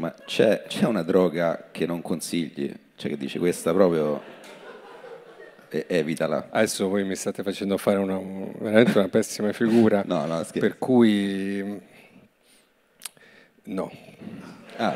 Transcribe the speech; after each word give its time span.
ma 0.00 0.14
c'è, 0.24 0.64
c'è 0.66 0.86
una 0.86 1.02
droga 1.02 1.68
che 1.70 1.86
non 1.86 2.02
consigli? 2.02 2.72
Cioè 2.96 3.10
che 3.10 3.16
dici 3.16 3.38
questa 3.38 3.72
proprio 3.72 4.20
e- 5.68 5.84
evitala. 5.88 6.48
Adesso 6.50 6.88
voi 6.88 7.04
mi 7.04 7.14
state 7.14 7.42
facendo 7.42 7.76
fare 7.76 7.98
una, 7.98 8.16
un- 8.16 8.52
veramente 8.58 8.98
una 8.98 9.08
pessima 9.08 9.52
figura. 9.52 10.02
No, 10.06 10.24
no, 10.26 10.42
scherzo. 10.42 10.58
Per 10.58 10.78
cui... 10.78 11.80
No. 13.64 13.92
Ah, 14.76 14.94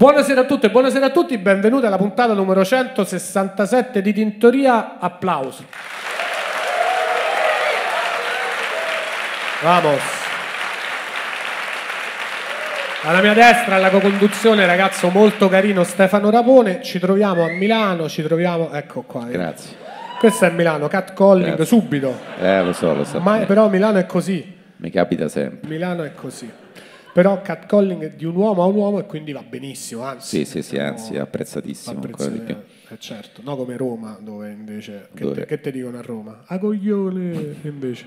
Buonasera 0.00 0.40
a 0.40 0.44
tutte 0.44 0.68
e 0.68 0.70
buonasera 0.70 1.04
a 1.04 1.10
tutti, 1.10 1.36
benvenuti 1.36 1.84
alla 1.84 1.98
puntata 1.98 2.32
numero 2.32 2.64
167 2.64 4.00
di 4.00 4.14
Tintoria. 4.14 4.98
Applauso. 4.98 5.62
Vamos. 9.62 10.00
Alla 13.02 13.20
mia 13.20 13.34
destra, 13.34 13.74
alla 13.74 13.90
co-conduzione, 13.90 14.64
ragazzo 14.64 15.10
molto 15.10 15.50
carino 15.50 15.84
Stefano 15.84 16.30
Rapone. 16.30 16.80
Ci 16.80 16.98
troviamo 16.98 17.44
a 17.44 17.48
Milano, 17.48 18.08
ci 18.08 18.22
troviamo. 18.22 18.72
Ecco 18.72 19.02
qua. 19.02 19.26
grazie. 19.26 19.76
Questo 20.18 20.46
è 20.46 20.50
Milano, 20.50 20.88
catcalling 20.88 21.56
Grazie. 21.56 21.66
subito. 21.66 22.18
Eh, 22.40 22.62
lo 22.62 22.72
so, 22.72 22.94
lo 22.94 23.04
so. 23.04 23.20
Ma, 23.20 23.40
però 23.40 23.68
Milano 23.68 23.98
è 23.98 24.06
così. 24.06 24.56
Mi 24.76 24.88
capita 24.88 25.28
sempre. 25.28 25.68
Milano 25.68 26.04
è 26.04 26.14
così. 26.14 26.50
Però 27.12 27.42
catcalling 27.42 28.14
di 28.14 28.24
un 28.24 28.36
uomo 28.36 28.62
a 28.62 28.66
un 28.66 28.76
uomo 28.76 28.98
e 29.00 29.06
quindi 29.06 29.32
va 29.32 29.42
benissimo, 29.42 30.02
Sì, 30.02 30.06
anzi. 30.08 30.36
sì, 30.38 30.44
sì, 30.44 30.62
siamo- 30.62 30.90
anzi, 30.90 31.16
apprezzatissimo 31.16 31.98
più. 32.00 32.14
Eh, 32.92 32.98
certo, 32.98 33.40
no 33.44 33.56
come 33.56 33.76
Roma, 33.76 34.18
dove 34.20 34.50
invece... 34.50 35.08
Che, 35.14 35.22
Dove? 35.24 35.34
te, 35.40 35.46
che 35.46 35.60
te 35.60 35.70
dicono 35.72 35.98
a 35.98 36.02
Roma? 36.02 36.42
A 36.46 36.58
coglione, 36.58 37.54
invece. 37.62 38.06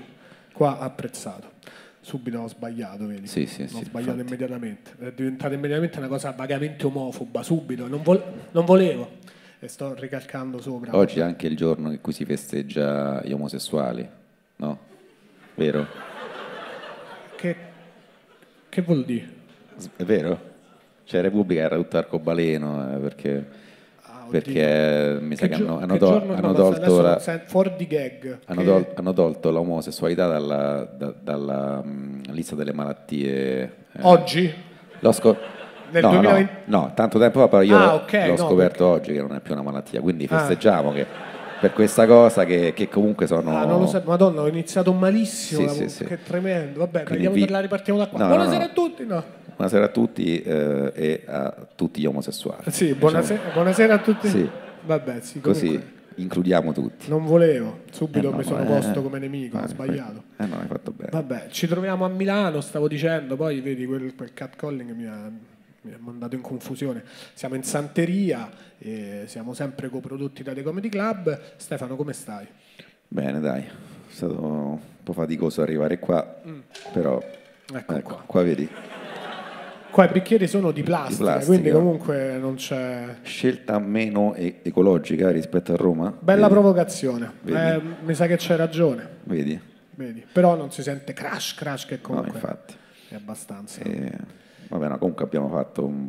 Qua 0.52 0.78
apprezzato. 0.78 1.52
Subito 2.00 2.38
ho 2.38 2.48
sbagliato, 2.48 3.06
vedi? 3.06 3.26
Sì, 3.26 3.46
sì, 3.46 3.62
Ho 3.62 3.66
sì, 3.66 3.84
sbagliato 3.84 4.20
infatti. 4.20 4.26
immediatamente. 4.34 4.90
È 4.98 5.12
diventata 5.12 5.54
immediatamente 5.54 5.98
una 5.98 6.08
cosa 6.08 6.30
vagamente 6.32 6.84
omofoba, 6.86 7.42
subito. 7.42 7.86
Non, 7.88 8.02
vol- 8.02 8.22
non 8.52 8.64
volevo. 8.66 9.10
E 9.58 9.68
sto 9.68 9.94
ricalcando 9.94 10.60
sopra. 10.60 10.94
Oggi 10.96 11.20
è 11.20 11.22
anche 11.22 11.46
il 11.46 11.56
giorno 11.56 11.90
in 11.90 12.00
cui 12.02 12.12
si 12.12 12.26
festeggia 12.26 13.22
gli 13.24 13.32
omosessuali, 13.32 14.06
no? 14.56 14.78
Vero? 15.54 15.86
Che, 17.36 17.56
che 18.74 18.82
vuol 18.82 19.04
dire? 19.04 19.28
È 19.96 20.02
vero? 20.02 20.38
Cioè 21.04 21.20
Repubblica 21.20 21.60
era 21.62 21.76
tutto 21.76 21.96
arcobaleno 21.96 22.94
eh, 22.96 22.98
perché, 22.98 23.46
Ah, 24.02 24.26
perché 24.28 25.18
mi 25.20 25.36
sa 25.36 25.46
che, 25.46 25.54
gio- 25.54 25.64
hanno, 25.64 25.78
hanno 25.78 25.92
che 25.92 25.98
tol- 25.98 26.08
giorno- 26.18 26.34
hanno 26.34 26.52
tolto 26.54 27.00
la- 27.02 27.18
fuori 27.44 27.72
di 27.76 27.86
gag. 27.86 28.38
hanno 28.46 28.60
che- 28.60 28.66
tol- 28.66 28.86
hanno 28.94 29.12
tolto 29.12 29.50
l'omosessualità 29.52 30.26
dalla, 30.26 30.88
da- 30.96 31.14
dalla, 31.20 31.82
mm, 31.84 32.20
lista 32.30 32.54
delle 32.56 32.72
malattie. 32.72 33.62
eh. 33.92 33.98
Oggi? 34.02 34.52
L'ho 34.98 35.12
scop- 35.12 35.40
Nel 35.90 36.02
no, 36.02 36.10
2020 36.10 36.52
no, 36.64 36.78
no, 36.80 36.92
tanto 36.94 37.18
tempo 37.20 37.38
fa, 37.40 37.48
però 37.48 37.62
io 37.62 37.76
Ah, 37.76 37.84
l'ho- 37.86 37.92
ok, 38.02 38.12
l'ho 38.12 38.26
no, 38.30 38.36
scoperto 38.36 38.86
oggi 38.86 39.12
che 39.12 39.20
non 39.20 39.34
è 39.34 39.40
più 39.40 39.52
una 39.52 39.62
malattia, 39.62 40.00
quindi 40.00 40.26
Ah. 40.30 40.38
festeggiamo 40.38 40.90
che 40.92 41.06
per 41.60 41.72
questa 41.72 42.06
cosa 42.06 42.44
che, 42.44 42.72
che 42.74 42.88
comunque 42.88 43.26
sono... 43.26 43.56
Ah, 43.56 43.64
non 43.64 43.80
lo 43.80 43.86
so, 43.86 44.02
Madonna, 44.04 44.42
ho 44.42 44.48
iniziato 44.48 44.92
malissimo. 44.92 45.68
Sì, 45.68 45.74
sì, 45.74 45.88
sì. 45.88 46.04
Che 46.04 46.22
tremendo. 46.22 46.80
Vabbè, 46.80 47.04
vi- 47.30 47.48
la 47.48 47.60
ripartiamo 47.60 47.98
da 47.98 48.06
qua. 48.06 48.18
No, 48.18 48.26
no, 48.26 48.34
buonasera 48.34 48.64
no. 48.64 48.70
a 48.70 48.72
tutti. 48.72 49.06
No. 49.06 49.24
Buonasera 49.56 49.84
a 49.84 49.88
tutti 49.88 50.42
eh, 50.42 50.92
e 50.94 51.22
a 51.26 51.54
tutti 51.76 52.00
gli 52.00 52.06
omosessuali. 52.06 52.64
Sì, 52.70 52.92
buonasera, 52.94 53.40
buonasera 53.52 53.94
a 53.94 53.98
tutti. 53.98 54.28
Sì. 54.28 54.50
Vabbè, 54.84 55.20
sì, 55.20 55.40
Così 55.40 55.66
comunque, 55.66 55.92
includiamo 56.16 56.72
tutti. 56.72 57.08
Non 57.08 57.24
volevo, 57.24 57.80
subito 57.90 58.28
Eh, 58.28 58.30
no, 58.30 58.36
mi 58.36 58.42
sono 58.44 58.62
eh, 58.62 58.66
posto 58.66 58.98
eh. 58.98 59.02
come 59.02 59.18
nemico, 59.20 59.56
ho 59.56 59.62
Eh, 59.62 59.68
sbagliato. 59.68 60.22
Eh 60.36 60.46
no, 60.46 60.58
hai 60.58 60.66
fatto 60.66 60.90
bene. 60.90 61.10
Vabbè, 61.12 61.46
ci 61.50 61.66
troviamo 61.68 62.04
a 62.04 62.08
Milano, 62.08 62.60
stavo 62.60 62.88
dicendo, 62.88 63.36
poi 63.36 63.60
vedi 63.60 63.86
quel, 63.86 64.12
quel 64.16 64.34
catcalling 64.34 64.92
mi 64.92 65.06
ha, 65.06 65.30
mi 65.84 65.92
ha 65.92 65.98
mandato 66.00 66.34
in 66.34 66.40
confusione. 66.40 67.02
Siamo 67.34 67.54
in 67.54 67.62
Santeria, 67.62 68.50
e 68.78 69.24
siamo 69.26 69.52
sempre 69.54 69.88
coprodotti 69.90 70.42
da 70.42 70.52
The 70.54 70.62
Comedy 70.62 70.88
Club. 70.88 71.38
Stefano, 71.56 71.94
come 71.96 72.12
stai? 72.14 72.46
Bene, 73.06 73.38
dai. 73.40 73.62
È 73.62 73.68
stato 74.08 74.42
un 74.42 74.78
po' 75.02 75.12
faticoso 75.12 75.62
arrivare 75.62 75.98
qua, 75.98 76.40
però 76.92 77.22
Mm. 77.72 77.76
Ecco 77.76 77.94
ecco, 77.94 78.08
qua. 78.14 78.22
qua 78.26 78.42
vedi, 78.42 78.68
Qua 79.90 80.04
i 80.06 80.12
bicchieri 80.12 80.46
sono 80.46 80.70
di 80.70 80.82
plastica, 80.82 81.22
plastica. 81.22 81.46
quindi 81.46 81.70
comunque 81.70 82.36
non 82.36 82.56
c'è... 82.56 83.16
scelta 83.22 83.78
meno 83.78 84.34
e- 84.34 84.58
ecologica 84.62 85.30
rispetto 85.30 85.72
a 85.72 85.76
Roma. 85.76 86.10
Bella 86.18 86.42
vedi? 86.42 86.52
provocazione? 86.52 87.32
Eh, 87.46 87.80
mi 88.04 88.12
sa 88.14 88.26
che 88.26 88.36
c'hai 88.38 88.58
ragione, 88.58 89.08
Vedi? 89.22 89.58
vedi. 89.92 90.26
però 90.30 90.56
non 90.56 90.72
si 90.72 90.82
sente 90.82 91.14
crash, 91.14 91.54
crash 91.54 91.86
che 91.86 91.94
No, 91.94 92.00
comunque 92.02 92.32
infatti. 92.34 92.74
è 93.08 93.14
abbastanza. 93.14 93.80
E, 93.82 94.12
vabbè, 94.78 94.90
no, 94.92 94.98
comunque 94.98 95.24
abbiamo 95.24 95.48
fatto 95.48 95.84
un, 95.84 96.08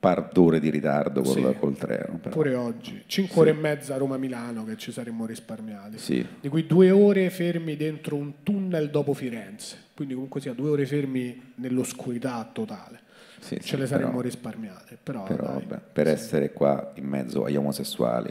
par 0.00 0.28
d'ore 0.32 0.60
di 0.60 0.70
ritardo 0.70 1.22
col, 1.22 1.32
Sì. 1.32 1.54
col 1.58 1.76
treno. 1.76 2.18
però. 2.20 2.34
Pure 2.34 2.54
oggi, 2.54 3.02
5 3.06 3.40
ore 3.40 3.50
e 3.50 3.54
mezza 3.54 3.96
Roma-Milano 3.96 4.64
che 4.64 4.76
ci 4.76 4.92
saremmo 4.92 5.24
risparmiati, 5.26 5.98
Sì. 5.98 6.24
di 6.40 6.48
cui 6.48 6.66
due 6.66 6.90
ore 6.90 7.30
fermi 7.30 7.76
dentro 7.76 8.16
un 8.16 8.42
tunnel 8.42 8.90
dopo 8.90 9.14
Firenze, 9.14 9.76
quindi 9.94 10.14
comunque 10.14 10.40
sia 10.40 10.52
due 10.52 10.70
ore 10.70 10.86
fermi 10.86 11.52
nell'oscurità 11.56 12.48
totale. 12.52 13.00
Sì, 13.40 13.56
Ce 13.60 13.62
sì, 13.62 13.76
le 13.76 13.86
saremmo 13.86 14.10
però- 14.10 14.22
risparmiate, 14.22 14.98
però, 15.00 15.22
Però 15.22 15.46
dai, 15.46 15.64
vabbè, 15.64 15.80
per 15.92 16.08
essere 16.08 16.52
qua 16.52 16.90
in 16.94 17.06
mezzo 17.06 17.44
agli 17.44 17.54
omosessuali 17.56 18.30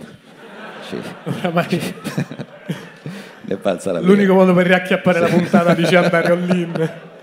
ci, 0.90 0.98
oramai 1.24 1.80
l'unico 4.02 4.34
modo 4.34 4.54
per 4.54 4.66
riacchiappare 4.68 5.20
la 5.20 5.28
puntata 5.28 5.74
dice 5.74 5.96
andare 5.96 6.32
all-in. 6.34 6.74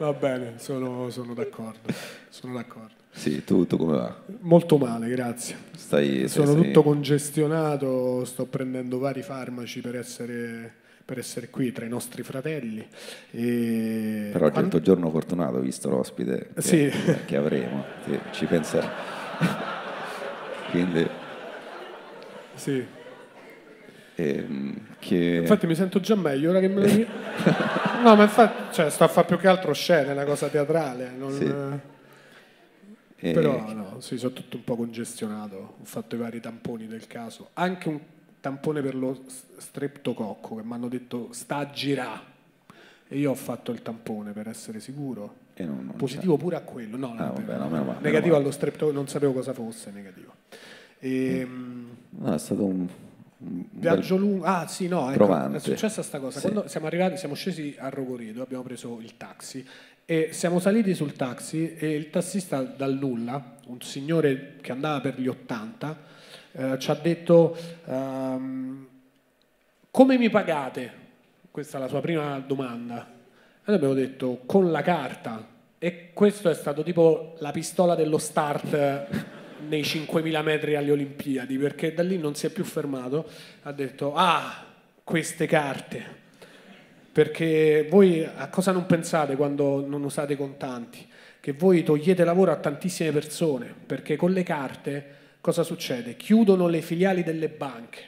Va 0.00 0.14
bene, 0.14 0.54
sono, 0.56 1.10
sono 1.10 1.34
d'accordo, 1.34 1.92
sono 2.30 2.54
d'accordo. 2.54 2.94
Sì, 3.10 3.44
tu, 3.44 3.66
tu 3.66 3.76
come 3.76 3.96
va? 3.98 4.16
Molto 4.40 4.78
male, 4.78 5.10
grazie. 5.10 5.54
Stai, 5.76 6.26
Sono 6.26 6.54
sei- 6.54 6.62
tutto 6.62 6.82
congestionato, 6.82 8.24
sto 8.24 8.46
prendendo 8.46 8.98
vari 8.98 9.20
farmaci 9.20 9.82
per 9.82 9.96
essere, 9.96 10.72
per 11.04 11.18
essere 11.18 11.50
qui 11.50 11.70
tra 11.72 11.84
i 11.84 11.90
nostri 11.90 12.22
fratelli. 12.22 12.82
E 13.32 14.30
Però 14.32 14.46
oggi 14.46 14.58
è 14.58 14.62
il 14.62 14.68
tuo 14.68 14.80
giorno 14.80 15.10
fortunato, 15.10 15.60
visto 15.60 15.90
l'ospite 15.90 16.48
che, 16.54 16.62
Sì. 16.62 16.90
che 17.26 17.36
avremo. 17.36 17.84
Sì, 18.06 18.18
ci 18.30 18.46
penserò. 18.46 18.88
Quindi, 20.70 21.06
sì. 22.54 22.82
ehm, 24.14 24.80
che... 24.98 25.38
Infatti 25.42 25.66
mi 25.66 25.74
sento 25.74 26.00
già 26.00 26.14
meglio 26.14 26.48
ora 26.48 26.60
che 26.60 26.68
me 26.68 26.80
lo. 26.80 27.88
No, 28.02 28.16
ma 28.16 28.22
infatti 28.24 28.74
cioè, 28.74 28.90
sto 28.90 29.04
a 29.04 29.08
fare 29.08 29.26
più 29.26 29.36
che 29.38 29.48
altro 29.48 29.72
scena, 29.72 30.10
è 30.10 30.12
una 30.12 30.24
cosa 30.24 30.48
teatrale. 30.48 31.10
non- 31.16 31.32
Sì. 31.32 31.44
eh, 33.28 33.32
Però 33.32 33.72
no, 33.72 34.00
sì, 34.00 34.16
sono 34.18 34.32
tutto 34.32 34.56
un 34.56 34.64
po' 34.64 34.76
congestionato. 34.76 35.56
Ho 35.80 35.84
fatto 35.84 36.14
i 36.14 36.18
vari 36.18 36.40
tamponi 36.40 36.86
del 36.86 37.06
caso. 37.06 37.50
Anche 37.54 37.88
un 37.88 38.00
tampone 38.40 38.80
per 38.80 38.94
lo 38.94 39.24
streptococco 39.58 40.56
che 40.56 40.62
mi 40.62 40.72
hanno 40.72 40.88
detto 40.88 41.28
sta 41.32 41.56
a 41.56 41.70
girare. 41.70 42.28
E 43.08 43.18
io 43.18 43.32
ho 43.32 43.34
fatto 43.34 43.72
il 43.72 43.82
tampone 43.82 44.32
per 44.32 44.48
essere 44.48 44.80
sicuro. 44.80 45.48
e 45.54 45.64
non- 45.64 45.84
non 45.84 45.96
Positivo 45.96 46.38
pure 46.38 46.56
a 46.56 46.60
quello, 46.60 46.96
no, 46.96 47.14
Ah, 47.18 47.26
vabbè, 47.32 47.56
no, 47.58 47.68
male, 47.68 47.96
negativo 48.00 48.34
allo 48.34 48.50
streptococco, 48.50 48.96
non 48.96 49.08
sapevo 49.08 49.32
cosa 49.34 49.52
fosse 49.52 49.90
negativo. 49.90 50.32
Ehm, 51.00 51.88
c'è. 52.16 52.22
No, 52.24 52.34
è 52.34 52.38
stato 52.38 52.64
un 52.64 52.88
Viaggio 53.42 54.18
lungo, 54.18 54.44
ah 54.44 54.66
sì, 54.66 54.86
no, 54.86 55.10
ecco, 55.10 55.52
è 55.54 55.58
successa 55.60 56.02
sta 56.02 56.18
cosa. 56.18 56.40
Sì. 56.40 56.50
Quando 56.50 56.68
siamo 56.68 56.86
arrivati, 56.86 57.16
siamo 57.16 57.34
scesi 57.34 57.74
a 57.78 57.88
Rogoredo, 57.88 58.42
abbiamo 58.42 58.62
preso 58.62 58.98
il 59.00 59.16
taxi 59.16 59.66
e 60.04 60.28
siamo 60.32 60.58
saliti 60.58 60.92
sul 60.94 61.14
taxi 61.14 61.74
e 61.74 61.94
il 61.94 62.10
tassista 62.10 62.60
dal 62.60 62.98
nulla, 62.98 63.56
un 63.68 63.80
signore 63.80 64.56
che 64.60 64.72
andava 64.72 65.00
per 65.00 65.18
gli 65.18 65.26
80, 65.26 65.98
eh, 66.52 66.78
ci 66.78 66.90
ha 66.90 66.94
detto 66.94 67.56
ehm, 67.86 68.86
come 69.90 70.18
mi 70.18 70.28
pagate? 70.28 70.92
Questa 71.50 71.78
è 71.78 71.80
la 71.80 71.88
sua 71.88 72.00
prima 72.00 72.38
domanda. 72.46 73.08
E 73.08 73.62
noi 73.64 73.76
abbiamo 73.76 73.94
detto 73.94 74.42
con 74.44 74.70
la 74.70 74.82
carta 74.82 75.46
e 75.78 76.10
questo 76.12 76.50
è 76.50 76.54
stato 76.54 76.82
tipo 76.82 77.36
la 77.38 77.52
pistola 77.52 77.94
dello 77.94 78.18
start 78.18 79.38
nei 79.68 79.82
5.000 79.82 80.42
metri 80.42 80.76
alle 80.76 80.92
Olimpiadi 80.92 81.56
perché 81.58 81.94
da 81.94 82.02
lì 82.02 82.18
non 82.18 82.34
si 82.34 82.46
è 82.46 82.50
più 82.50 82.64
fermato. 82.64 83.28
Ha 83.62 83.72
detto 83.72 84.14
ah 84.14 84.66
queste 85.04 85.46
carte. 85.46 86.18
Perché 87.12 87.86
voi 87.90 88.24
a 88.24 88.48
cosa 88.48 88.70
non 88.70 88.86
pensate 88.86 89.34
quando 89.34 89.84
non 89.84 90.04
usate 90.04 90.36
contanti? 90.36 91.06
Che 91.40 91.52
voi 91.52 91.82
togliete 91.82 92.22
lavoro 92.22 92.52
a 92.52 92.56
tantissime 92.56 93.10
persone 93.10 93.74
perché 93.86 94.16
con 94.16 94.30
le 94.30 94.42
carte 94.42 95.16
cosa 95.40 95.62
succede? 95.62 96.16
Chiudono 96.16 96.68
le 96.68 96.82
filiali 96.82 97.24
delle 97.24 97.48
banche 97.48 98.02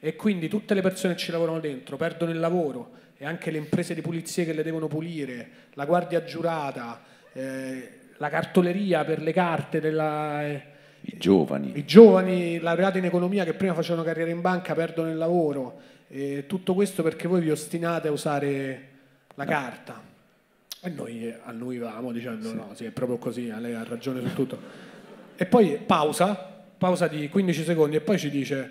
e 0.00 0.16
quindi 0.16 0.48
tutte 0.48 0.74
le 0.74 0.80
persone 0.80 1.14
che 1.14 1.20
ci 1.20 1.30
lavorano 1.30 1.60
dentro 1.60 1.96
perdono 1.96 2.32
il 2.32 2.40
lavoro 2.40 2.98
e 3.16 3.26
anche 3.26 3.50
le 3.50 3.58
imprese 3.58 3.94
di 3.94 4.00
pulizie 4.00 4.44
che 4.46 4.54
le 4.54 4.62
devono 4.62 4.88
pulire, 4.88 5.48
la 5.74 5.84
guardia 5.84 6.24
giurata, 6.24 7.02
eh, 7.32 7.98
la 8.16 8.28
cartoleria 8.30 9.04
per 9.04 9.20
le 9.20 9.32
carte 9.32 9.78
della, 9.78 10.42
eh, 10.46 10.62
I 11.02 11.16
giovani. 11.16 11.72
I 11.74 11.84
giovani 11.84 12.58
laureati 12.58 12.98
in 12.98 13.04
economia 13.04 13.44
che 13.44 13.54
prima 13.54 13.74
facevano 13.74 14.04
carriera 14.04 14.30
in 14.30 14.40
banca 14.40 14.74
perdono 14.74 15.10
il 15.10 15.16
lavoro. 15.16 15.80
E 16.08 16.44
tutto 16.46 16.74
questo 16.74 17.02
perché 17.02 17.28
voi 17.28 17.40
vi 17.40 17.50
ostinate 17.50 18.08
a 18.08 18.10
usare 18.10 18.88
la 19.34 19.44
carta. 19.44 20.00
E 20.82 20.88
noi 20.88 21.34
annuivamo 21.44 22.10
dicendo 22.10 22.52
no, 22.52 22.70
sì, 22.74 22.84
è 22.84 22.90
proprio 22.90 23.18
così, 23.18 23.52
lei 23.58 23.74
ha 23.74 23.84
ragione 23.84 24.20
su 24.20 24.32
tutto. 24.34 24.58
E 25.36 25.46
poi 25.46 25.78
pausa, 25.84 26.34
pausa 26.76 27.06
di 27.06 27.28
15 27.28 27.64
secondi 27.64 27.96
e 27.96 28.00
poi 28.00 28.18
ci 28.18 28.30
dice, 28.30 28.70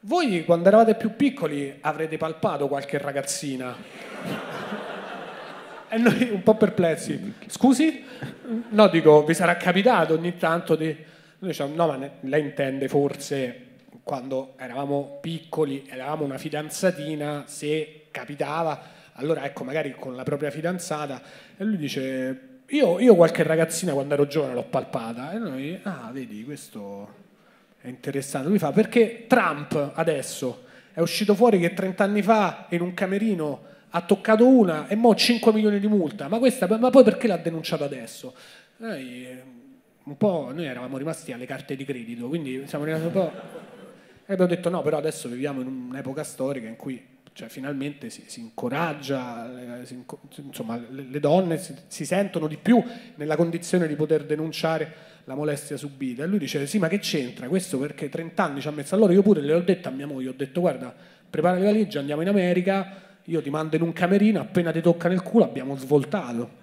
voi 0.00 0.44
quando 0.44 0.68
eravate 0.68 0.94
più 0.94 1.14
piccoli 1.14 1.78
avrete 1.80 2.16
palpato 2.16 2.68
qualche 2.68 2.98
ragazzina. 2.98 3.74
E 5.88 5.98
noi 5.98 6.30
un 6.30 6.42
po' 6.42 6.54
perplessi. 6.54 7.34
Scusi? 7.46 8.02
No, 8.70 8.88
dico, 8.88 9.24
vi 9.24 9.34
sarà 9.34 9.56
capitato 9.56 10.14
ogni 10.14 10.36
tanto 10.36 10.74
di... 10.74 10.96
Noi 11.42 11.50
diciamo, 11.50 11.74
no, 11.74 11.88
ma 11.88 12.10
lei 12.20 12.40
intende 12.40 12.86
forse 12.86 13.70
quando 14.04 14.54
eravamo 14.58 15.18
piccoli, 15.20 15.84
eravamo 15.88 16.24
una 16.24 16.38
fidanzatina, 16.38 17.46
se 17.48 18.06
capitava, 18.12 18.80
allora 19.14 19.44
ecco, 19.44 19.64
magari 19.64 19.92
con 19.98 20.14
la 20.14 20.22
propria 20.22 20.52
fidanzata, 20.52 21.20
e 21.56 21.64
lui 21.64 21.78
dice, 21.78 22.60
io, 22.68 23.00
io 23.00 23.16
qualche 23.16 23.42
ragazzina 23.42 23.92
quando 23.92 24.14
ero 24.14 24.28
giovane 24.28 24.54
l'ho 24.54 24.62
palpata, 24.62 25.32
e 25.32 25.38
noi, 25.38 25.80
ah, 25.82 26.10
vedi, 26.12 26.44
questo 26.44 27.12
è 27.80 27.88
interessante. 27.88 28.46
Lui 28.46 28.58
fa, 28.58 28.70
perché 28.70 29.24
Trump 29.26 29.94
adesso 29.94 30.62
è 30.92 31.00
uscito 31.00 31.34
fuori 31.34 31.58
che 31.58 31.74
30 31.74 32.04
anni 32.04 32.22
fa 32.22 32.66
in 32.68 32.82
un 32.82 32.94
camerino 32.94 33.64
ha 33.90 34.00
toccato 34.02 34.46
una 34.46 34.86
e 34.86 34.94
mo 34.94 35.12
5 35.12 35.52
milioni 35.52 35.80
di 35.80 35.88
multa, 35.88 36.28
ma, 36.28 36.38
questa, 36.38 36.68
ma 36.78 36.90
poi 36.90 37.02
perché 37.02 37.26
l'ha 37.26 37.36
denunciato 37.36 37.82
adesso? 37.82 38.32
Noi, 38.76 39.60
un 40.04 40.16
po', 40.16 40.50
noi 40.52 40.66
eravamo 40.66 40.98
rimasti 40.98 41.32
alle 41.32 41.46
carte 41.46 41.76
di 41.76 41.84
credito, 41.84 42.28
quindi 42.28 42.64
siamo 42.66 42.84
rimasti 42.84 43.06
un 43.06 43.12
po'... 43.12 43.32
E 44.24 44.32
abbiamo 44.34 44.50
detto 44.50 44.68
no, 44.68 44.82
però 44.82 44.98
adesso 44.98 45.28
viviamo 45.28 45.60
in 45.60 45.66
un'epoca 45.66 46.22
storica 46.22 46.68
in 46.68 46.76
cui 46.76 47.10
cioè, 47.32 47.48
finalmente 47.48 48.10
si, 48.10 48.24
si 48.26 48.40
incoraggia, 48.40 49.80
eh, 49.80 49.86
si 49.86 50.02
insomma, 50.44 50.76
le, 50.76 51.06
le 51.08 51.20
donne 51.20 51.58
si, 51.58 51.74
si 51.86 52.04
sentono 52.04 52.46
di 52.46 52.56
più 52.56 52.82
nella 53.16 53.36
condizione 53.36 53.86
di 53.86 53.94
poter 53.94 54.24
denunciare 54.24 55.10
la 55.24 55.34
molestia 55.34 55.76
subita. 55.76 56.24
E 56.24 56.26
lui 56.26 56.38
dice 56.38 56.66
sì, 56.66 56.78
ma 56.78 56.88
che 56.88 56.98
c'entra? 56.98 57.48
Questo 57.48 57.78
perché 57.78 58.08
30 58.08 58.42
anni 58.42 58.60
ci 58.60 58.68
ha 58.68 58.70
messo. 58.70 58.94
Allora 58.94 59.12
io 59.12 59.22
pure 59.22 59.40
le 59.40 59.54
ho 59.54 59.60
detto 59.60 59.88
a 59.88 59.90
mia 59.90 60.06
moglie, 60.06 60.28
ho 60.28 60.34
detto 60.36 60.60
guarda, 60.60 60.94
prepara 61.28 61.56
le 61.56 61.64
valigie, 61.64 61.98
andiamo 61.98 62.22
in 62.22 62.28
America, 62.28 63.00
io 63.24 63.40
ti 63.40 63.50
mando 63.50 63.76
in 63.76 63.82
un 63.82 63.92
camerino, 63.92 64.40
appena 64.40 64.70
ti 64.70 64.80
tocca 64.80 65.08
nel 65.08 65.22
culo 65.22 65.44
abbiamo 65.44 65.76
svoltato. 65.76 66.60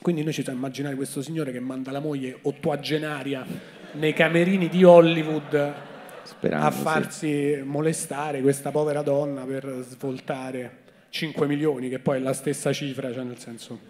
Quindi 0.00 0.22
noi 0.22 0.32
ci 0.32 0.42
siamo 0.42 0.58
immaginare 0.58 0.94
questo 0.94 1.22
signore 1.22 1.52
che 1.52 1.60
manda 1.60 1.90
la 1.90 2.00
moglie 2.00 2.38
ottuagenaria 2.42 3.44
nei 3.92 4.12
camerini 4.12 4.68
di 4.68 4.84
Hollywood 4.84 5.74
Sperando, 6.22 6.66
a 6.66 6.70
sì. 6.70 6.82
farsi 6.82 7.62
molestare 7.64 8.40
questa 8.40 8.70
povera 8.70 9.02
donna 9.02 9.42
per 9.44 9.84
svoltare 9.88 10.86
5 11.08 11.46
milioni, 11.46 11.88
che 11.88 11.98
poi 11.98 12.18
è 12.18 12.20
la 12.20 12.32
stessa 12.32 12.72
cifra, 12.72 13.12
cioè 13.12 13.24
nel 13.24 13.38
senso 13.38 13.80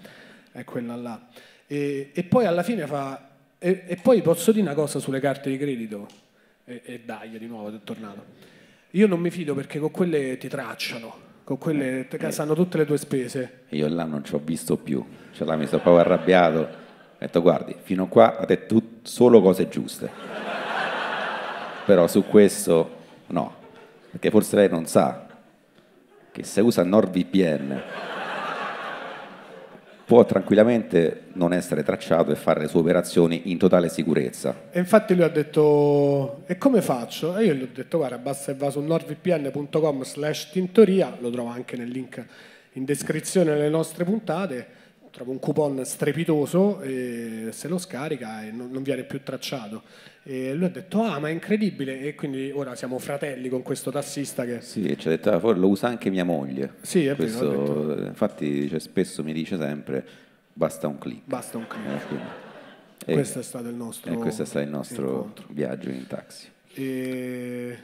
è 0.53 0.65
quella 0.65 0.97
là. 0.97 1.29
E, 1.67 2.11
e 2.13 2.23
poi 2.25 2.47
alla 2.47 2.63
fine 2.63 2.87
fa... 2.87 3.27
E, 3.59 3.83
e 3.87 3.97
poi 3.97 4.23
posso 4.23 4.53
dire 4.53 4.65
una 4.65 4.75
cosa 4.75 5.01
sulle 5.01 5.21
carte 5.21 5.51
di 5.51 5.59
credito? 5.59 6.07
E, 6.65 6.81
e 6.85 7.01
dai, 7.05 7.37
di 7.39 7.47
nuovo, 7.47 7.75
è 7.75 7.81
tornato. 7.83 8.25
Io 8.93 9.07
non 9.07 9.21
mi 9.21 9.31
fido 9.31 9.55
perché 9.55 9.79
con 9.79 9.91
quelle 9.91 10.39
ti 10.39 10.49
tracciano, 10.49 11.27
con 11.49 11.57
quelle 11.57 12.07
te 12.09 12.31
sanno 12.31 12.53
tutte 12.53 12.77
le 12.77 12.85
tue 12.85 12.99
spese. 12.99 13.61
Io 13.71 13.89
là 13.89 14.05
non 14.05 14.23
ci 14.23 14.35
ho 14.35 14.41
visto 14.45 14.77
più, 14.77 15.03
cioè 15.33 15.47
là 15.47 15.57
mi 15.57 15.65
sono 15.65 15.81
proprio 15.81 16.05
arrabbiato. 16.05 16.59
Ho 16.59 17.17
detto 17.17 17.41
guardi, 17.41 17.75
fino 17.81 18.03
a 18.03 18.07
qua 18.07 18.37
ha 18.37 18.45
detto 18.45 18.79
solo 19.01 19.41
cose 19.41 19.67
giuste. 19.71 20.11
Però 21.87 22.07
su 22.07 22.27
questo 22.27 22.97
no, 23.29 23.55
perché 24.11 24.29
forse 24.29 24.57
lei 24.57 24.69
non 24.69 24.85
sa 24.85 25.27
che 26.31 26.43
se 26.45 26.61
usa 26.61 26.85
NordVPN 26.85 27.83
può 30.09 30.25
tranquillamente 30.25 31.25
non 31.35 31.53
essere 31.53 31.83
tracciato 31.83 32.31
e 32.31 32.35
fare 32.35 32.61
le 32.61 32.69
sue 32.69 32.81
operazioni 32.81 33.51
in 33.51 33.59
totale 33.59 33.91
sicurezza. 33.91 34.69
E 34.71 34.79
infatti 34.79 35.15
lui 35.15 35.23
ha 35.23 35.29
detto, 35.29 36.45
e 36.47 36.57
come 36.57 36.81
faccio? 36.81 37.37
E 37.37 37.45
io 37.45 37.53
gli 37.53 37.63
ho 37.63 37.69
detto, 37.71 37.99
guarda, 37.99 38.17
basta 38.17 38.53
che 38.53 38.59
va 38.59 38.71
su 38.71 38.81
nordvpn.com 38.81 40.05
slash 40.05 40.49
tintoria, 40.51 41.15
lo 41.21 41.29
trovo 41.29 41.51
anche 41.51 41.77
nel 41.77 41.91
link 41.91 42.25
in 42.73 42.87
descrizione 42.87 43.53
delle 43.53 43.69
nostre 43.69 44.05
puntate, 44.05 44.67
trova 45.11 45.31
un 45.31 45.39
coupon 45.39 45.85
strepitoso 45.85 46.81
e 46.81 47.49
se 47.51 47.69
lo 47.69 47.77
scarica 47.77 48.47
e 48.47 48.51
non 48.51 48.83
viene 48.83 49.03
più 49.03 49.23
tracciato. 49.23 49.83
E 50.31 50.53
lui 50.53 50.67
ha 50.67 50.69
detto, 50.69 51.01
ah, 51.03 51.19
ma 51.19 51.29
è 51.29 51.31
incredibile, 51.31 52.01
e 52.01 52.15
quindi 52.15 52.51
ora 52.51 52.75
siamo 52.75 52.99
fratelli 52.99 53.49
con 53.49 53.63
questo 53.63 53.91
tassista 53.91 54.45
che... 54.45 54.61
Sì, 54.61 54.95
ci 54.99 55.09
ha 55.09 55.11
detto, 55.13 55.31
"Ah, 55.31 55.39
lo 55.55 55.69
usa 55.69 55.87
anche 55.89 56.11
mia 56.11 56.23
moglie. 56.25 56.75
Sì, 56.83 57.07
è 57.07 57.15
vero, 57.15 57.17
Questo, 57.17 57.93
ha 57.95 58.07
infatti 58.09 58.51
dice, 58.61 58.79
spesso 58.79 59.25
mi 59.25 59.33
dice 59.33 59.57
sempre, 59.57 60.05
basta 60.53 60.87
un 60.87 60.99
clic. 60.99 61.23
Basta 61.25 61.57
un 61.57 61.67
clic. 61.67 62.13
Eh, 63.07 63.11
e- 63.11 63.15
Questo 63.15 63.39
è 63.39 63.43
stato 63.43 63.69
il 63.71 63.75
nostro 63.75 64.13
E 64.13 64.17
questo 64.17 64.43
è 64.43 64.45
stato 64.45 64.67
il 64.67 64.71
nostro 64.71 65.07
incontro. 65.07 65.47
viaggio 65.49 65.89
in 65.89 66.07
taxi. 66.07 66.47
E... 66.75 67.79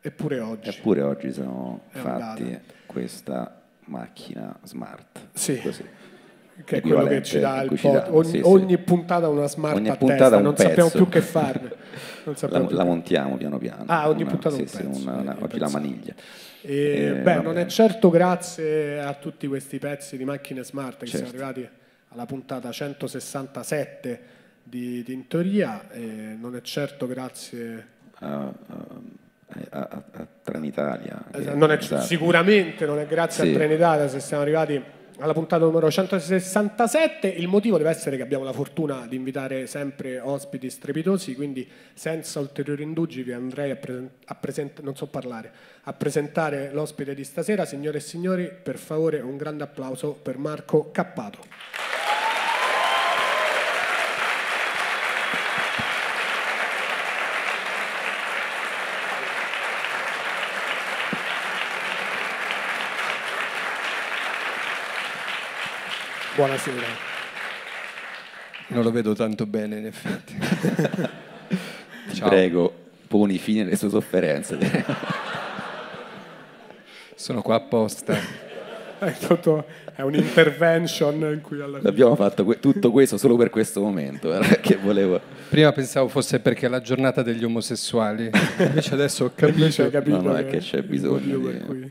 Eppure 0.00 0.40
oggi. 0.40 0.70
Eppure 0.70 1.02
oggi 1.02 1.30
siamo 1.30 1.82
È 1.90 1.98
fatti 1.98 2.42
andata. 2.42 2.60
questa 2.86 3.60
macchina 3.84 4.58
smart. 4.62 5.28
Sì. 5.34 5.58
Così. 5.60 5.84
Che 6.64 6.76
è 6.76 6.80
quello 6.80 7.04
che 7.06 7.22
ci 7.22 7.38
dà 7.40 7.62
il 7.62 7.68
cui 7.68 7.76
ci 7.78 7.86
pod- 7.86 8.04
dà, 8.04 8.14
ogni, 8.14 8.24
sì, 8.28 8.36
sì. 8.36 8.42
ogni 8.44 8.78
puntata 8.78 9.28
una 9.28 9.48
smart 9.48 9.76
Ogni 9.76 9.88
a 9.88 9.96
testa, 9.96 10.38
non 10.40 10.56
sappiamo 10.56 10.88
pezzo. 10.90 10.96
più 11.04 11.08
che 11.08 11.20
farne. 11.20 11.70
La, 12.24 12.36
sappiamo 12.36 12.70
la 12.70 12.84
montiamo 12.84 13.36
piano 13.36 13.58
piano. 13.58 13.82
Ah, 13.86 14.08
ogni 14.08 14.22
Una- 14.22 14.30
puntata 14.30 14.54
sì, 14.54 14.60
un 14.60 14.66
sì, 14.68 14.76
pezzo, 14.76 15.00
una- 15.02 15.16
una- 15.16 15.36
eh, 15.38 15.42
oggi 15.42 15.58
la 15.58 15.68
maniglia. 15.70 16.14
E, 16.60 17.04
Eh, 17.06 17.12
beh, 17.14 17.40
non 17.40 17.58
è 17.58 17.66
certo 17.66 18.10
grazie 18.10 19.00
a 19.00 19.12
tutti 19.14 19.48
questi 19.48 19.78
pezzi 19.80 20.16
di 20.16 20.24
macchine 20.24 20.62
smart 20.62 20.98
che 21.00 21.06
Certo. 21.06 21.26
siamo 21.26 21.42
arrivati 21.44 21.68
alla 22.10 22.24
puntata 22.26 22.70
167 22.70 24.20
di 24.62 25.02
Tintoria, 25.02 25.90
e 25.90 26.36
non 26.40 26.54
è 26.54 26.60
certo 26.60 27.08
grazie 27.08 27.86
A, 28.20 28.36
a, 28.44 28.52
a- 29.70 30.02
a 30.12 30.26
Trenitalia. 30.42 31.24
Eh, 31.32 31.54
non 31.54 31.72
è- 31.72 31.76
esatto. 31.78 32.02
Sicuramente 32.04 32.86
non 32.86 33.00
è 33.00 33.06
grazie 33.06 33.44
Sì. 33.44 33.50
a 33.50 33.54
Trenitalia 33.54 34.06
se 34.06 34.20
siamo 34.20 34.42
arrivati 34.44 34.80
alla 35.18 35.32
puntata 35.32 35.64
numero 35.64 35.90
167. 35.90 37.28
Il 37.28 37.48
motivo 37.48 37.76
deve 37.76 37.90
essere 37.90 38.16
che 38.16 38.22
abbiamo 38.22 38.44
la 38.44 38.52
fortuna 38.52 39.06
di 39.06 39.16
invitare 39.16 39.66
sempre 39.66 40.18
ospiti 40.18 40.70
strepitosi, 40.70 41.34
quindi 41.34 41.68
senza 41.94 42.40
ulteriori 42.40 42.82
indugi 42.82 43.22
vi 43.22 43.32
andrei 43.32 43.70
a, 43.70 43.76
presen- 43.76 44.10
a 44.26 44.92
so 44.94 45.06
parlare, 45.06 45.52
a 45.84 45.92
presentare 45.92 46.70
l'ospite 46.72 47.14
di 47.14 47.24
stasera. 47.24 47.64
Signore 47.64 47.98
e 47.98 48.00
signori, 48.00 48.50
per 48.50 48.78
favore 48.78 49.20
un 49.20 49.36
grande 49.36 49.64
applauso 49.64 50.12
per 50.12 50.38
Marco 50.38 50.90
Cappato. 50.90 52.21
Buonasera. 66.36 66.86
Non 68.68 68.82
lo 68.82 68.90
vedo 68.90 69.14
tanto 69.14 69.46
bene, 69.46 69.78
in 69.78 69.86
effetti. 69.86 70.34
Ti 72.08 72.14
Ciao. 72.16 72.28
prego, 72.28 72.74
poni 73.06 73.36
fine 73.38 73.62
alle 73.62 73.76
sue 73.76 73.90
sofferenze. 73.90 74.58
Sono 77.14 77.42
qua 77.42 77.56
apposta. 77.56 78.16
È, 78.98 79.12
tutto- 79.18 79.66
è 79.94 80.00
un 80.02 80.14
intervention 80.14 81.14
in 81.32 81.40
cui 81.42 81.60
alla 81.60 81.78
fine... 81.78 81.88
Abbiamo 81.90 82.14
fatto 82.16 82.44
que- 82.44 82.60
tutto 82.60 82.90
questo 82.92 83.18
solo 83.18 83.36
per 83.36 83.50
questo 83.50 83.80
momento, 83.82 84.30
che 84.62 84.76
volevo... 84.76 85.20
Prima 85.50 85.70
pensavo 85.72 86.08
fosse 86.08 86.40
perché 86.40 86.66
è 86.66 86.68
la 86.70 86.80
giornata 86.80 87.22
degli 87.22 87.44
omosessuali, 87.44 88.30
invece 88.58 88.94
adesso 88.94 89.24
ho 89.26 89.32
capito. 89.34 89.58
Invece 89.58 89.82
hai 89.84 89.90
capito 89.90 90.16
No, 90.22 90.30
no, 90.30 90.36
è 90.36 90.46
che 90.46 90.58
c'è 90.58 90.82
bisogno 90.82 91.36
di- 91.38 91.90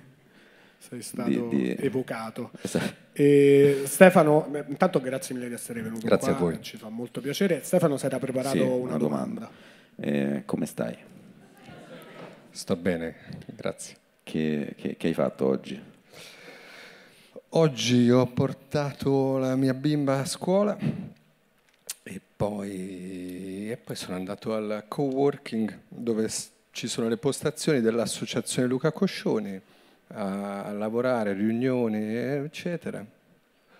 sei 0.79 1.01
stato 1.03 1.29
di- 1.29 1.47
di- 1.49 1.75
evocato. 1.79 2.49
Esatto. 2.61 3.00
E 3.13 3.83
Stefano, 3.85 4.47
intanto 4.67 5.01
grazie 5.01 5.35
mille 5.35 5.49
di 5.49 5.53
essere 5.53 5.81
venuto 5.81 6.05
Grazie 6.05 6.29
qua, 6.33 6.37
a 6.37 6.39
voi. 6.51 6.61
ci 6.61 6.77
fa 6.77 6.89
molto 6.89 7.19
piacere. 7.21 7.61
Stefano 7.63 7.97
si 7.97 8.05
era 8.05 8.19
preparato 8.19 8.55
Sì, 8.55 8.61
una, 8.61 8.97
domanda. 8.97 9.49
Eh, 9.97 10.43
come 10.45 10.65
stai? 10.65 10.95
Sto 12.51 12.75
bene, 12.75 13.15
grazie. 13.45 13.95
Che, 14.23 14.73
che- 14.77 14.95
che 14.97 15.07
hai 15.07 15.13
fatto 15.13 15.45
oggi? 15.45 15.79
Oggi 17.53 18.09
ho 18.09 18.25
portato 18.27 19.37
la 19.37 19.55
mia 19.57 19.73
bimba 19.73 20.19
a 20.19 20.25
scuola 20.25 20.77
e 22.03 22.21
poi, 22.37 23.69
e 23.71 23.77
poi 23.77 23.95
sono 23.97 24.15
andato 24.15 24.53
al 24.55 24.85
coworking 24.87 25.79
dove 25.89 26.29
ci 26.71 26.87
sono 26.87 27.09
le 27.09 27.17
postazioni 27.17 27.81
dell'associazione 27.81 28.69
Luca 28.69 28.93
Coscioni 28.93 29.59
a, 30.13 30.63
a 30.63 30.71
lavorare, 30.71 31.33
riunioni, 31.33 32.15
eccetera. 32.15 33.05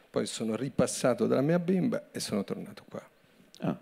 Poi 0.09 0.25
sono 0.25 0.55
ripassato 0.55 1.27
dalla 1.27 1.41
mia 1.41 1.59
bimba 1.59 2.09
e 2.11 2.19
sono 2.19 2.43
tornato 2.43 2.83
qua. 2.89 3.01
Ah, 3.59 3.77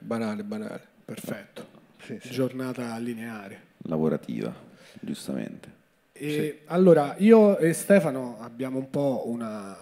banale, 0.00 0.42
banale. 0.42 0.86
Perfetto. 1.04 1.66
Sì, 2.02 2.18
sì. 2.20 2.30
giornata 2.30 2.96
lineare. 2.98 3.60
Lavorativa, 3.86 4.54
giustamente. 5.00 5.72
E 6.12 6.60
Allora, 6.66 7.14
io 7.18 7.56
e 7.58 7.72
Stefano 7.72 8.38
abbiamo 8.40 8.78
un 8.78 8.90
po' 8.90 9.22
una, 9.26 9.76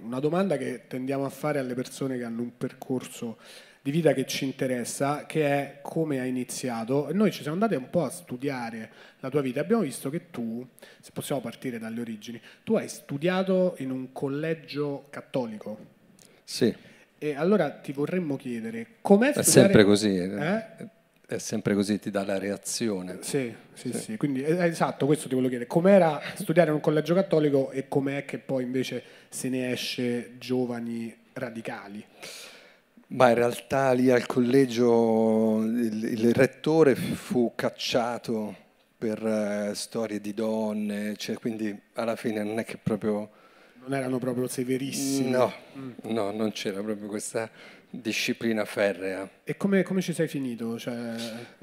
una 0.00 0.20
domanda 0.20 0.56
che 0.56 0.82
tendiamo 0.86 1.24
a 1.24 1.30
fare 1.30 1.58
alle 1.58 1.74
persone 1.74 2.18
che 2.18 2.24
hanno 2.24 2.42
un 2.42 2.56
percorso 2.56 3.38
di 3.86 3.92
vita 3.92 4.12
che 4.14 4.26
ci 4.26 4.44
interessa, 4.44 5.26
che 5.26 5.46
è 5.46 5.78
come 5.80 6.18
hai 6.18 6.28
iniziato. 6.28 7.06
E 7.06 7.12
noi 7.12 7.30
ci 7.30 7.42
siamo 7.42 7.52
andati 7.52 7.76
un 7.76 7.88
po' 7.88 8.02
a 8.02 8.10
studiare 8.10 8.90
la 9.20 9.30
tua 9.30 9.42
vita. 9.42 9.60
Abbiamo 9.60 9.82
visto 9.82 10.10
che 10.10 10.28
tu, 10.32 10.66
se 11.00 11.12
possiamo 11.12 11.40
partire 11.40 11.78
dalle 11.78 12.00
origini, 12.00 12.40
tu 12.64 12.74
hai 12.74 12.88
studiato 12.88 13.76
in 13.78 13.92
un 13.92 14.10
collegio 14.10 15.06
cattolico. 15.08 15.78
Sì, 16.42 16.74
E 17.18 17.34
allora 17.36 17.70
ti 17.70 17.92
vorremmo 17.92 18.34
chiedere 18.34 18.86
com'è 19.02 19.28
è 19.28 19.42
studiare... 19.42 19.68
sempre 19.68 19.84
così. 19.84 20.16
Eh? 20.16 20.64
È 21.24 21.38
sempre 21.38 21.74
così, 21.74 22.00
ti 22.00 22.10
dà 22.10 22.24
la 22.24 22.38
reazione. 22.38 23.18
Sì, 23.20 23.54
sì, 23.72 23.92
sì. 23.92 24.16
Quindi 24.16 24.42
eh, 24.42 24.64
esatto, 24.64 25.06
questo 25.06 25.28
ti 25.28 25.34
volevo 25.34 25.50
chiedere. 25.50 25.70
Com'era 25.70 26.20
studiare 26.34 26.70
in 26.70 26.74
un 26.74 26.82
collegio 26.82 27.14
cattolico 27.14 27.70
e 27.70 27.86
com'è 27.86 28.24
che 28.24 28.38
poi 28.38 28.64
invece 28.64 29.00
se 29.28 29.48
ne 29.48 29.70
esce 29.70 30.32
giovani 30.38 31.16
radicali? 31.34 32.04
Ma 33.08 33.28
in 33.28 33.36
realtà 33.36 33.92
lì 33.92 34.10
al 34.10 34.26
collegio 34.26 35.62
il, 35.62 36.02
il 36.04 36.34
rettore 36.34 36.94
fu 36.96 37.52
cacciato 37.54 38.54
per 38.98 39.24
eh, 39.24 39.74
storie 39.74 40.20
di 40.20 40.34
donne, 40.34 41.14
cioè, 41.16 41.36
quindi 41.36 41.78
alla 41.94 42.16
fine 42.16 42.42
non 42.42 42.58
è 42.58 42.64
che 42.64 42.78
proprio... 42.82 43.30
Non 43.86 43.94
erano 43.94 44.18
proprio 44.18 44.48
severissimi. 44.48 45.30
No, 45.30 45.52
no, 46.02 46.32
non 46.32 46.50
c'era 46.50 46.82
proprio 46.82 47.06
questa 47.06 47.48
disciplina 47.88 48.64
ferrea. 48.64 49.28
E 49.44 49.56
come, 49.56 49.84
come 49.84 50.00
ci 50.00 50.12
sei 50.12 50.26
finito? 50.26 50.76
Cioè, 50.76 51.14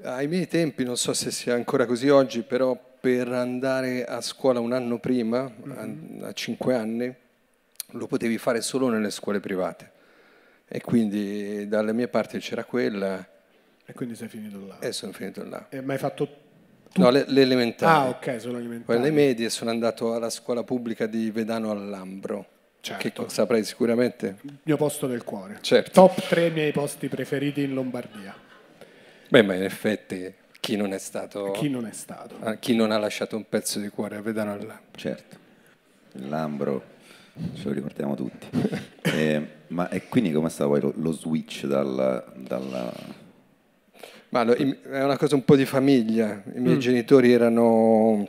Ai 0.03 0.27
miei 0.27 0.47
tempi, 0.47 0.85
non 0.85 0.95
so 0.95 1.13
se 1.13 1.31
sia 1.31 1.53
ancora 1.53 1.85
così 1.85 2.07
oggi, 2.07 2.43
però 2.43 2.79
per 3.01 3.27
andare 3.27 4.05
a 4.05 4.21
scuola 4.21 4.61
un 4.61 4.71
anno 4.71 4.99
prima, 4.99 5.51
a, 5.75 6.27
a 6.27 6.31
cinque 6.31 6.75
anni, 6.75 7.13
lo 7.87 8.07
potevi 8.07 8.37
fare 8.37 8.61
solo 8.61 8.87
nelle 8.87 9.09
scuole 9.09 9.41
private. 9.41 9.91
E 10.75 10.81
quindi 10.81 11.67
dalle 11.67 11.93
mie 11.93 12.07
parti 12.07 12.39
c'era 12.39 12.63
quella 12.63 13.23
e 13.85 13.93
quindi 13.93 14.15
sei 14.15 14.27
finito 14.27 14.65
là. 14.65 14.79
e 14.79 14.91
sono 14.91 15.11
finito 15.11 15.43
là. 15.47 15.67
E 15.69 15.81
mi 15.83 15.91
hai 15.91 15.99
fatto... 15.99 16.27
No, 16.95 17.11
le, 17.11 17.25
le 17.27 17.41
elementari. 17.41 17.91
Ah, 17.91 18.09
ok, 18.09 18.39
sono 18.41 18.53
Poi 18.53 18.61
alimentari. 18.61 18.97
alle 18.99 19.11
medie 19.11 19.49
sono 19.51 19.69
andato 19.69 20.15
alla 20.15 20.31
scuola 20.31 20.63
pubblica 20.63 21.05
di 21.05 21.29
Vedano 21.29 21.69
al 21.69 21.89
Lambro, 21.89 22.45
Certo. 22.81 23.23
che 23.23 23.29
saprai 23.29 23.63
sicuramente. 23.63 24.37
Il 24.41 24.57
mio 24.63 24.77
posto 24.77 25.05
del 25.05 25.23
cuore. 25.23 25.59
Certo. 25.61 25.91
Top 25.91 26.19
3 26.27 26.49
miei 26.49 26.71
posti 26.71 27.07
preferiti 27.07 27.61
in 27.61 27.75
Lombardia. 27.75 28.35
Beh, 29.29 29.41
ma 29.43 29.53
in 29.53 29.63
effetti 29.63 30.33
chi 30.59 30.75
non 30.75 30.91
è 30.91 30.97
stato... 30.97 31.51
Chi 31.51 31.69
non 31.69 31.85
è 31.85 31.91
stato? 31.93 32.35
ah, 32.41 32.55
chi 32.57 32.75
non 32.75 32.89
ha 32.89 32.97
lasciato 32.97 33.35
un 33.35 33.47
pezzo 33.47 33.77
di 33.79 33.89
cuore 33.89 34.15
a 34.15 34.21
Vedano 34.21 34.53
al 34.53 34.59
Lambro. 34.65 34.97
Certo, 34.97 35.37
il 36.13 36.29
Lambro, 36.29 36.83
ce 37.55 37.63
lo 37.63 37.71
ricordiamo 37.71 38.15
tutti. 38.15 38.47
Eh, 39.15 39.47
ma 39.67 39.89
e 39.89 40.07
quindi 40.07 40.31
come 40.31 40.47
è 40.47 40.49
stato 40.49 40.71
poi 40.71 40.79
lo, 40.81 40.93
lo 40.95 41.11
switch 41.11 41.65
dal, 41.67 42.23
dalla... 42.35 42.91
Ma 44.29 44.41
i- 44.55 44.79
è 44.89 45.03
una 45.03 45.17
cosa 45.17 45.35
un 45.35 45.43
po' 45.45 45.55
di 45.55 45.65
famiglia. 45.65 46.41
I 46.55 46.59
miei 46.59 46.79
genitori 46.79 47.31
erano 47.31 48.27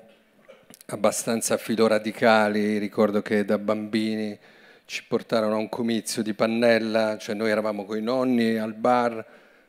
abbastanza 0.87 1.57
filoradicali. 1.57 2.77
Ricordo 2.77 3.23
che 3.23 3.47
da 3.47 3.57
bambini 3.57 4.37
ci 4.85 5.05
portarono 5.09 5.55
a 5.55 5.59
un 5.59 5.71
comizio 5.71 6.23
di 6.23 6.35
Pannella, 6.35 7.17
cioè 7.19 7.35
noi 7.35 7.51
eravamo 7.51 7.87
con 7.87 7.97
i 7.97 8.03
nonni 8.03 8.59
al 8.59 8.75
bar 8.75 9.25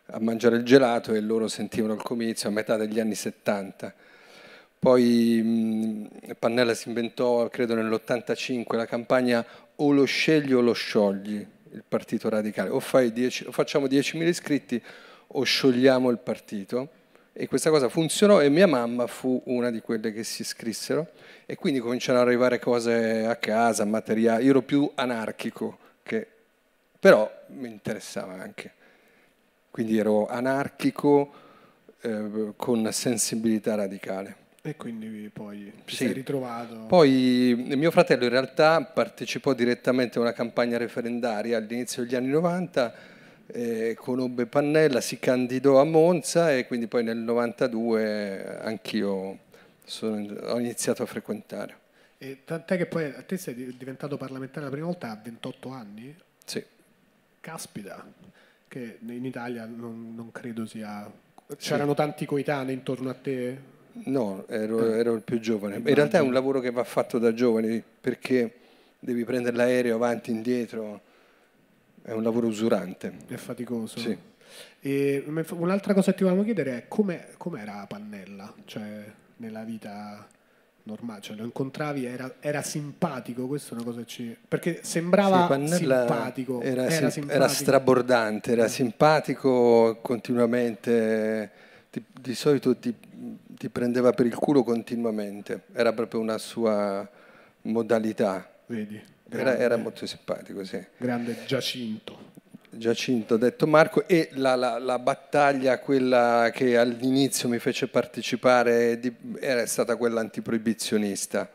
a 0.07 0.19
mangiare 0.19 0.57
il 0.57 0.63
gelato 0.63 1.13
e 1.13 1.21
loro 1.21 1.47
sentivano 1.47 1.93
il 1.93 2.01
comizio 2.01 2.49
a 2.49 2.51
metà 2.51 2.75
degli 2.75 2.99
anni 2.99 3.15
70. 3.15 3.93
Poi 4.79 5.41
mh, 5.43 6.35
Pannella 6.37 6.73
si 6.73 6.89
inventò, 6.89 7.47
credo 7.49 7.75
nell'85, 7.75 8.75
la 8.75 8.85
campagna 8.85 9.45
o 9.77 9.91
lo 9.91 10.05
scegli 10.05 10.53
o 10.53 10.61
lo 10.61 10.73
sciogli, 10.73 11.45
il 11.71 11.83
partito 11.87 12.29
radicale. 12.29 12.69
O, 12.69 12.79
10 12.79 13.45
o 13.47 13.51
facciamo 13.51 13.87
10.000 13.87 14.27
iscritti 14.27 14.81
o 15.27 15.43
sciogliamo 15.43 16.09
il 16.09 16.19
partito. 16.19 16.89
E 17.37 17.47
questa 17.47 17.69
cosa 17.69 17.89
funzionò 17.89 18.41
e 18.41 18.47
mia 18.47 18.67
mamma 18.67 19.07
fu 19.07 19.41
una 19.47 19.69
di 19.69 19.81
quelle 19.81 20.13
che 20.13 20.23
si 20.23 20.41
iscrissero 20.41 21.09
e 21.45 21.55
quindi 21.55 21.81
cominciarono 21.81 22.21
ad 22.23 22.29
arrivare 22.29 22.59
cose 22.59 23.25
a 23.25 23.35
casa, 23.35 23.83
materiali. 23.83 24.45
Io 24.45 24.51
ero 24.51 24.61
più 24.61 24.89
anarchico, 24.95 25.77
che, 26.01 26.25
però 26.97 27.29
mi 27.47 27.67
interessava 27.67 28.33
anche. 28.33 28.71
Quindi 29.69 29.97
ero 29.97 30.27
anarchico 30.27 31.33
eh, 31.99 32.53
con 32.55 32.87
sensibilità 32.93 33.75
radicale. 33.75 34.43
E 34.67 34.75
quindi 34.77 35.29
poi 35.31 35.71
ti 35.85 35.95
Sì. 35.95 36.05
sei 36.05 36.13
ritrovato... 36.13 36.85
Poi 36.87 37.53
mio 37.75 37.91
fratello 37.91 38.23
in 38.23 38.31
realtà 38.31 38.81
partecipò 38.83 39.53
direttamente 39.53 40.17
a 40.17 40.21
una 40.21 40.33
campagna 40.33 40.77
referendaria 40.77 41.57
all'inizio 41.57 42.01
degli 42.01 42.15
anni 42.15 42.29
90, 42.29 42.93
eh, 43.45 43.93
conobbe 43.95 44.47
Pannella, 44.47 45.01
si 45.01 45.19
candidò 45.19 45.79
a 45.79 45.83
Monza 45.83 46.51
e 46.51 46.65
quindi 46.65 46.87
poi 46.87 47.03
nel 47.03 47.17
92 47.17 48.57
anch'io 48.57 49.37
sono- 49.83 50.33
ho 50.33 50.57
iniziato 50.59 51.03
a 51.03 51.05
frequentare. 51.05 51.77
E 52.17 52.39
tant'è 52.43 52.75
che 52.75 52.87
poi 52.87 53.03
a 53.05 53.21
te 53.21 53.37
sei 53.37 53.53
di- 53.53 53.77
diventato 53.77 54.17
parlamentare 54.17 54.65
la 54.65 54.71
prima 54.71 54.87
volta 54.87 55.11
a 55.11 55.19
28 55.23 55.69
anni? 55.69 56.15
Sì. 56.43 56.65
Caspita, 57.39 58.03
che 58.67 58.97
in 58.99 59.25
Italia 59.25 59.65
non, 59.67 60.15
non 60.15 60.31
credo 60.31 60.65
sia... 60.65 61.07
C'erano 61.55 61.93
tanti 61.93 62.25
coetanei 62.25 62.73
intorno 62.73 63.11
a 63.11 63.13
te? 63.13 63.73
No, 64.03 64.45
ero, 64.47 64.93
ero 64.93 65.13
il 65.13 65.21
più 65.21 65.39
giovane. 65.39 65.77
In 65.77 65.93
realtà 65.93 66.17
è 66.17 66.21
un 66.21 66.33
lavoro 66.33 66.59
che 66.59 66.71
va 66.71 66.83
fatto 66.83 67.17
da 67.17 67.33
giovani 67.33 67.81
perché 68.01 68.53
devi 68.99 69.23
prendere 69.23 69.55
l'aereo 69.55 69.95
avanti 69.95 70.31
e 70.31 70.33
indietro, 70.33 71.01
è 72.01 72.11
un 72.11 72.21
lavoro 72.23 72.47
usurante. 72.47 73.13
È 73.27 73.35
faticoso? 73.35 73.97
Sì. 73.99 74.17
E 74.81 75.23
un'altra 75.25 75.93
cosa 75.93 76.11
che 76.11 76.17
ti 76.17 76.23
volevamo 76.23 76.45
chiedere 76.45 76.77
è 76.77 76.85
come 76.87 77.29
com'era 77.37 77.85
Pannella? 77.87 78.53
Cioè, 78.65 79.03
nella 79.37 79.63
vita 79.63 80.27
normale, 80.83 81.21
cioè 81.21 81.35
lo 81.35 81.45
incontravi, 81.45 82.05
era, 82.05 82.35
era 82.39 82.61
simpatico, 82.61 83.47
questa 83.47 83.71
è 83.71 83.73
una 83.75 83.83
cosa 83.83 83.99
che 84.01 84.05
ci... 84.05 84.37
Perché 84.47 84.81
sembrava 84.83 85.47
Sì, 85.65 85.77
simpatico. 85.77 86.61
Era, 86.61 86.83
era 86.83 86.89
sim- 86.91 87.09
simpatico. 87.09 87.31
era 87.43 87.47
strabordante, 87.47 88.51
era 88.51 88.67
simpatico 88.67 89.97
continuamente, 90.01 91.49
ti- 91.89 92.03
di 92.21 92.35
solito 92.35 92.75
ti, 92.77 92.93
ti 93.57 93.69
prendeva 93.69 94.11
per 94.11 94.25
il 94.25 94.35
culo 94.35 94.63
continuamente, 94.63 95.63
era 95.73 95.93
proprio 95.93 96.19
una 96.19 96.37
sua 96.37 97.07
modalità, 97.63 98.49
Vedi? 98.67 99.01
era, 99.29 99.57
era 99.57 99.75
molto 99.77 100.05
simpatico, 100.05 100.63
sì. 100.63 100.83
grande 100.97 101.37
Giacinto. 101.45 102.33
Giacinto, 102.69 103.37
detto 103.37 103.67
Marco, 103.67 104.05
e 104.05 104.29
la, 104.33 104.55
la- 104.55 104.77
la 104.79 104.99
battaglia, 104.99 105.79
quella 105.79 106.49
che 106.53 106.77
all'inizio 106.77 107.47
mi 107.47 107.57
fece 107.59 107.87
partecipare, 107.87 108.99
di- 108.99 109.13
era 109.39 109.65
stata 109.65 109.95
quella 109.95 110.19
antiproibizionista, 110.19 111.49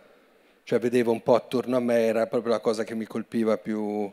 cioè 0.64 0.78
vedevo 0.78 1.12
un 1.12 1.22
po' 1.22 1.34
attorno 1.34 1.76
a 1.76 1.80
me, 1.80 2.06
era 2.06 2.26
proprio 2.26 2.52
la 2.52 2.60
cosa 2.60 2.84
che 2.84 2.94
mi 2.94 3.04
colpiva 3.04 3.58
più, 3.58 4.10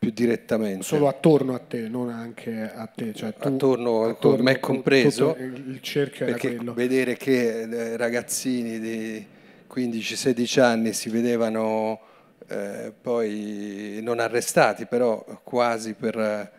più 0.00 0.10
direttamente. 0.12 0.82
Solo 0.82 1.08
attorno 1.08 1.54
a 1.54 1.58
te, 1.58 1.86
non 1.86 2.08
anche 2.08 2.72
a 2.74 2.86
te. 2.86 3.12
Cioè 3.12 3.34
tu, 3.34 3.48
Attorno, 3.48 4.16
con 4.18 4.40
me 4.40 4.58
con 4.58 4.76
compreso, 4.76 5.34
tutto 5.34 5.42
il, 5.42 5.78
cerchio 5.82 6.24
perché 6.24 6.56
quello. 6.56 6.72
vedere 6.72 7.18
che 7.18 7.60
eh, 7.60 7.96
ragazzini 7.98 8.80
di 8.80 9.26
15-16 9.70 10.60
anni 10.60 10.94
si 10.94 11.10
vedevano 11.10 12.00
eh, 12.48 12.94
poi 12.98 14.00
non 14.02 14.20
arrestati, 14.20 14.86
però 14.86 15.22
quasi 15.44 15.92
per, 15.92 16.50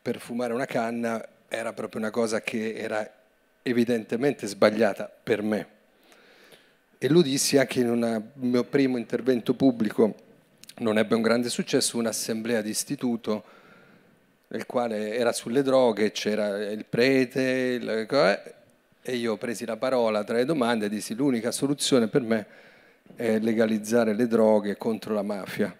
per 0.00 0.20
fumare 0.20 0.52
una 0.52 0.66
canna, 0.66 1.26
era 1.48 1.72
proprio 1.72 2.02
una 2.02 2.10
cosa 2.10 2.40
che 2.40 2.74
era 2.74 3.10
evidentemente 3.62 4.46
sbagliata 4.46 5.12
per 5.24 5.42
me. 5.42 5.66
E 6.98 7.08
lo 7.08 7.20
dissi 7.20 7.58
anche 7.58 7.80
in 7.80 7.90
un 7.90 8.22
mio 8.34 8.62
primo 8.62 8.96
intervento 8.96 9.54
pubblico, 9.54 10.14
non 10.76 10.98
ebbe 10.98 11.14
un 11.14 11.22
grande 11.22 11.48
successo, 11.48 11.98
un'assemblea 11.98 12.60
di 12.62 12.70
istituto 12.70 13.44
nel 14.48 14.66
quale 14.66 15.14
era 15.14 15.32
sulle 15.32 15.62
droghe, 15.62 16.12
c'era 16.12 16.70
il 16.70 16.84
prete, 16.84 17.40
il- 17.80 18.06
eh, 18.10 18.54
e 19.02 19.16
io 19.16 19.36
presi 19.36 19.64
la 19.64 19.76
parola 19.76 20.24
tra 20.24 20.36
le 20.36 20.44
domande 20.44 20.86
e 20.86 20.88
dissi 20.88 21.14
l'unica 21.14 21.50
soluzione 21.50 22.08
per 22.08 22.22
me 22.22 22.46
è 23.16 23.38
legalizzare 23.38 24.14
le 24.14 24.26
droghe 24.26 24.76
contro 24.76 25.12
la 25.14 25.22
mafia. 25.22 25.74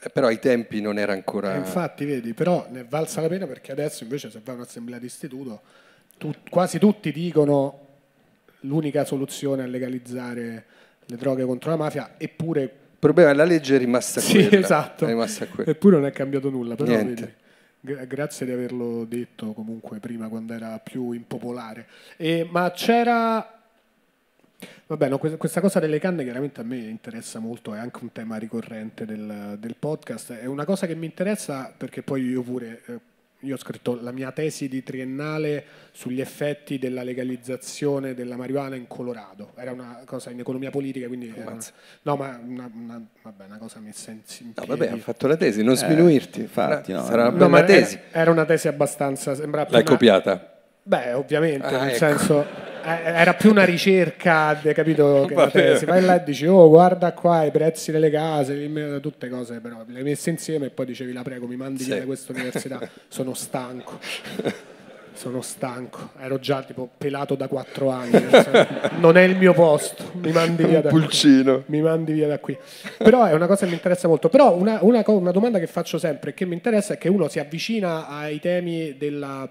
Eh, 0.00 0.08
Però 0.10 0.28
ai 0.28 0.38
tempi 0.38 0.80
non 0.80 0.98
era 0.98 1.12
ancora... 1.12 1.54
E 1.54 1.58
infatti, 1.58 2.04
vedi, 2.04 2.32
però 2.34 2.66
ne 2.70 2.84
valsa 2.88 3.20
la 3.20 3.28
pena 3.28 3.46
perché 3.46 3.72
adesso 3.72 4.04
invece 4.04 4.30
se 4.30 4.40
vai 4.44 4.54
un'assemblea 4.54 4.98
di 4.98 5.06
istituto, 5.06 5.60
tu- 6.16 6.34
quasi 6.48 6.78
tutti 6.78 7.10
dicono 7.10 7.86
l'unica 8.60 9.04
soluzione 9.04 9.64
è 9.64 9.66
legalizzare 9.66 10.64
le 11.06 11.16
droghe 11.16 11.44
contro 11.44 11.70
la 11.70 11.76
mafia, 11.76 12.14
eppure 12.18 12.72
Il 13.00 13.04
problema 13.04 13.30
è 13.30 13.34
la 13.34 13.44
legge 13.44 13.76
è 13.76 13.78
rimasta 13.78 14.20
Sì, 14.20 14.48
quella. 14.48 14.64
esatto. 14.64 15.04
È 15.04 15.08
rimasta 15.08 15.46
quella. 15.46 15.70
Eppure 15.70 15.96
non 15.96 16.06
è 16.06 16.10
cambiato 16.10 16.50
nulla. 16.50 16.74
Però 16.74 16.90
Niente. 16.90 17.36
vedi, 17.80 18.06
grazie 18.08 18.44
di 18.44 18.50
averlo 18.50 19.04
detto 19.04 19.52
comunque 19.52 20.00
prima 20.00 20.28
quando 20.28 20.52
era 20.52 20.80
più 20.80 21.12
impopolare. 21.12 21.86
E, 22.16 22.46
ma 22.50 22.70
c'era 22.72 23.52
Vabbè, 24.88 25.08
no, 25.08 25.18
questa 25.18 25.60
cosa 25.60 25.78
delle 25.78 26.00
canne 26.00 26.24
chiaramente 26.24 26.60
a 26.60 26.64
me 26.64 26.78
interessa 26.78 27.38
molto, 27.38 27.74
è 27.74 27.78
anche 27.78 28.00
un 28.02 28.10
tema 28.10 28.36
ricorrente 28.38 29.04
del, 29.04 29.56
del 29.60 29.76
podcast, 29.78 30.32
è 30.32 30.46
una 30.46 30.64
cosa 30.64 30.86
che 30.88 30.96
mi 30.96 31.06
interessa 31.06 31.72
perché 31.76 32.02
poi 32.02 32.24
io 32.24 32.42
pure 32.42 32.82
eh, 32.86 32.98
io 33.42 33.54
ho 33.54 33.58
scritto 33.58 33.96
la 34.00 34.10
mia 34.10 34.32
tesi 34.32 34.68
di 34.68 34.82
triennale 34.82 35.64
sugli 35.92 36.20
effetti 36.20 36.78
della 36.78 37.04
legalizzazione 37.04 38.14
della 38.14 38.36
marijuana 38.36 38.74
in 38.74 38.88
Colorado. 38.88 39.52
Era 39.56 39.70
una 39.70 40.02
cosa 40.04 40.30
in 40.30 40.40
economia 40.40 40.70
politica, 40.70 41.06
quindi 41.06 41.32
una, 41.34 41.56
no, 42.02 42.16
ma 42.16 42.40
una, 42.44 42.70
una, 42.74 43.00
vabbè, 43.22 43.44
una, 43.44 43.58
cosa 43.58 43.78
messa 43.78 44.10
in, 44.10 44.20
in 44.40 44.52
No, 44.56 44.64
vabbè, 44.66 44.88
hanno 44.88 44.96
fatto 44.98 45.28
la 45.28 45.36
tesi, 45.36 45.62
non 45.62 45.74
eh, 45.74 45.76
sminuirti. 45.76 46.40
Infatti, 46.40 46.92
no, 46.92 47.04
sarà 47.04 47.28
una 47.28 47.48
bella 47.48 47.64
tesi. 47.64 47.94
Era, 47.94 48.22
era, 48.22 48.30
una 48.32 48.44
tesi 48.44 48.66
abbastanza. 48.66 49.34
L'hai 49.34 49.84
copiata? 49.84 50.57
Beh, 50.82 51.12
ovviamente, 51.12 51.66
ah, 51.66 51.84
nel 51.84 51.88
ecco. 51.88 51.96
senso 51.98 52.46
eh, 52.88 53.02
era 53.04 53.34
più 53.34 53.50
una 53.50 53.64
ricerca, 53.64 54.58
capito? 54.72 55.24
Che 55.28 55.34
una 55.34 55.50
tesi. 55.50 55.84
Vai 55.84 56.02
là 56.02 56.20
e 56.20 56.24
dici, 56.24 56.46
oh, 56.46 56.68
guarda 56.68 57.12
qua 57.12 57.44
i 57.44 57.50
prezzi 57.50 57.90
delle 57.90 58.10
case, 58.10 59.00
tutte 59.00 59.28
cose, 59.28 59.60
però 59.60 59.82
le 59.86 59.98
hai 59.98 60.04
messe 60.04 60.30
insieme 60.30 60.66
e 60.66 60.70
poi 60.70 60.86
dicevi, 60.86 61.12
la 61.12 61.22
prego, 61.22 61.46
mi 61.46 61.56
mandi 61.56 61.82
sì. 61.82 61.90
via 61.90 61.98
da 61.98 62.04
questa 62.04 62.32
università, 62.32 62.80
sono 63.08 63.34
stanco. 63.34 63.98
Sono 65.12 65.42
stanco, 65.42 66.10
ero 66.20 66.38
già 66.38 66.62
tipo 66.62 66.88
pelato 66.96 67.34
da 67.34 67.48
quattro 67.48 67.90
anni, 67.90 68.24
non 69.00 69.16
è 69.16 69.22
il 69.22 69.36
mio 69.36 69.52
posto, 69.52 70.12
mi 70.12 70.30
mandi 70.30 70.62
via 70.62 70.80
da 70.80 70.90
Pulcino. 70.90 71.64
qui. 71.64 71.76
Mi 71.76 71.82
mandi 71.82 72.12
via 72.12 72.28
da 72.28 72.38
qui. 72.38 72.56
Però 72.98 73.24
è 73.24 73.32
una 73.32 73.48
cosa 73.48 73.64
che 73.64 73.70
mi 73.70 73.74
interessa 73.74 74.06
molto. 74.06 74.28
Però 74.28 74.54
una, 74.54 74.78
una, 74.82 75.02
una 75.06 75.32
domanda 75.32 75.58
che 75.58 75.66
faccio 75.66 75.98
sempre 75.98 76.34
che 76.34 76.44
mi 76.44 76.54
interessa 76.54 76.94
è 76.94 76.98
che 76.98 77.08
uno 77.08 77.26
si 77.26 77.40
avvicina 77.40 78.06
ai 78.06 78.38
temi 78.38 78.96
della 78.96 79.50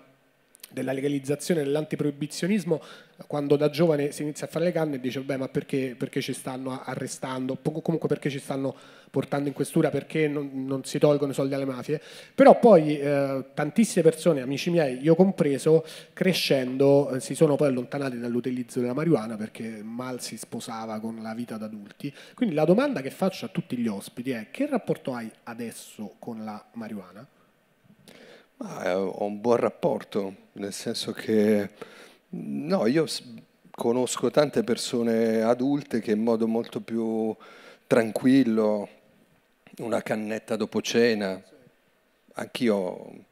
della 0.77 0.91
legalizzazione 0.91 1.63
dell'antiproibizionismo 1.63 2.81
quando 3.25 3.55
da 3.55 3.69
giovane 3.69 4.12
si 4.12 4.22
inizia 4.22 4.46
a 4.46 4.50
fare 4.50 4.65
le 4.65 4.72
canne 4.72 4.96
e 4.96 5.00
dice 5.00 5.22
beh 5.22 5.38
ma 5.38 5.48
perché, 5.48 5.96
perché 5.98 6.22
ci 6.22 6.34
stanno 6.34 6.81
arrestando? 6.84 7.57
Comunque 7.57 8.07
perché 8.07 8.29
ci 8.29 8.38
stanno 8.38 8.75
portando 9.10 9.48
in 9.48 9.55
questura? 9.55 9.89
Perché 9.89 10.27
non, 10.27 10.65
non 10.65 10.84
si 10.84 11.00
tolgono 11.00 11.31
i 11.31 11.34
soldi 11.34 11.55
alle 11.55 11.65
mafie? 11.65 12.00
Però 12.36 12.60
poi 12.60 13.00
eh, 13.00 13.46
tantissime 13.53 14.03
persone 14.03 14.41
amici 14.41 14.69
miei 14.69 15.01
io 15.01 15.15
compreso 15.15 15.84
crescendo 16.13 17.10
eh, 17.10 17.19
si 17.19 17.34
sono 17.34 17.55
poi 17.55 17.69
allontanati 17.69 18.19
dall'utilizzo 18.19 18.79
della 18.79 18.93
marijuana 18.93 19.36
perché 19.36 19.81
mal 19.81 20.22
si 20.22 20.38
sposava 20.38 21.00
con 21.00 21.19
la 21.22 21.34
vita 21.34 21.57
da 21.57 21.65
adulti 21.65 22.13
quindi 22.36 22.53
la 22.53 22.65
domanda 22.65 23.01
che 23.01 23.10
faccio 23.10 23.46
a 23.46 23.50
tutti 23.50 23.77
gli 23.77 23.88
ospiti 23.88 24.31
è 24.31 24.48
che 24.51 24.67
rapporto 24.67 25.13
hai 25.13 25.29
adesso 25.43 26.15
con 26.19 26.43
la 26.43 26.63
marijuana? 26.74 27.27
Ah, 28.59 28.97
ho 28.99 29.23
un 29.25 29.39
buon 29.39 29.57
rapporto, 29.57 30.33
nel 30.53 30.73
senso 30.73 31.11
che 31.11 31.69
no, 32.29 32.87
io 32.87 33.05
conosco 33.69 34.31
tante 34.31 34.63
persone 34.63 35.43
adulte 35.43 35.99
che 35.99 36.13
in 36.13 36.23
modo 36.23 36.47
molto 36.47 36.81
più 36.81 37.35
tranquillo, 37.85 38.89
una 39.77 40.01
cannetta 40.01 40.55
dopo 40.55 40.81
cena, 40.81 41.39
anch'io, 42.33 43.25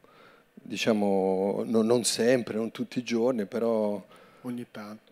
diciamo, 0.54 1.64
no, 1.66 1.82
non 1.82 2.04
sempre, 2.04 2.58
non 2.58 2.70
tutti 2.70 3.00
i 3.00 3.04
giorni, 3.04 3.48
però 3.48 4.00
ogni 4.42 4.68
tanto. 4.70 5.12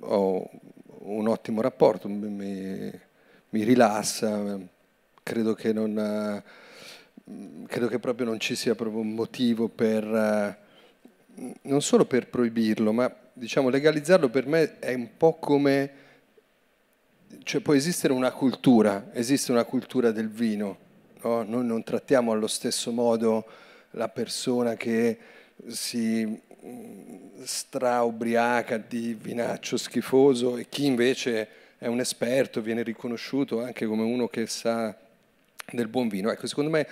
ho 0.00 0.50
un 0.98 1.28
ottimo 1.28 1.62
rapporto, 1.62 2.08
mi, 2.08 2.92
mi 3.48 3.62
rilassa, 3.62 4.58
credo 5.22 5.54
che 5.54 5.72
non 5.72 6.42
credo 7.66 7.88
che 7.88 7.98
proprio 7.98 8.26
non 8.26 8.38
ci 8.38 8.54
sia 8.54 8.74
proprio 8.74 9.00
un 9.00 9.12
motivo 9.12 9.68
per, 9.68 10.04
eh, 10.04 10.56
non 11.62 11.82
solo 11.82 12.04
per 12.04 12.28
proibirlo, 12.28 12.92
ma 12.92 13.12
diciamo 13.32 13.68
legalizzarlo 13.68 14.28
per 14.28 14.46
me 14.46 14.78
è 14.78 14.94
un 14.94 15.16
po' 15.16 15.34
come, 15.34 15.90
cioè 17.42 17.60
può 17.60 17.74
esistere 17.74 18.12
una 18.12 18.30
cultura, 18.30 19.10
esiste 19.12 19.50
una 19.50 19.64
cultura 19.64 20.12
del 20.12 20.28
vino, 20.28 20.78
no? 21.22 21.42
noi 21.42 21.66
non 21.66 21.82
trattiamo 21.82 22.32
allo 22.32 22.46
stesso 22.46 22.92
modo 22.92 23.44
la 23.90 24.08
persona 24.08 24.74
che 24.74 25.18
si 25.66 26.24
mm, 26.24 27.42
straubriaca 27.42 28.78
di 28.78 29.14
vinaccio 29.14 29.76
schifoso 29.76 30.56
e 30.56 30.68
chi 30.68 30.86
invece 30.86 31.48
è 31.78 31.88
un 31.88 31.98
esperto, 31.98 32.60
viene 32.60 32.82
riconosciuto 32.82 33.62
anche 33.62 33.84
come 33.86 34.02
uno 34.02 34.28
che 34.28 34.46
sa 34.46 34.96
del 35.72 35.88
buon 35.88 36.08
vino. 36.08 36.30
Ecco, 36.30 36.46
secondo 36.46 36.70
me 36.70 36.86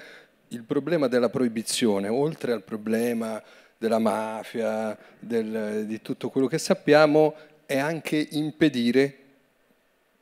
il 0.55 0.62
problema 0.62 1.09
della 1.09 1.29
proibizione, 1.29 2.09
oltre 2.09 2.53
al 2.53 2.62
problema 2.62 3.43
della 3.77 3.99
mafia, 3.99 4.97
del, 5.19 5.85
di 5.87 6.01
tutto 6.01 6.31
quello 6.31 6.47
che 6.47 6.59
sappiamo, 6.59 7.35
è 7.67 7.79
anche 7.79 8.29
impedire 8.31 9.19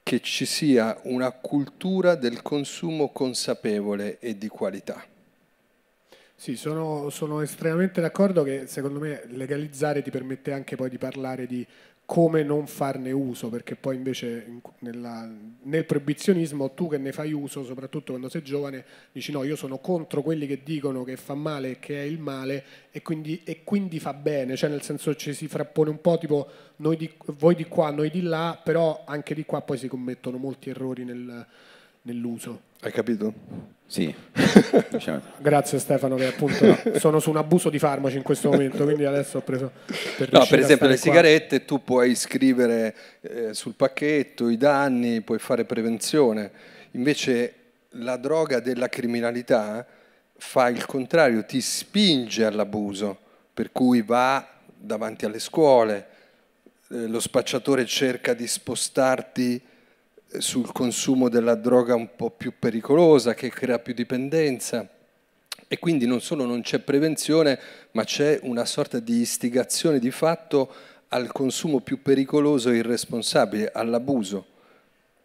che 0.03 0.21
ci 0.21 0.47
sia 0.47 0.99
una 1.05 1.31
cultura 1.31 2.15
del 2.15 2.43
consumo 2.43 3.11
consapevole 3.11 4.19
e 4.19 4.37
di 4.37 4.49
qualità. 4.49 5.05
Sì, 6.35 6.57
sono, 6.57 7.09
sono, 7.11 7.41
estremamente 7.41 8.01
d'accordo 8.01 8.43
che 8.43 8.67
secondo 8.67 8.99
me 8.99 9.23
legalizzare 9.29 10.03
ti 10.03 10.11
permette 10.11 10.53
anche 10.53 10.75
poi 10.75 10.91
di 10.91 10.99
parlare 10.99 11.47
di 11.47 11.65
come 12.05 12.43
non 12.43 12.67
farne 12.67 13.11
uso, 13.11 13.49
perché 13.49 13.75
poi 13.75 13.97
invece 13.97 14.61
nella, 14.81 15.27
nel 15.63 15.85
proibizionismo 15.87 16.73
tu 16.73 16.89
che 16.89 16.99
ne 16.99 17.13
fai 17.13 17.33
uso, 17.33 17.65
soprattutto 17.65 18.13
quando 18.13 18.29
sei 18.29 18.43
giovane, 18.43 18.85
dici 19.13 19.33
no, 19.33 19.45
io 19.45 19.57
sono 19.57 19.79
contro 19.79 20.23
quelli 20.23 20.47
che 20.47 20.63
dicono 20.63 21.05
che 21.05 21.17
fa 21.17 21.35
male 21.35 21.71
e 21.71 21.79
che 21.79 22.03
è 22.03 22.05
il 22.05 22.19
male 22.19 22.65
e 22.91 23.01
quindi, 23.01 23.41
e 23.45 23.65
quindi 23.65 23.99
fa 23.99 24.13
bene, 24.13 24.57
cioè 24.57 24.69
nel 24.69 24.83
senso 24.83 25.15
ci 25.15 25.33
si 25.33 25.49
frappone 25.49 25.91
un 25.91 26.01
po' 26.01 26.19
tipo 26.19 26.49
di, 26.77 27.11
voi 27.27 27.55
di 27.55 27.65
qua, 27.65 27.91
noi 27.91 28.11
di 28.11 28.21
là, 28.21 28.61
però 28.63 29.05
anche 29.07 29.35
di 29.35 29.45
qua 29.45 29.63
poi 29.63 29.79
si 29.79 29.89
commettono 29.89 30.37
molti 30.37 30.69
errori 30.71 31.05
nel, 31.05 31.47
nell'uso. 32.03 32.63
Hai 32.81 32.93
capito? 32.93 33.33
Sì. 33.93 34.15
diciamo. 34.89 35.21
Grazie 35.37 35.79
Stefano 35.79 36.17
che 36.17 36.29
appunto 36.29 36.99
sono 36.99 37.21
su 37.21 37.29
un 37.29 37.37
abuso 37.37 37.69
di 37.69 37.79
farmaci 37.79 38.17
in 38.17 38.23
questo 38.23 38.49
momento, 38.49 38.85
quindi 38.85 39.05
adesso 39.05 39.37
ho 39.37 39.41
preso 39.43 39.71
per 40.17 40.33
No, 40.33 40.47
per 40.49 40.61
esempio 40.61 40.87
le 40.87 40.95
qua. 40.95 41.03
sigarette 41.03 41.67
tu 41.67 41.85
puoi 41.85 42.15
scrivere 42.15 42.97
eh, 43.21 43.53
sul 43.53 43.75
pacchetto 43.75 44.49
i 44.49 44.57
danni, 44.57 45.21
puoi 45.21 45.39
fare 45.39 45.67
prevenzione. 45.67 46.51
Invece 46.93 47.55
la 47.91 48.17
droga 48.17 48.61
della 48.61 48.89
criminalità 48.89 49.87
fa 50.39 50.69
il 50.71 50.87
contrario, 50.87 51.45
ti 51.45 51.61
spinge 51.61 52.47
all'abuso, 52.47 53.19
per 53.53 53.73
cui 53.73 54.01
va 54.01 54.49
davanti 54.75 55.27
alle 55.27 55.39
scuole, 55.39 56.07
eh, 56.89 57.07
lo 57.09 57.21
spacciatore 57.21 57.85
cerca 57.85 58.33
di 58.33 58.47
spostarti 58.47 59.61
sul 60.39 60.73
consumo 60.73 61.29
della 61.29 61.55
droga 61.55 61.95
un 61.95 62.11
po' 62.17 62.31
più 62.31 62.55
pericolosa 62.59 63.35
che 63.35 63.51
crea 63.51 63.79
più 63.79 63.95
dipendenza 63.95 64.89
e 65.69 65.79
quindi 65.79 66.07
non 66.07 66.21
solo 66.21 66.45
non 66.45 66.63
c'è 66.63 66.79
prevenzione 66.79 67.59
ma 67.93 68.05
c'è 68.05 68.41
una 68.43 68.65
sorta 68.65 68.99
di 68.99 69.21
istigazione 69.21 69.99
di 69.99 70.11
fatto 70.11 70.71
al 71.13 71.31
consumo 71.31 71.81
più 71.81 72.03
pericoloso 72.03 72.71
e 72.71 72.77
irresponsabile, 72.77 73.71
all'abuso. 73.73 74.47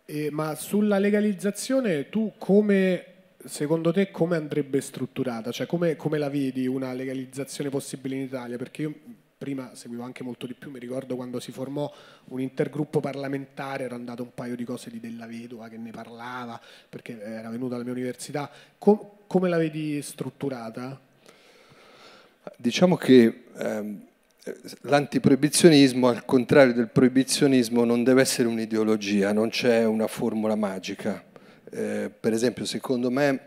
Eh, 0.06 0.30
ma 0.32 0.56
sulla 0.56 1.00
legalizzazione 1.00 2.10
tu 2.10 2.34
come, 2.38 3.06
secondo 3.44 3.92
te 3.92 4.12
come 4.12 4.36
andrebbe 4.36 4.80
strutturata? 4.82 5.52
Cioè 5.52 5.66
come, 5.66 5.96
come 5.96 6.18
la 6.18 6.30
vedi 6.30 6.68
una 6.68 6.94
legalizzazione 6.94 7.70
possibile 7.70 8.16
in 8.16 8.22
Italia? 8.22 8.58
Perché 8.58 8.82
io 8.84 8.94
prima 9.38 9.76
seguivo 9.76 10.04
anche 10.04 10.24
molto 10.24 10.48
di 10.48 10.56
più, 10.56 10.72
mi 10.72 10.80
ricordo 10.80 11.16
quando 11.16 11.40
si 11.40 11.52
formò 11.52 11.92
un 12.30 12.42
intergruppo 12.42 13.00
parlamentare, 13.00 13.84
ero 13.84 13.96
andato 13.96 14.24
un 14.24 14.34
paio 14.34 14.56
di 14.56 14.64
cose 14.64 14.90
di 14.90 15.00
Della 15.00 15.28
Vedova 15.28 15.68
che 15.70 15.78
ne 15.78 15.92
parlava, 15.92 16.60
perché 16.90 17.22
era 17.22 17.50
venuta 17.50 17.76
alla 17.76 17.84
mia 17.84 17.94
università. 17.94 18.50
Com- 18.78 19.10
come 19.28 19.48
la 19.48 19.58
vedi 19.58 20.02
strutturata? 20.02 21.00
Diciamo 22.56 22.96
che 22.96 23.44
ehm, 23.56 24.02
l'antiproibizionismo, 24.82 26.08
al 26.08 26.26
contrario 26.26 26.74
del 26.74 26.90
proibizionismo, 26.90 27.84
non 27.84 28.04
deve 28.04 28.22
essere 28.22 28.48
un'ideologia, 28.48 29.34
non 29.34 29.50
c'è 29.50 29.86
una 29.86 30.08
formula 30.08 30.56
magica. 30.56 31.24
Eh, 31.70 32.10
per 32.18 32.34
esempio, 32.34 32.66
secondo 32.66 33.12
me 33.12 33.47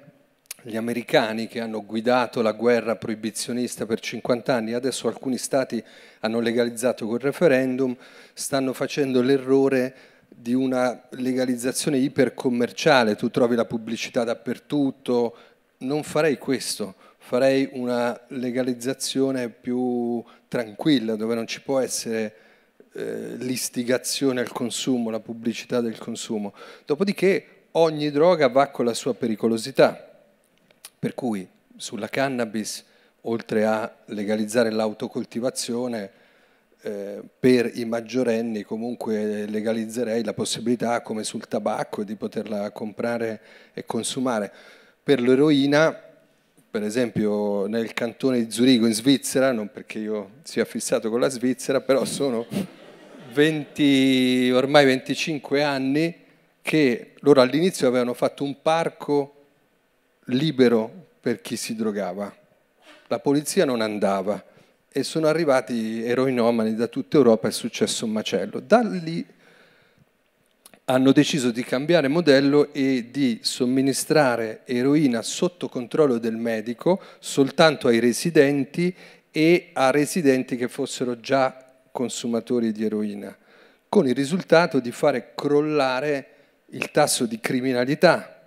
gli 0.63 0.77
americani 0.77 1.47
che 1.47 1.61
hanno 1.61 1.85
guidato 1.85 2.43
la 2.43 2.53
guerra 2.53 2.97
proibizionista 2.97 3.87
per 3.87 4.01
50 4.01 4.55
anni, 4.55 4.73
adesso 4.73 5.09
alcuni 5.09 5.39
stati 5.39 5.83
hanno 6.21 6.41
legalizzato 6.41 7.07
col 7.07 7.19
referendum, 7.19 7.97
stanno 8.33 8.73
facendo 8.73 9.23
l'errore 9.23 9.95
di 10.29 10.53
una 10.53 11.03
legalizzazione 11.11 11.99
ipercommerciale, 11.99 13.17
tu 13.17 13.31
trovi 13.31 13.57
la 13.57 13.65
pubblicità 13.65 14.25
dappertutto, 14.25 15.37
non 15.79 16.03
farei 16.03 16.37
questo, 16.37 16.95
farei 17.19 17.69
una 17.73 18.19
legalizzazione 18.29 19.49
più 19.49 20.23
tranquilla, 20.47 21.17
dove 21.17 21.35
non 21.35 21.47
ci 21.47 21.63
può 21.63 21.79
essere 21.79 22.35
eh, 22.93 23.37
l'istigazione 23.39 24.41
al 24.41 24.53
consumo, 24.53 25.11
la 25.11 25.21
pubblicità 25.21 25.81
del 25.81 25.97
consumo. 25.99 26.53
Dopodiché 26.85 27.47
ogni 27.73 28.11
droga 28.11 28.49
va 28.49 28.69
con 28.69 28.85
la 28.85 28.95
sua 28.95 29.15
pericolosità 29.15 30.10
per 31.01 31.15
cui 31.15 31.49
sulla 31.77 32.09
cannabis 32.09 32.85
oltre 33.23 33.65
a 33.65 33.91
legalizzare 34.07 34.71
l'autocoltivazione, 34.71 36.11
eh, 36.83 37.23
per 37.39 37.71
i 37.75 37.85
maggiorenni 37.87 38.63
comunque 38.63 39.47
legalizzerei 39.47 40.23
la 40.23 40.35
possibilità, 40.35 41.01
come 41.01 41.25
sul 41.25 41.47
tabacco, 41.47 42.05
di 42.05 42.17
poterla 42.17 42.71
comprare 42.71 43.41
e 43.73 43.85
consumare. 43.85 44.53
Per 45.03 45.21
l'eroina, 45.21 45.99
per 46.71 46.83
esempio 46.83 47.67
nel 47.67 47.93
cantone 47.95 48.45
di 48.45 48.51
Zurigo 48.51 48.87
in 48.87 48.95
Svizzera, 48.95 49.53
non 49.53 49.71
perché 49.71 49.99
io 49.99 50.31
sia 50.43 50.67
fissato 50.67 51.09
con 51.09 51.21
la 51.21 51.29
Svizzera, 51.29 51.81
però 51.81 52.05
sono 52.05 52.47
20, 53.33 54.51
ormai 54.55 54.85
25 54.85 55.63
anni 55.63 56.15
che 56.63 57.13
loro 57.21 57.41
all'inizio 57.41 57.89
avevano 57.89 58.13
fatto 58.13 58.45
un 58.45 58.61
parco 58.61 59.40
libero 60.31 61.09
per 61.21 61.41
chi 61.41 61.57
si 61.57 61.75
drogava. 61.75 62.35
La 63.09 63.19
polizia 63.19 63.65
non 63.65 63.81
andava 63.81 64.45
e 64.93 65.03
sono 65.03 65.27
arrivati 65.27 66.03
eroinomani 66.03 66.75
da 66.75 66.87
tutta 66.87 67.17
Europa, 67.17 67.49
è 67.49 67.53
successo 67.53 68.05
un 68.05 68.13
macello. 68.13 68.61
Da 68.61 68.81
lì 68.81 69.25
hanno 70.85 71.13
deciso 71.13 71.51
di 71.51 71.63
cambiare 71.63 72.09
modello 72.09 72.73
e 72.73 73.11
di 73.11 73.39
somministrare 73.43 74.63
eroina 74.65 75.23
sotto 75.23 75.69
controllo 75.69 76.19
del 76.19 76.37
medico 76.37 77.01
soltanto 77.21 77.87
ai 77.87 78.01
residenti 78.01 78.93
e 79.31 79.71
a 79.73 79.91
residenti 79.91 80.57
che 80.57 80.67
fossero 80.67 81.21
già 81.21 81.65
consumatori 81.93 82.73
di 82.73 82.85
eroina, 82.85 83.37
con 83.89 84.09
il 84.09 84.15
risultato 84.15 84.81
di 84.81 84.91
fare 84.91 85.33
crollare 85.35 86.27
il 86.71 86.91
tasso 86.91 87.27
di 87.27 87.39
criminalità 87.39 88.40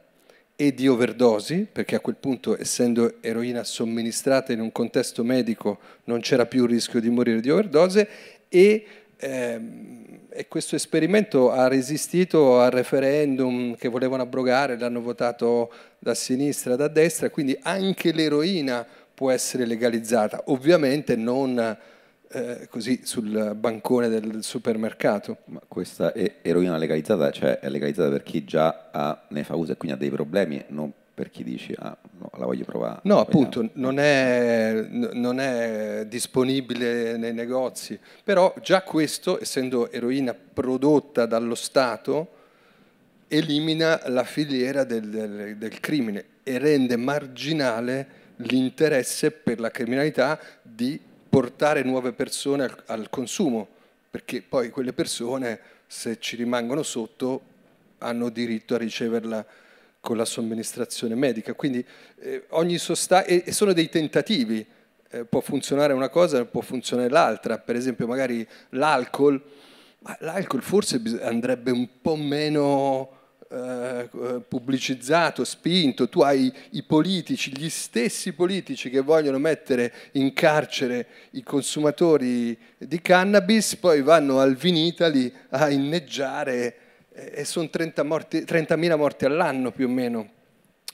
e 0.56 0.74
di 0.74 0.88
overdosi, 0.88 1.68
perché 1.72 1.96
a 1.96 2.00
quel 2.00 2.16
punto, 2.16 2.60
essendo 2.60 3.16
eroina 3.22 3.64
somministrata 3.64 4.54
in 4.54 4.60
un 4.60 4.72
contesto 4.72 5.24
medico, 5.24 5.80
non 6.06 6.20
c'era 6.22 6.46
più 6.46 6.64
il 6.64 6.70
rischio 6.70 7.00
di 7.00 7.10
morire 7.10 7.42
di 7.42 7.50
overdose 7.50 8.08
e, 8.50 8.86
ehm, 9.18 10.20
e 10.30 10.48
questo 10.48 10.76
esperimento 10.76 11.52
ha 11.52 11.68
resistito 11.68 12.60
al 12.60 12.72
referendum 12.72 13.76
che 13.76 13.88
volevano 13.88 14.24
abrogare, 14.24 14.78
l'hanno 14.78 15.02
votato 15.02 15.72
da 15.98 16.14
sinistra 16.14 16.76
da 16.76 16.88
destra, 16.88 17.30
quindi 17.30 17.58
anche 17.62 18.12
l'eroina 18.12 18.86
può 19.14 19.32
essere 19.32 19.66
legalizzata, 19.66 20.44
ovviamente 20.46 21.16
non 21.16 21.78
eh, 22.34 22.68
così 22.68 23.02
sul 23.04 23.54
bancone 23.56 24.10
del 24.10 24.44
supermercato. 24.44 25.38
Ma 25.46 25.62
questa 25.68 26.14
eroina 26.14 26.78
legalizzata, 26.78 27.32
cioè 27.32 27.60
è 27.60 27.70
legalizzata 27.70 28.10
per 28.10 28.24
chi 28.24 28.44
già 28.44 28.90
ha, 28.92 29.26
ne 29.30 29.44
fa 29.44 29.56
uso 29.56 29.74
e 29.74 29.78
quindi 29.78 29.96
ha 29.96 30.00
dei 30.00 30.10
problemi, 30.10 30.64
non 30.70 30.92
per 31.14 31.30
chi 31.30 31.44
dici 31.44 31.76
ah, 31.78 31.96
no, 32.18 32.32
la 32.38 32.46
voglio 32.46 32.66
provare. 32.66 33.02
No, 33.04 33.20
appunto, 33.20 33.70
non 33.74 34.00
è, 34.00 34.74
non 34.90 35.40
è, 35.40 36.06
disponibile 36.08 37.18
nei 37.18 37.34
negozi, 37.34 38.00
però 38.24 38.54
già 38.62 38.82
questo, 38.82 39.40
essendo 39.40 39.92
eroina 39.92 40.34
prodotta 40.34 41.28
dallo 41.28 41.56
Stato, 41.56 42.30
elimina 43.28 44.02
la 44.08 44.24
filiera 44.24 44.84
del, 44.84 45.08
del, 45.10 45.58
del 45.58 45.80
crimine 45.80 46.26
e 46.44 46.58
rende 46.58 46.98
marginale 46.98 48.22
l'interesse 48.38 49.32
per 49.32 49.60
la 49.60 49.70
criminalità 49.70 50.40
di 50.62 51.00
portare 51.34 51.82
nuove 51.82 52.12
persone 52.12 52.66
al, 52.66 52.84
al 52.86 53.10
consumo, 53.10 53.68
perché 54.12 54.44
poi 54.44 54.70
quelle 54.70 54.94
persone, 54.94 55.60
se 55.88 56.20
ci 56.20 56.36
rimangono 56.36 56.84
sotto, 56.84 57.42
hanno 57.98 58.30
diritto 58.30 58.76
a 58.76 58.78
riceverla 58.78 59.44
con 60.00 60.16
la 60.16 60.26
somministrazione 60.26 61.16
medica. 61.16 61.56
Quindi 61.56 61.84
eh, 62.20 62.44
ogni 62.50 62.78
sostanza, 62.78 63.26
e, 63.26 63.42
e, 63.48 63.52
sono 63.52 63.74
dei 63.74 63.90
tentativi, 63.90 64.64
eh, 65.10 65.26
può 65.26 65.40
funzionare 65.40 65.94
una 65.94 66.10
cosa, 66.10 66.46
può 66.46 66.62
funzionare 66.62 67.10
l'altra, 67.10 67.58
per 67.58 67.78
esempio 67.78 68.06
magari 68.06 68.48
l'alcol, 68.70 69.42
ma 70.02 70.16
l'alcol 70.20 70.62
forse 70.62 71.02
andrebbe 71.24 71.72
un 71.72 72.00
po' 72.00 72.16
meno 72.16 73.22
pubblicizzato, 74.48 75.44
spinto, 75.44 76.10
tu 76.10 76.22
hai 76.22 76.52
i 76.72 76.84
politici, 76.84 77.52
gli 77.56 77.70
stessi 77.70 78.34
politici 78.34 78.90
che 78.90 79.02
vogliono 79.02 79.38
mettere 79.38 79.94
in 80.14 80.34
carcere 80.34 81.08
i 81.32 81.44
consumatori 81.44 82.58
di 82.78 83.02
cannabis, 83.02 83.76
poi 83.76 84.02
vanno 84.02 84.40
al 84.40 84.56
Vinitali 84.56 85.32
a 85.50 85.70
inneggiare 85.70 86.76
eh, 87.14 87.32
e 87.36 87.46
sono 87.46 87.70
30.000 87.72 88.06
morti, 88.06 88.44
30 88.44 88.96
morti 88.98 89.26
all'anno 89.26 89.72
più 89.72 89.88
o 89.88 89.90
meno. 89.90 90.30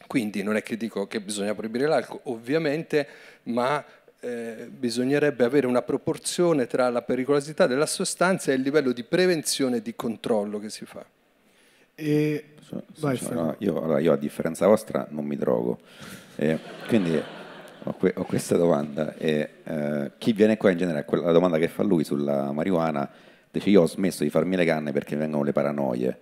Quindi 0.06 0.44
non 0.44 0.56
è 0.56 0.64
che 0.64 0.76
dico 0.76 1.08
che 1.08 1.22
bisogna 1.22 1.54
proibire 1.54 1.86
l'alcol, 1.86 2.20
ovviamente, 2.24 3.08
ma 3.44 3.84
eh, 4.22 4.68
bisognerebbe 4.70 5.46
avere 5.46 5.68
una 5.68 5.82
proporzione 5.82 6.68
tra 6.68 6.90
la 6.90 7.04
pericolosità 7.04 7.68
della 7.68 7.86
sostanza 7.86 8.52
e 8.52 8.56
il 8.56 8.62
livello 8.62 8.92
di 8.92 9.04
prevenzione 9.04 9.78
e 9.78 9.82
di 9.82 9.96
controllo 9.96 10.60
che 10.60 10.70
si 10.70 10.86
fa. 10.86 11.06
E... 12.00 12.46
So, 12.62 12.84
so, 12.94 13.16
so, 13.16 13.34
no, 13.34 13.56
io, 13.58 13.82
allora, 13.82 14.00
io, 14.00 14.14
a 14.14 14.18
differenza 14.18 14.68
vostra 14.68 15.08
non 15.10 15.26
mi 15.26 15.36
drogo, 15.36 15.80
e 16.36 16.60
quindi 16.88 17.20
ho, 17.84 17.94
que- 17.94 18.14
ho, 18.16 18.24
questa 18.24 18.56
domanda. 18.56 19.16
E, 19.16 19.50
eh, 19.64 20.12
chi 20.18 20.34
viene 20.34 20.56
qua 20.56 20.70
in 20.70 20.78
genere, 20.78 21.06
la 21.10 21.32
domanda 21.32 21.58
che 21.58 21.68
fa 21.68 21.84
lui 21.84 22.04
sulla 22.04 22.52
marijuana, 22.52 23.10
dice 23.50 23.70
io 23.70 23.82
ho 23.82 23.88
smesso 23.88 24.24
di 24.24 24.30
farmi 24.30 24.56
le 24.56 24.66
canne 24.66 24.92
perché 24.92 25.16
vengono 25.16 25.44
le 25.44 25.52
paranoie. 25.52 26.18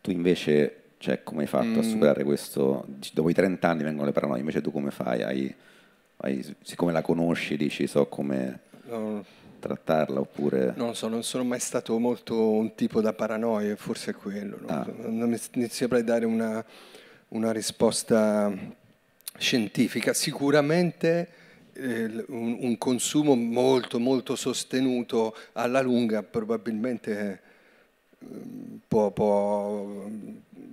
Tu 0.00 0.10
invece, 0.10 0.82
cioè, 0.98 1.22
come 1.22 1.42
hai 1.42 1.48
fatto 1.48 1.66
mm. 1.66 1.78
a 1.78 1.82
superare 1.82 2.24
questo? 2.24 2.84
Dopo 3.12 3.30
i 3.30 3.34
30 3.34 3.68
anni 3.68 3.82
vengono 3.84 4.06
le 4.06 4.12
paranoie, 4.12 4.40
invece 4.40 4.60
tu 4.60 4.72
come 4.72 4.90
fai? 4.90 5.22
Hai, 5.22 5.54
hai, 6.16 6.56
siccome 6.62 6.90
la 6.90 7.02
conosci, 7.02 7.56
dici 7.56 7.86
so 7.86 8.06
come... 8.06 8.60
No 8.88 9.24
trattarla 9.66 10.20
oppure... 10.20 10.72
Non 10.76 10.94
so, 10.94 11.08
non 11.08 11.22
sono 11.22 11.44
mai 11.44 11.60
stato 11.60 11.98
molto 11.98 12.50
un 12.50 12.74
tipo 12.74 13.00
da 13.00 13.12
paranoia, 13.12 13.74
forse 13.76 14.12
è 14.12 14.14
quello. 14.14 14.58
No? 14.60 14.68
Ah. 14.68 14.86
Non 15.06 15.28
mi, 15.28 15.68
saprei 15.68 16.04
dare 16.04 16.24
una, 16.24 16.64
una, 17.28 17.52
risposta 17.52 18.52
scientifica. 19.36 20.14
Sicuramente 20.14 21.28
eh, 21.72 22.24
un, 22.28 22.56
un, 22.60 22.78
consumo 22.78 23.34
molto, 23.34 23.98
molto 23.98 24.36
sostenuto 24.36 25.36
alla 25.52 25.82
lunga 25.82 26.22
probabilmente 26.22 27.40
eh, 28.18 28.26
può, 28.86 29.10
può, 29.10 30.04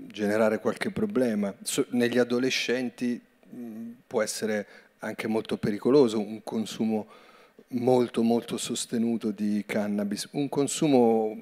generare 0.07 0.59
qualche 0.59 0.91
problema. 0.91 1.53
So, 1.63 1.85
negli 1.89 2.19
adolescenti 2.19 3.19
mh, 3.49 3.89
può 4.05 4.21
essere 4.21 4.65
anche 4.99 5.27
molto 5.27 5.57
pericoloso 5.57 6.19
un 6.19 6.43
consumo 6.43 7.07
molto 7.73 8.21
molto 8.21 8.57
sostenuto 8.57 9.31
di 9.31 9.63
cannabis. 9.65 10.27
Un 10.31 10.49
consumo 10.49 11.35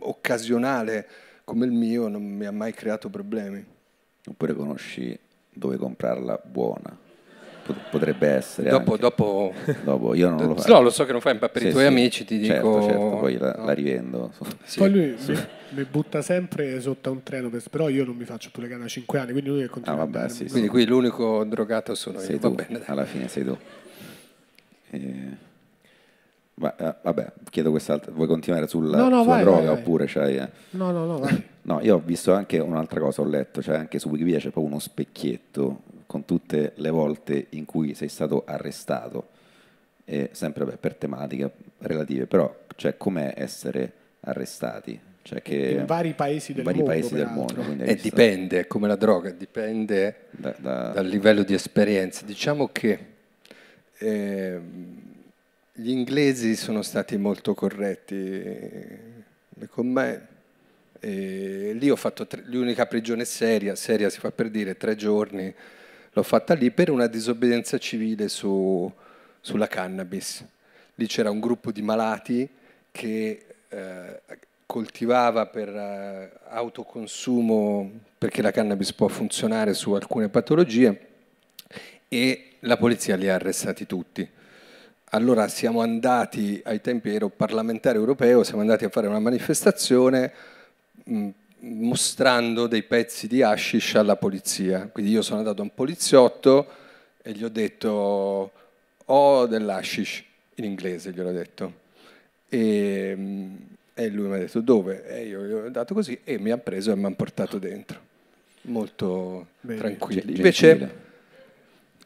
occasionale 0.00 1.08
come 1.44 1.64
il 1.66 1.72
mio 1.72 2.08
non 2.08 2.22
mi 2.22 2.44
ha 2.44 2.52
mai 2.52 2.72
creato 2.72 3.08
problemi. 3.08 3.64
Oppure 4.28 4.54
conosci 4.54 5.16
dove 5.52 5.76
comprarla 5.76 6.40
buona? 6.44 7.04
Potrebbe 7.90 8.28
essere. 8.28 8.70
Dopo, 8.70 8.96
dopo, 8.96 9.52
dopo 9.82 10.14
io 10.14 10.28
non 10.28 10.46
lo 10.46 10.54
faccio. 10.54 10.72
No, 10.72 10.82
lo 10.82 10.90
so 10.90 11.04
che 11.04 11.10
non 11.10 11.20
fai, 11.20 11.36
ma 11.40 11.48
per 11.48 11.62
sì, 11.62 11.68
i 11.68 11.70
tuoi 11.70 11.82
sì, 11.82 11.88
amici 11.88 12.24
ti 12.24 12.44
certo, 12.44 12.78
dico. 12.78 12.82
Certo, 12.82 13.16
poi 13.18 13.36
la, 13.38 13.54
no. 13.58 13.64
la 13.64 13.72
rivendo. 13.72 14.32
Sì, 14.62 14.78
poi 14.78 14.90
lui 14.90 15.16
mi, 15.26 15.46
mi, 15.70 15.84
butta 15.84 16.22
sempre 16.22 16.80
sotto 16.80 17.08
a 17.08 17.12
un 17.12 17.24
treno, 17.24 17.50
però 17.68 17.88
io 17.88 18.04
non 18.04 18.14
mi 18.14 18.24
faccio 18.24 18.50
più 18.52 18.62
le 18.62 18.68
canne 18.68 18.82
da 18.82 18.88
5 18.88 19.18
anni, 19.18 19.32
quindi 19.32 19.50
lui 19.50 19.62
è 19.62 19.66
continua 19.66 20.00
ah, 20.00 20.06
vabbè, 20.06 20.48
Quindi 20.48 20.68
qui 20.68 20.86
l'unico 20.86 21.42
drogato 21.42 21.96
sono 21.96 22.20
sei 22.20 22.38
io. 22.40 22.54
Tu, 22.54 22.56
alla 22.86 23.04
fine 23.04 23.26
sei 23.26 23.44
tu. 23.44 23.56
E... 24.90 25.44
Ma, 26.58 26.74
eh, 26.74 26.94
vabbè, 27.02 27.32
chiedo 27.50 27.70
quest'altra. 27.70 28.12
Vuoi 28.12 28.26
continuare 28.26 28.66
sulla, 28.66 28.96
no, 28.96 29.08
no, 29.08 29.22
sulla 29.22 29.34
vai, 29.34 29.42
droga 29.42 29.72
vai, 29.72 29.78
oppure 29.78 30.06
c'hai. 30.06 30.36
Eh? 30.36 30.48
No, 30.70 30.90
no, 30.90 31.04
no, 31.04 31.18
vai. 31.18 31.44
No, 31.62 31.80
io 31.82 31.96
ho 31.96 32.02
visto 32.02 32.32
anche 32.32 32.58
un'altra 32.58 33.00
cosa, 33.00 33.20
ho 33.20 33.26
letto, 33.26 33.60
cioè 33.60 33.76
anche 33.76 33.98
su 33.98 34.08
Wikipedia 34.08 34.38
c'è 34.38 34.50
proprio 34.50 34.64
uno 34.72 34.78
specchietto 34.78 35.82
con 36.06 36.24
tutte 36.24 36.72
le 36.76 36.90
volte 36.90 37.46
in 37.50 37.64
cui 37.64 37.94
sei 37.94 38.08
stato 38.08 38.44
arrestato, 38.46 39.28
e 40.04 40.30
sempre 40.32 40.64
beh, 40.64 40.76
per 40.78 40.94
tematiche 40.94 41.50
relative, 41.78 42.26
però 42.26 42.54
cioè 42.76 42.96
com'è 42.96 43.34
essere 43.36 43.92
arrestati? 44.20 44.98
Cioè 45.22 45.42
che 45.42 45.72
in 45.72 45.86
vari 45.86 46.14
paesi 46.14 46.54
del 46.54 46.62
vari 46.62 46.78
mondo. 46.78 46.92
Paesi 46.92 47.14
del 47.14 47.26
mondo 47.26 47.60
e 47.60 47.90
eh, 47.90 47.96
dipende, 47.96 48.68
come 48.68 48.86
la 48.86 48.94
droga, 48.94 49.30
dipende 49.30 50.28
da, 50.30 50.54
da... 50.56 50.88
dal 50.90 51.06
livello 51.06 51.42
di 51.42 51.52
esperienza. 51.52 52.24
Diciamo 52.24 52.68
che 52.70 52.98
eh, 53.98 54.60
gli 55.78 55.90
inglesi 55.90 56.56
sono 56.56 56.80
stati 56.80 57.18
molto 57.18 57.52
corretti 57.52 58.14
eh, 58.14 59.68
con 59.68 59.88
me. 59.88 60.26
E 60.98 61.72
lì 61.78 61.90
ho 61.90 61.96
fatto 61.96 62.26
tre, 62.26 62.42
l'unica 62.46 62.86
prigione 62.86 63.26
seria, 63.26 63.74
seria 63.76 64.08
si 64.08 64.18
fa 64.18 64.30
per 64.30 64.48
dire, 64.48 64.78
tre 64.78 64.96
giorni, 64.96 65.54
l'ho 66.10 66.22
fatta 66.22 66.54
lì 66.54 66.70
per 66.70 66.90
una 66.90 67.06
disobbedienza 67.06 67.76
civile 67.76 68.28
su, 68.28 68.90
sulla 69.38 69.66
cannabis. 69.66 70.42
Lì 70.94 71.06
c'era 71.06 71.30
un 71.30 71.40
gruppo 71.40 71.70
di 71.70 71.82
malati 71.82 72.48
che 72.90 73.44
eh, 73.68 74.20
coltivava 74.64 75.44
per 75.44 75.68
eh, 75.68 76.32
autoconsumo, 76.48 78.00
perché 78.16 78.40
la 78.40 78.50
cannabis 78.50 78.94
può 78.94 79.08
funzionare 79.08 79.74
su 79.74 79.92
alcune 79.92 80.30
patologie, 80.30 81.00
e 82.08 82.52
la 82.60 82.78
polizia 82.78 83.14
li 83.16 83.28
ha 83.28 83.34
arrestati 83.34 83.84
tutti. 83.84 84.26
Allora 85.10 85.46
siamo 85.46 85.82
andati, 85.82 86.60
ai 86.64 86.80
tempi 86.80 87.14
ero 87.14 87.28
parlamentare 87.28 87.96
europeo, 87.96 88.42
siamo 88.42 88.60
andati 88.60 88.84
a 88.84 88.88
fare 88.88 89.06
una 89.06 89.20
manifestazione 89.20 90.32
mh, 91.04 91.28
mostrando 91.60 92.66
dei 92.66 92.82
pezzi 92.82 93.28
di 93.28 93.40
hashish 93.40 93.94
alla 93.94 94.16
polizia. 94.16 94.88
Quindi 94.90 95.12
io 95.12 95.22
sono 95.22 95.38
andato 95.38 95.60
a 95.60 95.64
un 95.64 95.72
poliziotto 95.72 96.66
e 97.22 97.32
gli 97.32 97.44
ho 97.44 97.48
detto 97.48 98.50
ho 99.04 99.46
dell'hashish, 99.46 100.24
in 100.56 100.64
inglese 100.64 101.12
gliel'ho 101.12 101.30
detto. 101.30 101.72
E, 102.48 103.16
e 103.94 104.08
lui 104.08 104.26
mi 104.26 104.34
ha 104.34 104.38
detto 104.38 104.60
dove? 104.60 105.06
E 105.06 105.26
io 105.26 105.44
gli 105.44 105.52
ho 105.52 105.68
dato 105.70 105.94
così 105.94 106.18
e 106.24 106.38
mi 106.40 106.50
ha 106.50 106.58
preso 106.58 106.90
e 106.90 106.96
mi 106.96 107.06
ha 107.06 107.10
portato 107.12 107.58
dentro. 107.58 108.00
Molto 108.62 109.46
Bene. 109.60 109.78
tranquillo. 109.78 110.32
Invece 110.32 110.94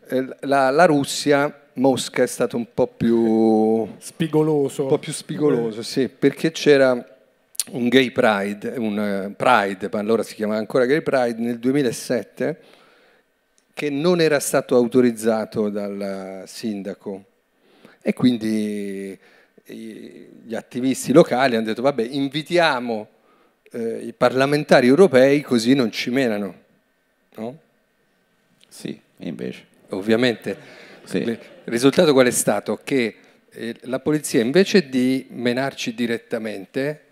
eh, 0.06 0.36
la, 0.40 0.68
la 0.68 0.84
Russia 0.84 1.59
Mosca 1.74 2.22
è 2.22 2.26
stato 2.26 2.56
un 2.56 2.66
po' 2.72 2.86
più 2.86 3.88
spigoloso. 3.98 4.82
Un 4.82 4.88
po' 4.88 4.98
più 4.98 5.12
spigoloso, 5.12 5.82
sì, 5.82 6.08
perché 6.08 6.50
c'era 6.50 6.92
un 7.70 7.88
gay 7.88 8.10
pride, 8.10 8.74
un 8.76 9.28
uh, 9.28 9.34
pride, 9.36 9.88
ma 9.92 9.98
allora 9.98 10.22
si 10.22 10.34
chiamava 10.34 10.58
ancora 10.58 10.86
gay 10.86 11.02
pride, 11.02 11.40
nel 11.40 11.58
2007, 11.58 12.60
che 13.72 13.90
non 13.90 14.20
era 14.20 14.40
stato 14.40 14.76
autorizzato 14.76 15.68
dal 15.68 16.42
sindaco. 16.46 17.24
E 18.02 18.12
quindi 18.14 19.18
gli 19.66 20.54
attivisti 20.54 21.12
locali 21.12 21.54
hanno 21.54 21.66
detto, 21.66 21.82
vabbè, 21.82 22.02
invitiamo 22.02 23.08
eh, 23.70 23.98
i 23.98 24.12
parlamentari 24.12 24.86
europei 24.86 25.42
così 25.42 25.74
non 25.74 25.92
ci 25.92 26.10
menano. 26.10 26.54
No? 27.36 27.58
Sì, 28.68 28.98
invece. 29.18 29.66
Ovviamente 29.90 30.56
sì. 31.04 31.38
Il 31.70 31.76
risultato 31.76 32.12
qual 32.12 32.26
è 32.26 32.32
stato? 32.32 32.80
Che 32.82 33.14
eh, 33.48 33.76
la 33.82 34.00
polizia 34.00 34.40
invece 34.40 34.88
di 34.88 35.28
menarci 35.30 35.94
direttamente 35.94 37.02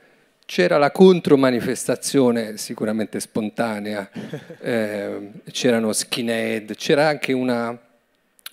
c'era 0.47 0.79
la 0.79 0.91
contromanifestazione 0.91 2.57
sicuramente 2.57 3.21
spontanea, 3.21 4.11
eh, 4.61 5.31
c'erano 5.53 5.93
skinhead, 5.93 6.75
c'era 6.75 7.07
anche 7.07 7.33
una, 7.33 7.79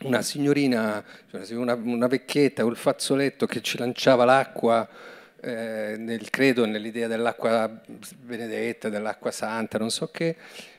una 0.03 0.21
signorina, 0.21 1.03
cioè 1.31 1.41
una, 1.55 1.73
una, 1.73 2.05
vecchietta 2.05 2.61
col 2.61 2.77
fazzoletto 2.77 3.47
che 3.47 3.61
ci 3.61 3.79
lanciava 3.79 4.25
l'acqua, 4.25 4.87
eh, 5.41 5.95
nel, 5.97 6.29
credo 6.29 6.67
nell'idea 6.67 7.07
dell'acqua 7.07 7.81
benedetta, 8.21 8.89
dell'acqua 8.89 9.31
santa, 9.31 9.79
non 9.79 9.89
so 9.89 10.11
che, 10.11 10.35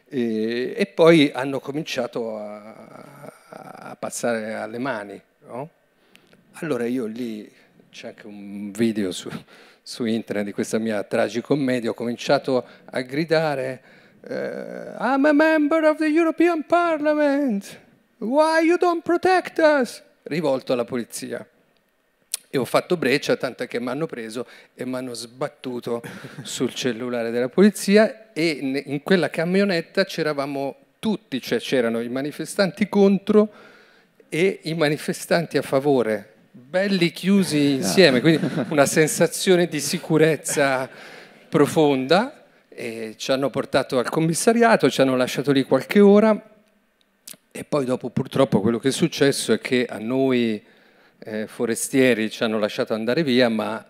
e, 0.09 0.73
e 0.77 0.87
poi 0.87 1.33
hanno 1.35 1.59
cominciato 1.59 2.39
a, 2.39 3.16
a 3.71 3.97
passare 3.97 4.55
alle 4.55 4.79
mani. 4.79 5.21
No? 5.47 5.71
Allora 6.55 6.87
io 6.87 7.07
lì, 7.07 7.51
c'è 7.91 8.09
anche 8.09 8.27
un 8.27 8.71
video 8.71 9.13
su, 9.13 9.31
su 9.83 10.05
internet 10.05 10.47
di 10.47 10.53
questa 10.53 10.79
mia 10.79 11.03
tragicommedia, 11.03 11.91
ho 11.91 11.95
cominciato 11.95 12.65
a 12.85 13.01
gridare 13.03 13.83
uh, 14.23 15.03
I'm 15.03 15.25
a 15.25 15.33
member 15.33 15.85
of 15.85 15.99
the 15.99 16.07
European 16.07 16.65
Parliament, 16.65 17.79
why 18.19 18.61
you 18.65 18.79
don't 18.79 19.03
protect 19.03 19.59
us? 19.59 20.03
rivolto 20.27 20.73
alla 20.73 20.85
polizia. 20.85 21.47
E 22.49 22.59
ho 22.59 22.65
fatto 22.65 22.97
breccia, 22.97 23.37
tanto 23.37 23.67
che 23.67 23.81
mi 23.81 23.89
hanno 23.89 24.07
preso 24.07 24.47
e 24.75 24.87
mi 24.87 24.95
hanno 24.95 25.15
sbattuto 25.15 26.01
sul 26.43 26.73
cellulare 26.73 27.31
della 27.31 27.49
polizia 27.49 28.33
e 28.33 28.83
in 28.87 29.03
quella 29.03 29.29
camionetta 29.29 30.05
c'eravamo 30.05 30.77
tutti, 31.07 31.41
cioè 31.41 31.61
c'erano 31.61 32.01
i 32.01 32.09
manifestanti 32.09 32.89
contro 32.89 33.49
e 34.29 34.59
i 34.65 34.75
manifestanti 34.75 35.57
a 35.57 35.63
favore, 35.63 36.33
belli 36.51 37.13
chiusi 37.13 37.75
insieme, 37.75 38.21
quindi 38.21 38.45
una 38.71 38.87
sensazione 38.87 39.69
di 39.69 39.79
sicurezza 39.79 40.91
profonda. 41.49 42.43
E 42.69 43.15
ci 43.17 43.31
hanno 43.31 43.51
portato 43.51 44.01
al 44.01 44.09
commissariato, 44.11 44.91
ci 44.91 45.01
hanno 45.01 45.15
lasciato 45.15 45.53
lì 45.53 45.63
qualche 45.63 46.01
ora 46.01 46.51
e 47.53 47.65
poi 47.65 47.85
dopo 47.85 48.11
purtroppo 48.11 48.61
quello 48.61 48.81
che 48.81 48.89
è 48.89 48.93
successo 48.93 49.53
è 49.53 49.61
che 49.61 49.87
a 49.87 49.99
noi 49.99 50.61
eh, 51.21 51.47
forestieri 51.47 52.29
ci 52.31 52.43
hanno 52.43 52.59
lasciato 52.59 52.95
andare 52.95 53.23
via, 53.23 53.49
ma 53.49 53.83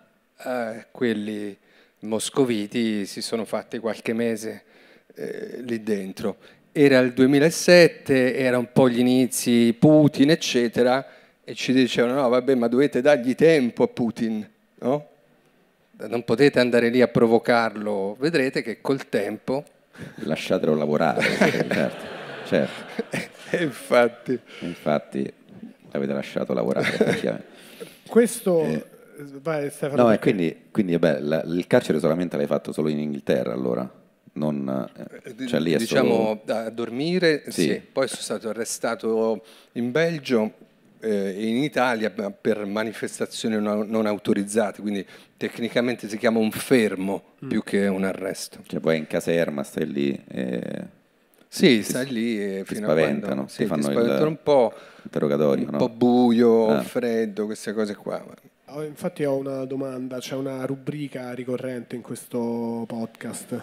eh, 0.45 0.85
quelli 0.91 1.57
moscoviti 2.01 3.07
si 3.07 3.23
sono 3.23 3.43
fatti 3.43 3.79
qualche 3.79 4.13
mese 4.13 4.63
eh, 5.15 5.61
lì 5.63 5.81
dentro 5.81 6.37
era 6.79 6.99
il 6.99 7.11
2007, 7.13 8.35
era 8.35 8.59
un 8.59 8.71
po' 8.71 8.87
gli 8.87 8.99
inizi, 8.99 9.75
Putin, 9.77 10.29
eccetera, 10.29 11.03
e 11.43 11.55
ci 11.55 11.73
dicevano, 11.73 12.21
no, 12.21 12.29
vabbè, 12.29 12.53
ma 12.53 12.67
dovete 12.67 13.01
dargli 13.01 13.33
tempo 13.33 13.81
a 13.81 13.87
Putin, 13.87 14.47
no? 14.75 15.07
Non 16.07 16.23
potete 16.23 16.59
andare 16.59 16.89
lì 16.89 17.01
a 17.01 17.07
provocarlo, 17.07 18.15
vedrete 18.19 18.61
che 18.61 18.79
col 18.79 19.09
tempo... 19.09 19.63
Lasciatelo 20.17 20.75
lavorare, 20.75 21.23
certo. 21.33 22.05
certo. 22.45 23.07
E 23.49 23.63
infatti... 23.63 24.39
Infatti 24.59 25.33
l'avete 25.89 26.13
lasciato 26.13 26.53
lavorare, 26.53 27.43
Questo... 28.07 28.61
Eh, 28.61 28.85
Vai, 29.41 29.71
Stefano. 29.71 30.03
No, 30.03 30.13
e 30.13 30.19
quindi, 30.19 30.65
quindi 30.69 30.95
vabbè, 30.95 31.21
la, 31.21 31.41
il 31.41 31.65
carcere 31.65 31.97
solamente 31.97 32.37
l'hai 32.37 32.45
fatto 32.45 32.71
solo 32.71 32.89
in 32.89 32.99
Inghilterra 32.99 33.51
allora? 33.51 33.91
Non, 34.37 34.89
eh, 35.23 35.47
cioè 35.47 35.59
lì 35.59 35.73
è 35.73 35.77
diciamo 35.77 36.39
solo... 36.45 36.59
a 36.59 36.69
dormire, 36.69 37.43
sì. 37.47 37.63
sì. 37.63 37.81
Poi 37.91 38.07
sono 38.07 38.21
stato 38.21 38.49
arrestato 38.49 39.43
in 39.73 39.91
Belgio 39.91 40.53
eh, 40.99 41.35
e 41.37 41.47
in 41.47 41.57
Italia 41.57 42.09
per 42.09 42.65
manifestazioni 42.65 43.59
non, 43.59 43.87
non, 43.87 44.05
autorizzate, 44.05 44.81
quindi 44.81 45.05
tecnicamente 45.35 46.07
si 46.07 46.17
chiama 46.17 46.39
un 46.39 46.51
fermo 46.51 47.23
mm. 47.43 47.49
più 47.49 47.63
che 47.63 47.87
un 47.87 48.03
arresto. 48.03 48.59
Cioè 48.65 48.79
poi 48.79 48.97
in 48.97 49.07
caserma 49.07 49.63
stai 49.63 49.91
lì 49.91 50.23
e... 50.27 50.95
Sì, 51.49 51.81
stai 51.81 52.07
lì 52.11 52.39
e 52.39 52.63
fino 52.65 52.81
spaventano, 52.87 53.17
a 53.17 53.33
quando... 53.33 53.47
Sì, 53.47 53.63
ti 53.63 53.65
fanno 53.67 53.89
il 53.89 54.27
un 54.27 54.37
po', 54.43 54.73
interrogatorio, 55.03 55.65
un 55.65 55.71
no? 55.71 55.77
po' 55.77 55.89
buio, 55.89 56.67
ah. 56.67 56.81
freddo, 56.81 57.45
queste 57.45 57.73
cose 57.73 57.95
qua. 57.95 58.23
Oh, 58.65 58.83
infatti 58.83 59.23
ho 59.23 59.37
una 59.37 59.63
domanda, 59.63 60.19
c'è 60.19 60.35
una 60.35 60.65
rubrica 60.65 61.31
ricorrente 61.33 61.95
in 61.95 62.01
questo 62.01 62.83
podcast 62.85 63.61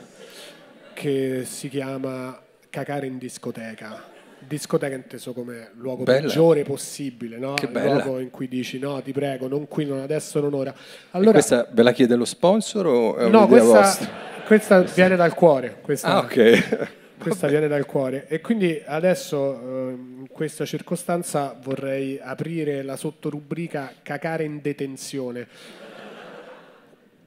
che 0.95 1.43
si 1.45 1.69
chiama 1.69 2.41
Cacare 2.71 3.07
in 3.07 3.19
discoteca. 3.19 4.03
Discoteca 4.39 4.95
inteso 4.95 5.33
come 5.33 5.71
luogo 5.77 6.03
bella. 6.03 6.23
peggiore 6.23 6.65
possibile, 6.65 7.39
no? 7.39 7.55
Che 7.55 7.69
luogo 7.69 8.19
in 8.19 8.31
cui 8.31 8.49
dici 8.49 8.79
no, 8.79 9.01
ti 9.01 9.13
prego, 9.13 9.47
non 9.47 9.69
qui, 9.69 9.85
non 9.85 10.01
adesso, 10.01 10.41
non 10.41 10.55
ora. 10.55 10.75
Allora, 11.13 11.33
questa 11.33 11.69
ve 11.71 11.83
la 11.83 11.93
chiede 11.93 12.17
lo 12.17 12.25
sponsor 12.25 12.87
o 12.87 13.17
è 13.17 13.29
no, 13.29 13.47
questa, 13.47 13.81
vostra? 13.81 14.09
questa 14.45 14.81
viene 14.81 15.17
dal 15.17 15.35
cuore. 15.35 15.79
Questa, 15.81 16.09
ah, 16.09 16.19
ok. 16.19 17.03
Questa 17.17 17.47
viene 17.47 17.69
dal 17.69 17.87
cuore 17.87 18.27
e 18.27 18.43
quindi 18.43 18.83
adesso 18.85 19.59
in 19.89 20.27
questa 20.31 20.67
circostanza 20.67 21.57
vorrei 21.63 22.21
aprire 22.21 22.83
la 22.83 22.97
sottorubrica 22.97 23.95
cacare 24.03 24.45
in 24.45 24.61
detenzione. 24.61 25.47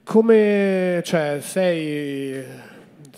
Come 0.04 1.00
cioè, 1.04 1.38
sei 1.40 2.44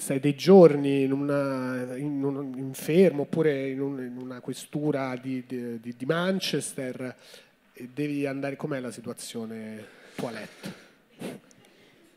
sei 0.00 0.18
dei 0.18 0.34
giorni 0.34 1.02
in, 1.02 1.12
una, 1.12 1.94
in 1.94 2.24
un 2.24 2.54
infermo 2.56 3.22
oppure 3.22 3.68
in, 3.68 3.80
un, 3.80 4.02
in 4.02 4.16
una 4.16 4.40
questura 4.40 5.14
di, 5.20 5.44
di, 5.46 5.78
di, 5.78 6.06
Manchester 6.06 7.14
e 7.74 7.88
devi 7.92 8.26
andare, 8.26 8.56
com'è 8.56 8.80
la 8.80 8.90
situazione 8.90 9.84
toilette? 10.14 10.88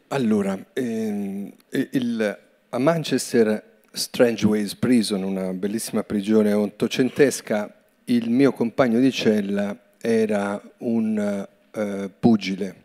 Allora, 0.08 0.58
ehm, 0.72 1.52
il, 1.92 2.40
a 2.70 2.78
Manchester 2.78 3.82
Strangeways 3.92 4.76
Prison, 4.76 5.24
una 5.24 5.52
bellissima 5.52 6.04
prigione 6.04 6.54
ottocentesca, 6.54 7.84
il 8.06 8.30
mio 8.30 8.54
compagno 8.54 9.00
di 9.00 9.12
cella 9.12 9.78
era 10.00 10.62
un 10.80 11.48
uh, 11.72 12.12
pugile 12.18 12.82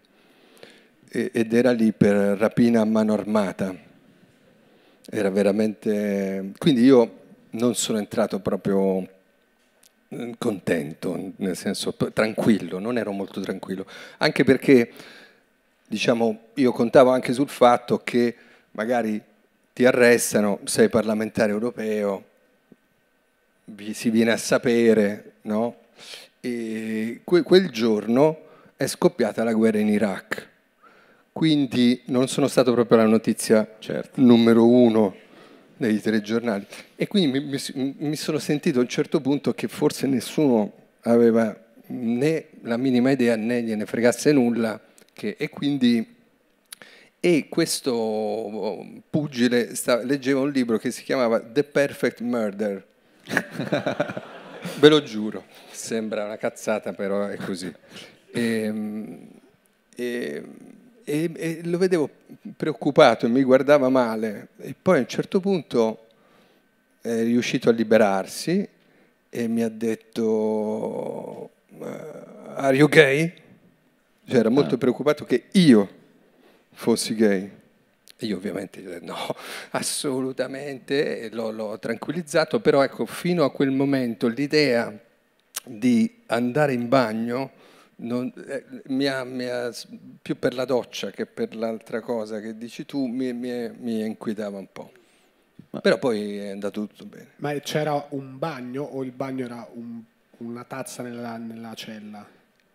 ed 1.10 1.52
era 1.52 1.72
lì 1.72 1.92
per 1.92 2.14
rapina 2.36 2.82
a 2.82 2.84
mano 2.84 3.14
armata 3.14 3.86
era 5.10 5.30
veramente... 5.30 6.52
Quindi 6.58 6.82
io 6.82 7.18
non 7.50 7.74
sono 7.74 7.98
entrato 7.98 8.40
proprio 8.40 9.06
mm, 10.14 10.32
contento, 10.38 11.32
nel 11.36 11.56
senso 11.56 11.94
tranquillo, 11.94 12.78
non 12.78 12.98
ero 12.98 13.12
molto 13.12 13.40
tranquillo, 13.40 13.86
anche 14.18 14.44
perché 14.44 14.92
diciamo, 15.86 16.40
io 16.54 16.72
contavo 16.72 17.10
anche 17.10 17.32
sul 17.32 17.48
fatto 17.48 17.98
che 18.04 18.34
magari 18.72 19.20
ti 19.72 19.86
arrestano, 19.86 20.60
sei 20.64 20.88
parlamentare 20.88 21.52
europeo, 21.52 22.24
si 23.92 24.10
viene 24.10 24.32
a 24.32 24.36
sapere, 24.36 25.32
no? 25.42 25.76
E 26.40 27.22
quel 27.24 27.70
giorno 27.70 28.46
è 28.76 28.86
scoppiata 28.86 29.42
la 29.44 29.52
guerra 29.52 29.78
in 29.78 29.88
Iraq 29.88 30.47
quindi 31.32 32.02
non 32.06 32.28
sono 32.28 32.48
stato 32.48 32.72
proprio 32.72 32.98
la 32.98 33.06
notizia 33.06 33.76
certo. 33.78 34.20
numero 34.20 34.66
uno 34.66 35.14
dei 35.76 36.00
telegiornali. 36.00 36.66
E 36.96 37.06
quindi 37.06 37.38
mi, 37.38 37.58
mi, 37.74 37.94
mi, 37.98 38.16
sono 38.16 38.38
sentito 38.38 38.78
a 38.78 38.82
un 38.82 38.88
certo 38.88 39.20
punto 39.20 39.54
che 39.54 39.68
forse 39.68 40.06
nessuno 40.06 40.72
aveva 41.02 41.56
né 41.86 42.46
la 42.62 42.76
minima 42.76 43.10
idea 43.10 43.36
né 43.36 43.62
gliene 43.62 43.86
fregasse 43.86 44.32
nulla 44.32 44.78
che, 45.12 45.36
e 45.38 45.48
quindi 45.48 46.16
e 47.20 47.46
questo 47.48 48.86
pugile 49.08 49.74
sta, 49.74 50.02
leggeva 50.02 50.40
un 50.40 50.50
libro 50.50 50.78
che 50.78 50.90
si 50.90 51.02
chiamava 51.02 51.40
The 51.40 51.64
Perfect 51.64 52.20
Murder 52.20 52.86
ve 54.78 54.88
lo 54.88 55.02
giuro 55.02 55.44
sembra 55.70 56.24
una 56.24 56.36
cazzata 56.36 56.92
però 56.92 57.26
è 57.26 57.36
così 57.36 57.72
e, 58.30 58.72
e, 59.96 60.44
e, 61.08 61.30
e 61.34 61.60
lo 61.64 61.78
vedevo 61.78 62.10
preoccupato 62.54 63.24
e 63.24 63.30
mi 63.30 63.42
guardava 63.42 63.88
male 63.88 64.48
e 64.58 64.74
poi 64.80 64.98
a 64.98 65.00
un 65.00 65.08
certo 65.08 65.40
punto 65.40 66.06
è 67.00 67.22
riuscito 67.22 67.70
a 67.70 67.72
liberarsi 67.72 68.68
e 69.30 69.48
mi 69.48 69.62
ha 69.62 69.70
detto 69.70 71.50
are 72.56 72.76
you 72.76 72.88
gay? 72.88 73.32
Cioè 74.26 74.38
era 74.38 74.50
molto 74.50 74.74
ah. 74.74 74.78
preoccupato 74.78 75.24
che 75.24 75.44
io 75.52 75.88
fossi 76.72 77.14
gay. 77.14 77.50
E 78.20 78.26
io 78.26 78.36
ovviamente 78.36 78.80
gli 78.80 78.86
ho 78.86 78.90
detto 78.90 79.04
no, 79.06 79.36
assolutamente, 79.70 81.20
e 81.20 81.30
l'ho, 81.30 81.50
l'ho 81.50 81.78
tranquillizzato, 81.78 82.60
però 82.60 82.82
ecco, 82.82 83.06
fino 83.06 83.44
a 83.44 83.52
quel 83.52 83.70
momento 83.70 84.26
l'idea 84.26 84.92
di 85.64 86.22
andare 86.26 86.72
in 86.72 86.88
bagno 86.88 87.52
non, 88.00 88.32
eh, 88.46 88.64
mi, 88.86 89.06
ha, 89.06 89.24
mi 89.24 89.44
ha, 89.46 89.72
più 90.20 90.38
per 90.38 90.54
la 90.54 90.64
doccia 90.64 91.10
che 91.10 91.26
per 91.26 91.56
l'altra 91.56 92.00
cosa 92.00 92.40
che 92.40 92.56
dici 92.56 92.84
tu 92.84 93.06
mi, 93.06 93.32
mi, 93.32 93.70
mi 93.78 94.04
inquietava 94.04 94.58
un 94.58 94.68
po'. 94.70 94.92
Però 95.80 95.98
poi 95.98 96.38
è 96.38 96.50
andato 96.50 96.86
tutto 96.86 97.04
bene. 97.04 97.28
Ma 97.36 97.52
c'era 97.60 98.06
un 98.10 98.38
bagno 98.38 98.82
o 98.82 99.04
il 99.04 99.10
bagno 99.10 99.44
era 99.44 99.68
un, 99.74 100.02
una 100.38 100.64
tazza 100.64 101.02
nella, 101.02 101.36
nella, 101.36 101.74
cella? 101.74 102.26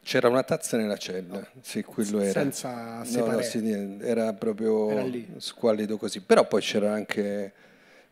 C'era 0.03 0.27
una 0.27 0.43
tazza 0.43 0.77
nella 0.77 0.97
cella, 0.97 1.39
no. 1.39 1.47
sì, 1.61 1.81
quello 1.83 2.19
era. 2.19 2.41
Senza 2.41 3.03
separare. 3.03 3.31
No, 3.31 3.37
no, 3.37 3.97
sì, 3.97 3.97
era 4.01 4.33
proprio 4.33 4.89
era 4.89 5.05
squallido 5.37 5.97
così. 5.97 6.21
Però 6.21 6.45
poi 6.45 6.61
c'era 6.61 6.93
anche, 6.93 7.53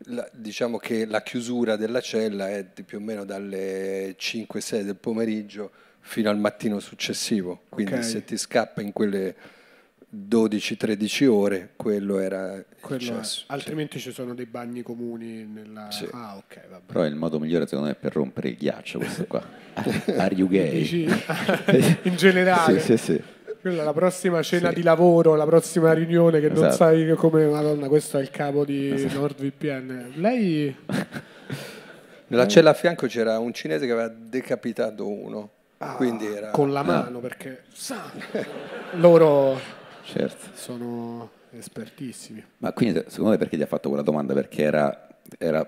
la, 0.06 0.28
diciamo 0.32 0.78
che 0.78 1.06
la 1.06 1.22
chiusura 1.22 1.76
della 1.76 2.02
cella 2.02 2.50
è 2.50 2.64
più 2.64 2.98
o 2.98 3.02
meno 3.02 3.24
dalle 3.24 4.16
5-6 4.18 4.82
del 4.82 4.96
pomeriggio 4.96 5.72
fino 6.02 6.30
al 6.30 6.38
mattino 6.38 6.80
successivo. 6.80 7.62
Quindi 7.70 7.94
okay. 7.94 8.04
se 8.04 8.24
ti 8.26 8.38
scappa 8.38 8.82
in 8.82 8.92
quelle 8.92 9.36
12-13 10.14 11.28
ore, 11.28 11.70
quello 11.78 12.20
era 12.20 12.62
quello 12.82 13.20
è. 13.20 13.26
Altrimenti 13.48 13.98
sì. 13.98 14.10
ci 14.10 14.12
sono 14.12 14.34
dei 14.34 14.46
bagni 14.46 14.82
comuni 14.82 15.46
nella... 15.46 15.90
Sì. 15.90 16.08
Ah, 16.12 16.36
ok, 16.36 16.68
vabbè. 16.70 16.84
Però 16.86 17.06
il 17.06 17.16
modo 17.16 17.40
migliore 17.40 17.66
secondo 17.66 17.86
me 17.86 17.94
è 17.94 17.98
per 17.98 18.14
rompere 18.14 18.50
il 18.50 18.58
ghiaccio 18.58 19.00
questo 19.00 19.26
qua. 19.26 19.42
Are 20.18 20.36
you 20.36 20.50
gay? 20.50 21.08
in 22.04 22.16
generale. 22.16 22.80
sì, 22.80 22.98
sì, 22.98 23.14
sì. 23.14 23.22
Quella 23.62 23.84
la 23.84 23.94
prossima 23.94 24.42
cena 24.42 24.70
sì. 24.70 24.76
di 24.76 24.82
lavoro, 24.84 25.36
la 25.36 25.46
prossima 25.46 25.94
riunione 25.94 26.40
che 26.40 26.48
esatto. 26.48 26.62
non 26.62 26.72
sai 26.72 27.14
come, 27.16 27.46
madonna, 27.46 27.88
questo 27.88 28.18
è 28.18 28.22
il 28.22 28.32
capo 28.32 28.66
di 28.66 28.92
esatto. 28.92 29.20
NordVPN. 29.20 30.14
Lei... 30.16 30.76
Nella 32.28 32.48
cella 32.48 32.72
a 32.72 32.74
fianco 32.74 33.08
c'era 33.08 33.38
un 33.38 33.54
cinese 33.54 33.86
che 33.86 33.92
aveva 33.92 34.08
decapitato 34.08 35.08
uno. 35.08 35.52
Ah, 35.84 35.98
era... 36.00 36.52
Con 36.52 36.72
la 36.72 36.84
mano, 36.84 37.18
ah. 37.18 37.22
perché 37.22 37.64
sa, 37.74 38.12
loro 38.92 39.60
certo. 40.04 40.50
sono 40.54 41.32
espertissimi. 41.50 42.44
Ma 42.60 42.72
quindi 42.72 43.04
secondo 43.08 43.32
me 43.32 43.38
perché 43.38 43.58
gli 43.58 43.64
ha 43.64 43.68
fatto 43.68 43.88
quella 43.88 44.04
domanda? 44.04 44.36
Perché 44.36 44.62
era... 44.62 45.08
era 45.40 45.60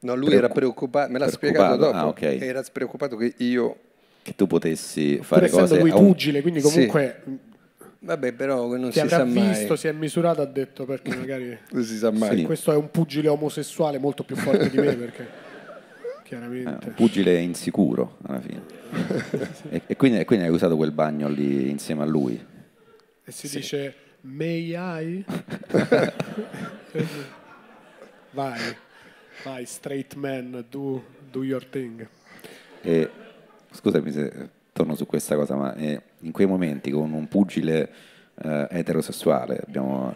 no, 0.00 0.14
lui 0.16 0.24
preoccup- 0.24 0.34
era 0.34 0.48
preoccupato, 0.48 1.12
me 1.12 1.18
l'ha 1.20 1.28
spiegato 1.28 1.76
dopo, 1.76 1.96
ah, 1.96 2.08
okay. 2.08 2.40
era 2.40 2.64
preoccupato 2.72 3.16
che 3.16 3.34
io... 3.36 3.76
Che 4.22 4.34
tu 4.34 4.48
potessi 4.48 5.20
fare 5.22 5.48
Pur 5.48 5.60
cose... 5.60 5.78
lui 5.78 5.90
pugile, 5.90 6.42
quindi 6.42 6.60
comunque... 6.60 7.22
Sì. 7.24 7.38
Vabbè, 8.02 8.32
però 8.32 8.76
non 8.76 8.90
si 8.90 9.06
sa 9.06 9.24
mai. 9.24 9.48
visto, 9.50 9.76
si 9.76 9.86
è 9.86 9.92
misurato, 9.92 10.42
ha 10.42 10.46
detto 10.46 10.84
perché 10.84 11.14
magari... 11.14 11.56
non 11.70 11.84
si 11.84 11.96
sa 11.96 12.10
mai. 12.10 12.38
Sì. 12.38 12.44
Questo 12.44 12.72
è 12.72 12.76
un 12.76 12.90
pugile 12.90 13.28
omosessuale 13.28 13.98
molto 13.98 14.24
più 14.24 14.34
forte 14.34 14.68
di 14.68 14.78
me 14.78 14.94
perché... 14.96 15.48
Chiaramente. 16.30 16.86
Eh, 16.86 16.88
un 16.90 16.94
pugile 16.94 17.40
insicuro 17.40 18.18
alla 18.22 18.38
fine. 18.38 18.62
e, 19.68 19.82
e, 19.84 19.96
quindi, 19.96 20.20
e, 20.20 20.24
quindi, 20.24 20.44
hai 20.44 20.52
usato 20.52 20.76
quel 20.76 20.92
bagno 20.92 21.28
lì 21.28 21.68
insieme 21.68 22.04
a 22.04 22.06
lui. 22.06 22.40
E 23.24 23.32
si 23.32 23.48
sì. 23.48 23.56
dice 23.56 23.94
may 24.20 24.72
I? 24.76 25.24
vai, 28.30 28.60
vai, 29.42 29.66
straight 29.66 30.14
man, 30.14 30.64
do, 30.70 31.02
do 31.32 31.42
your 31.42 31.66
thing. 31.66 32.06
E, 32.82 33.10
scusami 33.72 34.12
se 34.12 34.50
torno 34.72 34.94
su 34.94 35.06
questa 35.06 35.34
cosa, 35.34 35.56
ma 35.56 35.74
eh, 35.74 36.00
in 36.20 36.30
quei 36.30 36.46
momenti 36.46 36.92
con 36.92 37.12
un 37.12 37.26
pugile 37.26 37.90
eh, 38.40 38.68
eterosessuale 38.70 39.64
abbiamo, 39.66 40.14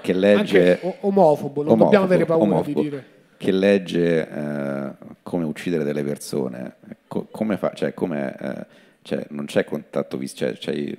che 0.00 0.12
legge... 0.12 0.74
Anche 0.74 0.96
omofobo, 1.00 1.62
non 1.64 1.72
omofobo, 1.72 1.82
dobbiamo 1.82 2.04
avere 2.04 2.24
paura 2.24 2.44
omofobo, 2.44 2.82
di 2.82 2.88
dire 2.88 3.18
che 3.40 3.52
legge 3.52 4.28
eh, 4.28 4.90
come 5.22 5.46
uccidere 5.46 5.82
delle 5.82 6.02
persone, 6.02 6.74
co- 7.08 7.26
come 7.30 7.56
fa, 7.56 7.72
cioè, 7.72 7.94
come, 7.94 8.36
eh, 8.38 8.66
cioè, 9.00 9.24
non 9.30 9.46
c'è 9.46 9.64
contatto 9.64 10.18
visto, 10.18 10.54
cioè, 10.58 10.94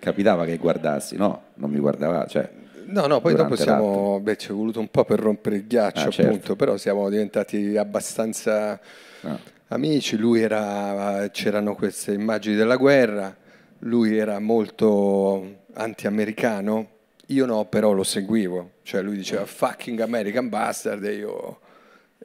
capitava 0.00 0.44
che 0.44 0.56
guardassi, 0.56 1.14
no, 1.14 1.42
non 1.54 1.70
mi 1.70 1.78
guardava, 1.78 2.26
cioè, 2.26 2.50
No, 2.86 3.06
no, 3.06 3.20
poi 3.20 3.34
dopo 3.34 3.54
siamo, 3.54 4.18
beh, 4.20 4.36
ci 4.36 4.50
è 4.50 4.52
voluto 4.52 4.80
un 4.80 4.88
po' 4.88 5.04
per 5.04 5.20
rompere 5.20 5.56
il 5.56 5.66
ghiaccio, 5.68 6.00
ah, 6.00 6.08
appunto, 6.08 6.32
certo. 6.32 6.56
però 6.56 6.76
siamo 6.76 7.08
diventati 7.08 7.76
abbastanza 7.76 8.80
no. 9.20 9.38
amici, 9.68 10.16
lui 10.16 10.40
era, 10.40 11.28
c'erano 11.30 11.76
queste 11.76 12.12
immagini 12.12 12.56
della 12.56 12.76
guerra, 12.76 13.34
lui 13.80 14.16
era 14.16 14.40
molto 14.40 15.58
anti-americano, 15.74 16.88
io 17.26 17.46
no, 17.46 17.64
però 17.66 17.92
lo 17.92 18.02
seguivo, 18.02 18.70
cioè 18.82 19.02
lui 19.02 19.16
diceva 19.16 19.46
fucking 19.46 20.00
American 20.00 20.48
bastard 20.48 21.04
e 21.04 21.14
io 21.14 21.60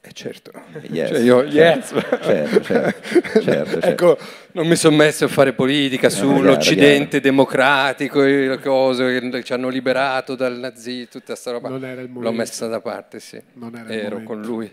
eh 0.03 0.13
certo, 0.13 0.51
yes. 0.89 1.09
Cioè 1.09 1.19
io, 1.19 1.43
yes. 1.43 1.89
certo, 1.89 2.23
certo, 2.23 2.61
certo, 2.63 3.41
certo, 3.43 3.79
Ecco, 3.81 4.17
non 4.53 4.67
mi 4.67 4.75
sono 4.75 4.95
messo 4.95 5.25
a 5.25 5.27
fare 5.27 5.53
politica 5.53 6.09
sull'Occidente 6.09 7.19
chiaro. 7.19 7.23
democratico, 7.23 8.21
le 8.21 8.59
cose 8.59 9.19
che 9.19 9.43
ci 9.43 9.53
hanno 9.53 9.69
liberato 9.69 10.33
dal 10.33 10.57
nazismo, 10.57 11.05
tutta 11.11 11.25
questa 11.25 11.51
roba. 11.51 11.69
Non 11.69 11.85
era 11.85 12.01
il 12.01 12.09
L'ho 12.11 12.31
messa 12.31 12.65
da 12.65 12.81
parte, 12.81 13.19
sì. 13.19 13.39
Non 13.53 13.75
era 13.75 13.89
Ero 13.93 14.23
con 14.23 14.41
lui. 14.41 14.71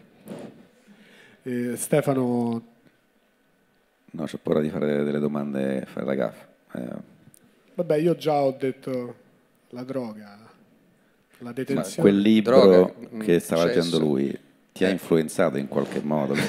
Eh, 1.42 1.76
Stefano... 1.76 2.62
No, 4.10 4.24
c'ho 4.24 4.38
paura 4.42 4.60
di 4.60 4.70
fare 4.70 5.04
delle 5.04 5.18
domande, 5.18 5.86
fare 5.92 6.06
la 6.06 6.14
gaffa. 6.14 6.46
Eh. 6.72 7.16
Vabbè, 7.74 7.96
io 7.96 8.16
già 8.16 8.32
ho 8.32 8.56
detto 8.58 9.14
la 9.68 9.82
droga, 9.82 10.38
la 11.40 11.52
detenzione. 11.52 11.94
Ma 11.96 12.02
quel 12.02 12.18
libro 12.18 12.60
droga, 12.66 12.92
che 13.22 13.38
stava 13.40 13.66
leggendo 13.66 13.98
lui 13.98 14.46
ti 14.72 14.84
ha 14.84 14.88
influenzato 14.88 15.58
in 15.58 15.68
qualche 15.68 16.00
modo? 16.02 16.34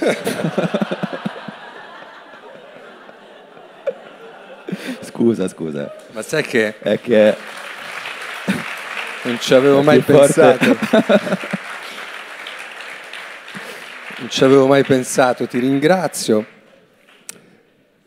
scusa, 5.02 5.48
scusa. 5.48 5.94
Ma 6.12 6.22
sai 6.22 6.44
che... 6.44 6.80
È 6.80 7.00
che... 7.00 7.36
Non 9.24 9.38
ci 9.40 9.54
avevo 9.54 9.82
mai 9.82 10.00
pensato. 10.00 10.78
non 14.20 14.30
ci 14.30 14.44
avevo 14.44 14.66
mai 14.68 14.84
pensato, 14.84 15.46
ti 15.46 15.60
ringrazio. 15.60 16.46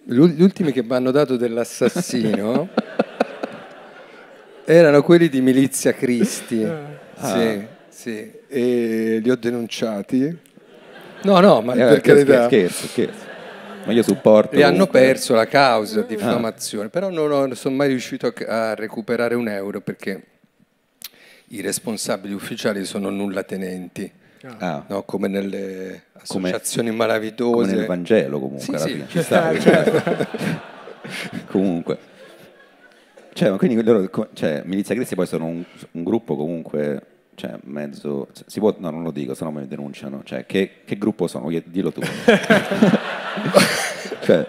Gli 0.05 0.42
ultimi 0.42 0.72
che 0.72 0.83
mi 0.83 0.94
hanno 0.94 1.11
dato 1.11 1.37
dell'assassino 1.37 2.68
erano 4.64 5.03
quelli 5.03 5.29
di 5.29 5.40
Milizia 5.40 5.92
Cristi. 5.92 6.64
Ah. 6.64 7.29
Sì. 7.29 7.66
Sì, 7.92 8.33
e 8.48 9.20
li 9.22 9.31
ho 9.31 9.37
denunciati. 9.37 10.37
No, 11.24 11.38
no, 11.40 11.61
ma 11.61 11.74
eh, 11.74 11.76
per 11.76 12.00
carità. 12.00 12.46
Scherzo, 12.46 12.87
scherzo. 12.87 13.25
Ma 13.85 13.92
io 13.92 14.02
supporto. 14.02 14.56
E 14.56 14.62
hanno 14.62 14.87
perso 14.87 15.35
la 15.35 15.46
causa 15.46 16.00
di 16.00 16.14
ah. 16.14 16.16
diffamazione, 16.16 16.87
ah. 16.87 16.90
però 16.90 17.10
non, 17.10 17.31
ho, 17.31 17.46
non 17.46 17.54
sono 17.54 17.77
mai 17.77 17.88
riuscito 17.88 18.27
a, 18.27 18.71
a, 18.71 18.75
recuperare 18.75 19.35
un 19.35 19.46
euro 19.46 19.83
perché 19.83 20.23
i 21.48 21.60
responsabili 21.60 22.33
ufficiali 22.33 22.85
sono 22.87 23.10
nullatenenti. 23.10 24.10
Ah. 24.58 24.85
No, 24.88 25.02
come 25.02 25.29
nelle 25.29 26.04
associazioni 26.14 26.88
come, 26.88 26.98
malavitose. 26.98 27.69
Come 27.69 27.73
nel 27.73 27.87
Vangelo 27.87 28.40
comunque. 28.40 28.79
Sì, 28.79 28.88
sì. 28.88 29.04
Ci 29.06 29.23
sta, 29.23 29.56
certo. 29.60 30.27
comunque. 31.52 31.98
Cioè, 33.35 33.56
quindi 33.58 33.81
loro, 33.83 34.08
cioè, 34.33 34.62
Milizia 34.64 34.94
Cristi 34.94 35.14
poi 35.14 35.27
sono 35.27 35.46
un, 35.46 35.62
un 35.92 36.02
gruppo 36.02 36.37
comunque 36.37 37.12
cioè, 37.35 37.58
mezzo... 37.64 38.28
Si 38.46 38.58
può, 38.58 38.74
no, 38.78 38.90
non 38.90 39.02
lo 39.02 39.10
dico, 39.10 39.35
se 39.35 39.44
no 39.44 39.50
mi 39.50 39.66
denunciano. 39.66 40.22
Cioè, 40.24 40.46
che, 40.46 40.83
che 40.85 40.96
gruppo 40.96 41.26
sono? 41.26 41.50
Dillo 41.64 41.92
tu. 41.92 42.00
cioè, 44.22 44.46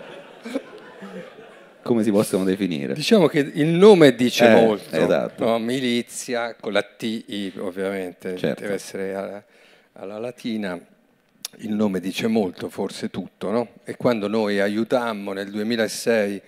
come 1.83 2.03
si 2.03 2.11
possono 2.11 2.43
definire? 2.43 2.93
Diciamo 2.93 3.27
che 3.27 3.39
il 3.39 3.67
nome 3.67 4.15
dice 4.15 4.47
eh, 4.47 4.61
molto. 4.61 4.95
Esatto. 4.95 5.45
No? 5.45 5.59
Milizia, 5.59 6.55
con 6.59 6.71
la 6.71 6.81
T 6.81 7.53
ovviamente, 7.57 8.37
certo. 8.37 8.61
deve 8.61 8.73
essere 8.73 9.13
alla, 9.13 9.43
alla 9.93 10.17
latina. 10.17 10.79
il 11.57 11.73
nome 11.73 11.99
dice 11.99 12.27
molto, 12.27 12.69
forse 12.69 13.09
tutto, 13.09 13.51
no? 13.51 13.67
E 13.83 13.95
quando 13.97 14.27
noi 14.27 14.59
aiutammo 14.59 15.33
nel 15.33 15.51
2006 15.51 16.41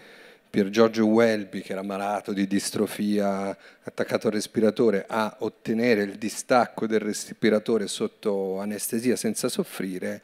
Pier 0.55 0.69
Giorgio 0.69 1.05
Welby, 1.05 1.59
che 1.59 1.73
era 1.73 1.81
malato 1.81 2.31
di 2.31 2.47
distrofia 2.47 3.57
attaccato 3.83 4.27
al 4.27 4.33
respiratore, 4.33 5.03
a 5.05 5.35
ottenere 5.39 6.03
il 6.03 6.15
distacco 6.15 6.87
del 6.87 7.01
respiratore 7.01 7.87
sotto 7.87 8.59
anestesia 8.59 9.17
senza 9.17 9.49
soffrire, 9.49 10.21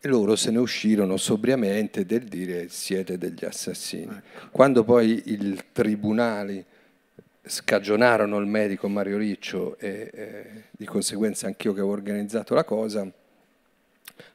e 0.00 0.06
loro 0.06 0.36
se 0.36 0.52
ne 0.52 0.58
uscirono 0.58 1.16
sobriamente 1.16 2.06
del 2.06 2.26
dire 2.26 2.68
siete 2.68 3.18
degli 3.18 3.44
assassini. 3.44 4.04
Ecco. 4.04 4.50
Quando 4.52 4.84
poi 4.84 5.20
i 5.32 5.60
tribunali 5.72 6.64
scagionarono 7.42 8.38
il 8.38 8.46
medico 8.46 8.86
Mario 8.86 9.18
Riccio 9.18 9.76
e 9.80 10.10
eh, 10.14 10.44
di 10.70 10.84
conseguenza 10.84 11.48
anch'io 11.48 11.72
che 11.72 11.80
avevo 11.80 11.92
organizzato 11.92 12.54
la 12.54 12.62
cosa, 12.62 13.04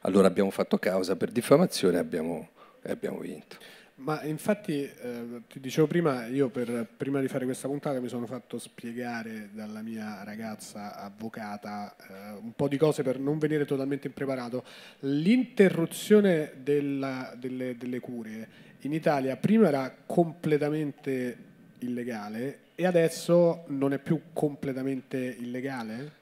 allora 0.00 0.26
abbiamo 0.26 0.50
fatto 0.50 0.76
causa 0.76 1.16
per 1.16 1.30
diffamazione 1.30 1.96
e 1.96 2.00
abbiamo, 2.00 2.48
e 2.82 2.90
abbiamo 2.90 3.18
vinto. 3.18 3.75
Ma 3.98 4.22
infatti, 4.24 4.82
eh, 4.82 5.42
ti 5.48 5.58
dicevo 5.58 5.86
prima, 5.86 6.26
io 6.26 6.50
per, 6.50 6.86
prima 6.96 7.20
di 7.20 7.28
fare 7.28 7.46
questa 7.46 7.66
puntata 7.66 7.98
mi 7.98 8.08
sono 8.08 8.26
fatto 8.26 8.58
spiegare 8.58 9.48
dalla 9.52 9.80
mia 9.80 10.22
ragazza 10.22 10.96
avvocata 10.96 11.96
eh, 11.96 12.38
un 12.42 12.52
po' 12.54 12.68
di 12.68 12.76
cose 12.76 13.02
per 13.02 13.18
non 13.18 13.38
venire 13.38 13.64
totalmente 13.64 14.06
impreparato. 14.06 14.64
L'interruzione 15.00 16.52
delle, 16.62 17.38
delle 17.38 18.00
cure 18.00 18.48
in 18.80 18.92
Italia 18.92 19.36
prima 19.36 19.68
era 19.68 19.94
completamente 20.04 21.44
illegale 21.78 22.58
e 22.74 22.84
adesso 22.84 23.64
non 23.68 23.94
è 23.94 23.98
più 23.98 24.20
completamente 24.34 25.16
illegale? 25.16 26.12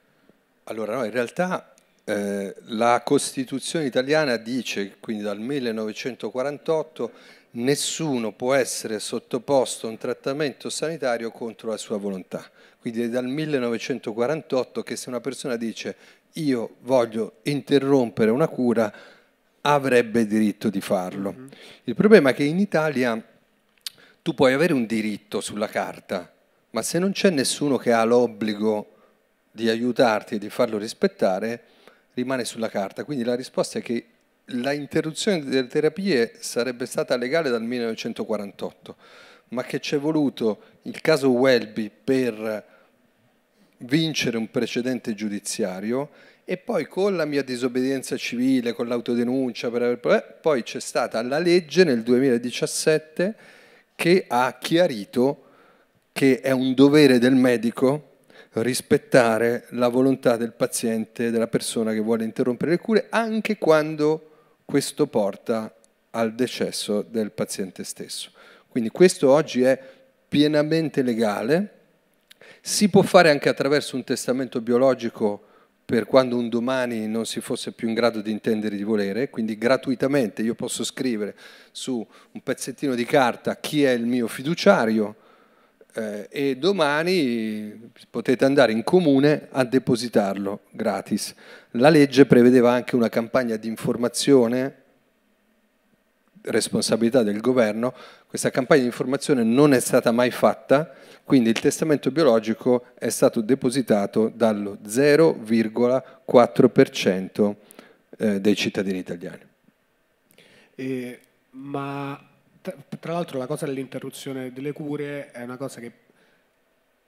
Allora, 0.63 0.95
no, 0.95 1.03
in 1.03 1.11
realtà 1.11 1.73
eh, 2.05 2.55
la 2.67 3.01
Costituzione 3.03 3.85
italiana 3.85 4.37
dice, 4.37 4.95
quindi 4.99 5.23
dal 5.23 5.39
1948, 5.39 7.11
nessuno 7.55 8.31
può 8.31 8.53
essere 8.53 8.99
sottoposto 8.99 9.87
a 9.87 9.89
un 9.89 9.97
trattamento 9.97 10.69
sanitario 10.69 11.31
contro 11.31 11.69
la 11.69 11.77
sua 11.77 11.97
volontà. 11.97 12.49
Quindi 12.79 13.03
è 13.03 13.09
dal 13.09 13.25
1948 13.25 14.83
che 14.83 14.95
se 14.95 15.09
una 15.09 15.21
persona 15.21 15.55
dice 15.55 15.95
io 16.33 16.75
voglio 16.81 17.37
interrompere 17.43 18.31
una 18.31 18.47
cura, 18.47 18.93
avrebbe 19.61 20.27
diritto 20.27 20.69
di 20.69 20.81
farlo. 20.81 21.31
Mm-hmm. 21.31 21.47
Il 21.85 21.95
problema 21.95 22.29
è 22.31 22.33
che 22.33 22.43
in 22.43 22.59
Italia 22.59 23.21
tu 24.21 24.33
puoi 24.33 24.53
avere 24.53 24.73
un 24.73 24.85
diritto 24.85 25.39
sulla 25.39 25.67
carta, 25.67 26.31
ma 26.71 26.81
se 26.81 26.99
non 26.99 27.11
c'è 27.11 27.29
nessuno 27.29 27.77
che 27.77 27.91
ha 27.91 28.03
l'obbligo 28.03 28.91
di 29.49 29.69
aiutarti 29.69 30.35
e 30.35 30.39
di 30.39 30.49
farlo 30.49 30.77
rispettare, 30.77 31.63
rimane 32.13 32.43
sulla 32.43 32.69
carta. 32.69 33.05
Quindi 33.05 33.23
la 33.23 33.35
risposta 33.35 33.79
è 33.79 33.81
che 33.81 34.05
la 34.49 34.73
interruzione 34.73 35.43
delle 35.43 35.67
terapie 35.67 36.33
sarebbe 36.39 36.85
stata 36.85 37.17
legale 37.17 37.49
dal 37.49 37.63
1948, 37.63 38.95
ma 39.49 39.63
che 39.63 39.79
ci 39.79 39.95
è 39.95 39.99
voluto 39.99 40.61
il 40.83 41.01
caso 41.01 41.31
Welby 41.31 41.91
per 42.03 42.73
vincere 43.79 44.37
un 44.37 44.49
precedente 44.51 45.13
giudiziario 45.13 46.09
e 46.45 46.57
poi 46.57 46.87
con 46.87 47.15
la 47.15 47.25
mia 47.25 47.41
disobbedienza 47.41 48.15
civile, 48.17 48.73
con 48.73 48.87
l'autodenuncia, 48.87 49.69
poi 50.39 50.63
c'è 50.63 50.79
stata 50.79 51.21
la 51.23 51.39
legge 51.39 51.83
nel 51.83 52.03
2017 52.03 53.35
che 53.95 54.25
ha 54.27 54.55
chiarito 54.59 55.41
che 56.11 56.39
è 56.41 56.51
un 56.51 56.73
dovere 56.73 57.17
del 57.17 57.35
medico 57.35 58.13
rispettare 58.53 59.65
la 59.71 59.87
volontà 59.87 60.37
del 60.37 60.53
paziente, 60.53 61.31
della 61.31 61.47
persona 61.47 61.91
che 61.91 61.99
vuole 61.99 62.23
interrompere 62.23 62.71
le 62.71 62.77
cure, 62.77 63.07
anche 63.09 63.57
quando 63.57 64.34
questo 64.65 65.07
porta 65.07 65.73
al 66.11 66.33
decesso 66.33 67.01
del 67.01 67.31
paziente 67.31 67.83
stesso. 67.83 68.31
Quindi 68.67 68.89
questo 68.89 69.31
oggi 69.31 69.61
è 69.61 69.79
pienamente 70.27 71.01
legale, 71.01 71.71
si 72.61 72.89
può 72.89 73.03
fare 73.03 73.29
anche 73.29 73.47
attraverso 73.47 73.95
un 73.95 74.03
testamento 74.03 74.59
biologico 74.59 75.43
per 75.85 76.05
quando 76.05 76.35
un 76.35 76.49
domani 76.49 77.07
non 77.07 77.25
si 77.25 77.39
fosse 77.41 77.71
più 77.71 77.87
in 77.87 77.93
grado 77.93 78.21
di 78.21 78.31
intendere 78.31 78.75
di 78.75 78.83
volere, 78.83 79.29
quindi 79.29 79.55
gratuitamente 79.55 80.41
io 80.41 80.55
posso 80.55 80.83
scrivere 80.83 81.35
su 81.71 82.05
un 82.31 82.41
pezzettino 82.41 82.95
di 82.95 83.05
carta 83.05 83.57
chi 83.57 83.83
è 83.83 83.91
il 83.91 84.05
mio 84.05 84.27
fiduciario 84.27 85.15
eh, 85.95 86.27
e 86.29 86.57
domani 86.57 87.91
potete 88.09 88.43
andare 88.43 88.73
in 88.73 88.83
comune 88.83 89.47
a 89.51 89.63
depositarlo 89.63 90.63
gratis. 90.71 91.33
La 91.71 91.89
legge 91.89 92.25
prevedeva 92.25 92.71
anche 92.71 92.95
una 92.95 93.09
campagna 93.09 93.55
di 93.55 93.67
informazione, 93.67 94.81
responsabilità 96.41 97.21
del 97.23 97.39
governo, 97.39 97.93
questa 98.27 98.49
campagna 98.49 98.81
di 98.81 98.87
informazione 98.87 99.43
non 99.43 99.73
è 99.73 99.79
stata 99.79 100.11
mai 100.11 100.31
fatta, 100.31 100.93
quindi 101.23 101.49
il 101.49 101.59
testamento 101.59 102.11
biologico 102.11 102.87
è 102.99 103.09
stato 103.09 103.41
depositato 103.41 104.31
dallo 104.35 104.77
0,4% 104.85 107.55
eh, 108.17 108.41
dei 108.41 108.55
cittadini 108.55 108.99
italiani. 108.99 109.41
E, 110.75 111.19
ma 111.51 112.19
tra 112.99 113.13
l'altro 113.13 113.37
la 113.37 113.45
cosa 113.45 113.65
dell'interruzione 113.65 114.51
delle 114.51 114.71
cure 114.71 115.31
è 115.31 115.43
una 115.43 115.57
cosa 115.57 115.79
che 115.79 115.91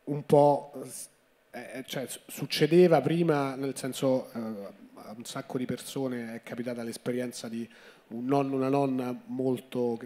un 0.05 0.25
po' 0.25 0.71
eh, 1.51 1.83
cioè, 1.87 2.07
succedeva 2.27 3.01
prima, 3.01 3.55
nel 3.55 3.75
senso 3.75 4.29
eh, 4.33 4.39
a 4.39 5.13
un 5.15 5.23
sacco 5.23 5.57
di 5.57 5.65
persone 5.65 6.35
è 6.35 6.43
capitata 6.43 6.83
l'esperienza 6.83 7.47
di 7.47 7.67
un 8.09 8.25
nonno, 8.25 8.55
una 8.55 8.69
nonna 8.69 9.15
molto 9.25 9.99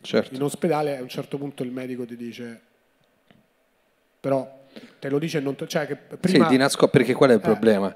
certo. 0.00 0.34
in 0.34 0.42
ospedale, 0.42 0.96
a 0.96 1.02
un 1.02 1.08
certo 1.08 1.36
punto 1.38 1.62
il 1.62 1.70
medico 1.70 2.04
ti 2.06 2.16
dice 2.16 2.60
però 4.20 4.60
te 4.98 5.08
lo 5.08 5.18
dice 5.18 5.40
non 5.40 5.56
cioè 5.66 5.86
che 5.86 5.96
prima... 5.96 6.44
Sì, 6.44 6.50
di 6.52 6.56
nasco 6.56 6.88
perché 6.88 7.12
qual 7.12 7.30
è 7.30 7.34
il 7.34 7.40
eh. 7.40 7.42
problema? 7.42 7.94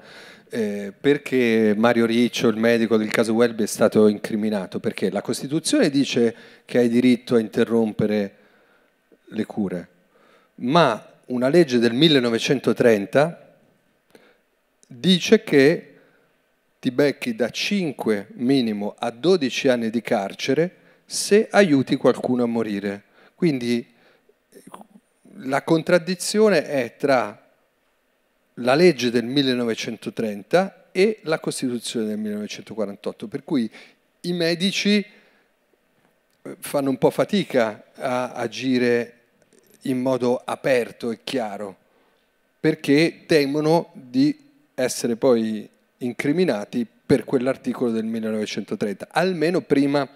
Eh, 0.49 0.93
perché 0.97 1.73
Mario 1.75 2.05
Riccio, 2.05 2.47
il 2.47 2.55
medico 2.55 2.95
del 2.95 3.11
caso 3.11 3.33
Welby, 3.33 3.63
è 3.63 3.67
stato 3.67 4.07
incriminato? 4.07 4.79
Perché 4.79 5.09
la 5.09 5.21
Costituzione 5.21 5.89
dice 5.89 6.35
che 6.63 6.77
hai 6.77 6.87
diritto 6.87 7.35
a 7.35 7.39
interrompere 7.39 8.35
le 9.25 9.45
cure, 9.45 9.87
ma 10.55 11.05
una 11.25 11.49
legge 11.49 11.79
del 11.79 11.91
1930 11.93 13.55
dice 14.87 15.43
che 15.43 15.93
ti 16.79 16.91
becchi 16.91 17.35
da 17.35 17.49
5 17.49 18.27
minimo 18.35 18.95
a 18.97 19.11
12 19.11 19.67
anni 19.67 19.89
di 19.89 20.01
carcere 20.01 20.75
se 21.05 21.49
aiuti 21.51 21.97
qualcuno 21.97 22.43
a 22.43 22.47
morire. 22.47 23.03
Quindi 23.35 23.85
la 25.39 25.61
contraddizione 25.63 26.65
è 26.65 26.95
tra 26.95 27.46
la 28.59 28.75
legge 28.75 29.09
del 29.09 29.25
1930 29.25 30.89
e 30.91 31.19
la 31.23 31.39
Costituzione 31.39 32.07
del 32.07 32.17
1948, 32.17 33.27
per 33.27 33.43
cui 33.43 33.69
i 34.21 34.33
medici 34.33 35.05
eh, 36.41 36.55
fanno 36.59 36.89
un 36.89 36.97
po' 36.97 37.09
fatica 37.11 37.85
a 37.95 38.31
agire 38.31 39.13
in 39.81 40.01
modo 40.01 40.41
aperto 40.43 41.11
e 41.11 41.19
chiaro, 41.23 41.75
perché 42.59 43.23
temono 43.25 43.91
di 43.93 44.45
essere 44.73 45.15
poi 45.15 45.67
incriminati 45.97 46.85
per 47.05 47.23
quell'articolo 47.23 47.91
del 47.91 48.05
1930, 48.05 49.09
almeno 49.11 49.61
prima 49.61 50.07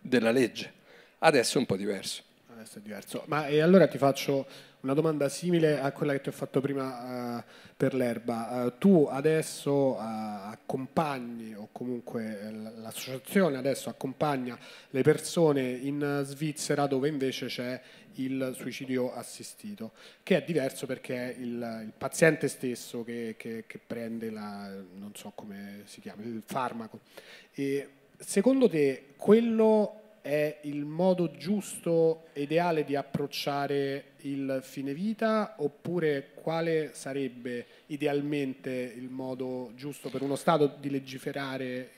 della 0.00 0.30
legge. 0.30 0.72
Adesso 1.18 1.56
è 1.56 1.60
un 1.60 1.66
po' 1.66 1.76
diverso. 1.76 2.22
Adesso 2.58 2.78
è 2.78 2.80
diverso. 2.80 3.22
Ma 3.26 3.46
e 3.46 3.60
allora 3.60 3.86
ti 3.86 3.98
faccio 3.98 4.44
una 4.80 4.92
domanda 4.92 5.28
simile 5.28 5.78
a 5.78 5.92
quella 5.92 6.12
che 6.12 6.22
ti 6.22 6.28
ho 6.28 6.32
fatto 6.32 6.60
prima 6.60 7.36
uh, 7.36 7.42
per 7.76 7.94
l'erba. 7.94 8.64
Uh, 8.64 8.78
tu 8.78 9.06
adesso 9.08 9.94
uh, 9.94 9.96
accompagni, 10.00 11.54
o 11.54 11.68
comunque 11.70 12.50
l'associazione 12.78 13.58
adesso 13.58 13.88
accompagna 13.88 14.58
le 14.90 15.02
persone 15.02 15.70
in 15.70 16.22
Svizzera 16.24 16.88
dove 16.88 17.06
invece 17.06 17.46
c'è 17.46 17.80
il 18.14 18.52
suicidio 18.56 19.14
assistito, 19.14 19.92
che 20.24 20.38
è 20.38 20.42
diverso 20.42 20.84
perché 20.84 21.36
è 21.36 21.38
il, 21.38 21.82
il 21.84 21.92
paziente 21.96 22.48
stesso 22.48 23.04
che, 23.04 23.36
che, 23.38 23.66
che, 23.68 23.78
prende 23.78 24.30
la, 24.30 24.68
non 24.96 25.12
so 25.14 25.30
come 25.32 25.82
si 25.84 26.00
chiama, 26.00 26.22
il 26.24 26.42
farmaco. 26.44 27.02
E 27.54 27.88
secondo 28.18 28.68
te 28.68 29.10
quello 29.16 30.07
è 30.28 30.58
il 30.64 30.84
modo 30.84 31.30
giusto, 31.38 32.24
ideale 32.34 32.84
di 32.84 32.94
approcciare 32.94 34.12
il 34.22 34.60
fine 34.62 34.92
vita 34.92 35.54
oppure 35.56 36.32
quale 36.34 36.90
sarebbe 36.92 37.64
idealmente 37.86 38.70
il 38.70 39.08
modo 39.08 39.70
giusto 39.74 40.10
per 40.10 40.20
uno 40.20 40.36
Stato 40.36 40.76
di 40.78 40.90
legiferare 40.90 41.92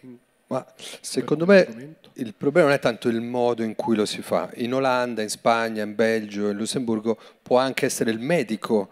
ma 0.47 0.65
secondo 1.01 1.45
me 1.45 1.97
il 2.15 2.35
problema 2.35 2.69
non 2.69 2.77
è 2.77 2.81
tanto 2.81 3.09
il 3.09 3.21
modo 3.21 3.63
in 3.63 3.77
cui 3.77 3.95
lo 3.95 4.05
si 4.05 4.21
fa. 4.21 4.51
In 4.57 4.75
Olanda, 4.75 5.23
in 5.23 5.29
Spagna, 5.29 5.85
in 5.85 5.95
Belgio, 5.95 6.49
in 6.49 6.57
Lussemburgo 6.57 7.17
può 7.41 7.59
anche 7.59 7.87
essere 7.87 8.11
il 8.11 8.19
medico 8.19 8.91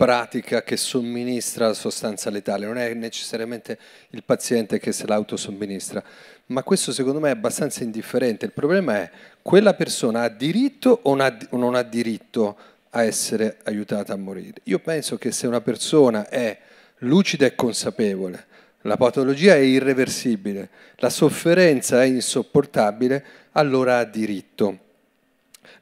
pratica 0.00 0.62
che 0.62 0.78
somministra 0.78 1.66
la 1.66 1.74
sostanza 1.74 2.30
letale, 2.30 2.64
non 2.64 2.78
è 2.78 2.94
necessariamente 2.94 3.78
il 4.12 4.24
paziente 4.24 4.78
che 4.78 4.92
se 4.92 5.06
l'autosomministra, 5.06 6.02
ma 6.46 6.62
questo 6.62 6.90
secondo 6.90 7.20
me 7.20 7.28
è 7.28 7.32
abbastanza 7.32 7.84
indifferente. 7.84 8.46
Il 8.46 8.52
problema 8.52 8.96
è 8.96 9.10
quella 9.42 9.74
persona 9.74 10.22
ha 10.22 10.30
diritto 10.30 11.00
o 11.02 11.14
non 11.14 11.74
ha 11.74 11.82
diritto 11.82 12.56
a 12.88 13.04
essere 13.04 13.58
aiutata 13.64 14.14
a 14.14 14.16
morire. 14.16 14.62
Io 14.64 14.78
penso 14.78 15.18
che 15.18 15.32
se 15.32 15.46
una 15.46 15.60
persona 15.60 16.30
è 16.30 16.58
lucida 17.00 17.44
e 17.44 17.54
consapevole, 17.54 18.46
la 18.84 18.96
patologia 18.96 19.54
è 19.54 19.58
irreversibile, 19.58 20.70
la 20.96 21.10
sofferenza 21.10 22.02
è 22.02 22.06
insopportabile, 22.06 23.22
allora 23.52 23.98
ha 23.98 24.04
diritto. 24.04 24.78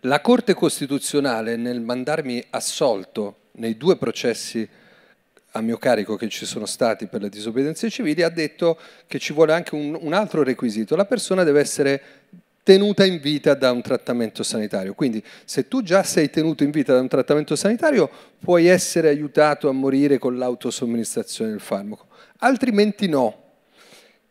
La 0.00 0.20
Corte 0.20 0.54
Costituzionale 0.54 1.54
nel 1.54 1.80
mandarmi 1.80 2.44
assolto 2.50 3.36
nei 3.58 3.76
due 3.76 3.96
processi 3.96 4.68
a 5.52 5.60
mio 5.60 5.78
carico 5.78 6.16
che 6.16 6.28
ci 6.28 6.44
sono 6.44 6.66
stati 6.66 7.06
per 7.06 7.22
le 7.22 7.28
disobbedienze 7.28 7.88
civili 7.90 8.22
ha 8.22 8.28
detto 8.28 8.78
che 9.06 9.18
ci 9.18 9.32
vuole 9.32 9.52
anche 9.52 9.74
un, 9.74 9.96
un 10.00 10.12
altro 10.12 10.42
requisito, 10.42 10.96
la 10.96 11.06
persona 11.06 11.42
deve 11.42 11.60
essere 11.60 12.02
tenuta 12.68 13.06
in 13.06 13.18
vita 13.18 13.54
da 13.54 13.72
un 13.72 13.80
trattamento 13.80 14.42
sanitario. 14.42 14.92
Quindi 14.92 15.24
se 15.46 15.68
tu 15.68 15.82
già 15.82 16.02
sei 16.02 16.28
tenuto 16.28 16.64
in 16.64 16.70
vita 16.70 16.92
da 16.92 17.00
un 17.00 17.08
trattamento 17.08 17.56
sanitario 17.56 18.10
puoi 18.38 18.66
essere 18.66 19.08
aiutato 19.08 19.70
a 19.70 19.72
morire 19.72 20.18
con 20.18 20.36
l'autosomministrazione 20.36 21.50
del 21.50 21.60
farmaco, 21.60 22.08
altrimenti 22.40 23.08
no. 23.08 23.44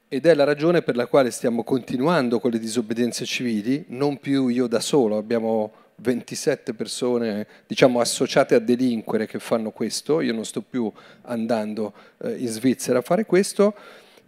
Ed 0.07 0.25
è 0.25 0.35
la 0.35 0.43
ragione 0.43 0.83
per 0.83 0.95
la 0.95 1.07
quale 1.07 1.31
stiamo 1.31 1.63
continuando 1.63 2.39
con 2.39 2.51
le 2.51 2.59
disobbedienze 2.59 3.25
civili, 3.25 3.85
non 3.89 4.19
più 4.19 4.47
io 4.47 4.67
da 4.67 4.79
solo, 4.79 5.17
abbiamo 5.17 5.71
27 5.99 6.73
persone 6.73 7.47
diciamo, 7.65 7.99
associate 7.99 8.55
a 8.55 8.59
delinquere 8.59 9.25
che 9.25 9.39
fanno 9.39 9.71
questo, 9.71 10.21
io 10.21 10.33
non 10.33 10.45
sto 10.45 10.61
più 10.61 10.91
andando 11.23 11.93
eh, 12.19 12.35
in 12.37 12.47
Svizzera 12.47 12.99
a 12.99 13.01
fare 13.01 13.25
questo, 13.25 13.73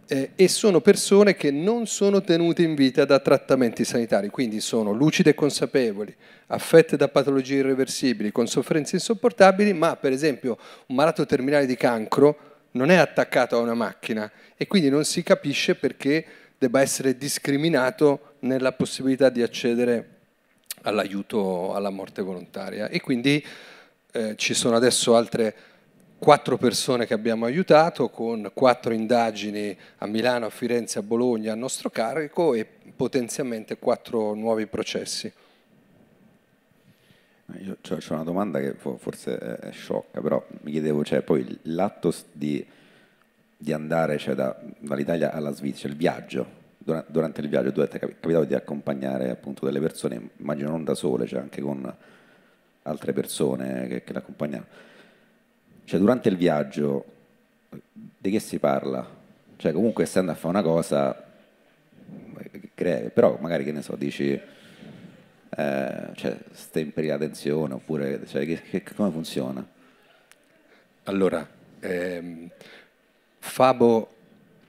eh, 0.06 0.30
e 0.34 0.48
sono 0.48 0.80
persone 0.80 1.36
che 1.36 1.52
non 1.52 1.86
sono 1.86 2.20
tenute 2.20 2.62
in 2.62 2.74
vita 2.74 3.04
da 3.04 3.20
trattamenti 3.20 3.84
sanitari, 3.84 4.28
quindi 4.28 4.60
sono 4.60 4.90
lucide 4.90 5.30
e 5.30 5.34
consapevoli, 5.34 6.12
affette 6.48 6.96
da 6.96 7.06
patologie 7.06 7.56
irreversibili, 7.56 8.32
con 8.32 8.48
sofferenze 8.48 8.96
insopportabili, 8.96 9.72
ma 9.72 9.94
per 9.94 10.10
esempio 10.10 10.58
un 10.86 10.96
malato 10.96 11.24
terminale 11.26 11.66
di 11.66 11.76
cancro 11.76 12.48
non 12.72 12.90
è 12.90 12.96
attaccato 12.96 13.56
a 13.56 13.60
una 13.60 13.74
macchina. 13.74 14.30
E 14.56 14.66
quindi 14.66 14.90
non 14.90 15.04
si 15.04 15.22
capisce 15.22 15.76
perché 15.76 16.24
debba 16.58 16.80
essere 16.80 17.16
discriminato 17.16 18.34
nella 18.40 18.72
possibilità 18.72 19.28
di 19.28 19.42
accedere 19.42 20.18
all'aiuto 20.82 21.74
alla 21.74 21.90
morte 21.90 22.22
volontaria. 22.22 22.88
E 22.88 23.00
quindi 23.00 23.44
eh, 24.12 24.34
ci 24.36 24.54
sono 24.54 24.76
adesso 24.76 25.16
altre 25.16 25.54
quattro 26.18 26.58
persone 26.58 27.06
che 27.06 27.14
abbiamo 27.14 27.46
aiutato 27.46 28.10
con 28.10 28.50
quattro 28.52 28.92
indagini 28.92 29.76
a 29.98 30.06
Milano, 30.06 30.46
a 30.46 30.50
Firenze, 30.50 30.98
a 30.98 31.02
Bologna 31.02 31.52
a 31.52 31.56
nostro 31.56 31.88
carico 31.88 32.52
e 32.54 32.66
potenzialmente 32.94 33.78
quattro 33.78 34.34
nuovi 34.34 34.66
processi. 34.66 35.32
Io 37.58 37.76
ho 37.88 37.98
una 38.10 38.22
domanda 38.22 38.60
che 38.60 38.74
forse 38.74 39.36
è 39.38 39.72
sciocca, 39.72 40.20
però 40.20 40.44
mi 40.60 40.70
chiedevo, 40.70 41.02
cioè, 41.04 41.22
poi 41.22 41.58
l'atto 41.62 42.14
di, 42.30 42.64
di 43.56 43.72
andare 43.72 44.18
cioè, 44.18 44.34
da, 44.34 44.56
dall'Italia 44.78 45.32
alla 45.32 45.52
Svizzera, 45.52 45.88
il 45.88 45.96
viaggio, 45.96 46.58
durante 47.08 47.40
il 47.40 47.48
viaggio 47.48 47.72
tu 47.72 47.80
è 47.80 47.88
capitato 47.88 48.44
di 48.44 48.54
accompagnare 48.54 49.30
appunto 49.30 49.64
delle 49.64 49.80
persone, 49.80 50.30
immagino 50.36 50.70
non 50.70 50.84
da 50.84 50.94
sole, 50.94 51.26
cioè 51.26 51.40
anche 51.40 51.60
con 51.60 51.94
altre 52.82 53.12
persone 53.12 53.86
che, 53.88 54.04
che 54.04 54.12
l'accompagnano. 54.12 54.64
Cioè 55.84 55.98
durante 55.98 56.28
il 56.28 56.36
viaggio 56.36 57.04
di 58.18 58.30
che 58.30 58.40
si 58.40 58.58
parla? 58.58 59.06
Cioè 59.56 59.72
comunque 59.72 60.04
essendo 60.04 60.32
a 60.32 60.34
fare 60.34 60.48
una 60.48 60.62
cosa, 60.62 61.24
crea, 62.74 63.10
però 63.10 63.36
magari 63.40 63.64
che 63.64 63.72
ne 63.72 63.82
so, 63.82 63.96
dici, 63.96 64.30
eh, 64.32 66.10
cioè 66.14 66.38
stemperi 66.52 67.08
la 67.08 67.18
tensione 67.18 67.74
oppure 67.74 68.26
cioè, 68.26 68.44
che, 68.46 68.60
che, 68.62 68.82
come 68.94 69.10
funziona? 69.10 69.66
Allora, 71.04 71.46
ehm, 71.80 72.50
Fabo 73.38 74.14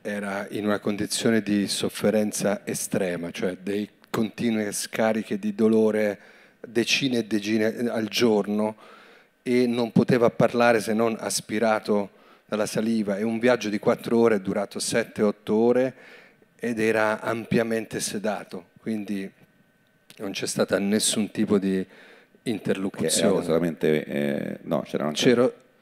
era 0.02 0.48
in 0.50 0.66
una 0.66 0.80
condizione 0.80 1.42
di 1.42 1.68
sofferenza 1.68 2.62
estrema, 2.66 3.32
cioè 3.32 3.58
dei 3.62 3.88
continue 4.10 4.72
scariche 4.72 5.38
di 5.38 5.54
dolore 5.54 6.20
decine 6.60 7.20
e 7.20 7.26
decine 7.26 7.90
al 7.90 8.08
giorno 8.08 8.76
e 9.44 9.66
non 9.68 9.92
poteva 9.92 10.30
parlare 10.30 10.80
se 10.80 10.94
non 10.94 11.16
aspirato 11.20 12.10
dalla 12.46 12.66
saliva 12.66 13.18
e 13.18 13.24
un 13.24 13.40
viaggio 13.40 13.70
di 13.70 13.80
quattro 13.80 14.20
ore 14.20 14.36
è 14.36 14.42
durato 14.42 14.80
sette, 14.80 15.24
otto 15.24 15.56
ore 15.56 15.94
ed 16.58 16.80
era 16.80 17.22
ampiamente 17.22 18.00
sedato, 18.00 18.66
quindi 18.80 19.30
non 20.18 20.32
c'è 20.32 20.46
stata 20.46 20.78
nessun 20.78 21.32
tipo 21.32 21.58
di 21.58 21.84
interlocuzione. 22.44 23.44
solamente, 23.44 24.06
eh, 24.06 24.58
no, 24.64 24.82
c'era 24.82 25.08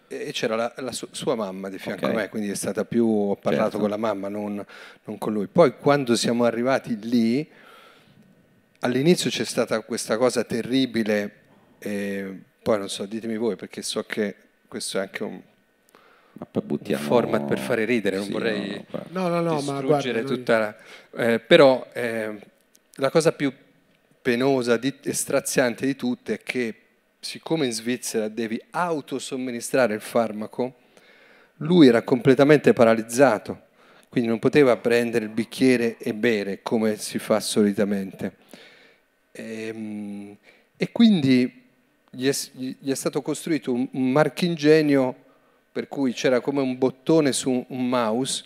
e 0.10 0.32
c'era 0.32 0.56
la, 0.56 0.74
la 0.78 0.92
sua 0.92 1.36
mamma 1.36 1.70
di 1.70 1.78
fianco 1.78 2.06
okay. 2.06 2.18
a 2.18 2.20
me, 2.22 2.30
quindi 2.30 2.50
è 2.50 2.56
stata 2.56 2.84
più, 2.84 3.06
ho 3.06 3.36
parlato 3.36 3.64
certo. 3.64 3.80
con 3.80 3.90
la 3.90 3.98
mamma, 3.98 4.28
non, 4.28 4.66
non, 5.04 5.18
con 5.20 5.34
lui. 5.34 5.46
Poi 5.46 5.78
quando 5.78 6.16
siamo 6.16 6.46
arrivati 6.46 6.98
lì, 7.00 7.48
all'inizio 8.80 9.30
c'è 9.30 9.46
stata 9.46 9.80
questa 9.82 10.18
cosa 10.18 10.44
terribile, 10.44 11.34
e 11.78 12.40
poi 12.64 12.80
non 12.80 12.90
so, 12.90 13.06
ditemi 13.06 13.38
voi, 13.38 13.56
perché 13.56 13.84
so 13.84 14.04
che 14.04 14.36
questo 14.68 14.98
è 14.98 15.02
anche 15.02 15.24
un, 15.24 15.40
un 16.40 16.98
format 16.98 17.46
per 17.46 17.60
fare 17.60 17.86
ridere, 17.86 18.16
non 18.16 18.26
sì, 18.26 18.32
vorrei 18.32 18.86
no, 19.10 19.28
no, 19.28 19.42
no, 19.42 19.62
ma 19.62 19.80
guarda, 19.82 20.24
tutta 20.24 20.58
la... 20.58 20.76
Eh, 21.24 21.40
però 21.40 21.88
eh, 21.94 22.36
la 22.96 23.10
cosa 23.12 23.32
più 23.32 23.54
penosa 24.22 24.76
di, 24.78 24.92
e 25.04 25.14
straziante 25.14 25.86
di 25.86 25.96
tutte 25.96 26.34
è 26.34 26.44
che 26.44 26.76
siccome 27.20 27.66
in 27.66 27.72
Svizzera 27.72 28.28
devi 28.28 28.62
autosomministrare 28.72 29.94
il 29.94 30.02
farmaco, 30.02 30.76
lui 31.58 31.88
era 31.88 32.04
completamente 32.04 32.74
paralizzato, 32.74 33.68
quindi 34.08 34.30
non 34.30 34.40
poteva 34.40 34.78
prendere 34.78 35.26
il 35.26 35.32
bicchiere 35.32 35.98
e 35.98 36.14
bere 36.14 36.62
come 36.64 36.98
si 36.98 37.20
fa 37.20 37.40
solitamente. 37.40 38.36
E, 39.32 39.68
ehm, 39.68 40.38
e 40.78 40.92
quindi 40.92 41.66
gli 42.10 42.28
è, 42.28 42.34
gli 42.54 42.90
è, 42.90 42.96
stato 42.96 43.22
costruito 43.22 43.74
un, 43.74 43.88
un 43.92 44.12
marchingegno 44.12 45.16
per 45.72 45.88
cui 45.88 46.14
c'era 46.14 46.40
come 46.40 46.62
un 46.62 46.78
bottone 46.78 47.34
su 47.34 47.66
un 47.68 47.90
mouse 47.90 48.46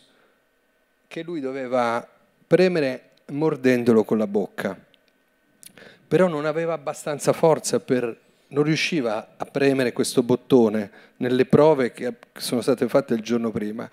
che 1.07 1.21
lui 1.21 1.39
doveva 1.39 2.05
premere 2.47 3.11
mordendolo 3.27 4.03
con 4.03 4.17
la 4.17 4.27
bocca. 4.27 4.77
Però 6.07 6.27
non 6.27 6.45
aveva 6.45 6.73
abbastanza 6.73 7.33
forza 7.33 7.79
per 7.79 8.19
non 8.53 8.63
riusciva 8.63 9.33
a 9.35 9.45
premere 9.45 9.93
questo 9.93 10.23
bottone 10.23 10.91
nelle 11.17 11.45
prove 11.45 11.91
che 11.91 12.13
sono 12.33 12.61
state 12.61 12.87
fatte 12.87 13.15
il 13.15 13.21
giorno 13.21 13.51
prima. 13.51 13.89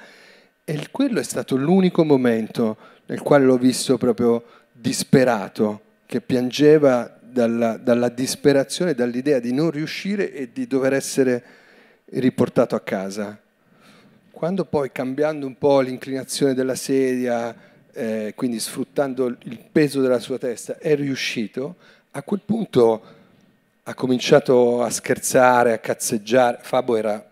E 0.65 0.89
quello 0.91 1.19
è 1.19 1.23
stato 1.23 1.57
l'unico 1.57 2.05
momento 2.05 2.77
nel 3.07 3.23
quale 3.23 3.45
l'ho 3.45 3.57
visto 3.57 3.99
proprio 3.99 4.45
disperato, 4.73 5.81
che 6.07 6.21
piangeva 6.21 7.19
dalla, 7.21 7.77
dalla 7.77 8.09
disperazione, 8.09 8.95
dall'idea 8.95 9.39
di 9.39 9.53
non 9.53 9.71
riuscire 9.71 10.33
e 10.33 10.51
di 10.53 10.67
dover 10.67 10.93
essere 10.93 11.43
riportato 12.11 12.75
a 12.75 12.81
casa. 12.81 13.39
Quando 14.31 14.65
poi 14.65 14.93
cambiando 14.93 15.47
un 15.47 15.57
po' 15.57 15.81
l'inclinazione 15.81 16.55
della 16.55 16.75
sedia, 16.75 17.55
eh, 17.93 18.33
quindi 18.37 18.61
sfruttando 18.61 19.27
il 19.27 19.59
peso 19.73 20.01
della 20.01 20.19
sua 20.19 20.39
testa, 20.39 20.79
è 20.79 20.95
riuscito, 20.95 21.77
a 22.13 22.23
quel 22.23 22.41
punto 22.45 23.19
ha 23.91 23.95
cominciato 23.95 24.83
a 24.83 24.91
scherzare, 24.91 25.73
a 25.73 25.79
cazzeggiare. 25.79 26.59
Fabo 26.63 26.95
era 26.95 27.29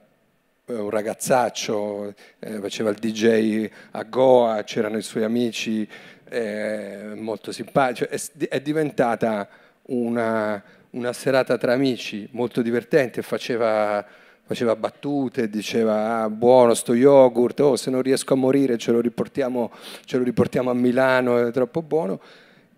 eh, 0.66 0.74
un 0.74 0.90
ragazzaccio, 0.90 2.12
eh, 2.40 2.59
faceva 2.59 2.90
il 2.90 2.96
DJ 2.96 3.70
a 3.92 4.02
Goa, 4.02 4.64
c'erano 4.64 4.96
i 4.96 5.02
suoi 5.02 5.22
amici, 5.22 5.88
eh, 6.28 7.12
molto 7.14 7.52
simpatico. 7.52 8.11
È, 8.11 8.20
è 8.48 8.61
diventata 8.61 9.48
una, 9.82 10.61
una, 10.90 11.12
serata 11.12 11.56
tra 11.59 11.74
amici 11.74 12.28
molto 12.32 12.61
divertente, 12.61 13.22
faceva, 13.22 14.04
faceva 14.44 14.74
battute, 14.74 15.48
diceva 15.48 16.22
ah, 16.22 16.28
buono 16.28 16.74
sto 16.74 16.92
yogurt, 16.92 17.61
oh, 17.61 17.76
se 17.76 17.88
non 17.90 18.02
riesco 18.02 18.34
a 18.34 18.36
morire 18.36 18.76
ce 18.78 18.90
lo 18.90 19.00
riportiamo, 19.00 19.70
ce 20.04 20.18
lo 20.18 20.24
riportiamo 20.24 20.70
a 20.70 20.74
Milano, 20.74 21.38
è 21.38 21.52
troppo 21.52 21.82
buono. 21.82 22.20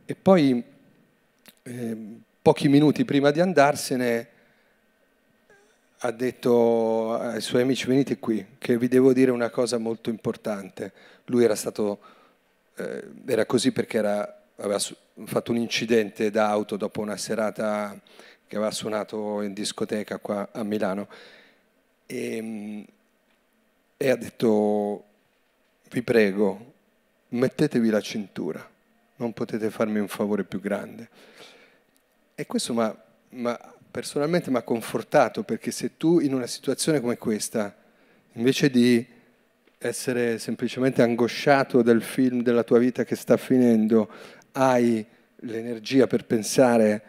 E 0.04 0.14
poi 0.14 0.62
eh, 1.62 1.96
pochi 2.42 2.68
minuti 2.68 3.04
prima 3.04 3.30
di 3.30 3.40
andarsene 3.40 4.28
ha 5.98 6.10
detto 6.10 7.12
ai 7.12 7.42
suoi 7.42 7.62
amici 7.62 7.86
venite 7.86 8.18
qui 8.18 8.56
che 8.58 8.78
vi 8.78 8.88
devo 8.88 9.12
dire 9.12 9.30
una 9.30 9.50
cosa 9.50 9.76
molto 9.76 10.08
importante. 10.08 10.92
Lui 11.26 11.44
era 11.44 11.54
stato, 11.54 12.00
eh, 12.76 13.04
era 13.26 13.44
così 13.44 13.70
perché 13.72 13.98
era, 13.98 14.42
aveva 14.56 14.78
fatto 15.24 15.50
un 15.50 15.58
incidente 15.58 16.30
d'auto 16.30 16.76
dopo 16.76 17.00
una 17.02 17.18
serata 17.18 18.00
che 18.46 18.56
aveva 18.56 18.70
suonato 18.70 19.42
in 19.42 19.52
discoteca 19.52 20.18
qua 20.18 20.48
a 20.52 20.64
Milano 20.64 21.08
E, 22.06 22.86
e 23.96 24.10
ha 24.10 24.16
detto, 24.16 25.04
vi 25.90 26.02
prego, 26.02 26.72
mettetevi 27.28 27.90
la 27.90 28.00
cintura, 28.00 28.66
non 29.16 29.34
potete 29.34 29.70
farmi 29.70 29.98
un 29.98 30.08
favore 30.08 30.44
più 30.44 30.60
grande. 30.60 31.08
E 32.40 32.46
questo 32.46 32.72
mi 32.72 33.54
personalmente 33.90 34.50
mi 34.50 34.56
ha 34.56 34.62
confortato 34.62 35.42
perché 35.42 35.70
se 35.70 35.98
tu 35.98 36.20
in 36.20 36.32
una 36.32 36.46
situazione 36.46 36.98
come 36.98 37.18
questa, 37.18 37.76
invece 38.32 38.70
di 38.70 39.06
essere 39.76 40.38
semplicemente 40.38 41.02
angosciato 41.02 41.82
del 41.82 42.00
film 42.02 42.42
della 42.42 42.62
tua 42.62 42.78
vita 42.78 43.04
che 43.04 43.14
sta 43.14 43.36
finendo, 43.36 44.08
hai 44.52 45.04
l'energia 45.40 46.06
per 46.06 46.24
pensare 46.24 47.02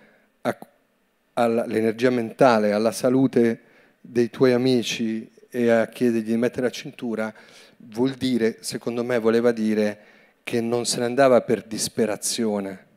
all'energia 1.35 2.09
mentale, 2.09 2.73
alla 2.73 2.91
salute 2.91 3.61
dei 4.01 4.29
tuoi 4.29 4.51
amici 4.51 5.31
e 5.49 5.69
a 5.69 5.87
chiedergli 5.87 6.25
di 6.25 6.35
mettere 6.35 6.63
la 6.63 6.71
cintura, 6.71 7.33
vuol 7.77 8.15
dire, 8.15 8.57
secondo 8.59 9.01
me 9.05 9.17
voleva 9.17 9.53
dire 9.53 9.99
che 10.43 10.59
non 10.59 10.85
se 10.85 10.99
ne 10.99 11.05
andava 11.05 11.39
per 11.39 11.63
disperazione, 11.63 12.89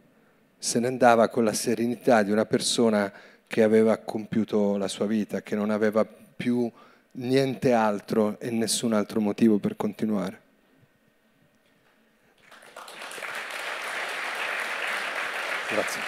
se 0.65 0.81
ne 0.81 0.87
andava 0.87 1.29
con 1.29 1.45
la 1.45 1.53
serenità 1.53 2.23
di 2.23 2.31
una 2.31 2.47
persona 2.47 3.13
che 3.47 3.63
aveva 3.63 3.99
compiuto 3.99 4.79
la 4.79 4.89
sua 4.89 5.05
vita, 5.05 5.43
che 5.43 5.55
non 5.55 5.69
aveva 5.69 6.07
più 6.07 6.73
niente 7.13 7.75
altro 7.75 8.41
e 8.41 8.49
nessun 8.49 8.95
altro 8.95 9.21
motivo 9.21 9.59
per 9.59 9.77
continuare. 9.77 10.41
Grazie. 15.69 16.01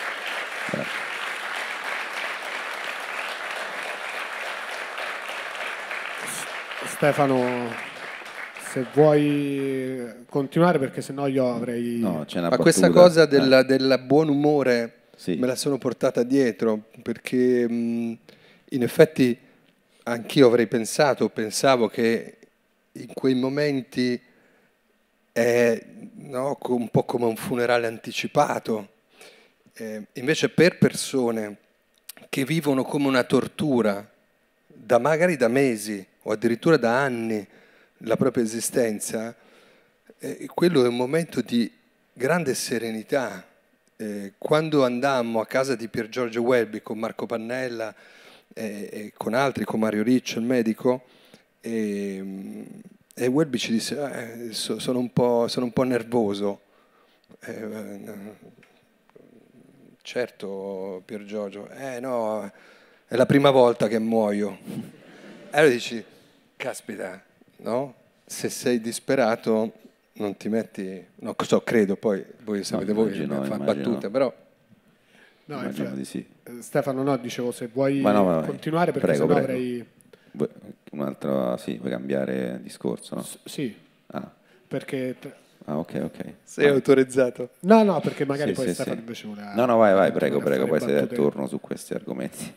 Stefano, 6.86 7.85
se 8.76 8.84
vuoi 8.92 10.24
continuare 10.28 10.78
perché 10.78 11.00
sennò 11.00 11.26
io 11.28 11.50
avrei... 11.50 11.98
No, 11.98 12.24
c'è 12.26 12.38
una 12.40 12.48
Ma 12.50 12.56
battuta. 12.56 12.62
questa 12.62 12.90
cosa 12.90 13.22
Eh. 13.22 13.26
del, 13.26 13.64
del 13.66 14.02
buon 14.04 14.28
umore 14.28 14.92
Sì. 15.16 15.36
me 15.36 15.46
la 15.46 15.54
sono 15.56 15.78
portata 15.78 16.22
dietro 16.22 16.82
perché 17.00 17.66
mh, 17.66 18.18
in 18.70 18.82
effetti 18.82 19.38
anch'io 20.02 20.46
avrei 20.46 20.66
pensato, 20.66 21.30
pensavo 21.30 21.88
che 21.88 22.36
in 22.92 23.14
quei 23.14 23.34
momenti 23.34 24.20
è 25.32 25.82
no, 26.16 26.58
un 26.68 26.88
po' 26.90 27.04
come 27.04 27.24
un 27.24 27.36
funerale 27.36 27.86
anticipato. 27.86 28.88
Eh, 29.72 30.02
invece 30.14 30.50
per 30.50 30.76
persone 30.76 31.56
che 32.28 32.44
vivono 32.44 32.82
come 32.84 33.06
una 33.08 33.24
tortura, 33.24 34.06
da 34.66 34.98
magari 34.98 35.36
da 35.36 35.48
mesi 35.48 36.06
o 36.22 36.30
addirittura 36.32 36.76
da 36.76 37.02
anni, 37.02 37.46
la 37.98 38.16
propria 38.16 38.44
esistenza, 38.44 39.34
eh, 40.18 40.48
quello 40.52 40.84
è 40.84 40.88
un 40.88 40.96
momento 40.96 41.40
di 41.40 41.70
grande 42.12 42.54
serenità. 42.54 43.44
Eh, 43.96 44.34
quando 44.36 44.84
andammo 44.84 45.40
a 45.40 45.46
casa 45.46 45.74
di 45.74 45.88
Pier 45.88 46.08
Giorgio 46.08 46.42
Welby 46.42 46.82
con 46.82 46.98
Marco 46.98 47.24
Pannella 47.26 47.94
e, 48.52 48.88
e 48.92 49.12
con 49.16 49.34
altri, 49.34 49.64
con 49.64 49.80
Mario 49.80 50.02
Riccio, 50.02 50.38
il 50.38 50.44
medico, 50.44 51.04
e, 51.60 52.64
e 53.14 53.26
Welby 53.26 53.58
ci 53.58 53.72
disse, 53.72 54.48
"Eh, 54.48 54.52
so- 54.52 54.78
sono, 54.78 54.98
un 54.98 55.12
po', 55.12 55.48
sono 55.48 55.66
un 55.66 55.72
po' 55.72 55.84
nervoso. 55.84 56.60
Eh, 57.40 57.52
eh, 57.52 58.14
certo, 60.02 61.02
Pier 61.04 61.24
Giorgio, 61.24 61.68
eh 61.70 62.00
no, 62.00 62.50
è 63.06 63.16
la 63.16 63.26
prima 63.26 63.50
volta 63.50 63.88
che 63.88 63.98
muoio. 63.98 64.58
E 65.48 65.58
allora 65.60 65.72
dici, 65.72 66.04
caspita, 66.56 67.24
no? 67.58 67.94
Se 68.24 68.48
sei 68.48 68.80
disperato 68.80 69.72
non 70.14 70.36
ti 70.36 70.48
metti, 70.48 71.04
no, 71.16 71.34
so, 71.44 71.60
credo, 71.62 71.96
poi 71.96 72.24
voi 72.44 72.64
sapete 72.64 72.92
voi, 72.92 73.06
immagino, 73.14 73.42
fa 73.44 73.58
battute, 73.58 74.08
però 74.10 74.32
No, 75.48 75.58
Immagino 75.60 75.82
infatti- 75.84 75.98
di 75.98 76.04
sì. 76.04 76.26
eh, 76.42 76.60
Stefano, 76.62 77.02
no, 77.04 77.16
dicevo 77.18 77.52
se 77.52 77.68
vuoi 77.72 78.00
Ma 78.00 78.10
no, 78.12 78.24
vai. 78.24 78.46
continuare 78.46 78.90
perché 78.90 79.06
Prego, 79.06 79.26
sennò 79.28 79.34
prego. 79.40 79.52
avrei... 79.52 79.86
Vuoi- 80.32 80.48
Un 80.92 81.00
altro, 81.02 81.56
sì, 81.56 81.76
vuoi 81.78 81.90
cambiare 81.92 82.58
discorso, 82.62 83.14
no? 83.14 83.22
S- 83.22 83.38
Sì, 83.44 83.72
Ah, 84.08 84.28
perché... 84.66 85.14
ah, 85.66 85.78
ok, 85.78 86.00
ok. 86.04 86.32
sei 86.42 86.66
autorizzato. 86.68 87.50
No, 87.60 87.84
no, 87.84 88.00
perché 88.00 88.24
magari 88.24 88.50
Sì, 88.50 88.56
poi 88.56 88.66
sì, 88.68 88.74
Stefano 88.74 88.96
sì. 88.96 89.00
invece 89.02 89.26
voleva... 89.28 89.54
No, 89.54 89.66
no, 89.66 89.76
vai, 89.76 89.94
vai, 89.94 90.10
prego, 90.10 90.40
prego, 90.40 90.66
poi 90.66 90.80
siete 90.80 90.94
battute. 90.94 91.14
attorno 91.14 91.46
su 91.46 91.60
questi 91.60 91.94
argomenti. 91.94 92.52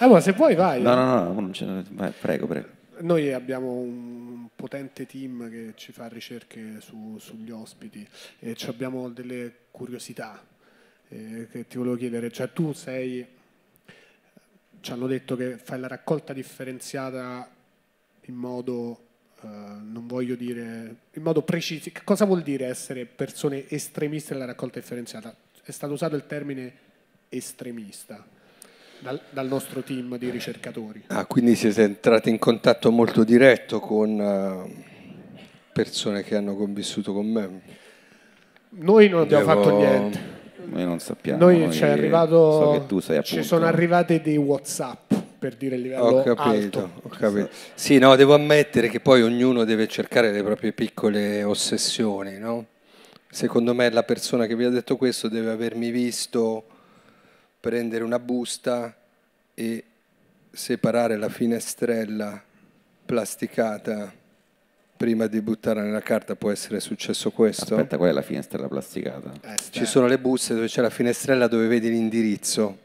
Eh, 0.00 0.06
ma 0.06 0.20
se 0.20 0.32
vuoi 0.32 0.54
vai. 0.54 0.82
No, 0.82 0.94
no, 0.94 1.24
no, 1.24 1.32
non 1.40 1.52
ce 1.54 1.64
vai, 1.92 2.12
prego, 2.20 2.46
prego. 2.46 2.68
Noi 3.00 3.32
abbiamo 3.32 3.72
un 3.72 4.48
potente 4.54 5.06
team 5.06 5.50
che 5.50 5.72
ci 5.74 5.92
fa 5.92 6.06
ricerche 6.06 6.80
su- 6.80 7.18
sugli 7.18 7.50
ospiti 7.50 8.06
e 8.38 8.56
abbiamo 8.66 9.08
delle 9.10 9.52
curiosità 9.70 10.44
eh, 11.08 11.48
che 11.50 11.66
ti 11.66 11.76
volevo 11.76 11.96
chiedere. 11.96 12.30
Cioè 12.30 12.52
tu 12.52 12.72
sei, 12.72 13.26
ci 14.80 14.92
hanno 14.92 15.06
detto 15.06 15.36
che 15.36 15.58
fai 15.58 15.80
la 15.80 15.88
raccolta 15.88 16.32
differenziata 16.32 17.50
in 18.22 18.34
modo, 18.34 19.06
eh, 19.42 19.46
non 19.46 20.06
voglio 20.06 20.36
dire, 20.36 20.96
in 21.12 21.22
modo 21.22 21.42
preciso. 21.42 21.90
Cosa 22.04 22.24
vuol 22.24 22.42
dire 22.42 22.66
essere 22.66 23.06
persone 23.06 23.68
estremiste 23.68 24.32
nella 24.34 24.46
raccolta 24.46 24.78
differenziata? 24.78 25.34
È 25.62 25.70
stato 25.70 25.92
usato 25.92 26.16
il 26.16 26.26
termine 26.26 26.72
estremista 27.28 28.33
dal, 28.98 29.20
dal 29.30 29.46
nostro 29.46 29.82
team 29.82 30.16
di 30.16 30.30
ricercatori. 30.30 31.04
Ah, 31.08 31.26
quindi 31.26 31.54
siete 31.54 31.82
entrati 31.82 32.30
in 32.30 32.38
contatto 32.38 32.90
molto 32.90 33.24
diretto 33.24 33.80
con 33.80 34.20
eh, 34.20 34.84
persone 35.72 36.22
che 36.22 36.36
hanno 36.36 36.54
convissuto 36.56 37.12
con 37.12 37.26
me. 37.26 37.60
Noi 38.70 39.08
non 39.08 39.22
abbiamo 39.22 39.44
Devo- 39.46 39.62
fatto 39.62 39.76
niente. 39.76 40.32
Noi 40.66 40.84
non 40.84 40.98
sappiamo. 40.98 41.38
Noi 41.44 41.70
ci 41.72 41.82
è 41.82 41.88
arrivato. 41.88 42.52
So 42.52 42.70
che 42.72 42.86
tu 42.86 43.00
sei 43.00 43.22
ci 43.22 43.42
sono 43.42 43.66
arrivate 43.66 44.22
dei 44.22 44.38
WhatsApp 44.38 45.12
per 45.38 45.56
dire 45.56 45.76
il 45.76 45.82
livello 45.82 46.02
Ho 46.04 46.22
capito, 46.22 46.78
alto. 46.78 46.90
ho 47.02 47.08
capito. 47.10 47.50
Sì, 47.74 47.98
no, 47.98 48.16
devo 48.16 48.34
ammettere 48.34 48.88
che 48.88 49.00
poi 49.00 49.20
ognuno 49.22 49.64
deve 49.64 49.86
cercare 49.86 50.32
le 50.32 50.42
proprie 50.42 50.72
piccole 50.72 51.42
ossessioni, 51.44 52.38
no? 52.38 52.64
Secondo 53.30 53.74
me 53.74 53.90
la 53.90 54.04
persona 54.04 54.46
che 54.46 54.56
vi 54.56 54.64
ha 54.64 54.70
detto 54.70 54.96
questo 54.96 55.28
deve 55.28 55.50
avermi 55.50 55.90
visto 55.90 56.64
prendere 57.68 58.04
una 58.04 58.18
busta 58.18 58.94
e 59.54 59.84
separare 60.50 61.16
la 61.16 61.30
finestrella 61.30 62.42
plasticata 63.06 64.12
prima 64.98 65.26
di 65.28 65.40
buttarla 65.40 65.80
nella 65.82 66.02
carta. 66.02 66.36
Può 66.36 66.50
essere 66.50 66.78
successo 66.80 67.30
questo? 67.30 67.74
Aspetta, 67.74 67.96
qual 67.96 68.10
è 68.10 68.12
la 68.12 68.20
finestrella 68.20 68.68
plasticata? 68.68 69.32
Eh, 69.40 69.54
Ci 69.70 69.86
sono 69.86 70.06
le 70.06 70.18
buste 70.18 70.52
dove 70.52 70.66
c'è 70.66 70.82
la 70.82 70.90
finestrella 70.90 71.46
dove 71.46 71.66
vedi 71.66 71.88
l'indirizzo. 71.88 72.78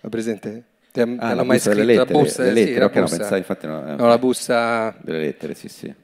Hai 0.00 0.10
presente? 0.10 0.64
Ti 0.90 1.00
han- 1.00 1.16
ti 1.16 1.22
Ah, 1.24 1.34
la 1.34 1.44
mai 1.44 1.60
scritto 1.60 1.76
lettere, 1.84 2.12
la 2.12 2.20
busta? 2.20 2.42
le 2.42 2.48
sì, 2.48 2.54
lettere, 2.54 2.78
la 2.80 2.86
ok, 2.86 2.94
no, 2.96 3.00
busta. 3.02 3.16
pensavo, 3.18 3.36
infatti 3.36 3.66
no, 3.68 3.88
eh, 3.88 3.94
No, 3.94 4.06
la 4.08 4.18
busta... 4.18 4.96
Delle 5.00 5.20
lettere, 5.20 5.54
sì, 5.54 5.68
sì. 5.68 5.94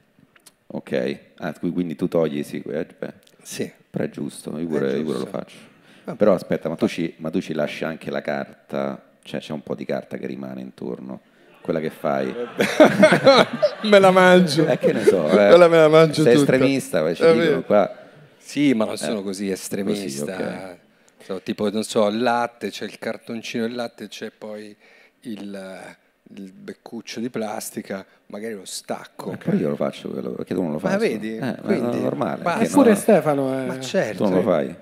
Ok. 0.67 1.19
Ah, 1.39 1.51
qui- 1.59 1.71
quindi 1.71 1.95
tu 1.97 2.07
togli, 2.07 2.43
sì, 2.43 2.61
que- 2.61 2.87
beh, 2.97 3.13
Sì. 3.41 3.69
però 3.89 4.05
è 4.05 4.09
giusto, 4.09 4.57
io 4.57 4.67
pure, 4.67 4.95
io 4.95 5.03
pure 5.03 5.17
lo 5.17 5.23
giusto. 5.25 5.73
Però 6.13 6.33
aspetta, 6.33 6.69
ma 6.69 6.75
tu, 6.75 6.87
ci, 6.87 7.13
ma 7.17 7.29
tu 7.31 7.41
ci 7.41 7.53
lasci 7.53 7.83
anche 7.83 8.11
la 8.11 8.21
carta, 8.21 9.01
cioè 9.23 9.39
c'è 9.39 9.53
un 9.53 9.63
po' 9.63 9.73
di 9.73 9.85
carta 9.85 10.17
che 10.17 10.27
rimane 10.27 10.61
intorno, 10.61 11.21
quella 11.61 11.79
che 11.79 11.89
fai. 11.89 12.33
me 13.83 13.99
la 13.99 14.11
mangio. 14.11 14.67
Eh, 14.67 14.77
che 14.77 14.93
ne 14.93 15.03
so, 15.03 15.27
eh. 15.27 15.47
Quella 15.47 15.67
me 15.67 15.77
la 15.77 15.87
mangio 15.87 16.21
Sei 16.21 16.35
tutta. 16.35 16.53
estremista, 16.53 17.01
poi 17.01 17.15
ci 17.15 17.23
dicono 17.33 17.61
qua. 17.63 17.91
Sì, 18.37 18.73
ma 18.73 18.85
non 18.85 18.97
sono 18.97 19.23
così 19.23 19.49
estremista. 19.49 20.25
così, 20.35 20.43
ok. 20.43 20.75
So, 21.23 21.41
tipo, 21.41 21.71
non 21.71 21.83
so, 21.83 22.07
il 22.07 22.21
latte, 22.21 22.69
c'è 22.69 22.85
il 22.85 22.99
cartoncino 22.99 23.65
del 23.65 23.73
latte, 23.75 24.07
c'è 24.07 24.29
poi 24.29 24.75
il, 25.21 25.95
il 26.35 26.51
beccuccio 26.53 27.19
di 27.19 27.31
plastica, 27.31 28.05
magari 28.27 28.53
lo 28.53 28.65
stacco. 28.65 29.35
Poi 29.43 29.57
io 29.57 29.69
lo 29.69 29.75
faccio 29.75 30.09
quello, 30.09 30.33
perché 30.33 30.53
tu 30.53 30.61
non 30.61 30.73
lo 30.73 30.77
fai. 30.77 30.91
Ma 30.91 30.97
vedi? 30.97 31.35
Eh, 31.35 31.39
ma 31.39 31.53
Quindi- 31.63 31.97
è 31.97 32.01
normale. 32.01 32.43
Ma 32.43 32.61
Eppure 32.61 32.91
no? 32.91 32.95
Stefano 32.95 33.57
è... 33.57 33.65
Ma 33.65 33.79
certo. 33.79 34.23
Tu 34.23 34.29
non 34.29 34.33
lo 34.35 34.41
fai? 34.43 34.75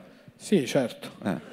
Sì, 0.43 0.65
certo. 0.67 1.09
Eh. 1.23 1.51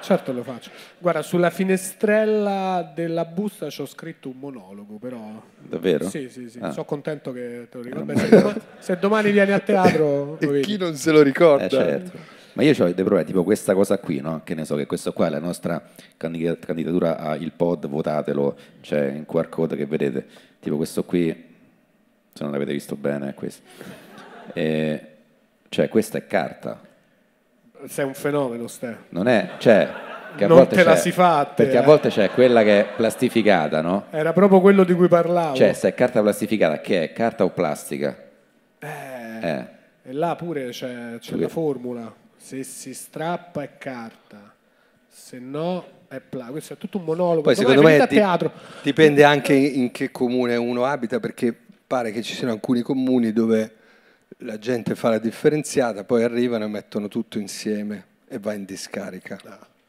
Certo 0.00 0.32
lo 0.32 0.42
faccio. 0.42 0.70
Guarda, 0.96 1.20
sulla 1.20 1.50
finestrella 1.50 2.90
della 2.94 3.26
busta 3.26 3.68
ci 3.68 3.82
ho 3.82 3.86
scritto 3.86 4.30
un 4.30 4.38
monologo, 4.38 4.96
però... 4.96 5.18
Davvero? 5.58 6.08
Sì, 6.08 6.30
sì, 6.30 6.48
sì. 6.48 6.58
Ah. 6.62 6.70
Sono 6.70 6.86
contento 6.86 7.30
che 7.32 7.66
te 7.70 7.76
lo 7.76 7.82
ricordi. 7.82 8.12
Eh, 8.12 8.16
Se, 8.16 8.28
doma- 8.30 8.54
se 8.78 8.98
domani 8.98 9.30
vieni 9.30 9.52
a 9.52 9.58
teatro, 9.58 10.38
E 10.40 10.60
chi 10.60 10.78
non 10.78 10.94
se 10.94 11.10
lo 11.10 11.20
ricorda? 11.20 11.66
Eh, 11.66 11.68
certo. 11.68 12.18
Ma 12.54 12.62
io 12.62 12.72
ho 12.72 12.84
dei 12.86 12.94
problemi, 12.94 13.24
tipo 13.26 13.44
questa 13.44 13.74
cosa 13.74 13.98
qui, 13.98 14.20
no? 14.20 14.40
Che 14.42 14.54
ne 14.54 14.64
so 14.64 14.74
che 14.76 14.86
questo 14.86 15.12
qua 15.12 15.26
è 15.26 15.30
la 15.30 15.38
nostra 15.40 15.86
candida- 16.16 16.56
candidatura 16.56 17.18
al 17.18 17.52
pod, 17.54 17.86
votatelo, 17.86 18.56
c'è 18.80 19.08
in 19.10 19.26
QR 19.26 19.50
code 19.50 19.76
che 19.76 19.84
vedete. 19.84 20.26
Tipo 20.58 20.76
questo 20.76 21.04
qui, 21.04 21.26
se 22.32 22.42
non 22.42 22.50
l'avete 22.52 22.72
visto 22.72 22.96
bene, 22.96 23.28
è 23.28 23.34
questo. 23.34 23.60
E, 24.54 25.06
cioè, 25.68 25.90
questa 25.90 26.16
è 26.16 26.26
carta. 26.26 26.86
Sei 27.86 28.04
un 28.04 28.14
fenomeno, 28.14 28.66
Ste. 28.66 28.96
Non 29.10 29.28
è, 29.28 29.50
cioè, 29.58 29.88
Che 30.36 30.44
a 30.44 30.46
Non 30.48 30.58
volte 30.58 30.76
te 30.76 30.84
la 30.84 30.96
si 30.96 31.10
fa 31.12 31.38
a 31.40 31.46
Perché 31.46 31.78
a 31.78 31.82
eh. 31.82 31.84
volte 31.84 32.08
c'è 32.08 32.30
quella 32.30 32.62
che 32.62 32.80
è 32.80 32.86
plastificata, 32.96 33.80
no? 33.80 34.06
Era 34.10 34.32
proprio 34.32 34.60
quello 34.60 34.84
di 34.84 34.92
cui 34.94 35.08
parlavo. 35.08 35.54
Cioè, 35.56 35.72
se 35.72 35.88
è 35.88 35.94
carta 35.94 36.20
plastificata, 36.20 36.80
che 36.80 37.02
è 37.04 37.12
carta 37.12 37.44
o 37.44 37.50
plastica? 37.50 38.16
Eh, 38.78 38.86
Eh, 39.40 39.64
E 40.02 40.12
là 40.12 40.34
pure 40.36 40.68
c'è, 40.70 41.18
c'è 41.18 41.36
la 41.36 41.48
formula. 41.48 42.12
Se 42.36 42.62
si 42.62 42.94
strappa 42.94 43.62
è 43.62 43.70
carta, 43.78 44.52
se 45.08 45.38
no 45.38 45.84
è 46.08 46.20
pla. 46.20 46.46
Questo 46.46 46.74
è 46.74 46.76
tutto 46.76 46.98
un 46.98 47.04
monologo. 47.04 47.42
Poi 47.42 47.54
secondo 47.54 47.82
me 47.82 47.94
di- 47.96 48.00
a 48.00 48.06
teatro. 48.06 48.50
dipende 48.82 49.22
anche 49.24 49.52
in 49.54 49.90
che 49.90 50.10
comune 50.10 50.56
uno 50.56 50.84
abita, 50.84 51.20
perché 51.20 51.54
pare 51.86 52.10
che 52.10 52.22
ci 52.22 52.34
siano 52.34 52.52
alcuni 52.52 52.80
comuni 52.82 53.32
dove 53.32 53.72
la 54.38 54.58
gente 54.58 54.94
fa 54.94 55.10
la 55.10 55.18
differenziata, 55.18 56.04
poi 56.04 56.22
arrivano 56.22 56.64
e 56.64 56.68
mettono 56.68 57.08
tutto 57.08 57.38
insieme 57.38 58.04
e 58.28 58.38
va 58.38 58.52
in 58.54 58.64
discarica. 58.64 59.38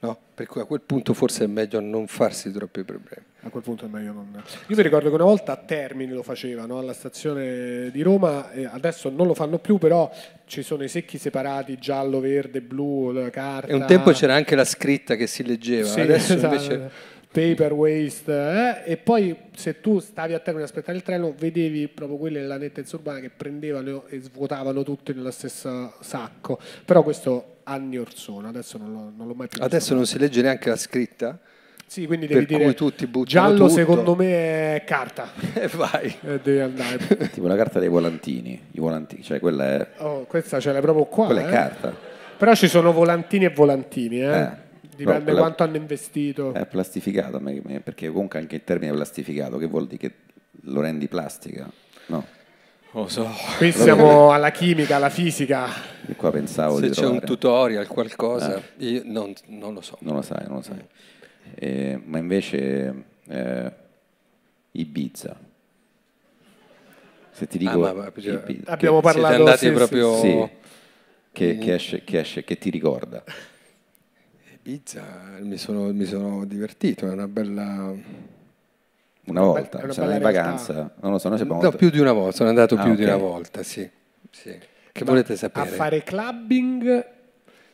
No? 0.02 0.18
Per 0.34 0.48
cui 0.48 0.62
a 0.62 0.66
quel 0.66 0.82
punto 0.82 1.14
forse 1.14 1.44
è 1.44 1.48
meglio 1.48 1.82
non 1.82 2.08
farsi 2.08 2.52
troppi 2.52 2.84
problemi. 2.84 3.26
A 3.42 3.50
quel 3.50 3.64
punto 3.64 3.86
è 3.86 3.88
meglio 3.90 4.14
non. 4.14 4.42
Io 4.68 4.76
mi 4.76 4.82
ricordo 4.82 5.10
che 5.10 5.16
una 5.16 5.26
volta 5.26 5.52
a 5.52 5.58
Termini 5.58 6.14
lo 6.14 6.24
facevano 6.24 6.78
alla 6.78 6.94
stazione 6.94 7.90
di 7.92 8.02
Roma, 8.02 8.50
adesso 8.72 9.10
non 9.10 9.28
lo 9.28 9.34
fanno 9.34 9.60
più, 9.60 9.78
però 9.78 10.10
ci 10.46 10.62
sono 10.62 10.84
i 10.84 10.88
secchi 10.88 11.18
separati, 11.18 11.78
giallo, 11.78 12.20
verde, 12.22 12.62
blu, 12.62 13.30
carta. 13.30 13.68
E 13.68 13.74
un 13.74 13.86
tempo 13.86 14.12
c'era 14.12 14.36
anche 14.36 14.56
la 14.56 14.66
scritta 14.66 15.16
che 15.16 15.28
si 15.28 15.44
leggeva, 15.44 15.88
Sì, 15.88 16.00
adesso 16.00 16.34
esatto. 16.36 16.54
invece 16.56 16.92
paper 17.32 17.74
waste 17.74 18.32
eh? 18.86 18.92
e 18.92 18.98
poi 18.98 19.36
se 19.56 19.82
tu 19.82 20.00
stavi 20.00 20.34
a 20.34 20.40
termine 20.40 20.64
ad 20.64 20.70
aspettare 20.70 20.98
il 20.98 21.04
treno 21.04 21.34
vedevi 21.38 21.88
proprio 21.88 22.18
quelle 22.18 22.42
della 22.42 22.58
nettezza 22.58 22.96
urbana 22.96 23.20
che 23.20 23.30
prendevano 23.30 24.06
e 24.08 24.20
svuotavano 24.20 24.82
tutte 24.82 25.14
nello 25.14 25.30
stesso 25.30 25.94
sacco 26.00 26.60
però 26.84 27.04
questo 27.04 27.58
anni 27.64 27.98
or 27.98 28.12
sono 28.14 28.48
adesso 28.48 28.80
non, 28.80 28.92
l'ho- 28.92 29.14
non 29.16 29.28
l'ho 29.28 29.36
mai 29.36 29.48
più 29.48 29.60
visto. 29.60 29.64
adesso 29.64 29.94
non 29.94 30.08
si 30.08 30.18
legge 30.18 30.42
neanche 30.42 30.70
la 30.70 30.76
scritta 30.76 31.40
sì 31.86 32.08
quindi 32.08 32.26
per 32.26 32.38
devi 32.38 32.48
dire 32.48 32.64
cui 32.64 32.74
tutti 32.74 33.08
giallo 33.26 33.58
tutto. 33.58 33.70
secondo 33.70 34.16
me 34.16 34.76
è 34.76 34.84
carta 34.84 35.30
e 35.54 35.68
vai. 35.68 36.16
e 36.22 36.40
devi 36.42 36.60
andare 36.60 37.30
tipo 37.32 37.48
la 37.48 37.56
carta 37.56 37.80
dei 37.80 37.90
volantini. 37.90 38.60
I 38.72 38.80
volantini, 38.80 39.24
cioè 39.24 39.40
quella 39.40 39.66
è, 39.66 39.88
oh, 39.98 40.26
questa 40.26 40.60
ce 40.60 40.72
l'hai 40.72 40.82
proprio 40.82 41.06
qua 41.06 41.26
quella 41.26 41.42
è 41.42 41.48
eh. 41.48 41.52
carta. 41.52 41.96
però 42.38 42.54
ci 42.54 42.68
sono 42.68 42.92
volantini 42.92 43.46
e 43.46 43.50
volantini 43.50 44.22
eh. 44.22 44.68
Dipende 45.00 45.24
quella- 45.24 45.40
quanto 45.40 45.64
hanno 45.64 45.78
investito 45.78 46.54
È 46.54 46.66
plastificato, 46.66 47.40
perché 47.40 48.10
comunque 48.10 48.40
anche 48.40 48.56
il 48.56 48.64
termine 48.64 48.92
plastificato, 48.92 49.58
che 49.58 49.66
vuol 49.68 49.88
dire 49.88 49.98
che 49.98 50.14
lo 50.64 50.82
rendi 50.82 51.08
plastica? 51.08 51.70
No, 52.08 52.26
Lo 52.92 53.08
so. 53.08 53.28
qui 53.58 53.72
siamo 53.72 54.32
alla 54.32 54.52
chimica 54.52 54.96
alla 54.98 55.10
fisica 55.10 55.68
io 56.08 56.16
qua 56.16 56.32
pensavo 56.32 56.76
Se 56.78 56.88
di 56.88 56.90
c'è 56.90 57.02
un 57.02 57.06
trovare. 57.20 57.26
tutorial, 57.26 57.88
qualcosa, 57.88 58.62
io 58.78 59.02
non, 59.06 59.34
non 59.48 59.74
lo 59.74 59.82
so. 59.82 59.98
Non 60.02 60.16
lo 60.16 60.22
sai, 60.22 60.46
non 60.48 60.56
lo 60.58 60.62
sai. 60.64 60.86
Eh, 61.56 62.02
ma 62.04 62.18
invece 62.18 63.04
eh, 63.28 63.72
Ibiza. 64.72 65.38
Se 67.32 67.48
ti 67.48 67.58
dico 67.58 67.72
Ah, 67.86 67.94
ma- 67.94 67.94
ma- 67.94 68.12
Ibiza, 68.14 68.72
Abbiamo 68.72 68.98
che, 68.98 69.04
parlato 69.04 69.28
Siete 69.36 69.50
andati 69.50 69.66
sì, 69.66 69.72
proprio... 69.72 70.16
sì, 70.18 70.50
che, 71.32 71.58
che 71.58 71.74
esce, 71.76 72.04
che 72.04 72.20
esce, 72.20 72.44
che 72.44 72.58
ti 72.58 72.70
ricorda. 72.70 73.24
Ibiza, 74.70 75.02
mi 75.42 75.58
sono, 75.58 75.92
mi 75.92 76.06
sono 76.06 76.46
divertito, 76.46 77.08
è 77.08 77.10
una 77.12 77.28
bella... 77.28 77.92
Una 79.26 79.42
volta, 79.42 79.80
una 79.84 79.94
siamo 79.94 80.12
in 80.12 80.20
vacanza, 80.22 80.94
non 81.02 81.12
lo 81.12 81.18
so, 81.18 81.28
noi 81.30 81.38
siamo 81.38 81.60
No, 81.60 81.72
più 81.72 81.90
di 81.90 81.98
una 82.00 82.12
volta, 82.12 82.36
sono 82.36 82.50
andato 82.50 82.76
Ah, 82.76 82.84
più 82.84 82.94
di 82.96 83.02
ok. 83.04 83.08
una 83.08 83.18
volta, 83.18 83.64
sì. 83.64 83.88
sì. 84.30 84.56
Che 84.92 85.06
volete 85.06 85.34
a 85.34 85.38
sapere? 85.38 85.66
fare 85.70 86.04
clubbing 86.04 87.06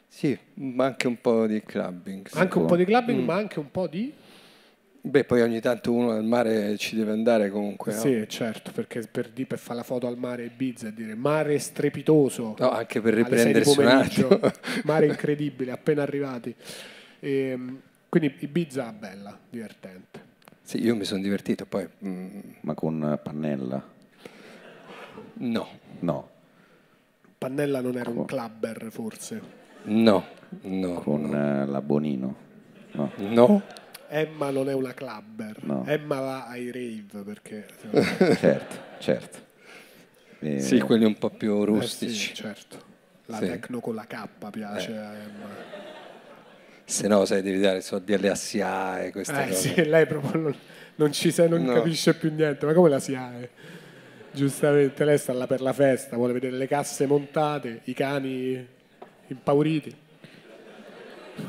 Sì, 0.08 0.38
ma 0.56 0.86
anche 0.86 1.08
un 1.08 1.20
po' 1.20 1.46
di 1.48 1.62
clubbing. 1.64 2.28
sì. 2.30 2.38
anche 2.38 2.58
un 2.58 2.66
po' 2.66 2.76
di 2.78 2.86
clubbing 2.86 3.22
Mm. 3.22 3.26
ma 3.26 3.36
anche 3.36 3.60
un 3.60 3.72
po' 3.72 3.88
di 3.88 4.14
Beh, 5.08 5.24
poi 5.24 5.41
ogni 5.43 5.60
tanto 5.62 5.93
uno 5.93 6.10
al 6.12 6.24
mare 6.24 6.78
ci 6.78 6.95
deve 6.95 7.12
andare 7.12 7.51
comunque, 7.51 7.93
no? 7.93 7.99
sì 7.99 8.26
certo 8.28 8.72
perché 8.72 9.01
per, 9.01 9.30
di- 9.30 9.45
per 9.45 9.60
fare 9.60 9.78
la 9.78 9.84
foto 9.84 10.08
al 10.08 10.18
mare 10.18 10.45
Ibiza 10.45 10.88
e 10.88 10.93
dire 10.95 11.14
mare 11.14 11.60
strepitoso 11.60 12.56
No, 12.58 12.72
anche 12.72 13.01
per 13.01 13.14
riprendersi 13.14 13.80
un 13.80 13.86
attimo. 13.88 14.39
mare 14.84 15.06
incredibile 15.06 15.72
appena 15.72 16.01
arrivati 16.01 16.56
Ehm, 17.20 17.80
quindi 18.10 18.34
Ibiza 18.39 18.91
bella 18.97 19.38
divertente 19.47 20.24
Sì, 20.64 20.82
io 20.82 20.95
mi 20.95 21.06
sono 21.06 21.22
divertito, 21.22 21.68
poi 21.68 21.88
mm, 22.03 22.39
Ma 22.62 22.74
con 22.74 23.20
pannella? 23.22 23.84
no, 25.36 25.68
No, 25.99 26.30
Pannella 27.38 27.80
non 27.82 27.95
era 27.95 28.10
un 28.10 28.26
clubber 28.26 28.88
forse 28.89 29.41
no, 29.84 30.26
no, 30.62 30.93
con 31.01 31.32
eh, 31.32 31.66
la 31.68 31.80
Bonino. 31.82 32.36
No. 32.93 33.12
no. 33.18 33.62
Emma 34.20 34.49
non 34.49 34.70
è 34.70 34.74
una 34.74 34.93
clubber 34.93 35.57
No. 35.63 35.84
Emma 35.86 36.20
va 36.20 36.47
ai 36.47 36.72
rave 36.72 37.24
perché 37.24 37.66
certo, 38.39 38.76
certo. 38.99 39.38
Eh, 40.39 40.59
Sì, 40.59 40.80
quelli 40.80 41.05
un 41.05 41.18
po' 41.18 41.30
più 41.30 41.61
Eh 41.61 41.66
rustici. 41.66 42.28
sì, 42.28 42.34
certo 42.34 42.93
la 43.28 43.38
Sì. 43.38 43.45
tecno 43.47 43.80
con 43.80 43.95
la 43.95 44.05
K 44.05 44.28
piace 44.51 44.91
a 44.97 45.13
Emma 45.16 45.47
Se 46.86 47.07
no, 47.07 47.26
sai, 47.26 47.41
devi 47.41 47.59
dare 47.59 47.82
soldi 47.82 48.13
alle 48.13 48.36
SIAE, 48.36 49.11
queste 49.11 49.43
Eh 49.43 49.47
cose. 49.47 49.74
sì, 49.74 49.84
lei 49.89 50.05
proprio 50.05 50.39
non, 50.39 50.55
non 50.95 51.11
ci 51.11 51.32
sa, 51.32 51.47
non 51.47 51.63
No. 51.63 51.74
capisce 51.74 52.13
più 52.13 52.32
niente, 52.34 52.66
ma 52.66 52.74
come 52.74 52.89
la 52.89 52.99
si 52.99 53.16
ha? 53.16 53.34
eh? 53.39 53.49
Giustamente, 54.32 55.03
lei 55.05 55.18
sta 55.18 55.34
là 55.34 55.47
per 55.47 55.61
la 55.61 55.74
festa, 55.74 56.16
vuole 56.18 56.34
vedere 56.34 56.55
le 56.55 56.68
casse 56.68 57.05
montate, 57.07 57.82
i 57.86 57.93
cani 57.93 58.66
impauriti, 59.28 59.95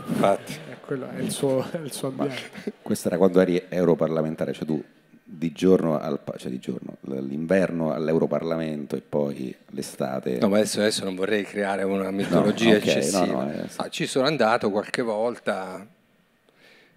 Infatti. 0.08 0.54
è, 0.70 0.76
quello, 0.80 1.08
è, 1.08 1.20
il, 1.20 1.30
suo, 1.30 1.64
è 1.70 1.78
il 1.78 1.92
suo 1.92 2.08
ambiente. 2.08 2.72
Questo 2.82 3.08
era 3.08 3.16
quando 3.16 3.40
eri 3.40 3.62
europarlamentare, 3.68 4.52
cioè 4.52 4.64
tu 4.64 4.82
di 5.28 5.50
giorno, 5.50 5.98
al, 5.98 6.20
cioè 6.36 6.50
di 6.50 6.60
giorno, 6.60 6.98
l'inverno 7.00 7.92
all'Europarlamento 7.92 8.94
e 8.94 9.00
poi 9.00 9.54
l'estate. 9.70 10.38
No, 10.38 10.48
ma 10.48 10.58
adesso, 10.58 10.78
adesso 10.78 11.02
non 11.04 11.16
vorrei 11.16 11.42
creare 11.42 11.82
una 11.82 12.10
mitologia 12.12 12.76
ok, 12.76 12.86
eccessiva. 12.86 13.26
no, 13.26 13.42
no, 13.42 13.52
eh, 13.52 13.68
sì. 13.68 13.80
Ah, 13.80 13.88
ci 13.88 14.06
sono 14.06 14.26
andato 14.26 14.70
qualche 14.70 15.02
volta, 15.02 15.84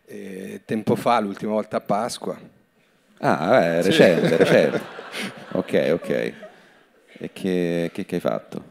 eh, 0.05 0.61
tempo 0.63 0.95
fa, 0.95 1.19
l'ultima 1.19 1.53
volta 1.53 1.77
a 1.77 1.81
Pasqua. 1.81 2.39
Ah, 3.17 3.61
eh, 3.63 3.81
recente, 3.81 4.37
recente. 4.37 4.97
Ok, 5.51 5.89
ok. 5.93 6.09
E 6.09 7.29
che, 7.33 7.89
che- 7.91 8.05
che 8.05 8.15
hai 8.15 8.21
fatto? 8.21 8.68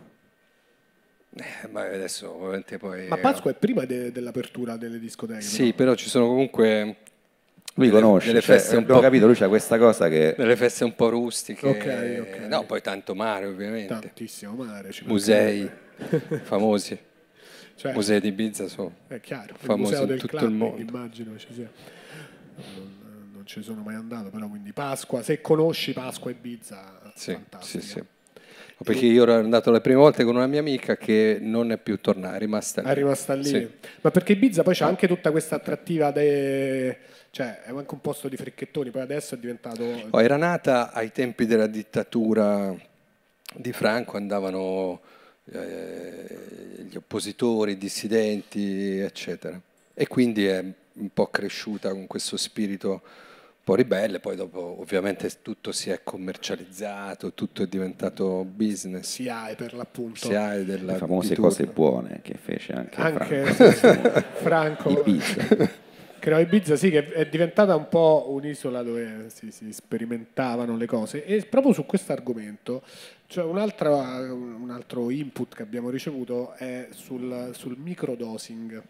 Eh, 1.39 1.69
ma 1.69 1.83
adesso 1.83 2.35
ovviamente 2.35 2.79
poi... 2.79 3.07
Ma 3.09 3.17
Pasqua 3.19 3.51
è 3.51 3.55
prima 3.55 3.85
de- 3.85 4.11
dell'apertura 4.13 4.77
delle 4.77 4.99
discoteche. 4.99 5.41
Sì, 5.43 5.73
però 5.73 5.95
ci 5.95 6.09
sono 6.09 6.27
comunque 6.27 6.97
Lui 7.75 7.89
Delle- 7.89 8.01
conosce, 8.01 8.27
delle 8.29 8.41
cioè, 8.41 8.57
feste 8.57 8.75
un 8.77 8.83
abbiamo 8.83 9.01
po'- 9.01 9.07
capito, 9.07 9.27
lui 9.27 9.35
c'ha 9.37 9.49
questa 9.49 9.79
cosa 9.79 10.09
che... 10.09 10.35
delle 10.37 10.57
feste 10.57 10.85
un 10.85 10.95
po' 10.97 11.09
rustiche. 11.11 11.67
Ok, 11.69 12.19
ok. 12.29 12.39
No, 12.49 12.65
poi 12.65 12.81
tanto 12.81 13.15
mare 13.15 13.47
ovviamente. 13.47 13.87
però 13.89 14.01
tantissimo 14.01 14.53
mare. 14.55 14.91
ci 14.91 15.05
Musei 15.07 15.71
famosi. 16.43 16.99
Cioè, 17.77 17.93
Musei 17.93 18.21
di 18.21 18.29
Ibiza 18.29 18.67
sono... 18.67 18.93
È 19.07 19.21
chiaro, 19.21 19.53
il 19.53 19.59
famosi 19.61 19.83
museo 19.93 20.01
in 20.03 20.07
del 20.09 20.19
tutto 20.19 20.35
il 20.35 20.41
clubbing, 20.41 20.61
mondo. 20.61 20.81
immagino 20.81 21.39
ci 21.39 21.47
sia. 21.55 21.71
Non, 22.57 23.31
non 23.35 23.47
ci 23.47 23.63
sono 23.63 23.83
mai 23.83 23.95
andato, 23.95 24.31
però 24.31 24.49
quindi 24.49 24.73
Pasqua, 24.73 25.23
se 25.23 25.41
conosci 25.41 25.93
Pasqua 25.93 26.31
e 26.33 26.35
Ibiza, 26.35 27.13
Sì, 27.15 27.33
fantastica. 27.33 27.83
sì, 27.85 27.89
sì. 27.89 28.03
Perché 28.85 29.07
io 29.07 29.25
ero 29.25 29.35
andato 29.35 29.73
le 29.73 29.81
prime 29.81 29.99
volte 29.99 30.23
con 30.23 30.37
una 30.37 30.47
mia 30.47 30.61
amica 30.61 30.97
che 30.97 31.39
non 31.41 31.73
è 31.73 31.79
più 31.79 32.01
tornata, 32.01 32.37
è 32.37 32.39
rimasta 32.39 32.83
lì. 32.83 32.89
È 32.89 32.95
rimasta 32.95 33.35
lì. 33.35 33.45
Sì. 33.45 33.69
Ma 34.03 34.11
perché 34.11 34.33
Ibiza 34.33 34.63
poi 34.63 34.75
c'è 34.75 34.85
anche 34.85 35.09
tutta 35.09 35.33
questa 35.33 35.57
attrattiva, 35.57 36.13
de... 36.13 36.97
cioè 37.31 37.63
è 37.63 37.71
anche 37.71 37.95
un 37.95 38.01
posto 38.01 38.29
di 38.29 38.37
fricchettoni, 38.37 38.91
poi 38.91 39.03
adesso 39.03 39.35
è 39.35 39.39
diventato... 39.39 39.85
Oh, 40.11 40.23
era 40.23 40.37
nata 40.37 40.93
ai 40.93 41.11
tempi 41.11 41.45
della 41.47 41.67
dittatura 41.67 42.73
di 43.55 43.73
Franco, 43.73 44.17
andavano 44.17 45.01
eh, 45.53 46.39
gli 46.89 46.97
oppositori, 46.97 47.73
i 47.73 47.79
dissidenti, 47.79 48.99
eccetera. 48.99 49.61
E 49.93 50.07
quindi 50.07 50.47
è 50.47 50.65
un 50.93 51.09
po' 51.13 51.27
cresciuta 51.27 51.91
con 51.91 52.07
questo 52.07 52.37
spirito 52.37 53.03
po' 53.69 53.75
ribelle, 53.75 54.19
poi 54.19 54.35
dopo 54.35 54.81
ovviamente 54.81 55.31
tutto 55.43 55.73
si 55.73 55.91
è 55.91 56.01
commercializzato, 56.03 57.35
tutto 57.35 57.63
è 57.63 57.67
diventato 57.67 58.43
business. 58.45 59.07
SIAE 59.07 59.57
per 59.57 59.75
l'appunto. 59.75 60.17
Si 60.17 60.35
ha 60.35 60.57
della 60.57 60.93
Le 60.93 60.99
famose 60.99 61.37
cose 61.37 61.67
buone 61.67 62.21
che 62.23 62.39
fece 62.41 62.73
anche, 62.73 62.99
Anche 62.99 63.45
Franco. 63.45 64.21
Franco. 64.41 64.89
Ibiza. 64.89 65.77
Che 66.19 66.31
no, 66.31 66.41
Ibiza 66.41 66.75
sì, 66.75 66.91
che 66.91 67.13
è 67.13 67.29
diventata 67.29 67.77
un 67.77 67.89
po' 67.89 68.27
un'isola 68.31 68.83
dove 68.83 69.27
si, 69.29 69.53
si 69.53 69.73
sperimentavano 69.73 70.77
le 70.77 70.87
cose 70.87 71.25
e 71.25 71.47
proprio 71.49 71.73
su 71.73 71.87
questo 71.87 72.11
argomento, 72.11 72.83
cioè 73.29 73.45
un'altra, 73.45 74.33
un 74.33 74.69
altro 74.69 75.11
input 75.11 75.55
che 75.55 75.63
abbiamo 75.63 75.91
ricevuto 75.91 76.55
è 76.55 76.89
sul, 76.91 77.51
sul 77.53 77.77
microdosing. 77.79 78.83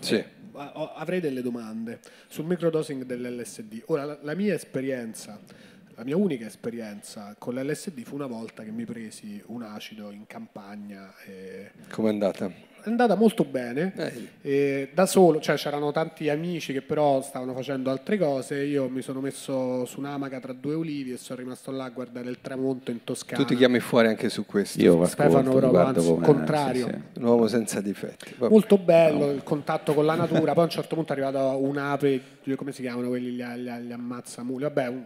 Sì. 0.00 0.22
Ho- 0.52 0.92
Avrei 0.94 1.20
delle 1.20 1.40
domande 1.42 2.00
sul 2.28 2.44
microdosing 2.46 3.04
dell'LSD. 3.04 3.82
Ora, 3.86 4.04
la, 4.04 4.18
la 4.22 4.34
mia 4.34 4.54
esperienza 4.54 5.38
La 5.98 6.04
mia 6.04 6.16
unica 6.16 6.46
esperienza 6.46 7.34
con 7.38 7.56
l'LSD 7.56 8.04
fu 8.04 8.14
una 8.14 8.28
volta 8.28 8.62
che 8.62 8.70
mi 8.70 8.84
presi 8.84 9.42
un 9.46 9.62
acido 9.62 10.12
in 10.12 10.28
campagna. 10.28 11.12
E... 11.26 11.72
Com'è 11.90 12.10
andata? 12.10 12.46
È 12.46 12.88
andata 12.88 13.16
molto 13.16 13.42
bene, 13.42 13.92
eh. 14.42 14.90
da 14.94 15.06
solo, 15.06 15.40
cioè 15.40 15.56
c'erano 15.56 15.90
tanti 15.90 16.28
amici 16.28 16.72
che 16.72 16.82
però 16.82 17.20
stavano 17.20 17.52
facendo 17.52 17.90
altre 17.90 18.16
cose, 18.16 18.62
io 18.62 18.88
mi 18.88 19.02
sono 19.02 19.20
messo 19.20 19.84
su 19.86 19.98
un'amaca 19.98 20.38
tra 20.38 20.52
due 20.52 20.74
ulivi 20.74 21.10
e 21.10 21.16
sono 21.16 21.40
rimasto 21.40 21.72
là 21.72 21.84
a 21.84 21.90
guardare 21.90 22.30
il 22.30 22.38
tramonto 22.40 22.92
in 22.92 23.02
Toscana. 23.02 23.42
Tu 23.42 23.48
ti 23.48 23.56
chiami 23.56 23.80
fuori 23.80 24.06
anche 24.06 24.28
su 24.28 24.46
questo. 24.46 24.80
Io 24.80 25.04
Stefano 25.04 25.50
proprio, 25.50 25.80
anzi, 25.80 26.12
il 26.12 26.20
contrario. 26.20 26.86
Sì, 26.86 26.92
sì. 26.92 27.18
Un 27.18 27.24
uomo 27.24 27.48
senza 27.48 27.80
difetti. 27.80 28.34
Vabbè. 28.38 28.52
Molto 28.52 28.78
bello 28.78 29.26
no. 29.26 29.32
il 29.32 29.42
contatto 29.42 29.94
con 29.94 30.06
la 30.06 30.14
natura, 30.14 30.52
poi 30.52 30.62
a 30.62 30.66
un 30.66 30.70
certo 30.70 30.94
punto 30.94 31.12
è 31.12 31.20
arrivato 31.20 31.58
un'ape, 31.58 32.20
come 32.54 32.70
si 32.70 32.82
chiamano 32.82 33.08
quelli, 33.08 33.32
gli, 33.32 33.42
gli, 33.42 33.68
gli 33.68 33.92
ammazzamuli, 33.92 34.62
vabbè, 34.62 34.86
un, 34.86 35.04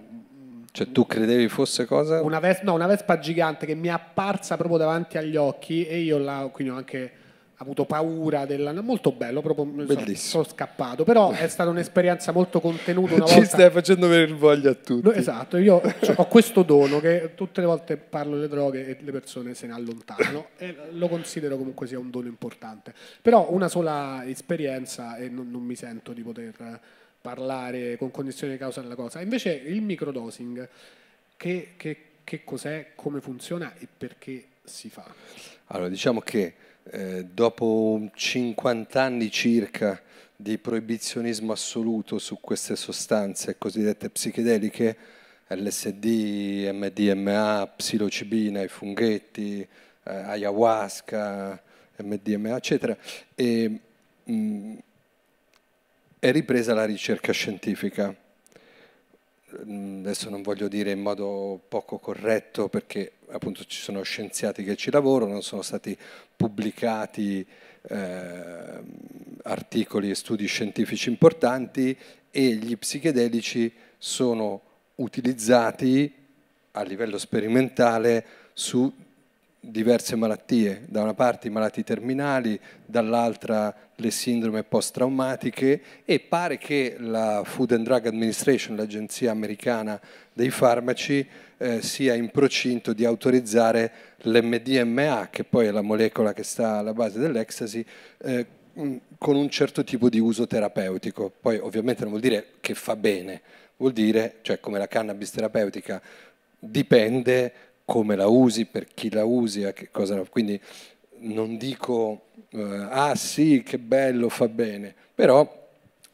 cioè 0.72 0.90
tu 0.90 1.06
credevi 1.06 1.48
fosse 1.48 1.84
cosa? 1.84 2.22
Una, 2.22 2.40
ves- 2.40 2.62
no, 2.62 2.72
una 2.72 2.86
vespa 2.86 3.18
gigante 3.18 3.66
che 3.66 3.74
mi 3.74 3.88
è 3.88 3.90
apparsa 3.90 4.56
proprio 4.56 4.78
davanti 4.78 5.18
agli 5.18 5.36
occhi 5.36 5.86
e 5.86 5.98
io 5.98 6.16
là, 6.16 6.48
quindi 6.50 6.72
ho 6.72 6.76
anche 6.76 7.12
avuto 7.56 7.84
paura 7.84 8.46
della... 8.46 8.72
molto 8.80 9.12
bello, 9.12 9.42
proprio 9.42 9.66
Bellissimo. 9.66 10.14
sono 10.14 10.44
scappato, 10.44 11.04
però 11.04 11.30
è 11.30 11.46
stata 11.46 11.68
un'esperienza 11.68 12.32
molto 12.32 12.58
contenuta. 12.58 13.14
Una 13.14 13.26
Ci 13.28 13.34
volta... 13.34 13.48
stai 13.48 13.70
facendo 13.70 14.08
venire 14.08 14.32
voglia 14.32 14.70
a 14.70 14.74
tutti. 14.74 15.06
No, 15.06 15.12
esatto, 15.12 15.58
io 15.58 15.80
cioè, 16.00 16.14
ho 16.16 16.26
questo 16.26 16.62
dono 16.62 17.00
che 17.00 17.32
tutte 17.34 17.60
le 17.60 17.66
volte 17.66 17.98
parlo 17.98 18.36
delle 18.36 18.48
droghe 18.48 18.86
e 18.86 18.96
le 18.98 19.12
persone 19.12 19.52
se 19.52 19.66
ne 19.66 19.74
allontanano 19.74 20.46
e 20.56 20.74
lo 20.92 21.08
considero 21.08 21.58
comunque 21.58 21.86
sia 21.86 21.98
un 21.98 22.10
dono 22.10 22.28
importante. 22.28 22.94
Però 23.20 23.52
una 23.52 23.68
sola 23.68 24.22
esperienza 24.26 25.16
e 25.16 25.28
non, 25.28 25.50
non 25.50 25.62
mi 25.62 25.74
sento 25.74 26.12
di 26.12 26.22
poter 26.22 26.80
parlare 27.22 27.96
con 27.96 28.10
condizioni 28.10 28.52
di 28.52 28.58
causa 28.58 28.82
della 28.82 28.96
cosa. 28.96 29.20
Invece 29.20 29.52
il 29.52 29.80
microdosing, 29.80 30.68
che, 31.36 31.68
che, 31.76 31.96
che 32.24 32.44
cos'è, 32.44 32.90
come 32.94 33.20
funziona 33.20 33.74
e 33.78 33.86
perché 33.96 34.44
si 34.64 34.90
fa? 34.90 35.06
Allora, 35.66 35.88
diciamo 35.88 36.20
che 36.20 36.54
eh, 36.90 37.24
dopo 37.24 38.10
50 38.12 39.00
anni 39.00 39.30
circa 39.30 40.00
di 40.34 40.58
proibizionismo 40.58 41.52
assoluto 41.52 42.18
su 42.18 42.38
queste 42.40 42.74
sostanze 42.74 43.56
cosiddette 43.56 44.10
psichedeliche, 44.10 44.96
LSD, 45.46 46.68
MDMA, 46.72 47.72
psilocibina, 47.76 48.62
i 48.62 48.68
funghetti, 48.68 49.60
eh, 49.60 49.68
ayahuasca, 50.10 51.62
MDMA, 51.98 52.56
eccetera, 52.56 52.96
e, 53.34 53.80
mh, 54.24 54.74
è 56.22 56.30
ripresa 56.30 56.72
la 56.72 56.84
ricerca 56.84 57.32
scientifica. 57.32 58.14
Adesso 59.58 60.30
non 60.30 60.42
voglio 60.42 60.68
dire 60.68 60.92
in 60.92 61.00
modo 61.00 61.60
poco 61.66 61.98
corretto 61.98 62.68
perché 62.68 63.14
appunto 63.30 63.64
ci 63.64 63.80
sono 63.80 64.02
scienziati 64.02 64.62
che 64.62 64.76
ci 64.76 64.92
lavorano, 64.92 65.40
sono 65.40 65.62
stati 65.62 65.98
pubblicati 66.36 67.44
eh, 67.88 68.80
articoli 69.42 70.10
e 70.10 70.14
studi 70.14 70.46
scientifici 70.46 71.08
importanti 71.08 71.98
e 72.30 72.54
gli 72.54 72.76
psichedelici 72.76 73.72
sono 73.98 74.60
utilizzati 74.94 76.14
a 76.70 76.82
livello 76.82 77.18
sperimentale 77.18 78.24
su 78.52 78.94
diverse 79.64 80.16
malattie, 80.16 80.82
da 80.88 81.02
una 81.02 81.14
parte 81.14 81.46
i 81.46 81.50
malati 81.50 81.84
terminali, 81.84 82.58
dall'altra 82.84 83.72
le 83.94 84.10
sindrome 84.10 84.64
post-traumatiche 84.64 85.82
e 86.04 86.18
pare 86.18 86.58
che 86.58 86.96
la 86.98 87.42
Food 87.44 87.70
and 87.70 87.84
Drug 87.84 88.06
Administration, 88.06 88.74
l'agenzia 88.74 89.30
americana 89.30 90.00
dei 90.32 90.50
farmaci, 90.50 91.24
eh, 91.58 91.80
sia 91.80 92.14
in 92.14 92.30
procinto 92.30 92.92
di 92.92 93.04
autorizzare 93.04 93.92
l'MDMA, 94.22 95.28
che 95.30 95.44
poi 95.44 95.66
è 95.66 95.70
la 95.70 95.80
molecola 95.80 96.32
che 96.32 96.42
sta 96.42 96.78
alla 96.78 96.92
base 96.92 97.20
dell'ecstasy, 97.20 97.84
eh, 98.18 98.46
con 99.16 99.36
un 99.36 99.48
certo 99.48 99.84
tipo 99.84 100.08
di 100.08 100.18
uso 100.18 100.48
terapeutico. 100.48 101.32
Poi 101.40 101.58
ovviamente 101.58 102.00
non 102.00 102.10
vuol 102.10 102.22
dire 102.22 102.54
che 102.60 102.74
fa 102.74 102.96
bene, 102.96 103.40
vuol 103.76 103.92
dire, 103.92 104.38
cioè 104.42 104.58
come 104.58 104.78
la 104.78 104.88
cannabis 104.88 105.30
terapeutica, 105.30 106.02
dipende 106.58 107.52
come 107.84 108.16
la 108.16 108.26
usi, 108.26 108.64
per 108.66 108.86
chi 108.86 109.10
la 109.10 109.24
usi, 109.24 109.64
a 109.64 109.72
che 109.72 109.90
cosa. 109.90 110.22
Quindi 110.28 110.60
non 111.18 111.56
dico 111.56 112.26
eh, 112.50 112.86
ah 112.90 113.14
sì, 113.14 113.62
che 113.64 113.78
bello, 113.78 114.28
fa 114.28 114.48
bene, 114.48 114.94
però 115.14 115.60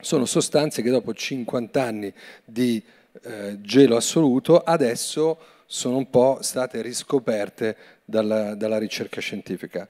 sono 0.01 0.25
sostanze 0.25 0.83
che 0.83 0.91
dopo 0.91 1.12
50 1.12 1.83
anni 1.83 2.12
di 2.45 2.83
eh, 3.23 3.61
gelo 3.61 3.97
assoluto 3.97 4.59
adesso 4.59 5.39
sono 5.66 5.97
un 5.97 6.09
po' 6.09 6.39
state 6.41 6.81
riscoperte 6.83 7.77
dalla, 8.05 8.55
dalla 8.55 8.79
ricerca 8.79 9.21
scientifica. 9.21 9.89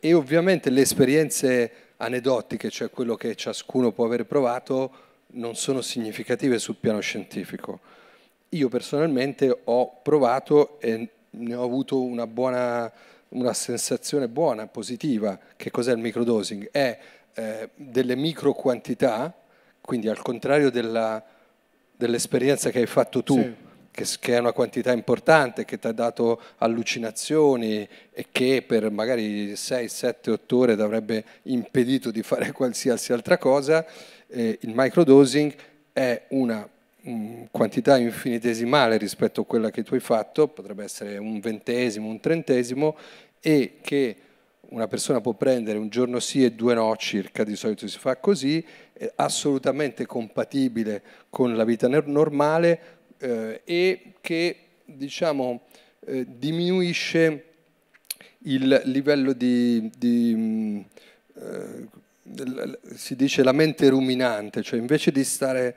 E 0.00 0.14
ovviamente 0.14 0.70
le 0.70 0.80
esperienze 0.80 1.70
aneddotiche, 1.98 2.70
cioè 2.70 2.88
quello 2.88 3.14
che 3.14 3.34
ciascuno 3.34 3.92
può 3.92 4.06
aver 4.06 4.24
provato, 4.24 4.90
non 5.32 5.54
sono 5.54 5.82
significative 5.82 6.58
sul 6.58 6.76
piano 6.76 7.00
scientifico 7.00 7.80
io 8.50 8.68
personalmente 8.68 9.60
ho 9.64 10.00
provato 10.02 10.80
e 10.80 11.08
ne 11.30 11.54
ho 11.54 11.62
avuto 11.62 12.00
una 12.00 12.26
buona 12.26 12.92
una 13.30 13.52
sensazione 13.52 14.28
buona, 14.28 14.66
positiva. 14.66 15.38
Che 15.56 15.70
cos'è 15.70 15.92
il 15.92 15.98
microdosing? 15.98 16.70
È 16.70 16.98
eh, 17.34 17.70
delle 17.74 18.16
micro 18.16 18.52
quantità, 18.52 19.34
quindi 19.80 20.08
al 20.08 20.22
contrario 20.22 20.70
della, 20.70 21.22
dell'esperienza 21.94 22.70
che 22.70 22.78
hai 22.78 22.86
fatto 22.86 23.22
tu, 23.22 23.34
sì. 23.34 23.54
che, 23.90 24.06
che, 24.20 24.34
è 24.34 24.38
una 24.38 24.52
quantità 24.52 24.92
importante, 24.92 25.64
che 25.64 25.78
ti 25.78 25.86
ha 25.86 25.92
dato 25.92 26.40
allucinazioni 26.58 27.86
e 28.12 28.26
che 28.30 28.62
per 28.66 28.90
magari 28.90 29.56
6, 29.56 29.88
7, 29.88 30.30
8 30.30 30.56
ore 30.56 30.76
ti 30.76 30.82
avrebbe 30.82 31.24
impedito 31.42 32.10
di 32.10 32.22
fare 32.22 32.52
qualsiasi 32.52 33.12
altra 33.12 33.38
cosa, 33.38 33.84
eh, 34.28 34.58
il 34.60 34.72
microdosing 34.74 35.54
è 35.92 36.24
una 36.28 36.68
quantità 37.50 37.96
infinitesimale 37.98 38.96
rispetto 38.96 39.42
a 39.42 39.46
quella 39.46 39.70
che 39.70 39.82
tu 39.82 39.94
hai 39.94 40.00
fatto, 40.00 40.48
potrebbe 40.48 40.84
essere 40.84 41.18
un 41.18 41.40
ventesimo, 41.40 42.08
un 42.08 42.20
trentesimo, 42.20 42.96
e 43.40 43.78
che 43.80 44.16
una 44.68 44.88
persona 44.88 45.20
può 45.20 45.32
prendere 45.34 45.78
un 45.78 45.88
giorno 45.88 46.18
sì 46.18 46.44
e 46.44 46.52
due 46.52 46.74
no 46.74 46.94
circa, 46.96 47.44
di 47.44 47.54
solito 47.54 47.86
si 47.86 47.98
fa 47.98 48.16
così, 48.16 48.64
assolutamente 49.16 50.06
compatibile 50.06 51.02
con 51.30 51.54
la 51.54 51.64
vita 51.64 51.86
normale 51.88 52.80
eh, 53.18 53.60
e 53.64 54.12
che 54.20 54.56
diciamo, 54.84 55.62
eh, 56.06 56.26
diminuisce 56.28 57.44
il 58.40 58.82
livello 58.84 59.32
di, 59.32 59.90
di 59.96 60.84
eh, 61.34 61.88
si 62.94 63.14
dice 63.14 63.42
la 63.42 63.52
mente 63.52 63.88
ruminante, 63.88 64.62
cioè 64.62 64.78
invece 64.78 65.12
di 65.12 65.24
stare 65.24 65.76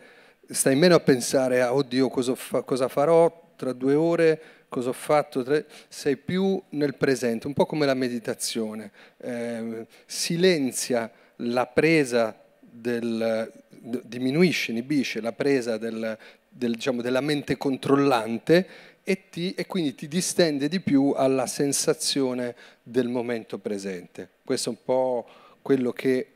stai 0.49 0.75
meno 0.75 0.95
a 0.95 0.99
pensare 0.99 1.61
a 1.61 1.73
oddio 1.73 2.09
cosa, 2.09 2.35
fa, 2.35 2.61
cosa 2.63 2.87
farò 2.87 3.47
tra 3.55 3.73
due 3.73 3.93
ore, 3.93 4.41
cosa 4.69 4.89
ho 4.89 4.93
fatto, 4.93 5.43
tre... 5.43 5.65
sei 5.89 6.15
più 6.15 6.61
nel 6.69 6.95
presente, 6.95 7.47
un 7.47 7.53
po' 7.53 7.65
come 7.65 7.85
la 7.85 7.93
meditazione, 7.93 8.91
eh, 9.17 9.85
silenzia 10.05 11.11
la 11.37 11.65
presa 11.65 12.35
del, 12.59 13.51
diminuisce, 13.69 14.71
inibisce 14.71 15.21
la 15.21 15.33
presa 15.33 15.77
del, 15.77 16.17
del, 16.47 16.73
diciamo, 16.73 17.01
della 17.01 17.21
mente 17.21 17.57
controllante 17.57 18.67
e, 19.03 19.29
ti, 19.29 19.53
e, 19.53 19.65
quindi 19.65 19.95
ti 19.95 20.07
distende 20.07 20.67
di 20.67 20.79
più 20.79 21.13
alla 21.15 21.47
sensazione 21.47 22.55
del 22.83 23.07
momento 23.07 23.57
presente. 23.57 24.29
Questo 24.43 24.69
è 24.69 24.73
un 24.73 24.79
po' 24.83 25.27
quello 25.61 25.91
che 25.91 26.27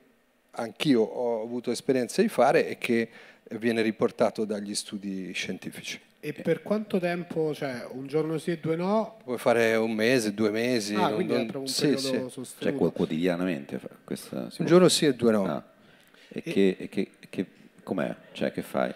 anch'io 0.51 1.01
ho 1.01 1.41
avuto 1.41 1.72
esperienza 1.72 2.22
di 2.22 2.28
fare 2.28 2.68
e 2.68 2.78
che 2.78 3.09
viene 3.58 3.82
riportato 3.82 4.46
dagli 4.46 4.76
studi 4.76 5.32
scientifici. 5.34 6.00
E 6.20 6.32
per 6.32 6.62
quanto 6.62 7.00
tempo, 7.00 7.54
cioè 7.54 7.86
un 7.91 8.08
giorno 8.08 8.38
sì 8.38 8.52
e 8.52 8.58
due 8.58 8.78
no? 8.78 9.18
Puoi 9.24 9.38
fare 9.38 9.76
un 9.76 9.91
mese, 9.91 10.34
due 10.34 10.52
mesi. 10.52 10.96
Ah, 10.96 11.10
non, 11.10 11.16
quindi 11.16 11.34
non... 11.34 11.50
un 11.54 11.68
sì, 11.68 11.98
sì. 11.98 12.24
Cioè 12.60 12.74
quotidianamente? 12.76 13.80
Questa... 14.06 14.48
Un 14.58 14.66
giorno 14.66 14.88
sì 14.88 15.06
e 15.06 15.16
due 15.16 15.32
no. 15.32 15.46
Ah. 15.46 15.64
E, 16.30 16.41
e... 16.46 16.52
Che, 16.52 16.76
e 16.80 16.89
che, 16.89 17.10
che, 17.30 17.46
com'è? 17.84 18.16
Cioè 18.32 18.54
che 18.54 18.62
fai? 18.62 18.94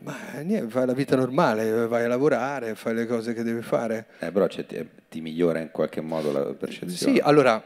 Ma 0.00 0.16
niente, 0.42 0.70
fai 0.70 0.86
la 0.86 0.92
vita 0.92 1.16
normale, 1.16 1.86
vai 1.86 2.04
a 2.04 2.08
lavorare, 2.08 2.74
fai 2.74 2.94
le 2.94 3.06
cose 3.06 3.32
che 3.32 3.44
devi 3.44 3.62
fare. 3.62 4.06
Eh, 4.18 4.32
però 4.32 4.48
cioè, 4.48 4.66
ti, 4.66 4.88
ti 5.08 5.20
migliora 5.20 5.60
in 5.60 5.70
qualche 5.70 6.00
modo 6.00 6.32
la 6.32 6.42
percezione? 6.54 7.14
Sì, 7.14 7.20
allora 7.20 7.62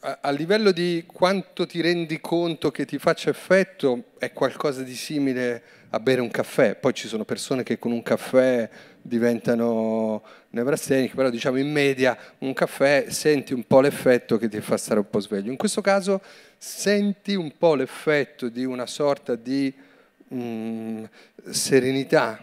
a 0.00 0.30
livello 0.30 0.72
di 0.72 1.04
quanto 1.06 1.66
ti 1.66 1.80
rendi 1.80 2.20
conto 2.20 2.72
che 2.72 2.84
ti 2.84 2.98
faccia 2.98 3.30
effetto 3.30 4.04
è 4.18 4.32
qualcosa 4.32 4.82
di 4.82 4.94
simile 4.94 5.62
a 5.90 6.00
bere 6.00 6.20
un 6.20 6.30
caffè. 6.30 6.74
Poi 6.74 6.92
ci 6.92 7.06
sono 7.06 7.24
persone 7.24 7.62
che 7.62 7.78
con 7.78 7.92
un 7.92 8.02
caffè 8.02 8.68
diventano 9.00 10.22
nevrasteniche, 10.50 11.14
però 11.14 11.30
diciamo 11.30 11.58
in 11.58 11.70
media 11.70 12.16
un 12.38 12.52
caffè 12.54 13.06
senti 13.08 13.52
un 13.52 13.64
po' 13.64 13.80
l'effetto 13.80 14.36
che 14.36 14.48
ti 14.48 14.60
fa 14.60 14.76
stare 14.76 15.00
un 15.00 15.08
po' 15.08 15.20
sveglio. 15.20 15.50
In 15.50 15.56
questo 15.56 15.80
caso 15.80 16.20
senti 16.58 17.34
un 17.34 17.52
po' 17.56 17.74
l'effetto 17.74 18.48
di 18.48 18.64
una 18.64 18.86
sorta 18.86 19.36
di 19.36 19.72
mh, 20.28 20.36
mm, 20.36 21.04
serenità 21.50 22.40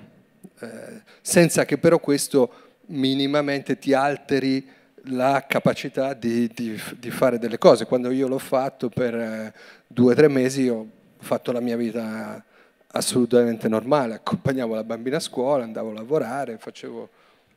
eh, 0.59 1.01
senza 1.22 1.65
che 1.65 1.78
però 1.78 1.99
questo 1.99 2.67
minimamente 2.88 3.78
ti 3.78 3.93
alteri 3.93 4.78
la 5.06 5.45
capacità 5.47 6.14
di, 6.14 6.47
di, 6.54 6.80
di 6.97 7.12
fare 7.12 7.39
delle 7.39 7.58
cose. 7.58 7.86
Quando 7.86 8.12
io 8.12 8.28
l'ho 8.28 8.39
fatto 8.39 8.89
per 8.89 9.16
eh, 9.16 9.54
due 9.88 10.14
o 10.14 10.16
tre 10.16 10.28
mesi 10.28 10.68
ho 10.68 10.88
fatto 11.18 11.52
la 11.52 11.60
mia 11.60 11.76
vita 11.76 12.43
assolutamente 12.91 13.68
normale, 13.68 14.16
accompagnavo 14.16 14.74
la 14.74 14.84
bambina 14.84 15.18
a 15.18 15.22
scuola, 15.22 15.64
andavo 15.64 15.91
a 15.91 15.93
lavorare, 15.93 16.58
facevo... 16.58 17.10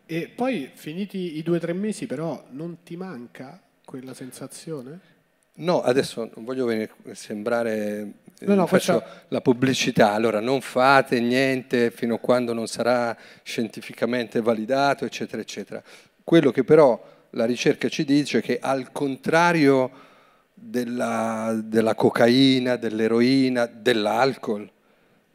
E 0.05 0.29
poi 0.35 0.71
finiti 0.75 1.39
i 1.39 1.43
due 1.43 1.57
o 1.57 1.61
tre 1.61 1.73
mesi 1.73 2.07
però 2.07 2.45
non 2.51 2.83
ti 2.83 2.97
manca 2.97 3.61
quella 3.85 4.13
sensazione? 4.13 5.11
No, 5.55 5.83
adesso 5.83 6.31
non 6.35 6.45
voglio 6.45 6.67
venire, 6.67 6.93
sembrare 7.13 8.13
no, 8.41 8.55
no, 8.55 8.67
faccio 8.67 8.99
questa... 8.99 9.25
la 9.29 9.41
pubblicità, 9.41 10.13
allora 10.13 10.41
non 10.41 10.61
fate 10.61 11.21
niente 11.21 11.91
fino 11.91 12.15
a 12.15 12.19
quando 12.19 12.53
non 12.53 12.67
sarà 12.67 13.17
scientificamente 13.43 14.41
validato, 14.41 15.05
eccetera, 15.05 15.41
eccetera. 15.41 15.83
Quello 16.25 16.51
che 16.51 16.65
però 16.65 17.12
la 17.35 17.45
ricerca 17.45 17.89
ci 17.89 18.05
dice 18.05 18.41
che 18.41 18.59
al 18.61 18.93
contrario 18.93 19.91
della, 20.55 21.61
della 21.65 21.95
cocaina, 21.95 22.77
dell'eroina, 22.77 23.67
dell'alcol, 23.67 24.71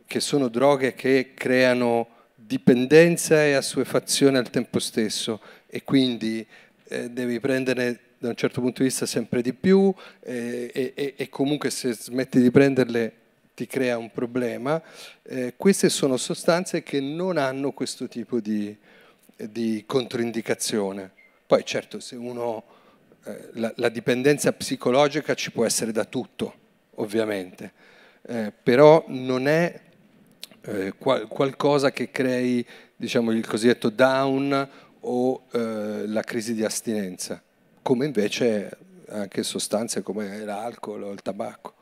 che 0.06 0.20
sono 0.20 0.48
droghe 0.48 0.94
che 0.94 1.34
creano 1.34 2.08
dipendenza 2.36 3.44
e 3.44 3.54
assuefazione 3.54 4.38
al 4.38 4.50
tempo 4.50 4.80
stesso 4.80 5.42
e 5.68 5.84
quindi 5.84 6.46
eh, 6.88 7.10
devi 7.10 7.40
prenderne 7.40 8.00
da 8.20 8.30
un 8.30 8.36
certo 8.36 8.62
punto 8.62 8.82
di 8.82 8.88
vista 8.88 9.06
sempre 9.06 9.42
di 9.42 9.54
più 9.54 9.94
eh, 10.22 10.72
e, 10.74 11.14
e, 11.16 11.30
comunque 11.30 11.70
se 11.70 11.94
smetti 11.94 12.40
di 12.42 12.50
prenderle 12.50 13.14
ti 13.54 13.68
crea 13.68 13.98
un 13.98 14.12
problema. 14.12 14.82
Eh, 15.24 15.54
queste 15.58 15.90
sono 15.90 16.16
sostanze 16.16 16.84
che 16.84 17.00
non 17.02 17.38
hanno 17.38 17.72
questo 17.72 18.08
tipo 18.08 18.40
di, 18.40 18.76
di 19.36 19.84
controindicazione. 19.86 21.12
Poi 21.48 21.64
certo 21.64 22.02
se 22.02 22.18
uno, 22.18 22.62
eh, 23.24 23.50
la, 23.54 23.72
la, 23.78 23.88
dipendenza 23.88 24.52
psicologica 24.52 25.34
ci 25.34 25.52
può 25.52 25.66
essere 25.66 25.94
da 25.94 26.04
tutto, 26.04 26.54
ovviamente, 26.96 27.72
eh, 28.24 28.52
però 28.52 29.06
non 29.08 29.48
è 29.48 29.80
eh, 30.64 30.94
qual- 30.98 31.26
qualcosa 31.30 31.92
che 31.92 32.12
crei 32.12 32.68
diciamo, 32.98 33.32
il 33.32 33.48
cosiddetto 33.48 33.90
down 33.90 34.70
o 35.00 35.46
eh, 35.54 36.06
la 36.06 36.22
crisi 36.22 36.54
di 36.54 36.66
astinenza, 36.66 37.42
come 37.82 38.06
invece 38.06 38.78
anche 39.08 39.42
sostanze 39.44 40.02
come 40.02 40.44
l'alcol 40.44 41.04
o 41.04 41.12
il 41.14 41.22
tabacco. 41.22 41.76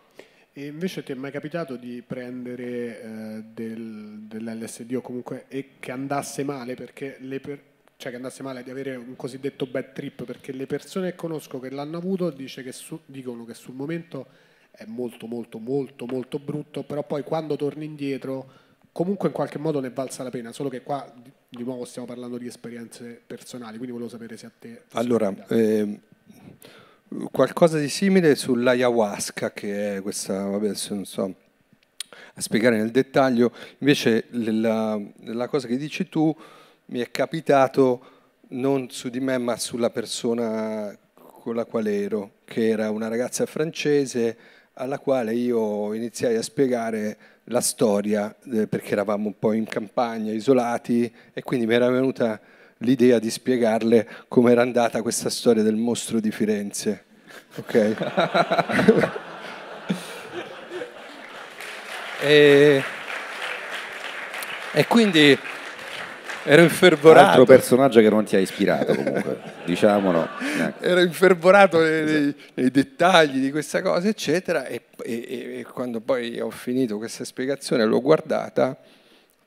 E 0.54 0.68
invece 0.68 1.02
ti 1.02 1.12
è 1.12 1.16
mai 1.16 1.32
capitato 1.32 1.76
di 1.76 2.04
prendere 2.06 3.02
eh, 3.02 3.44
del, 3.52 4.20
dell'LSD 4.28 4.94
o 4.94 5.02
comunque 5.02 5.46
e 5.48 5.72
che 5.80 5.92
andasse 5.92 6.44
male 6.44 6.76
perché 6.76 7.18
le 7.20 7.40
per, 7.40 7.60
cioè 7.98 8.12
che 8.12 8.18
andasse 8.18 8.44
male 8.44 8.64
di 8.64 8.70
avere 8.70 8.96
un 8.96 9.16
cosiddetto 9.16 9.66
bad 9.66 9.94
trip 9.94 10.24
perché 10.26 10.52
le 10.52 10.68
persone 10.68 11.12
che 11.12 11.16
conosco 11.16 11.60
che 11.60 11.70
l'hanno 11.70 11.98
avuto 11.98 12.34
che 12.34 12.72
su, 12.72 13.00
dicono 13.06 13.46
che 13.46 13.54
sul 13.54 13.74
momento 13.74 14.28
è 14.72 14.86
molto 14.86 15.28
molto 15.28 15.60
molto 15.60 16.06
molto 16.06 16.38
brutto 16.38 16.84
però 16.84 17.04
poi 17.04 17.24
quando 17.24 17.56
torni 17.56 17.86
indietro 17.86 18.64
comunque 18.96 19.28
in 19.28 19.34
qualche 19.34 19.58
modo 19.58 19.82
ne 19.82 19.90
valsa 19.90 20.24
la 20.24 20.30
pena, 20.30 20.54
solo 20.54 20.70
che 20.70 20.82
qua 20.82 21.06
di 21.50 21.64
nuovo 21.64 21.84
stiamo 21.84 22.08
parlando 22.08 22.38
di 22.38 22.48
esperienze 22.48 23.22
personali, 23.28 23.76
quindi 23.76 23.92
volevo 23.92 24.10
sapere 24.10 24.38
se 24.38 24.46
a 24.46 24.52
te... 24.58 24.84
Allora, 24.94 25.36
eh, 25.50 26.00
qualcosa 27.30 27.78
di 27.78 27.90
simile 27.90 28.36
sull'ayahuasca, 28.36 29.52
che 29.52 29.98
è 29.98 30.02
questa, 30.02 30.46
vabbè 30.46 30.68
adesso 30.68 30.94
non 30.94 31.04
so 31.04 31.36
a 32.36 32.40
spiegare 32.40 32.78
nel 32.78 32.92
dettaglio, 32.92 33.52
invece 33.80 34.28
la, 34.30 34.98
la 35.26 35.48
cosa 35.50 35.68
che 35.68 35.76
dici 35.76 36.08
tu 36.08 36.34
mi 36.88 37.00
è 37.00 37.10
capitato 37.10 38.14
non 38.50 38.90
su 38.92 39.10
di 39.10 39.20
me 39.20 39.38
ma 39.38 39.58
sulla 39.58 39.90
persona 39.90 40.96
con 41.14 41.56
la 41.56 41.66
quale 41.66 42.04
ero, 42.04 42.32
che 42.46 42.70
era 42.70 42.90
una 42.92 43.08
ragazza 43.08 43.46
francese 43.46 44.38
alla 44.74 45.00
quale 45.00 45.34
io 45.34 45.94
iniziai 45.94 46.36
a 46.36 46.42
spiegare 46.42 47.18
la 47.46 47.62
storia, 47.62 48.36
eh, 48.52 48.68
perché 48.68 48.92
eravamo 48.92 49.28
un 49.28 49.38
po' 49.38 49.54
in 49.54 49.66
campagna, 49.66 50.32
isolati, 50.32 51.12
e 51.34 51.44
quindi 51.44 51.66
mi 51.66 51.76
era 51.76 51.90
venuta 51.90 52.40
l'idea 52.80 53.20
di 53.20 53.30
spiegarle 53.30 54.08
come 54.28 54.52
era 54.52 54.62
andata 54.62 55.02
questa 55.02 55.30
storia 55.30 55.64
del 55.64 55.76
mostro 55.76 56.20
di 56.20 56.32
Firenze. 56.32 57.04
Ok? 57.58 57.96
e, 62.22 62.84
e 64.74 64.88
quindi 64.88 65.38
Ero 66.48 66.62
infervorato. 66.62 67.28
Altro 67.30 67.46
personaggio 67.46 68.00
che 68.02 68.10
non 68.10 68.24
ti 68.24 68.36
ha 68.36 68.40
ispirato 68.40 68.94
comunque, 68.94 69.40
diciamolo. 69.66 70.28
Ero 70.80 71.02
infervorato 71.02 71.80
nei, 71.82 72.04
nei, 72.04 72.36
nei, 72.54 72.70
dettagli 72.70 73.40
di 73.40 73.50
questa 73.50 73.82
cosa, 73.82 74.08
eccetera, 74.08 74.68
e, 74.68 74.84
e, 75.04 75.60
e 75.60 75.64
quando 75.64 76.02
poi 76.02 76.40
ho 76.40 76.52
finito 76.52 76.98
questa 76.98 77.24
spiegazione, 77.24 77.84
l'ho 77.84 78.00
guardata, 78.00 78.78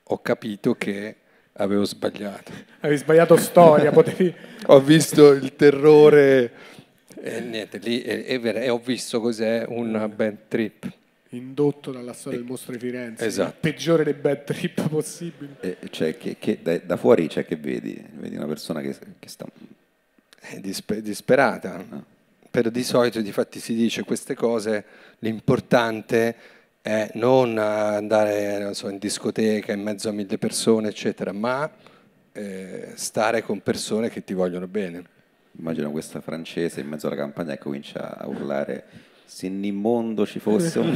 ho 0.03 0.20
capito 0.20 0.74
che 0.74 1.14
avevo 1.53 1.84
sbagliato. 1.84 2.51
Avevi 2.80 2.99
sbagliato 2.99 3.36
storia, 3.36 3.92
potevi... 3.92 4.34
ho 4.66 4.80
visto 4.80 5.30
il 5.30 5.55
terrore 5.55 6.53
e 7.20 7.40
niente, 7.40 7.78
lì 7.78 8.03
e, 8.03 8.40
e, 8.42 8.68
ho 8.68 8.78
visto 8.78 9.20
cos'è 9.20 9.64
un 9.68 10.11
bad 10.14 10.36
trip 10.49 10.90
indotto 11.31 11.91
dalla 11.91 12.12
storia 12.12 12.39
del 12.39 12.47
mostro 12.47 12.72
di 12.72 12.79
Firenze, 12.79 13.26
esatto. 13.26 13.49
il 13.49 13.55
peggiore 13.61 14.05
dei 14.05 14.14
bad 14.14 14.45
trip 14.45 14.87
possibili. 14.89 15.57
E 15.61 15.76
cioè, 15.91 16.16
che, 16.16 16.37
che 16.39 16.61
da, 16.62 16.79
da, 16.79 16.97
fuori 16.97 17.26
c'è 17.29 17.45
che 17.45 17.57
vedi? 17.57 18.03
Vedi 18.14 18.37
una 18.37 18.47
persona 18.47 18.81
che, 18.81 18.97
che 19.18 19.29
sta... 19.29 19.47
È 20.41 20.59
disper- 20.61 21.03
disperata. 21.03 21.76
No. 21.76 21.97
Ah. 21.97 22.16
Però 22.51 22.70
di 22.70 22.83
solito 22.83 23.20
difatti 23.20 23.61
si 23.61 23.74
dice 23.74 24.05
queste 24.05 24.35
cose, 24.35 24.85
l'importante 25.18 26.35
è 26.81 27.11
non 27.14 27.59
andare 27.59 28.59
non 28.59 28.74
so, 28.74 28.89
in 28.89 28.99
discoteca 28.99 29.72
in 29.72 29.83
mezzo 29.83 30.09
a 30.09 30.12
mille 30.12 30.39
persone, 30.39 30.89
eccetera, 30.89 31.33
ma 31.33 31.70
eh, 32.33 32.93
stare 32.95 33.43
con 33.43 33.61
persone 33.61 34.09
che 34.09 34.24
ti 34.24 34.33
vogliono 34.33 34.66
bene. 34.66 35.16
Immagino 35.59 35.91
questa 35.91 36.20
francese 36.20 36.81
in 36.81 36.89
mezzo 36.89 37.07
alla 37.07 37.16
campagna 37.16 37.53
e 37.53 37.59
comincia 37.59 38.16
a 38.16 38.26
urlare 38.26 38.85
se 39.29 39.49
nel 39.51 39.72
mondo 39.74 40.26
ci 40.26 40.39
fosse 40.41 40.79
un... 40.79 40.95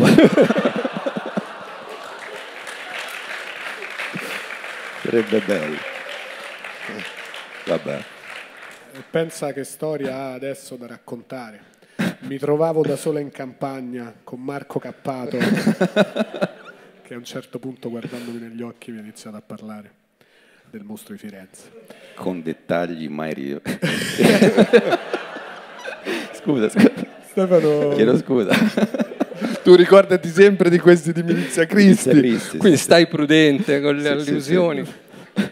Sarebbe 5.03 5.41
bello. 5.41 5.77
Vabbè. 7.67 8.03
Pensa 9.11 9.53
che 9.53 9.65
storia 9.65 10.17
ha 10.17 10.33
adesso 10.33 10.77
da 10.77 10.87
raccontare. 10.87 11.71
Mi 12.21 12.39
trovavo 12.39 12.81
da 12.83 12.97
sola 12.97 13.21
in 13.21 13.31
campagna 13.31 14.15
con 14.25 14.41
Marco 14.41 14.79
Cappato, 14.79 15.37
che 17.03 17.13
a 17.13 17.17
un 17.19 17.25
certo 17.25 17.59
punto 17.59 17.91
guardandomi 17.91 18.39
negli 18.39 18.63
occhi 18.63 18.91
mi 18.91 18.99
ha 18.99 19.03
iniziato 19.03 19.37
a 19.37 19.43
parlare 19.43 19.93
del 20.71 20.85
mostro 20.85 21.13
di 21.13 21.21
Firenze. 21.21 21.71
Con 22.15 22.41
dettagli 22.43 23.09
mai... 23.09 23.35
Ri... 23.35 23.61
scusa, 26.33 26.71
scusa. 26.71 27.21
Stefano... 27.33 27.95
Chiedo 27.95 28.17
scusa. 28.19 28.55
tu 29.65 29.75
ricordati 29.75 30.29
sempre 30.29 30.69
di 30.69 30.79
questi 30.79 31.13
di 31.13 31.23
Milizia 31.23 31.65
Cristi, 31.65 32.11
Cristi 32.11 32.59
quindi 32.59 32.77
sì, 32.77 32.83
stai 32.83 33.07
prudente 33.07 33.81
con 33.81 33.97
le 33.97 34.03
sì, 34.03 34.31
allusioni. 34.31 34.85
Sì, 34.85 35.43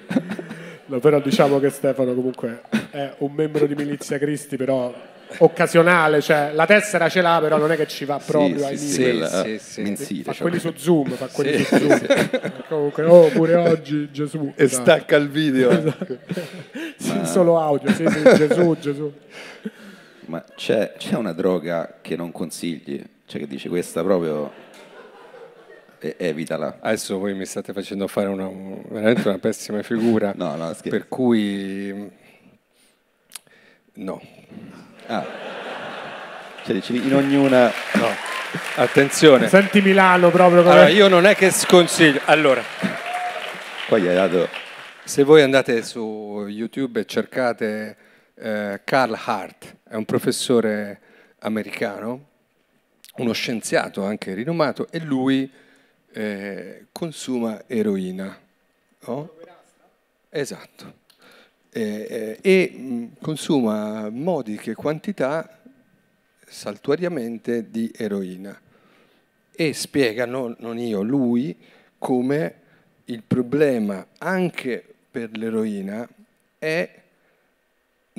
no, 0.85 0.99
però 0.99 1.20
diciamo 1.20 1.59
che 1.59 1.70
Stefano 1.70 2.12
comunque 2.12 2.61
è 2.91 3.14
un 3.18 3.33
membro 3.33 3.66
di 3.66 3.74
Milizia 3.74 4.18
Cristi, 4.18 4.57
però 4.57 4.93
occasionale, 5.39 6.20
cioè 6.20 6.51
la 6.53 6.66
tessera 6.66 7.09
ce 7.09 7.22
l'ha, 7.22 7.39
però 7.41 7.57
non 7.57 7.72
è 7.72 7.76
che 7.76 7.87
ci 7.87 8.05
va 8.05 8.20
proprio 8.22 8.66
ai 8.66 8.76
sì, 8.76 8.89
sì, 8.89 9.59
sì, 9.59 9.81
mensile, 9.81 10.22
fa 10.24 10.33
cioè. 10.33 10.43
quelli 10.43 10.59
su 10.59 10.74
Zoom, 10.76 11.09
fa 11.12 11.28
quelli 11.28 11.64
su 11.64 11.76
Zoom. 11.76 12.01
Comunque, 12.68 13.05
oh, 13.05 13.28
pure 13.28 13.55
oggi 13.55 14.11
Gesù. 14.12 14.53
E 14.55 14.64
esatto. 14.64 14.83
stacca 14.83 15.16
il 15.16 15.31
video. 15.31 15.70
Esatto. 15.70 16.18
Ma... 17.07 17.24
solo 17.24 17.59
audio, 17.59 17.91
sì, 17.93 18.05
sì, 18.07 18.22
Gesù, 18.37 18.76
Gesù 18.78 19.12
ma 20.31 20.45
c'è, 20.55 20.95
c'è, 20.97 21.16
una 21.16 21.33
droga 21.33 21.99
che 22.01 22.14
non 22.14 22.31
consigli? 22.31 23.05
Cioè 23.26 23.41
che 23.41 23.49
dici 23.49 23.68
questa 23.68 24.03
proprio 24.03 24.51
e, 25.99 26.14
evitala. 26.18 26.78
Adesso 26.81 27.18
voi 27.18 27.35
mi 27.35 27.45
state 27.45 27.72
facendo 27.72 28.07
fare 28.07 28.28
una, 28.28 28.49
veramente 28.89 29.28
una 29.28 29.39
pessima 29.39 29.83
figura. 29.83 30.33
no, 30.37 30.55
no, 30.55 30.72
scherzo. 30.72 30.89
Per 30.89 31.09
cui 31.09 32.11
no. 33.95 34.22
Ah. 35.07 35.26
Cioè 36.64 36.74
dici 36.74 36.95
in 36.95 37.14
ognuna... 37.14 37.72
No. 37.95 38.09
Attenzione. 38.76 39.49
Senti 39.49 39.81
Milano 39.81 40.31
proprio 40.31 40.62
come... 40.62 40.74
Allora, 40.74 40.89
io 40.89 41.09
non 41.09 41.26
è 41.26 41.35
che 41.35 41.51
sconsiglio. 41.51 42.20
Allora. 42.26 42.62
Poi 43.89 44.07
hai 44.07 44.14
dato... 44.14 44.49
Se 45.03 45.24
voi 45.24 45.43
andate 45.43 45.83
su 45.83 46.47
YouTube 46.47 47.01
e 47.01 47.05
cercate 47.05 47.97
eh, 48.41 48.81
Carl 48.85 49.18
Hart, 49.24 49.76
è 49.91 49.97
un 49.97 50.05
professore 50.05 51.01
americano, 51.41 52.28
uno 53.16 53.32
scienziato 53.32 54.05
anche 54.05 54.34
rinomato, 54.34 54.86
e 54.88 55.01
lui 55.01 55.51
eh, 56.12 56.86
consuma 56.93 57.64
eroina. 57.66 58.38
No? 59.07 59.34
Esatto. 60.28 60.99
Eh, 61.72 62.07
eh, 62.09 62.38
e 62.41 62.70
mh, 62.70 63.07
consuma 63.20 64.09
modiche 64.11 64.74
quantità 64.74 65.61
saltuariamente 66.47 67.68
di 67.68 67.91
eroina. 67.93 68.57
E 69.51 69.72
spiega, 69.72 70.24
no, 70.24 70.55
non 70.61 70.78
io, 70.78 71.03
lui, 71.03 71.57
come 71.99 72.55
il 73.07 73.24
problema 73.24 74.07
anche 74.18 74.84
per 75.11 75.36
l'eroina 75.36 76.09
è 76.61 76.99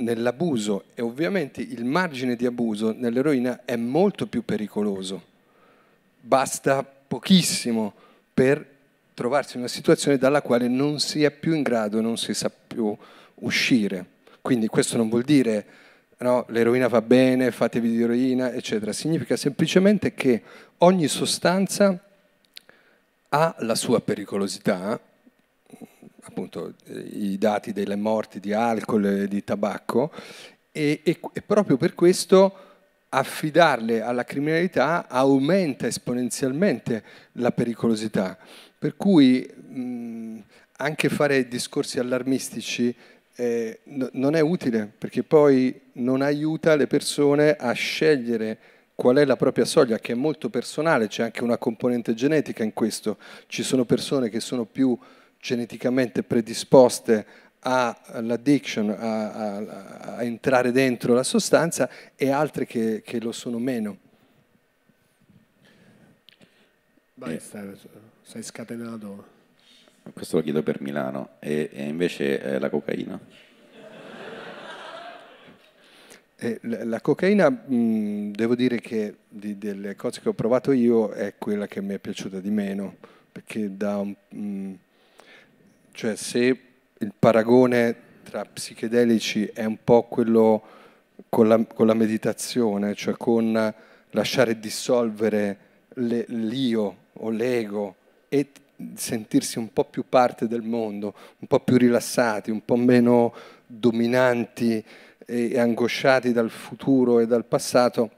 nell'abuso 0.01 0.85
e 0.93 1.01
ovviamente 1.01 1.61
il 1.61 1.85
margine 1.85 2.35
di 2.35 2.45
abuso 2.45 2.93
nell'eroina 2.95 3.61
è 3.65 3.75
molto 3.75 4.27
più 4.27 4.43
pericoloso. 4.43 5.29
Basta 6.19 6.83
pochissimo 6.83 7.93
per 8.33 8.65
trovarsi 9.13 9.53
in 9.53 9.61
una 9.61 9.69
situazione 9.69 10.17
dalla 10.17 10.41
quale 10.41 10.67
non 10.67 10.99
si 10.99 11.23
è 11.23 11.31
più 11.31 11.53
in 11.53 11.61
grado, 11.61 12.01
non 12.01 12.17
si 12.17 12.33
sa 12.33 12.49
più 12.49 12.95
uscire. 13.35 14.05
Quindi 14.41 14.67
questo 14.67 14.97
non 14.97 15.09
vuol 15.09 15.23
dire 15.23 15.65
no, 16.17 16.45
l'eroina 16.49 16.87
va 16.87 17.01
bene, 17.01 17.51
fatevi 17.51 17.89
di 17.89 18.01
eroina, 18.01 18.51
eccetera. 18.51 18.93
Significa 18.93 19.35
semplicemente 19.35 20.13
che 20.13 20.41
ogni 20.79 21.07
sostanza 21.07 21.99
ha 23.29 23.55
la 23.59 23.75
sua 23.75 24.01
pericolosità, 24.01 24.99
appunto 26.23 26.73
i 26.87 27.37
dati 27.37 27.73
delle 27.73 27.95
morti 27.95 28.39
di 28.39 28.53
alcol 28.53 29.05
e 29.05 29.27
di 29.27 29.43
tabacco, 29.43 30.11
e, 30.71 31.01
e, 31.03 31.19
e 31.33 31.41
proprio 31.41 31.77
per 31.77 31.93
questo 31.95 32.69
affidarle 33.09 34.01
alla 34.01 34.23
criminalità 34.23 35.07
aumenta 35.07 35.87
esponenzialmente 35.87 37.03
la 37.33 37.51
pericolosità. 37.51 38.37
Per 38.79 38.95
cui 38.95 39.45
mh, 39.45 40.39
anche 40.77 41.09
fare 41.09 41.47
discorsi 41.47 41.99
allarmistici 41.99 42.95
eh, 43.35 43.79
no, 43.83 44.09
non 44.13 44.35
è 44.35 44.39
utile, 44.39 44.91
perché 44.97 45.23
poi 45.23 45.79
non 45.93 46.21
aiuta 46.21 46.75
le 46.75 46.87
persone 46.87 47.55
a 47.55 47.71
scegliere 47.73 48.57
qual 48.95 49.17
è 49.17 49.25
la 49.25 49.35
propria 49.35 49.65
soglia, 49.65 49.99
che 49.99 50.11
è 50.11 50.15
molto 50.15 50.49
personale, 50.49 51.07
c'è 51.07 51.23
anche 51.23 51.43
una 51.43 51.57
componente 51.57 52.13
genetica 52.13 52.63
in 52.63 52.73
questo. 52.73 53.17
Ci 53.47 53.63
sono 53.63 53.83
persone 53.83 54.29
che 54.29 54.39
sono 54.39 54.65
più 54.65 54.97
geneticamente 55.41 56.23
predisposte 56.23 57.25
all'addiction, 57.59 58.89
a, 58.89 59.31
a, 59.31 60.15
a, 60.15 60.23
entrare 60.23 60.71
dentro 60.71 61.13
la 61.13 61.23
sostanza 61.23 61.89
e 62.15 62.29
altre 62.29 62.65
che, 62.65 63.01
che 63.03 63.19
lo 63.19 63.31
sono 63.31 63.57
meno. 63.57 63.97
Vai, 67.15 67.39
stai, 67.39 67.77
sei 68.21 68.43
scatenato. 68.43 69.39
Questo 70.13 70.37
lo 70.37 70.43
chiedo 70.43 70.63
per 70.63 70.81
Milano. 70.81 71.31
E, 71.39 71.69
e 71.71 71.83
invece 71.83 72.41
eh, 72.41 72.59
la 72.59 72.69
cocaina? 72.69 73.19
Eh, 76.37 76.59
la 76.63 77.01
cocaina, 77.01 77.49
mh, 77.49 78.31
devo 78.31 78.55
dire 78.55 78.79
che 78.79 79.17
di, 79.27 79.59
delle 79.59 79.95
cose 79.95 80.21
che 80.21 80.29
ho 80.29 80.33
provato 80.33 80.71
io 80.71 81.11
è 81.11 81.35
quella 81.37 81.67
che 81.67 81.81
mi 81.81 81.93
è 81.93 81.99
piaciuta 81.99 82.39
di 82.39 82.49
meno, 82.49 82.95
perché 83.31 83.75
da 83.75 83.97
un... 83.97 84.15
Mh, 84.29 84.73
cioè 85.91 86.15
se 86.15 86.59
il 86.97 87.13
paragone 87.17 87.95
tra 88.23 88.45
psichedelici 88.45 89.45
è 89.45 89.65
un 89.65 89.77
po' 89.83 90.03
quello 90.03 90.61
con 91.29 91.47
la, 91.47 91.63
con 91.65 91.87
la 91.87 91.93
meditazione, 91.93 92.95
cioè 92.95 93.15
con 93.17 93.73
lasciare 94.11 94.59
dissolvere 94.59 95.57
le, 95.95 96.25
l'io 96.27 96.95
o 97.13 97.29
l'ego 97.29 97.95
e 98.29 98.47
sentirsi 98.95 99.57
un 99.57 99.71
po' 99.73 99.85
più 99.85 100.05
parte 100.07 100.47
del 100.47 100.61
mondo, 100.61 101.13
un 101.39 101.47
po' 101.47 101.59
più 101.59 101.77
rilassati, 101.77 102.51
un 102.51 102.63
po' 102.63 102.77
meno 102.77 103.33
dominanti 103.65 104.83
e 105.25 105.59
angosciati 105.59 106.31
dal 106.31 106.49
futuro 106.49 107.19
e 107.19 107.27
dal 107.27 107.45
passato, 107.45 108.11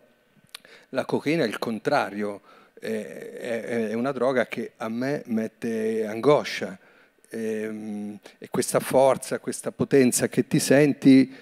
la 0.90 1.06
cocaina 1.06 1.44
è 1.44 1.48
il 1.48 1.60
contrario, 1.60 2.42
è, 2.80 3.88
è 3.90 3.94
una 3.94 4.12
droga 4.12 4.46
che 4.46 4.74
a 4.78 4.90
me 4.90 5.24
mette 5.26 6.06
angoscia 6.06 6.78
e, 7.34 7.62
ehm, 7.64 8.20
e 8.38 8.48
questa 8.50 8.80
forza, 8.80 9.40
questa 9.40 9.72
potenza 9.72 10.28
che 10.28 10.48
ti 10.48 10.60
senti, 10.60 11.34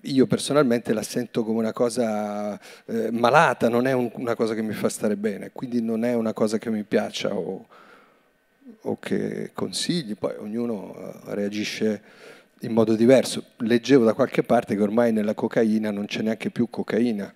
io 0.00 0.26
personalmente 0.26 0.92
la 0.92 1.02
sento 1.02 1.44
come 1.44 1.58
una 1.58 1.72
cosa 1.72 2.58
eh, 2.86 3.10
malata, 3.10 3.68
non 3.68 3.86
è 3.86 3.92
un, 3.92 4.10
una 4.14 4.34
cosa 4.36 4.54
che 4.54 4.62
mi 4.62 4.74
fa 4.74 4.88
stare 4.88 5.16
bene, 5.16 5.50
quindi 5.52 5.82
non 5.82 6.04
è 6.04 6.14
una 6.14 6.32
cosa 6.32 6.58
che 6.58 6.70
mi 6.70 6.84
piaccia 6.84 7.34
o, 7.34 7.66
o 8.82 8.98
che 9.00 9.50
consigli, 9.52 10.14
poi 10.16 10.34
ognuno 10.38 10.94
eh, 10.96 11.34
reagisce 11.34 12.02
in 12.60 12.72
modo 12.72 12.94
diverso. 12.94 13.44
Leggevo 13.58 14.04
da 14.04 14.14
qualche 14.14 14.42
parte 14.42 14.76
che 14.76 14.82
ormai 14.82 15.12
nella 15.12 15.34
cocaina 15.34 15.90
non 15.90 16.06
c'è 16.06 16.22
neanche 16.22 16.50
più 16.50 16.70
cocaina, 16.70 17.32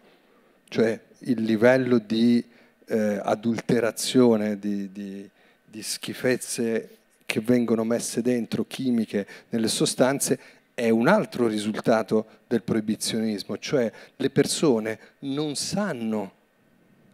cioè 0.68 0.98
il 1.20 1.42
livello 1.42 1.98
di 1.98 2.44
eh, 2.86 3.20
adulterazione, 3.22 4.58
di, 4.58 4.92
di, 4.92 5.28
di 5.64 5.82
schifezze 5.82 6.97
che 7.28 7.40
vengono 7.40 7.84
messe 7.84 8.22
dentro 8.22 8.64
chimiche 8.64 9.26
nelle 9.50 9.68
sostanze 9.68 10.40
è 10.72 10.88
un 10.88 11.08
altro 11.08 11.46
risultato 11.46 12.24
del 12.46 12.62
proibizionismo, 12.62 13.58
cioè 13.58 13.92
le 14.16 14.30
persone 14.30 14.98
non 15.20 15.54
sanno 15.54 16.32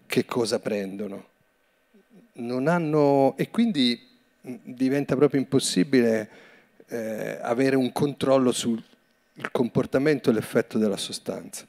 che 0.07 0.25
cosa 0.25 0.61
prendono, 0.61 1.27
hanno, 2.35 3.35
e 3.37 3.51
quindi 3.51 4.01
diventa 4.41 5.17
proprio 5.17 5.41
impossibile 5.41 6.29
eh, 6.87 7.41
avere 7.43 7.75
un 7.75 7.91
controllo 7.91 8.53
sul 8.53 8.81
comportamento 9.51 10.31
e 10.31 10.33
l'effetto 10.33 10.79
della 10.79 10.97
sostanza. 10.97 11.67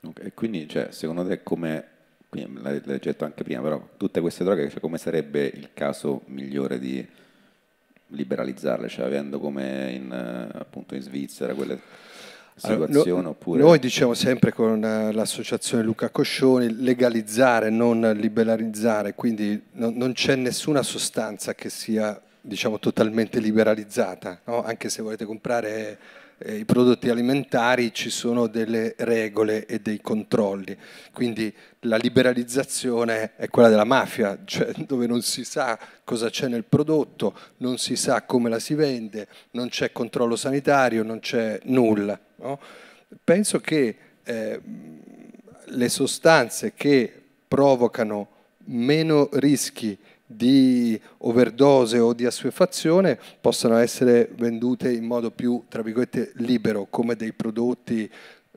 Okay, 0.00 0.32
quindi 0.34 0.68
cioè, 0.68 0.88
secondo 0.90 1.24
te 1.24 1.44
come 1.44 1.89
quindi 2.30 2.62
l'hai 2.62 2.80
detto 2.80 3.24
anche 3.24 3.42
prima, 3.42 3.60
però 3.60 3.86
tutte 3.96 4.20
queste 4.20 4.44
droghe, 4.44 4.70
cioè, 4.70 4.80
come 4.80 4.98
sarebbe 4.98 5.44
il 5.44 5.70
caso 5.74 6.22
migliore 6.26 6.78
di 6.78 7.06
liberalizzarle, 8.06 8.88
cioè 8.88 9.04
avendo 9.04 9.40
come 9.40 9.90
in, 9.92 10.12
appunto 10.12 10.94
in 10.94 11.02
Svizzera 11.02 11.54
quelle 11.54 11.80
situazioni 12.54 13.08
allora, 13.08 13.22
no, 13.22 13.28
oppure... 13.30 13.60
Noi 13.60 13.78
diciamo 13.80 14.14
sempre 14.14 14.52
con 14.52 14.84
eh, 14.84 15.12
l'associazione 15.12 15.82
Luca 15.82 16.10
Coscioni 16.10 16.82
legalizzare, 16.82 17.68
non 17.68 18.00
liberalizzare, 18.14 19.14
quindi 19.14 19.60
no, 19.72 19.90
non 19.92 20.12
c'è 20.12 20.36
nessuna 20.36 20.82
sostanza 20.82 21.54
che 21.54 21.68
sia 21.68 22.20
diciamo 22.40 22.78
totalmente 22.78 23.40
liberalizzata, 23.40 24.40
no? 24.44 24.62
anche 24.62 24.88
se 24.88 25.02
volete 25.02 25.24
comprare 25.24 25.98
eh, 26.42 26.56
i 26.56 26.64
prodotti 26.64 27.10
alimentari 27.10 27.92
ci 27.92 28.08
sono 28.08 28.46
delle 28.46 28.94
regole 28.98 29.66
e 29.66 29.80
dei 29.80 30.00
controlli, 30.00 30.76
quindi 31.12 31.54
la 31.80 31.96
liberalizzazione 31.96 33.36
è 33.36 33.48
quella 33.48 33.68
della 33.68 33.84
mafia, 33.84 34.38
cioè 34.44 34.72
dove 34.86 35.06
non 35.06 35.22
si 35.22 35.44
sa 35.44 35.78
cosa 36.02 36.30
c'è 36.30 36.48
nel 36.48 36.64
prodotto, 36.64 37.36
non 37.58 37.78
si 37.78 37.94
sa 37.96 38.22
come 38.22 38.48
la 38.48 38.58
si 38.58 38.74
vende, 38.74 39.28
non 39.52 39.68
c'è 39.68 39.92
controllo 39.92 40.36
sanitario, 40.36 41.02
non 41.02 41.20
c'è 41.20 41.60
nulla. 41.64 42.18
No? 42.36 42.58
Penso 43.22 43.60
che 43.60 43.96
eh, 44.22 44.60
le 45.64 45.88
sostanze 45.88 46.72
che 46.74 47.12
provocano 47.46 48.28
meno 48.66 49.28
rischi 49.32 49.96
di 50.32 51.00
overdose 51.18 51.98
o 51.98 52.12
di 52.12 52.24
assuefazione 52.24 53.18
possano 53.40 53.76
essere 53.78 54.30
vendute 54.36 54.92
in 54.92 55.04
modo 55.04 55.32
più, 55.32 55.64
tra 55.68 55.82
virgolette, 55.82 56.30
libero, 56.36 56.86
come 56.88 57.16
dei 57.16 57.32
prodotti 57.32 58.08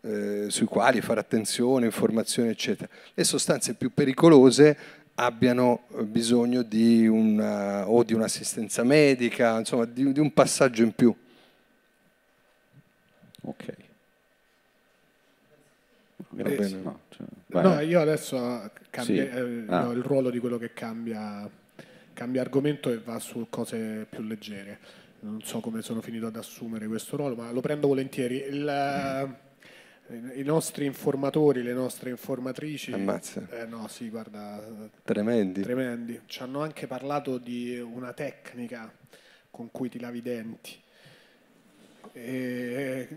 eh, 0.02 0.46
sui 0.50 0.68
quali 0.68 1.02
fare 1.02 1.20
attenzione, 1.20 1.88
informazione, 1.88 2.52
eccetera. 2.52 2.88
Le 3.12 3.24
sostanze 3.24 3.74
più 3.74 3.92
pericolose 3.92 4.78
abbiano 5.16 5.86
bisogno 6.04 6.62
di 6.62 7.08
una, 7.08 7.90
o 7.90 8.04
di 8.04 8.14
un'assistenza 8.14 8.84
medica, 8.84 9.58
insomma, 9.58 9.86
di, 9.86 10.12
di 10.12 10.20
un 10.20 10.32
passaggio 10.32 10.84
in 10.84 10.94
più. 10.94 11.16
Ok. 13.42 13.74
Grazie. 16.30 16.78
No, 16.78 17.00
cioè, 17.10 17.62
no, 17.64 17.80
io 17.80 18.00
adesso 18.00 18.70
cambia, 18.92 19.24
sì. 19.24 19.38
eh, 19.38 19.64
ah. 19.68 19.82
no, 19.86 19.92
il 19.92 20.04
ruolo 20.04 20.30
di 20.30 20.38
quello 20.38 20.58
che 20.60 20.74
cambia 20.74 21.50
cambia 22.14 22.42
argomento 22.42 22.90
e 22.92 23.00
va 23.00 23.20
su 23.20 23.48
cose 23.50 24.06
più 24.10 24.24
leggere. 24.24 24.80
Non 25.20 25.42
so 25.42 25.60
come 25.60 25.82
sono 25.82 26.02
finito 26.02 26.28
ad 26.28 26.36
assumere 26.36 26.88
questo 26.88 27.16
ruolo, 27.16 27.36
ma 27.36 27.52
lo 27.52 27.62
prendo 27.62 27.88
volentieri. 27.88 28.44
Il, 28.44 28.68
eh, 28.68 30.40
I 30.40 30.44
nostri 30.44 30.86
informatori, 30.86 31.64
le 31.64 31.74
nostre 31.74 32.10
informatrici, 32.10 32.92
eh, 32.92 33.66
no, 33.66 33.88
sì, 33.88 34.10
guarda, 34.10 34.62
tremendi. 35.04 35.62
tremendi, 35.62 36.22
ci 36.26 36.42
hanno 36.42 36.62
anche 36.62 36.88
parlato 36.88 37.38
di 37.38 37.80
una 37.80 38.12
tecnica 38.12 38.92
con 39.50 39.72
cui 39.72 39.88
ti 39.90 40.00
lavi 40.00 40.18
i 40.18 40.22
denti. 40.22 40.82
E 42.12 43.08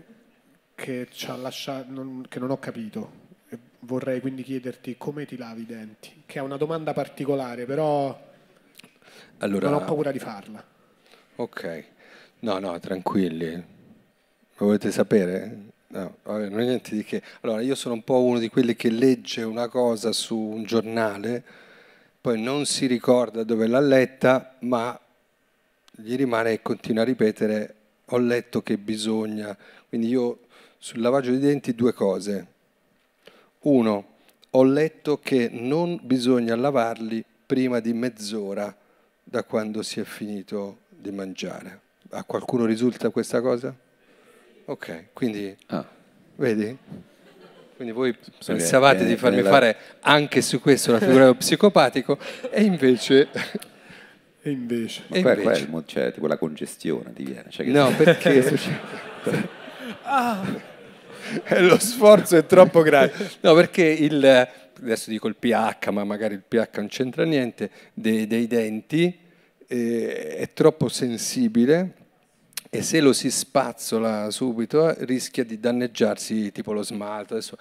che, 0.73 1.07
ci 1.11 1.29
ha 1.29 1.35
lasciato, 1.35 1.91
non, 1.91 2.25
che 2.29 2.39
non 2.39 2.51
ho 2.51 2.59
capito. 2.59 3.25
Vorrei 3.79 4.21
quindi 4.21 4.43
chiederti 4.43 4.95
come 4.97 5.25
ti 5.25 5.37
lavi 5.37 5.63
i 5.63 5.65
denti, 5.65 6.23
che 6.25 6.39
è 6.39 6.41
una 6.41 6.57
domanda 6.57 6.93
particolare, 6.93 7.65
però 7.65 8.26
allora, 9.39 9.69
non 9.69 9.81
ho 9.81 9.85
paura 9.85 10.11
di 10.11 10.19
farla. 10.19 10.63
Ok. 11.35 11.85
No, 12.39 12.59
no, 12.59 12.79
tranquilli. 12.79 13.53
Lo 13.53 14.65
volete 14.65 14.91
sapere? 14.91 15.65
No, 15.87 16.17
vabbè, 16.23 16.49
non 16.49 16.59
è 16.61 16.65
niente 16.65 16.95
di 16.95 17.03
che. 17.03 17.21
Allora, 17.41 17.61
io 17.61 17.75
sono 17.75 17.93
un 17.93 18.03
po' 18.03 18.23
uno 18.23 18.39
di 18.39 18.49
quelli 18.49 18.75
che 18.75 18.89
legge 18.89 19.43
una 19.43 19.67
cosa 19.67 20.11
su 20.11 20.37
un 20.37 20.63
giornale, 20.63 21.43
poi 22.19 22.41
non 22.41 22.65
si 22.65 22.87
ricorda 22.87 23.43
dove 23.43 23.67
l'ha 23.67 23.79
letta, 23.79 24.55
ma 24.59 24.99
gli 25.91 26.15
rimane 26.15 26.51
e 26.51 26.61
continua 26.61 27.03
a 27.03 27.05
ripetere 27.05 27.75
ho 28.05 28.17
letto 28.17 28.61
che 28.61 28.77
bisogna. 28.77 29.55
Quindi 29.87 30.07
io 30.07 30.39
sul 30.77 31.01
lavaggio 31.01 31.31
dei 31.31 31.39
denti 31.39 31.75
due 31.75 31.93
cose. 31.93 32.47
Uno, 33.61 34.07
ho 34.49 34.63
letto 34.63 35.19
che 35.19 35.49
non 35.51 35.99
bisogna 36.01 36.55
lavarli 36.55 37.23
prima 37.45 37.79
di 37.79 37.93
mezz'ora 37.93 38.75
da 39.29 39.43
quando 39.43 39.83
si 39.83 39.99
è 39.99 40.03
finito 40.05 40.79
di 40.89 41.11
mangiare. 41.11 41.81
A 42.11 42.23
qualcuno 42.23 42.65
risulta 42.65 43.09
questa 43.09 43.41
cosa? 43.41 43.75
Ok, 44.65 45.07
quindi 45.13 45.55
Ah, 45.67 45.85
vedi? 46.35 46.77
Quindi 47.75 47.93
voi 47.93 48.15
Sì, 48.21 48.31
pensavate 48.53 49.05
di 49.05 49.17
farmi 49.17 49.43
fare 49.43 49.75
anche 50.01 50.41
su 50.41 50.59
questo 50.61 50.93
la 50.93 50.99
figura 50.99 51.19
dello 51.23 51.35
psicopatico 51.35 52.17
e 52.49 52.63
invece... 52.63 53.27
E 54.47 54.51
invece... 54.51 55.03
ma 55.07 55.17
E 55.17 55.21
qua, 55.21 55.31
invece? 55.31 55.43
qua 55.49 55.51
è 55.51 55.59
il 55.61 55.69
mo- 55.69 55.83
cioè, 55.85 56.13
tipo 56.13 56.25
la 56.27 56.37
congestione 56.37 57.11
ti 57.11 57.23
viene. 57.23 57.49
Cioè 57.49 57.65
che- 57.65 57.71
No, 57.71 57.91
perché? 57.97 58.37
Eh, 61.49 61.59
lo 61.61 61.77
sforzo 61.79 62.37
è 62.37 62.45
troppo 62.45 62.81
grande. 62.81 63.13
No, 63.41 63.53
perché 63.55 63.83
il, 63.83 64.47
adesso 64.81 65.09
dico 65.09 65.27
il 65.27 65.35
pH, 65.35 65.89
ma 65.91 66.03
magari 66.03 66.33
il 66.35 66.43
pH 66.47 66.77
non 66.77 66.87
c'entra 66.87 67.23
niente, 67.23 67.69
dei, 67.93 68.27
dei 68.27 68.47
denti 68.47 69.25
eh, 69.67 70.35
è 70.37 70.53
troppo 70.53 70.87
sensibile 70.87 72.05
e 72.69 72.81
se 72.81 72.99
lo 72.99 73.13
si 73.13 73.29
spazzola 73.29 74.29
subito 74.31 74.89
eh, 74.89 75.05
rischia 75.05 75.43
di 75.43 75.59
danneggiarsi 75.59 76.51
tipo 76.51 76.73
lo 76.73 76.83
smalto. 76.83 77.33
Adesso 77.33 77.57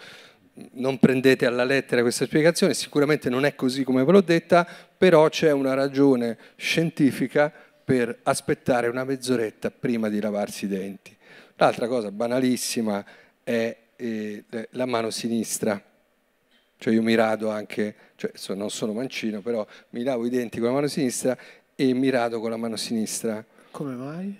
non 0.73 0.99
prendete 0.99 1.47
alla 1.47 1.65
lettera 1.65 2.01
questa 2.01 2.25
spiegazione, 2.25 2.75
sicuramente 2.75 3.29
non 3.29 3.45
è 3.45 3.55
così 3.55 3.85
come 3.85 4.05
ve 4.05 4.13
l'ho 4.13 4.21
detta, 4.21 4.67
però 4.97 5.29
c'è 5.29 5.51
una 5.51 5.75
ragione 5.75 6.39
scientifica 6.57 7.53
per 7.85 8.21
aspettare 8.23 8.89
una 8.89 9.05
mezz'oretta 9.05 9.71
prima 9.71 10.09
di 10.09 10.21
lavarsi 10.21 10.65
i 10.65 10.69
denti. 10.69 11.15
L'altra 11.57 11.87
cosa 11.87 12.11
banalissima 12.11 13.05
è 13.43 13.77
eh, 13.97 14.45
la 14.71 14.87
mano 14.87 15.11
sinistra. 15.11 15.81
Cioè 16.79 16.93
io 16.93 17.03
mi 17.03 17.15
rado 17.15 17.51
anche, 17.51 17.95
cioè 18.17 18.57
non 18.57 18.71
sono 18.71 18.93
mancino, 18.93 19.41
però 19.41 19.67
mi 19.91 20.03
lavo 20.03 20.27
i 20.27 20.31
denti 20.31 20.59
con 20.59 20.69
la 20.69 20.75
mano 20.75 20.87
sinistra 20.89 21.37
e 21.75 21.93
mi 21.95 22.11
rado 22.11 22.41
con 22.41 22.51
la 22.51 22.57
mano 22.57 22.77
sinistra. 22.77 23.45
Come 23.71 23.95
mai? 23.95 24.37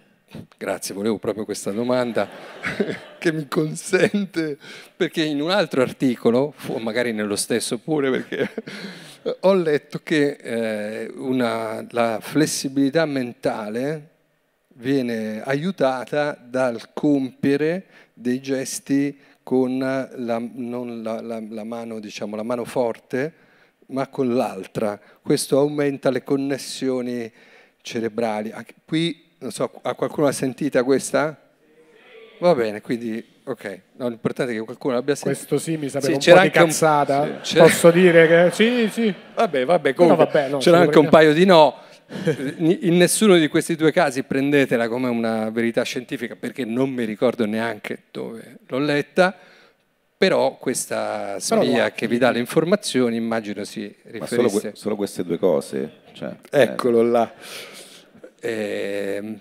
Grazie, 0.59 0.95
volevo 0.95 1.19
proprio 1.19 1.45
questa 1.45 1.71
domanda 1.71 2.29
che 3.19 3.33
mi 3.33 3.47
consente, 3.49 4.59
perché 4.97 5.23
in 5.23 5.41
un 5.41 5.51
altro 5.51 5.83
articolo, 5.83 6.53
o 6.67 6.79
magari 6.79 7.13
nello 7.13 7.37
stesso 7.37 7.79
pure, 7.79 8.11
perché 8.11 8.51
ho 9.41 9.55
letto 9.55 10.01
che 10.03 10.31
eh, 10.41 11.13
una- 11.17 11.85
la 11.91 12.19
flessibilità 12.21 13.07
mentale 13.07 14.11
viene 14.75 15.43
aiutata 15.43 16.33
dal 16.33 16.93
compiere 16.93 17.87
dei 18.13 18.41
gesti 18.41 19.19
con 19.47 19.79
la, 19.79 20.43
non 20.55 21.03
la, 21.05 21.21
la- 21.21 21.41
la 21.49 21.63
mano, 21.63 22.01
diciamo, 22.01 22.35
la 22.35 22.43
mano 22.43 22.65
forte, 22.65 23.33
ma 23.91 24.09
con 24.09 24.35
l'altra. 24.35 24.99
Questo 25.23 25.57
aumenta 25.61 26.11
le 26.11 26.25
connessioni 26.25 27.31
cerebrali. 27.81 28.53
Qui, 28.85 29.25
non 29.39 29.53
so, 29.53 29.71
a 29.83 29.95
qualcuno 29.95 30.27
l'ha 30.27 30.33
sentita 30.33 30.83
questa? 30.83 31.41
Va 32.41 32.55
bene, 32.57 32.81
quindi, 32.81 33.25
ok. 33.45 33.81
No, 33.99 34.09
l'importante 34.09 34.51
è 34.53 34.57
che 34.57 34.63
qualcuno 34.65 34.95
l'abbia 34.95 35.15
sentita. 35.15 35.47
Questo 35.47 35.59
sì, 35.71 35.77
mi 35.77 35.89
sapeva 35.91 36.07
Sì, 36.09 36.13
un 36.15 36.19
c'era 36.19 36.37
po' 36.37 36.41
di 36.43 36.47
anche 36.49 36.59
un- 36.59 36.67
cazzata. 36.67 37.39
sì, 37.43 37.57
Posso 37.59 37.91
dire 37.93 38.27
che... 38.27 38.51
Sì, 38.53 38.89
sì. 38.91 39.15
Vabbè, 39.37 39.65
vabbè, 39.65 39.95
comunque 39.95 40.25
vabbè, 40.25 40.49
no, 40.49 40.59
c'era 40.59 40.79
anche 40.81 40.99
un 40.99 41.09
paio 41.09 41.33
di 41.33 41.45
no. 41.45 41.85
In 42.59 42.97
nessuno 42.97 43.37
di 43.37 43.49
questi 43.49 43.75
due 43.75 43.91
casi 43.91 44.23
prendetela 44.23 44.89
come 44.89 45.09
una 45.09 45.51
verità 45.51 45.83
scientifica 45.83 46.37
perché 46.37 46.65
non 46.65 46.91
mi 46.91 47.05
ricordo 47.05 47.47
neanche 47.47 48.05
dove 48.13 48.59
l'ho 48.69 48.79
letta, 48.79 49.37
però 50.17 50.57
questa 50.57 51.39
spia 51.41 51.91
che 51.91 52.07
vi 52.07 52.19
dà 52.19 52.31
le 52.31 52.39
informazioni 52.39 53.17
immagino 53.17 53.65
si 53.65 53.93
Ma 54.19 54.27
solo, 54.27 54.43
riferisse. 54.43 54.71
que- 54.71 54.77
solo 54.77 54.97
queste 54.97 55.25
due 55.25 55.39
cose? 55.39 55.91
Cioè, 56.13 56.37
Eccolo 56.51 57.03
là. 57.03 57.33
Ehm, 58.41 59.41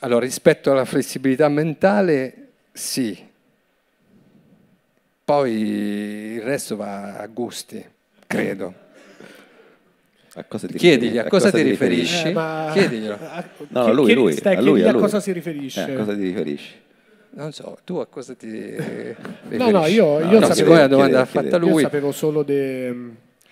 allora, 0.00 0.24
rispetto 0.24 0.70
alla 0.72 0.84
flessibilità 0.84 1.48
mentale, 1.48 2.48
sì. 2.72 3.24
Poi 5.24 5.52
il 5.52 6.42
resto 6.42 6.76
va 6.76 7.18
a 7.18 7.26
gusti, 7.26 7.84
credo. 8.26 8.84
A 10.38 10.44
cosa 10.46 10.66
ti 10.66 10.74
Chiedigli 10.74 11.10
riferi- 11.12 11.26
a 11.26 11.30
cosa 11.30 11.50
ti 11.50 11.62
riferisci? 11.62 12.28
Eh, 12.28 12.32
ma- 12.32 12.70
Chiediglielo. 12.72 13.18
No, 13.68 13.84
chi- 13.84 13.90
a 13.90 13.92
lui, 13.92 14.12
lui, 14.14 14.32
stai, 14.32 14.56
a 14.56 14.60
lui, 14.60 14.82
a 14.82 14.88
a 14.88 14.92
lui. 14.92 15.00
cosa 15.00 15.20
si 15.20 15.32
riferisce. 15.32 15.86
Eh, 15.88 15.94
a 15.94 15.96
cosa 15.96 16.14
ti 16.14 16.22
riferisci? 16.22 16.74
Non 17.30 17.52
so, 17.52 17.78
tu 17.84 17.96
a 17.96 18.06
cosa 18.06 18.34
ti 18.34 18.50
riferisci? 18.50 19.16
No, 19.56 19.70
no, 19.70 19.86
io, 19.86 20.18
No, 20.18 20.30
io 20.30 20.38
no, 20.38 20.46
sapevo, 20.46 20.74
la 20.74 20.86
domanda 20.86 21.18
l'ha 21.18 21.24
fatta 21.24 21.48
chiede. 21.48 21.64
io 21.66 21.72
lui. 21.72 21.82
sapevo 21.82 22.12
solo 22.12 22.42
de- 22.42 22.94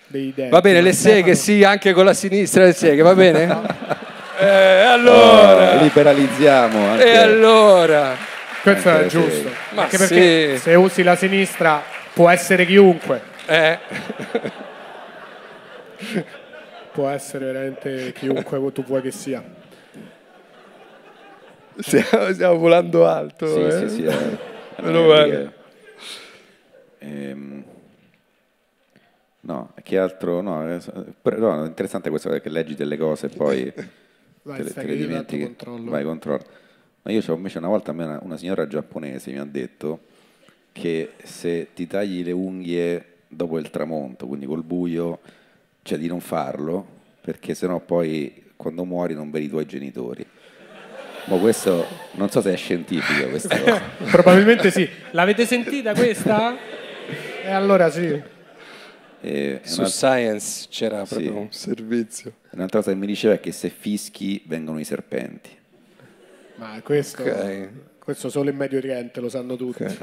dei 0.07 0.31
denti. 0.35 0.51
Va 0.51 0.61
bene, 0.61 0.81
le 0.81 0.93
seghe, 0.93 1.33
sì, 1.35 1.63
anche 1.63 1.93
con 1.93 2.05
la 2.05 2.13
sinistra 2.13 2.63
le 2.65 2.73
seghe, 2.73 3.01
va 3.01 3.15
bene? 3.15 3.43
Eh, 4.39 4.45
allora, 4.81 5.79
Oh, 5.79 5.83
liberalizziamo 5.83 6.87
anche. 6.89 7.05
e 7.11 7.15
allora, 7.17 8.15
Questo 8.61 8.89
Anche 8.89 9.05
è 9.05 9.07
giusto. 9.07 9.49
Ma 9.75 9.83
Anche 9.83 9.97
perché 9.97 10.55
sì. 10.55 10.61
se 10.63 10.73
usi 10.75 11.03
la 11.03 11.15
sinistra 11.15 11.83
può 12.13 12.29
essere 12.29 12.65
chiunque. 12.65 13.21
eh, 13.45 13.77
Può 16.95 17.09
essere 17.09 17.47
veramente 17.47 18.13
chiunque 18.13 18.71
tu 18.71 18.81
vuoi 18.81 19.01
che 19.01 19.11
sia. 19.11 19.43
stiamo, 21.79 22.31
stiamo 22.31 22.57
volando 22.57 23.05
alto. 23.05 23.45
Sì, 23.47 23.59
eh. 23.65 23.89
sì, 23.89 23.95
sì. 23.95 24.05
eh. 24.05 24.37
Meno 24.81 25.03
Eh, 25.03 25.07
male. 25.07 25.53
ehm, 26.99 27.63
no, 29.41 29.73
che 29.83 29.97
altro? 29.97 30.39
No, 30.39 30.79
però, 31.21 31.55
no, 31.55 31.65
è 31.65 31.67
interessante 31.67 32.09
questo 32.09 32.29
che 32.29 32.49
leggi 32.49 32.75
delle 32.75 32.95
cose 32.95 33.25
e 33.25 33.29
poi 33.29 33.73
Vai, 34.43 34.63
te, 34.63 34.73
te 34.73 34.83
le 34.85 34.95
dimentichi. 34.95 35.43
controllo. 35.43 35.91
Vai, 35.91 36.03
controllo. 36.05 36.43
Ma 37.01 37.11
io 37.11 37.21
c'ho 37.21 37.33
invece 37.33 37.57
una 37.57 37.67
volta 37.67 37.91
una, 37.91 38.19
una 38.23 38.37
signora 38.37 38.67
giapponese 38.67 39.31
mi 39.31 39.39
ha 39.39 39.45
detto 39.45 39.99
che 40.71 41.11
se 41.23 41.73
ti 41.73 41.87
tagli 41.87 42.23
le 42.23 42.31
unghie 42.31 43.05
dopo 43.27 43.59
il 43.59 43.69
tramonto, 43.69 44.27
quindi 44.27 44.45
col 44.45 44.63
buio, 44.63 45.19
cioè 45.85 45.99
di 45.99 46.07
non 46.07 46.19
farlo, 46.19 46.83
perché 47.21 47.53
sennò 47.53 47.79
poi 47.79 48.43
quando 48.55 48.85
muori 48.85 49.13
non 49.13 49.29
vedi 49.29 49.45
i 49.45 49.49
tuoi 49.49 49.67
genitori. 49.67 50.25
Ma 51.25 51.37
questo 51.37 51.85
non 52.13 52.27
so 52.31 52.41
se 52.41 52.53
è 52.53 52.55
scientifico 52.57 53.29
questa 53.29 53.59
cosa. 53.59 53.81
Probabilmente 54.09 54.71
sì. 54.71 54.89
L'avete 55.11 55.45
sentita 55.45 55.93
questa? 55.93 56.57
E 57.43 57.51
allora 57.51 57.91
sì. 57.91 58.19
E 59.21 59.59
Su 59.63 59.81
una- 59.81 59.89
Science 59.89 60.65
c'era 60.71 61.05
Sì. 61.05 61.13
proprio 61.15 61.37
un 61.37 61.51
servizio. 61.51 62.33
un'altra 62.51 62.79
cosa 62.79 62.91
che 62.91 62.97
mi 62.97 63.05
diceva 63.07 63.35
è 63.35 63.39
che 63.39 63.51
se 63.51 63.69
fischi 63.69 64.41
vengono 64.47 64.79
i 64.79 64.83
serpenti. 64.83 65.49
Ma 66.55 66.79
questo, 66.83 67.21
Ok. 67.21 67.67
questo 67.99 68.29
solo 68.29 68.49
in 68.49 68.55
Medio 68.55 68.79
Oriente 68.79 69.19
lo 69.19 69.29
sanno 69.29 69.55
tutti. 69.55 69.83
Eh, 69.83 69.97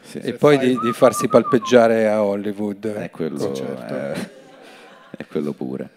sì. 0.00 0.18
E 0.18 0.34
poi 0.34 0.56
fai- 0.58 0.68
di, 0.68 0.78
di 0.80 0.92
farsi 0.92 1.26
palpeggiare 1.26 2.08
a 2.08 2.22
Hollywood. 2.22 2.86
È 2.94 3.10
quello, 3.10 3.52
certo. 3.52 3.94
eh, 4.20 4.42
è 5.18 5.26
quello 5.26 5.52
pure. 5.52 5.88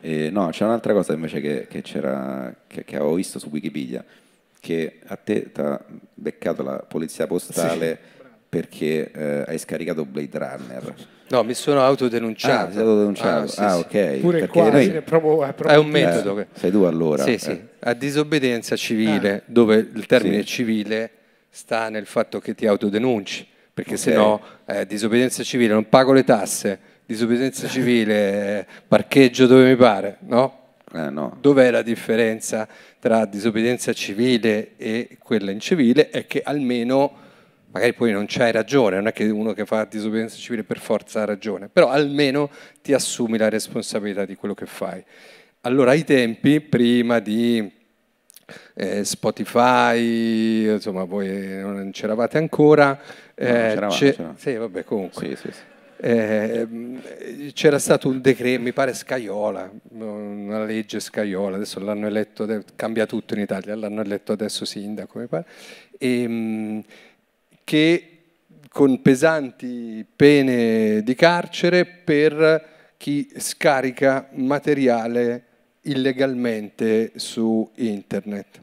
E, 0.00 0.28
no, 0.30 0.48
c'è 0.50 0.64
un'altra 0.64 0.92
cosa 0.92 1.12
invece 1.12 1.40
che, 1.40 1.66
che 1.68 1.82
c'era, 1.82 2.54
che, 2.66 2.84
che 2.84 2.96
avevo 2.96 3.14
visto 3.14 3.38
su 3.38 3.48
Wikipedia, 3.50 4.04
che 4.60 4.98
a 5.06 5.16
te 5.16 5.52
ti 5.52 5.60
ha 5.60 5.80
beccato 6.14 6.62
la 6.62 6.76
polizia 6.78 7.26
postale 7.26 7.98
perché 8.48 9.10
eh, 9.10 9.44
hai 9.46 9.58
scaricato 9.58 10.04
Blade 10.04 10.38
Runner. 10.38 10.94
No, 11.28 11.42
mi 11.42 11.54
sono 11.54 11.80
Ah, 11.80 11.86
autodenunciato. 11.86 12.72
sei 12.72 12.80
autodenunciato. 12.82 13.44
Ah, 13.44 13.46
sì, 13.48 13.60
Ah, 13.60 13.70
sì. 13.76 13.80
ok. 13.80 14.18
Pure 14.20 14.38
perché 14.40 14.60
qua 14.60 14.70
noi- 14.70 14.86
è 14.88 15.00
proprio, 15.02 15.44
è 15.44 15.52
proprio 15.54 15.68
È 15.76 15.76
un 15.78 15.88
metodo. 15.88 16.38
eh, 16.38 16.46
sei 16.52 16.70
tu 16.70 16.82
allora. 16.82 17.22
Sì, 17.24 17.38
sì, 17.38 17.50
eh. 17.50 17.62
a 17.80 17.94
disobbedienza 17.94 18.76
civile, 18.76 19.42
dove 19.46 19.76
il 19.76 20.06
termine 20.06 20.40
Sì. 20.42 20.46
civile 20.46 21.10
sta 21.48 21.88
nel 21.88 22.06
fatto 22.06 22.38
che 22.40 22.54
ti 22.54 22.66
autodenunci, 22.66 23.46
perché 23.72 23.94
Ok. 23.94 23.98
se 23.98 24.12
no 24.14 24.40
eh, 24.66 24.86
disobbedienza 24.86 25.42
civile 25.42 25.72
non 25.72 25.88
pago 25.88 26.12
le 26.12 26.24
tasse, 26.24 26.78
disobbedienza 27.06 27.68
civile 27.68 28.60
eh, 28.60 28.66
parcheggio 28.86 29.46
dove 29.46 29.68
mi 29.68 29.76
pare, 29.76 30.18
no? 30.20 30.60
Eh, 30.92 31.10
no. 31.10 31.36
Dov'è 31.40 31.70
la 31.70 31.82
differenza 31.82 32.68
tra 33.00 33.24
disobbedienza 33.26 33.92
civile 33.92 34.76
e 34.76 35.16
quella 35.18 35.50
incivile? 35.50 36.08
È 36.10 36.26
che 36.26 36.40
almeno, 36.42 37.12
magari 37.72 37.92
poi 37.94 38.12
non 38.12 38.26
c'hai 38.28 38.52
ragione, 38.52 38.96
non 38.96 39.08
è 39.08 39.12
che 39.12 39.24
uno 39.24 39.52
che 39.52 39.66
fa 39.66 39.84
disobbedienza 39.84 40.36
civile 40.36 40.62
per 40.62 40.78
forza 40.78 41.22
ha 41.22 41.24
ragione, 41.24 41.68
però 41.68 41.90
almeno 41.90 42.48
ti 42.80 42.92
assumi 42.92 43.36
la 43.38 43.48
responsabilità 43.48 44.24
di 44.24 44.36
quello 44.36 44.54
che 44.54 44.66
fai. 44.66 45.02
Allora 45.62 45.90
ai 45.90 46.04
tempi, 46.04 46.60
prima 46.60 47.18
di 47.18 47.70
eh, 48.74 49.04
Spotify, 49.04 50.70
insomma 50.70 51.04
voi 51.04 51.58
non 51.60 51.90
c'eravate 51.92 52.38
ancora. 52.38 52.88
No, 52.90 52.98
c'eravamo, 53.34 53.88
c'è- 53.92 54.10
c'eravamo. 54.12 54.38
sì, 54.38 54.54
vabbè, 54.54 54.84
comunque. 54.84 55.26
Sì, 55.28 55.36
sì, 55.36 55.48
sì. 55.52 55.60
Eh, 56.06 57.50
c'era 57.54 57.78
stato 57.78 58.10
un 58.10 58.20
decreto, 58.20 58.60
mi 58.60 58.74
pare 58.74 58.92
Scaiola, 58.92 59.72
una 59.92 60.62
legge 60.62 61.00
Scaiola, 61.00 61.56
adesso 61.56 61.80
l'hanno 61.80 62.06
eletto, 62.06 62.46
cambia 62.76 63.06
tutto 63.06 63.32
in 63.32 63.40
Italia, 63.40 63.74
l'hanno 63.74 64.02
eletto 64.02 64.32
adesso 64.32 64.66
sindaco, 64.66 65.18
mi 65.18 65.26
pare, 65.28 65.46
ehm, 65.96 66.84
che 67.64 68.08
con 68.68 69.00
pesanti 69.00 70.04
pene 70.14 71.00
di 71.02 71.14
carcere 71.14 71.86
per 71.86 72.92
chi 72.98 73.26
scarica 73.38 74.28
materiale 74.32 75.44
illegalmente 75.84 77.12
su 77.14 77.66
internet. 77.76 78.60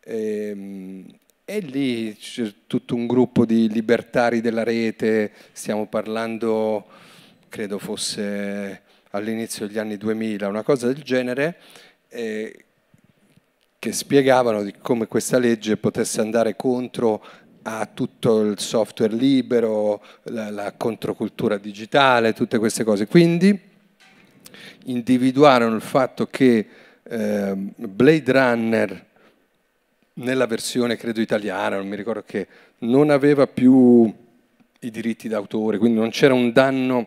Ehm, 0.00 1.17
E 1.50 1.60
lì 1.60 2.14
c'è 2.14 2.52
tutto 2.66 2.94
un 2.94 3.06
gruppo 3.06 3.46
di 3.46 3.70
libertari 3.70 4.42
della 4.42 4.64
rete, 4.64 5.32
stiamo 5.52 5.86
parlando, 5.86 6.84
credo 7.48 7.78
fosse 7.78 8.82
all'inizio 9.12 9.66
degli 9.66 9.78
anni 9.78 9.96
2000, 9.96 10.46
una 10.46 10.62
cosa 10.62 10.88
del 10.88 11.02
genere, 11.02 11.56
eh, 12.10 12.64
che 13.78 13.92
spiegavano 13.92 14.62
di 14.62 14.74
come 14.78 15.06
questa 15.06 15.38
legge 15.38 15.78
potesse 15.78 16.20
andare 16.20 16.54
contro 16.54 17.24
a 17.62 17.86
tutto 17.86 18.42
il 18.42 18.58
software 18.58 19.14
libero, 19.14 20.04
la, 20.24 20.50
la 20.50 20.74
controcultura 20.76 21.56
digitale, 21.56 22.34
tutte 22.34 22.58
queste 22.58 22.84
cose. 22.84 23.06
Quindi 23.06 23.58
individuarono 24.84 25.76
il 25.76 25.80
fatto 25.80 26.26
che 26.26 26.68
eh, 27.04 27.54
Blade 27.56 28.32
Runner 28.32 29.06
nella 30.18 30.46
versione 30.46 30.96
credo 30.96 31.20
italiana, 31.20 31.76
non 31.76 31.88
mi 31.88 31.96
ricordo 31.96 32.22
che 32.24 32.46
non 32.78 33.10
aveva 33.10 33.46
più 33.46 34.12
i 34.80 34.90
diritti 34.90 35.28
d'autore, 35.28 35.78
quindi 35.78 35.98
non 35.98 36.10
c'era 36.10 36.34
un 36.34 36.52
danno 36.52 37.06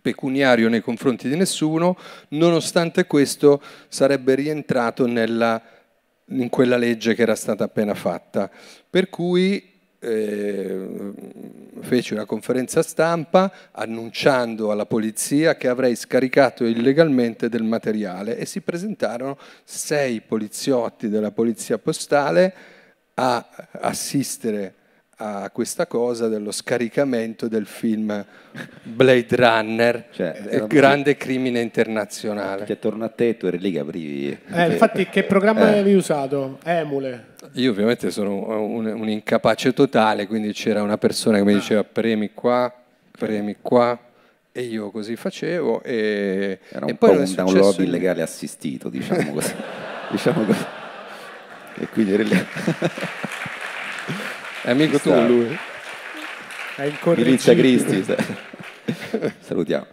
pecuniario 0.00 0.68
nei 0.68 0.80
confronti 0.80 1.28
di 1.28 1.36
nessuno, 1.36 1.96
nonostante 2.28 3.06
questo 3.06 3.62
sarebbe 3.88 4.34
rientrato 4.34 5.06
nella, 5.06 5.60
in 6.26 6.48
quella 6.48 6.76
legge 6.76 7.14
che 7.14 7.22
era 7.22 7.34
stata 7.34 7.64
appena 7.64 7.94
fatta. 7.94 8.50
Per 8.88 9.08
cui 9.08 9.72
eh, 10.04 11.12
feci 11.80 12.12
una 12.12 12.26
conferenza 12.26 12.82
stampa 12.82 13.50
annunciando 13.72 14.70
alla 14.70 14.86
polizia 14.86 15.56
che 15.56 15.68
avrei 15.68 15.96
scaricato 15.96 16.64
illegalmente 16.64 17.48
del 17.48 17.62
materiale 17.62 18.36
e 18.36 18.44
si 18.44 18.60
presentarono 18.60 19.38
sei 19.64 20.20
poliziotti 20.20 21.08
della 21.08 21.30
polizia 21.30 21.78
postale 21.78 22.54
a 23.14 23.48
assistere 23.80 24.74
a 25.16 25.50
questa 25.50 25.86
cosa 25.86 26.28
dello 26.28 26.50
scaricamento 26.50 27.46
del 27.48 27.66
film 27.66 28.24
Blade 28.82 29.26
Runner, 29.36 30.06
Cioè, 30.12 30.42
eh, 30.48 30.66
grande 30.66 31.16
crimine 31.16 31.60
internazionale. 31.60 32.58
Perché 32.58 32.72
attorno 32.74 33.04
a 33.04 33.08
te 33.08 33.36
tu 33.36 33.46
eri 33.46 33.58
lì 33.58 33.72
che 33.72 33.78
aprivi... 33.78 34.38
Eh, 34.52 34.66
infatti, 34.72 35.06
che 35.08 35.24
programma 35.24 35.66
Eh. 35.66 35.78
avevi 35.78 35.94
usato? 35.94 36.58
Emule. 36.64 37.32
Io 37.52 37.70
ovviamente 37.70 38.10
sono 38.10 38.60
un, 38.64 38.86
un 38.86 39.08
incapace 39.08 39.72
totale, 39.72 40.26
quindi 40.26 40.52
c'era 40.52 40.82
una 40.82 40.98
persona 40.98 41.38
che 41.38 41.44
mi 41.44 41.54
diceva 41.54 41.84
premi 41.84 42.32
qua, 42.32 42.72
premi 43.16 43.56
qua, 43.60 43.98
e 44.50 44.62
io 44.62 44.90
così 44.90 45.14
facevo. 45.16 45.82
E, 45.82 46.58
Era 46.70 46.86
e 46.86 46.90
un 46.92 46.96
poi 46.96 47.14
po' 47.16 47.20
un 47.20 47.34
download 47.34 47.76
niente. 47.78 47.82
illegale 47.82 48.22
assistito, 48.22 48.88
diciamo 48.88 49.32
così. 49.32 49.54
diciamo 50.10 50.44
così. 50.44 50.64
E 51.76 51.88
quindi. 51.88 52.12
È 54.64 54.70
amico 54.70 54.96
Sta- 54.98 55.14
tu 55.26 55.26
lui? 55.26 55.58
È 56.76 56.90
Milizia. 57.16 57.54
Cristi. 57.54 58.02
sa- 58.02 58.16
Salutiamo. 59.40 59.86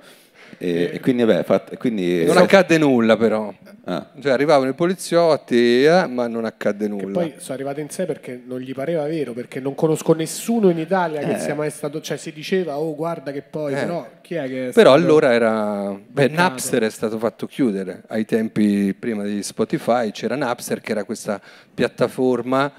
E, 0.57 0.91
e 0.93 0.99
quindi, 0.99 1.23
vabbè, 1.23 1.43
fat- 1.43 1.73
e 1.73 1.77
quindi 1.77 2.23
Non 2.23 2.37
accadde 2.37 2.77
nulla 2.77 3.17
però. 3.17 3.53
Ah, 3.85 4.11
Cioè 4.21 4.31
arrivavano 4.31 4.69
i 4.69 4.73
poliziotti, 4.73 5.83
eh, 5.83 6.05
ma 6.07 6.27
non 6.27 6.45
accadde 6.45 6.85
Che 6.85 6.89
nulla. 6.91 7.19
poi 7.19 7.33
sono 7.37 7.55
arrivato 7.55 7.79
in 7.79 7.89
sé 7.89 8.05
perché 8.05 8.39
non 8.45 8.59
gli 8.59 8.73
pareva 8.73 9.03
vero, 9.07 9.33
perché 9.33 9.59
non 9.59 9.73
conosco 9.75 10.13
nessuno 10.13 10.69
in 10.69 10.77
Italia 10.77 11.19
che 11.21 11.33
Eh. 11.33 11.39
sia 11.39 11.55
mai 11.55 11.69
stato, 11.71 11.99
cioè 11.99 12.15
si 12.17 12.31
diceva 12.31 12.77
oh 12.77 12.95
guarda 12.95 13.31
che 13.31 13.41
poi, 13.41 13.73
Eh. 13.73 13.77
però 13.77 14.07
chi 14.21 14.35
è 14.35 14.47
che 14.47 14.67
è 14.69 14.71
Però 14.71 14.93
allora 14.93 15.33
era... 15.33 15.97
Beh. 16.07 16.27
Napster 16.29 16.83
è 16.83 16.89
stato 16.91 17.17
fatto 17.17 17.47
chiudere. 17.47 18.03
Ai 18.07 18.25
tempi 18.25 18.93
prima 18.93 19.23
di 19.23 19.41
Spotify 19.43 20.11
c'era 20.11 20.35
Napster 20.35 20.79
che 20.79 20.91
era 20.91 21.03
questa 21.03 21.41
piattaforma 21.73 22.71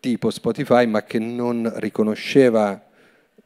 tipo 0.00 0.30
Spotify 0.30 0.86
ma 0.86 1.02
che 1.02 1.18
non 1.18 1.70
riconosceva 1.76 2.82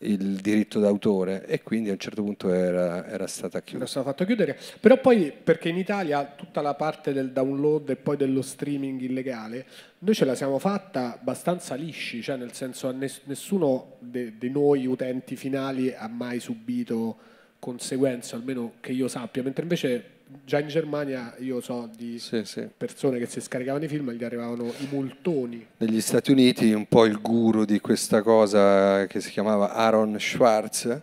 il 0.02 0.36
diritto 0.36 0.80
d'autore 0.80 1.46
e 1.46 1.62
quindi 1.62 1.88
a 1.88 1.92
un 1.92 1.98
certo 1.98 2.22
punto 2.22 2.52
era, 2.52 3.06
era 3.06 3.26
stata 3.26 3.58
era 3.58 3.66
chiusa. 3.66 3.86
stato 3.86 4.06
fatto 4.06 4.24
chiudere. 4.24 4.58
Però 4.80 4.98
poi, 4.98 5.32
perché 5.32 5.68
in 5.68 5.76
Italia 5.76 6.24
tutta 6.24 6.60
la 6.60 6.74
parte 6.74 7.12
del 7.12 7.30
download 7.30 7.90
e 7.90 7.96
poi 7.96 8.16
dello 8.16 8.42
streaming 8.42 9.00
illegale, 9.00 9.66
noi 9.98 10.14
ce 10.14 10.24
la 10.24 10.34
siamo 10.34 10.58
fatta 10.58 11.14
abbastanza 11.14 11.74
lisci, 11.74 12.22
cioè 12.22 12.36
nel 12.36 12.52
senso 12.52 12.90
ness- 12.90 13.22
nessuno 13.24 13.96
di 14.00 14.50
noi 14.50 14.86
utenti 14.86 15.36
finali 15.36 15.94
ha 15.94 16.08
mai 16.08 16.40
subito 16.40 17.30
conseguenze, 17.58 18.34
almeno 18.34 18.72
che 18.80 18.90
io 18.90 19.06
sappia, 19.06 19.42
mentre 19.42 19.62
invece 19.62 20.04
già 20.44 20.58
in 20.60 20.68
Germania 20.68 21.34
io 21.38 21.60
so 21.60 21.88
di 21.96 22.18
Sì, 22.18 22.44
sì. 22.44 22.66
persone 22.76 23.18
che 23.18 23.26
si 23.26 23.40
scaricavano 23.40 23.84
i 23.84 23.88
film 23.88 24.10
e 24.10 24.14
gli 24.14 24.24
arrivavano 24.24 24.72
i 24.78 24.88
multoni. 24.90 25.66
Negli 25.78 26.00
Stati 26.00 26.30
Uniti 26.30 26.72
un 26.72 26.86
po' 26.86 27.04
il 27.04 27.20
guru 27.20 27.64
di 27.64 27.80
questa 27.80 28.22
cosa 28.22 29.06
che 29.06 29.20
si 29.20 29.30
chiamava 29.30 29.72
Aaron 29.74 30.16
Schwartz, 30.18 31.00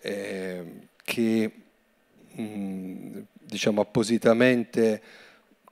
eh, 0.00 0.64
che 1.04 1.52
mh, 2.34 3.18
diciamo 3.44 3.80
appositamente 3.80 5.02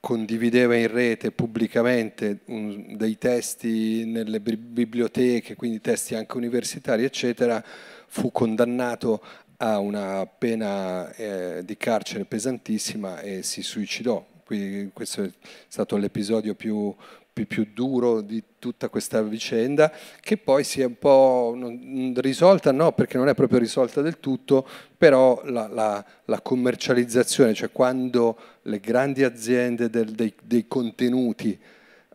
condivideva 0.01 0.77
in 0.77 0.87
rete 0.89 1.33
pubblicamente 1.33 2.41
un- 2.47 2.97
dei 2.97 3.19
testi 3.19 4.05
nelle 4.05 4.41
bi- 4.41 4.57
biblioteche, 4.57 5.57
quindi 5.57 5.81
testi 5.81 6.15
anche 6.15 6.37
universitari, 6.37 7.03
eccetera, 7.05 7.63
fu 8.09 8.31
condannato 8.31 9.21
a 9.59 9.79
una 9.79 10.27
pena 10.27 11.13
eh, 11.15 11.63
di 11.65 11.77
carcere 11.77 12.25
pesantissima 12.25 13.21
e 13.21 13.43
si 13.43 13.63
suicidò. 13.63 14.25
Quindi 14.45 14.91
questo 14.93 15.23
è 15.25 15.31
stato 15.67 15.97
l'episodio 15.97 16.55
più, 16.55 16.95
più, 17.33 17.47
più 17.47 17.67
duro 17.75 18.21
di 18.21 18.43
tutta 18.59 18.89
questa 18.89 19.23
vicenda, 19.23 19.93
che 20.21 20.37
poi 20.37 20.63
si 20.63 20.81
è 20.81 20.85
un 20.85 20.99
po' 20.99 21.53
non- 21.57 22.13
risolta, 22.17 22.71
no, 22.73 22.93
perché 22.93 23.17
non 23.19 23.29
è 23.29 23.35
proprio 23.35 23.59
risolta 23.59 24.03
del 24.03 24.21
tutto, 24.21 24.67
però 24.97 25.41
la, 25.45 25.67
la- 25.69 26.05
la 26.27 26.41
commercializzazione, 26.41 27.55
cioè 27.55 27.71
quando 27.73 28.39
le 28.63 28.79
grandi 28.79 29.25
aziende 29.25 29.91
del- 29.91 30.13
dei, 30.13 30.33
dei 30.43 30.67
contenuti 30.69 31.59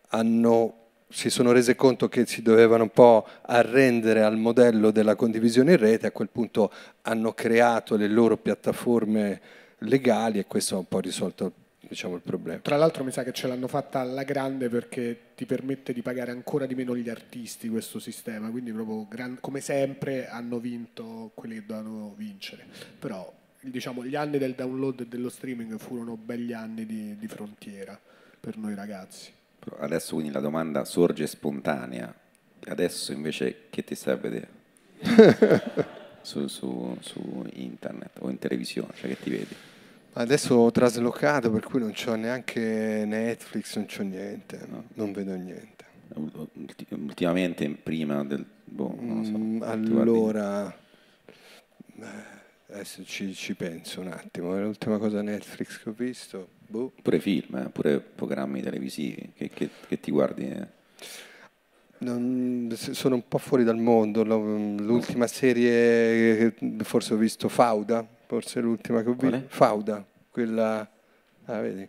hanno, 0.09 0.80
si 1.11 1.29
sono 1.29 1.51
rese 1.51 1.75
conto 1.75 2.07
che 2.07 2.25
si 2.25 2.41
dovevano 2.41 2.83
un 2.83 2.91
po' 2.91 3.27
arrendere 3.43 4.23
al 4.23 4.37
modello 4.37 4.91
della 4.91 5.15
condivisione 5.15 5.71
in 5.71 5.77
rete, 5.77 6.07
a 6.07 6.11
quel 6.11 6.29
punto 6.29 6.71
hanno 7.03 7.33
creato 7.33 7.95
le 7.95 8.07
loro 8.07 8.37
piattaforme 8.37 9.41
legali 9.79 10.39
e 10.39 10.45
questo 10.45 10.75
ha 10.75 10.79
un 10.79 10.87
po' 10.87 10.99
risolto 10.99 11.53
diciamo, 11.79 12.15
il 12.15 12.21
problema. 12.21 12.59
Tra 12.59 12.77
l'altro 12.77 13.03
mi 13.03 13.11
sa 13.11 13.23
che 13.23 13.33
ce 13.33 13.47
l'hanno 13.47 13.67
fatta 13.67 13.99
alla 13.99 14.23
grande 14.23 14.69
perché 14.69 15.17
ti 15.35 15.45
permette 15.45 15.93
di 15.93 16.01
pagare 16.01 16.31
ancora 16.31 16.65
di 16.65 16.75
meno 16.75 16.95
gli 16.95 17.09
artisti 17.09 17.67
questo 17.67 17.99
sistema, 17.99 18.49
quindi 18.49 18.71
proprio 18.71 19.07
come 19.39 19.59
sempre 19.59 20.27
hanno 20.27 20.59
vinto 20.59 21.31
quelli 21.33 21.55
che 21.55 21.65
dovevano 21.65 22.13
vincere. 22.15 22.65
Però 22.97 23.31
diciamo 23.59 24.03
gli 24.05 24.15
anni 24.15 24.37
del 24.37 24.53
download 24.55 25.01
e 25.01 25.07
dello 25.07 25.29
streaming 25.29 25.77
furono 25.77 26.15
begli 26.15 26.53
anni 26.53 26.85
di, 26.85 27.15
di 27.17 27.27
frontiera 27.27 27.99
per 28.39 28.57
noi 28.57 28.73
ragazzi. 28.73 29.39
Adesso 29.79 30.15
quindi 30.15 30.31
la 30.31 30.39
domanda 30.39 30.85
sorge 30.85 31.27
spontanea. 31.27 32.13
Adesso 32.67 33.11
invece 33.11 33.67
che 33.69 33.83
ti 33.83 33.95
stai 33.95 34.13
a 34.13 34.17
vedere? 34.17 34.47
su, 36.21 36.47
su- 36.47 36.95
su 36.99 37.45
internet 37.53 38.17
o 38.19 38.29
in 38.29 38.37
televisione, 38.37 38.93
cioè 38.95 39.09
che 39.09 39.19
ti 39.19 39.29
vedi? 39.31 39.55
Adesso 40.13 40.55
ho 40.55 40.71
traslocato 40.71 41.49
per 41.51 41.63
cui 41.63 41.79
non 41.79 41.93
c'ho 41.93 42.15
neanche 42.15 43.03
Netflix, 43.07 43.75
non 43.77 43.85
c'ho 43.85 44.03
niente, 44.03 44.59
No. 44.69 44.83
non 44.95 45.11
vedo 45.13 45.33
niente. 45.35 45.85
Ulti- 46.13 46.85
Ultimamente, 46.89 47.69
prima 47.69 48.23
del... 48.25 48.45
Boh, 48.65 48.93
non 48.99 49.23
so. 49.25 49.37
Mm, 49.37 49.61
allora, 49.63 50.77
adesso 52.69 53.03
ci, 53.05 53.33
ci 53.33 53.55
penso 53.55 54.01
un 54.01 54.07
attimo. 54.07 54.59
L'ultima 54.59 54.97
cosa 54.97 55.21
Netflix 55.21 55.81
che 55.81 55.89
ho 55.89 55.93
visto, 55.93 56.49
boh. 56.71 56.91
Pure 57.01 57.19
film, 57.19 57.55
eh, 57.57 57.69
pure 57.69 57.99
programmi 57.99 58.61
televisivi 58.61 59.31
che, 59.35 59.49
che- 59.49 59.69
che 59.87 59.99
ti 59.99 60.09
guardi. 60.11 60.49
eh. 60.49 60.67
Non- 61.99 62.73
sono 62.75 63.15
un 63.15 63.27
po' 63.27 63.37
fuori 63.37 63.63
dal 63.63 63.77
mondo. 63.77 64.23
L'ultima 64.23 65.27
serie, 65.27 66.53
che 66.57 66.83
forse 66.83 67.13
ho 67.13 67.17
visto 67.17 67.47
Fauda, 67.47 68.05
forse 68.25 68.59
l'ultima 68.59 69.03
che 69.03 69.09
ho 69.09 69.13
visto. 69.13 69.43
Fauda, 69.47 70.03
quella, 70.31 70.89
ah, 71.45 71.59
vedi, 71.61 71.87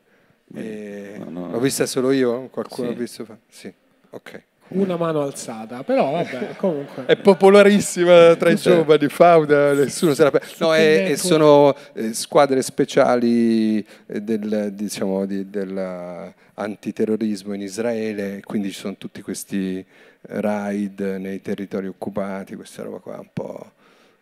E- 0.55 1.15
No, 1.19 1.31
no. 1.31 1.51
L'ho 1.51 1.61
vista 1.61 1.87
solo 1.87 2.11
io? 2.11 2.49
Qualcuno 2.51 2.89
Sì. 2.89 2.95
ha 2.95 2.99
visto? 2.99 3.39
Sì, 3.49 3.73
ok. 4.11 4.43
Una 4.81 4.97
mano 4.97 5.23
alzata, 5.23 5.83
però 5.85 6.13
vabbè, 6.13 6.57
comunque. 6.57 7.05
È 7.07 7.17
popolarissima 7.17 8.35
tra 8.37 8.51
i 8.51 8.57
giovani, 8.57 9.09
Fauda, 9.09 9.73
nessuno 9.75 10.15
se 10.15 10.23
la 10.25 10.31
pe- 10.31 10.41
No, 10.59 10.75
e, 10.75 10.83
e 10.83 10.99
network? 11.09 11.19
sono 11.19 11.75
eh, 11.95 12.13
squadre 12.15 12.63
speciali 12.63 13.85
eh, 14.07 14.21
del, 14.21 14.71
diciamo, 14.73 15.25
di- 15.27 15.49
dell'antiterrorismo 15.51 17.53
in 17.55 17.63
Israele, 17.63 18.41
quindi 18.45 18.71
ci 18.71 18.79
sono 18.81 18.97
tutti 18.97 19.23
questi 19.23 19.85
raid 20.23 21.01
nei 21.19 21.41
territori 21.43 21.87
occupati, 21.89 22.55
questa 22.57 22.83
roba 22.83 22.99
qua 22.99 23.19
un 23.19 23.29
po' 23.33 23.73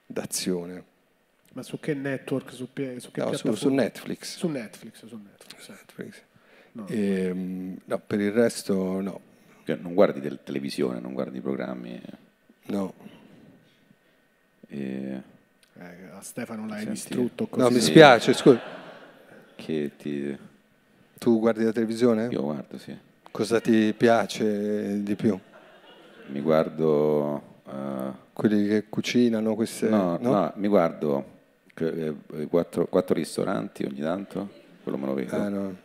d'azione. 0.06 0.84
Ma 1.52 1.62
su 1.62 1.78
che 1.80 1.94
network? 1.94 2.52
Su, 2.52 2.68
su 2.98 3.10
che 3.10 3.20
No, 3.20 3.32
su, 3.34 3.52
su 3.54 3.68
Netflix. 3.70 4.36
Su 4.36 4.48
Netflix, 4.48 5.04
su 5.06 5.16
Netflix. 5.20 5.68
eh. 5.68 5.72
Netflix. 5.72 6.14
No. 6.72 6.86
Ehm, 6.88 7.76
no, 7.84 8.00
per 8.06 8.20
il 8.20 8.30
resto 8.30 9.00
no. 9.00 9.20
Cioè, 9.70 9.78
non 9.80 9.94
guardi 9.94 10.18
del- 10.20 10.40
televisione, 10.42 10.98
non 10.98 11.12
guardi 11.12 11.38
i 11.38 11.40
programmi. 11.40 12.00
no. 12.66 12.92
eh, 14.68 15.22
Eh, 15.78 16.08
a 16.12 16.20
Stefano 16.20 16.66
l'hai 16.66 16.78
Senti. 16.78 16.90
distrutto 16.92 17.46
così. 17.46 17.62
No, 17.62 17.70
mi 17.70 17.80
spiace, 17.80 18.32
scusa. 18.32 18.60
che 19.54 19.92
ti... 19.96 20.36
Tu 21.18 21.38
guardi 21.38 21.62
la 21.64 21.70
televisione? 21.72 22.26
Io 22.32 22.42
guardo, 22.42 22.78
sì. 22.78 22.96
Cosa 23.30 23.60
ti 23.60 23.94
piace 23.96 25.02
di 25.04 25.14
più? 25.14 25.38
Mi 26.26 26.40
guardo... 26.40 27.60
eh, 27.68 28.10
Quelli 28.32 28.66
che 28.66 28.88
cucinano 28.88 29.54
queste... 29.54 29.88
no, 29.88 30.18
no, 30.20 30.52
mi 30.56 30.66
guardo 30.66 31.24
eh, 31.76 32.14
eh, 32.34 32.46
quattro, 32.46 32.86
quattro 32.86 33.14
ristoranti 33.14 33.84
ogni 33.84 34.00
tanto, 34.00 34.50
quello 34.82 34.98
me 34.98 35.06
lo 35.06 35.14
vedo. 35.14 35.36
Ah, 35.36 35.48
no. 35.48 35.76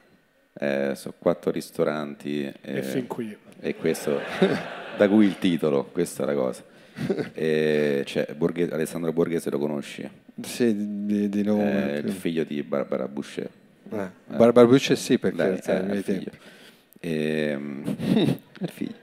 Eh, 0.57 0.94
sono 0.95 1.14
quattro 1.19 1.52
ristoranti 1.52 2.44
E 2.45 2.53
eh, 2.61 2.82
fin 2.84 3.07
qui. 3.07 3.36
e 3.60 3.76
questo 3.76 4.19
da 4.98 5.10
cui 5.10 5.26
il 5.26 5.38
titolo, 5.38 5.84
questa 5.86 6.23
è 6.23 6.26
la 6.26 6.34
cosa. 6.34 6.64
E 7.34 8.03
c'è 8.06 8.34
Borghe- 8.38 8.72
Alessandro 8.72 9.11
Borghese 9.11 9.49
lo 9.49 9.60
conosci? 9.60 10.10
Sì, 10.41 11.06
di, 11.06 11.27
di 11.27 11.44
nome. 11.44 11.94
È 11.94 11.98
il 11.98 12.11
figlio 12.14 12.44
di 12.45 12.64
Barbara 12.64 13.07
Boucher. 13.07 13.49
Eh, 13.91 14.10
Barbara 14.27 14.65
Bucci 14.65 14.95
sì, 14.95 15.18
perché 15.19 15.36
Dai, 15.38 15.61
sai, 15.61 15.90
eh, 15.90 15.94
il 15.95 16.03
figlio. 16.03 16.32
Ehm, 17.02 17.84
il 18.60 18.69
figlio. 18.69 18.94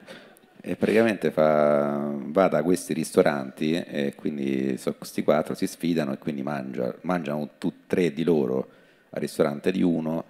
E 0.65 0.77
praticamente 0.77 1.31
fa, 1.31 2.13
va 2.15 2.49
da 2.49 2.63
questi 2.63 2.95
ristoranti 2.95 3.73
e 3.75 4.15
quindi 4.17 4.77
so, 4.79 4.95
questi 4.95 5.23
quattro 5.23 5.55
si 5.55 5.67
sfidano 5.67 6.13
e 6.13 6.19
quindi 6.19 6.43
mangia- 6.43 6.95
mangiano 7.03 7.51
tutti 7.59 7.83
tre 7.87 8.13
di 8.13 8.23
loro 8.25 8.69
al 9.11 9.21
ristorante 9.21 9.71
di 9.73 9.83
uno 9.83 10.25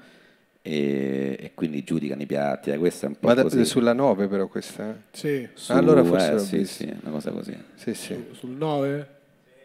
e, 0.62 1.36
e 1.40 1.50
quindi 1.54 1.82
giudicano 1.82 2.22
i 2.22 2.26
piatti. 2.26 2.70
Eh, 2.70 2.78
questa 2.78 3.06
è 3.06 3.08
un 3.08 3.18
po' 3.18 3.26
Ma 3.28 3.34
da- 3.34 3.64
sulla 3.64 3.92
9 3.92 4.28
però 4.28 4.46
questa? 4.46 4.88
eh? 4.90 4.94
Sì, 5.10 5.48
Su- 5.54 5.72
allora 5.72 6.04
forse 6.04 6.34
eh, 6.34 6.38
sì, 6.38 6.64
sì, 6.64 6.84
una 7.02 7.10
cosa 7.10 7.30
così. 7.32 7.56
Sì, 7.74 7.94
sì. 7.94 8.24
sul 8.32 8.50
9? 8.50 9.08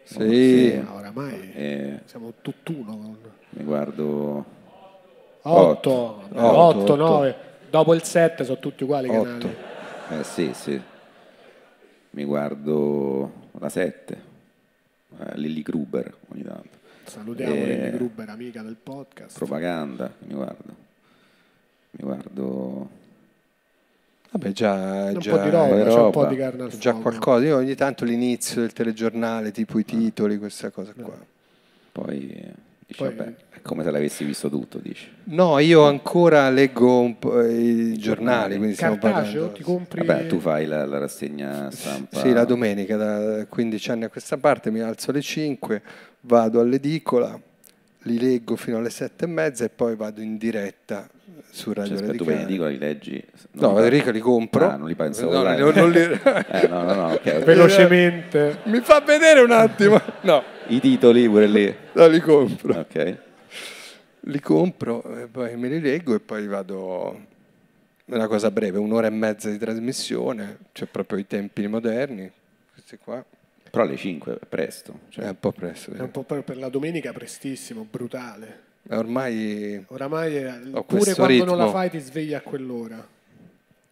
Sì. 0.04 0.82
Ah, 0.86 0.94
oramai 0.94 1.52
E 1.54 2.00
siamo 2.06 2.32
tutt'uno. 2.42 2.96
con- 2.96 3.18
mi 3.50 3.64
guardo 3.64 4.44
8, 5.42 5.42
Otto, 5.42 5.90
8, 6.34 6.78
otto. 6.82 6.94
9. 6.96 7.36
Dopo 7.70 7.94
il 7.94 8.02
7 8.02 8.44
sono 8.44 8.58
tutti 8.58 8.82
uguali 8.84 9.08
i 9.08 9.10
Otto. 9.16 9.22
canali. 9.22 9.54
Eh 10.20 10.24
sì, 10.24 10.50
sì. 10.54 10.80
Mi 12.10 12.24
guardo 12.24 13.32
la 13.58 13.68
7, 13.68 14.22
eh, 15.18 15.36
Lilly 15.38 15.62
Gruber 15.62 16.12
ogni 16.32 16.42
tanto. 16.42 16.76
Salutiamo 17.04 17.54
Eh, 17.54 17.64
Lily 17.66 17.90
Gruber, 17.92 18.28
amica 18.30 18.62
del 18.62 18.76
podcast. 18.82 19.36
Propaganda, 19.36 20.10
mi 20.26 20.34
guardo. 20.34 20.86
Mi 21.98 22.04
guardo... 22.04 22.88
Vabbè, 24.30 24.50
già, 24.52 25.10
un 25.14 25.18
già, 25.20 25.30
po' 25.30 25.42
di 25.42 25.50
roba, 25.50 25.68
c'è 25.74 25.82
un 25.82 25.94
roba. 25.96 26.10
po' 26.10 26.26
di 26.26 26.36
carne 26.36 26.62
al 26.64 26.68
già 26.76 26.90
fuoco. 26.92 27.00
qualcosa. 27.08 27.44
Io 27.46 27.56
ogni 27.56 27.74
tanto 27.74 28.04
l'inizio 28.04 28.60
del 28.60 28.72
telegiornale, 28.74 29.52
tipo 29.52 29.78
i 29.78 29.84
titoli, 29.86 30.36
questa 30.38 30.70
cosa 30.70 30.92
qua. 30.92 31.16
Poi 31.92 32.30
eh, 32.30 32.52
dici, 32.86 32.98
Poi- 33.02 33.14
vabbè, 33.14 33.34
è 33.48 33.62
come 33.62 33.82
se 33.84 33.90
l'avessi 33.90 34.24
visto 34.24 34.50
tutto, 34.50 34.78
dici. 34.78 35.08
No, 35.24 35.58
io 35.60 35.84
ancora 35.86 36.50
leggo 36.50 37.00
un 37.00 37.18
po' 37.18 37.40
i 37.42 37.96
giornali, 37.96 38.58
quindi 38.58 38.74
stiamo 38.74 38.98
Cartaceo, 38.98 39.24
parlando. 39.32 39.52
ti 39.54 39.62
compri... 39.62 40.04
Vabbè, 40.06 40.26
tu 40.26 40.38
fai 40.38 40.66
la, 40.66 40.84
la 40.84 40.98
rassegna 40.98 41.70
stampa. 41.70 42.20
Sì, 42.20 42.30
la 42.32 42.44
domenica, 42.44 42.96
da 42.96 43.46
15 43.46 43.90
anni 43.90 44.04
a 44.04 44.08
questa 44.10 44.36
parte, 44.36 44.70
mi 44.70 44.80
alzo 44.80 45.10
alle 45.10 45.22
5, 45.22 45.82
vado 46.20 46.60
all'edicola, 46.60 47.40
li 48.02 48.18
leggo 48.18 48.56
fino 48.56 48.78
alle 48.78 48.90
7 48.90 49.24
e 49.24 49.28
mezza 49.28 49.64
e 49.64 49.68
poi 49.68 49.96
vado 49.96 50.20
in 50.20 50.36
diretta 50.38 51.08
su 51.50 51.72
Radio 51.72 51.96
Cioè, 51.96 52.04
aspetta, 52.04 52.18
tu 52.18 52.24
vai 52.24 52.34
in 52.34 52.40
Radicale. 52.42 52.44
edicola, 52.44 52.68
li 52.70 52.78
leggi? 52.78 53.24
No, 53.52 53.82
Enrico 53.82 54.10
li 54.10 54.20
compro. 54.20 54.68
Ah, 54.70 54.76
non 54.76 54.88
li 54.88 54.94
pensavo 54.94 55.32
No, 55.32 55.38
online. 55.38 55.58
non- 55.58 55.72
non 55.74 55.90
li- 55.90 55.98
Eh, 56.62 56.68
no, 56.68 56.82
no, 56.84 56.94
no, 56.94 57.12
ok, 57.12 57.26
ok. 57.26 57.42
Velocemente. 57.44 58.58
Mi 58.64 58.80
fa 58.80 59.00
vedere 59.00 59.40
un 59.40 59.50
attimo. 59.50 60.00
No, 60.22 60.42
I 60.68 60.80
titoli 60.80 61.28
pure 61.28 61.46
lì. 61.46 61.74
no, 61.92 62.06
li 62.08 62.20
compro. 62.20 62.78
Ok. 62.78 63.16
Li 64.22 64.40
compro, 64.40 65.02
e 65.16 65.26
poi 65.26 65.56
me 65.56 65.68
li 65.68 65.80
leggo 65.80 66.14
e 66.14 66.20
poi 66.20 66.46
vado... 66.46 67.26
È 68.04 68.14
una 68.14 68.26
cosa 68.26 68.50
breve, 68.50 68.78
un'ora 68.78 69.06
e 69.06 69.10
mezza 69.10 69.50
di 69.50 69.58
trasmissione, 69.58 70.58
c'è 70.72 70.86
proprio 70.86 71.18
i 71.18 71.26
tempi 71.26 71.66
moderni, 71.66 72.30
questi 72.72 72.96
qua. 72.96 73.22
Però 73.70 73.84
alle 73.84 73.96
5 73.96 74.38
è 74.40 74.46
presto. 74.46 75.00
Cioè, 75.10 75.24
È 75.24 75.28
un 75.28 75.38
po' 75.40 75.52
presto. 75.52 75.92
È 75.92 76.00
un 76.00 76.10
po' 76.10 76.22
per 76.22 76.42
per 76.42 76.56
la 76.58 76.68
domenica 76.68 77.12
prestissimo, 77.12 77.86
brutale. 77.88 78.66
Ormai 78.90 79.84
Oramai 79.88 80.34
è- 80.36 80.60
Ho 80.72 80.84
pure 80.84 81.14
quando 81.14 81.44
non 81.44 81.56
la 81.58 81.64
ritmo. 81.64 81.70
fai 81.78 81.90
ti 81.90 81.98
svegli 81.98 82.32
a 82.34 82.40
quell'ora. 82.40 83.06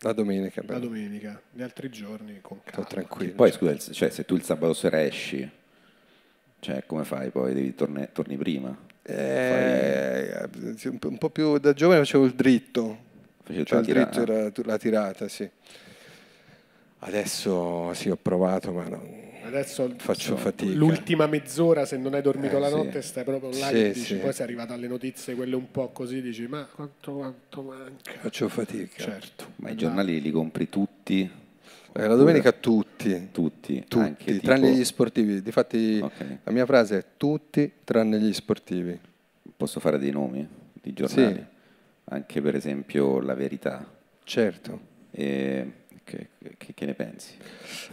la 0.00 0.12
domenica, 0.12 0.60
La 0.60 0.66
però, 0.66 0.78
domenica, 0.78 1.40
gli 1.50 1.62
altri 1.62 1.88
giorni 1.90 2.38
con 2.40 2.58
sto 2.62 2.70
calma. 2.70 2.86
tranquillo. 2.86 3.32
Poi 3.34 3.50
scusa, 3.52 3.72
il- 3.72 3.80
cioè, 3.80 4.10
se 4.10 4.24
tu 4.24 4.34
il 4.36 4.42
sabato 4.42 4.72
sera 4.74 5.02
esci, 5.02 5.48
cioè 6.60 6.84
come 6.86 7.04
fai 7.04 7.30
poi? 7.30 7.52
Devi 7.54 7.74
torne- 7.74 8.10
torni 8.12 8.36
prima? 8.36 8.76
Eh, 9.02 10.48
un 10.84 10.98
po'- 10.98 11.08
un 11.08 11.18
po' 11.18 11.30
più 11.30 11.58
da 11.58 11.72
giovane 11.72 12.00
facevo 12.00 12.24
il 12.24 12.34
dritto. 12.34 13.04
Facevi 13.42 13.64
Cioè, 13.64 13.78
il 13.80 13.86
la 13.86 13.92
tirata? 13.92 14.22
dritto 14.22 14.32
era 14.32 14.50
la 14.72 14.78
tirata, 14.78 15.28
sì. 15.28 15.48
Adesso 17.00 17.92
sì, 17.94 18.08
ho 18.10 18.16
provato, 18.16 18.72
ma 18.72 18.84
non 18.88 19.24
Adesso 19.46 19.94
faccio 19.98 20.36
fatica. 20.36 20.72
l'ultima 20.74 21.26
mezz'ora, 21.26 21.84
se 21.84 21.96
non 21.96 22.14
hai 22.14 22.22
dormito 22.22 22.56
Eh, 22.56 22.60
la 22.60 22.68
sì. 22.68 22.74
notte, 22.74 23.02
stai 23.02 23.24
proprio 23.24 23.50
là 23.58 23.68
Sì, 23.68 23.92
dici, 23.92 24.00
sì. 24.00 24.14
poi 24.16 24.32
sei 24.32 24.44
arrivato 24.44 24.72
alle 24.72 24.88
notizie, 24.88 25.34
quelle 25.34 25.54
un 25.56 25.70
po' 25.70 25.88
così, 25.90 26.20
dici, 26.20 26.46
ma 26.46 26.66
quanto, 26.66 27.12
quanto 27.14 27.62
manca? 27.62 28.12
Faccio 28.18 28.48
fatica. 28.48 29.02
Certo. 29.02 29.52
Ma 29.56 29.70
i 29.70 29.76
giornali 29.76 30.20
li 30.20 30.30
compri 30.30 30.68
tutti? 30.68 31.30
Eh, 31.98 32.06
la 32.06 32.14
domenica 32.14 32.52
tutti. 32.52 33.28
Tutti? 33.32 33.84
Tutti, 33.88 33.98
anche 33.98 34.32
tipo- 34.32 34.44
tranne 34.46 34.72
gli 34.72 34.84
sportivi. 34.84 35.40
Difatti 35.40 35.98
Ok. 36.02 36.38
la 36.42 36.52
mia 36.52 36.66
frase 36.66 36.98
è 36.98 37.04
tutti 37.16 37.70
tranne 37.84 38.18
gli 38.18 38.32
sportivi. 38.32 38.98
Posso 39.56 39.80
fare 39.80 39.98
dei 39.98 40.10
nomi 40.10 40.46
di 40.72 40.92
giornali? 40.92 41.44
Anche 42.08 42.42
per 42.42 42.54
esempio 42.54 43.20
La 43.20 43.34
Verità. 43.34 43.86
Certo. 44.24 44.94
E 45.10 45.72
che, 46.06 46.28
che- 46.56 46.72
che 46.74 46.86
ne 46.86 46.94
pensi? 46.94 47.32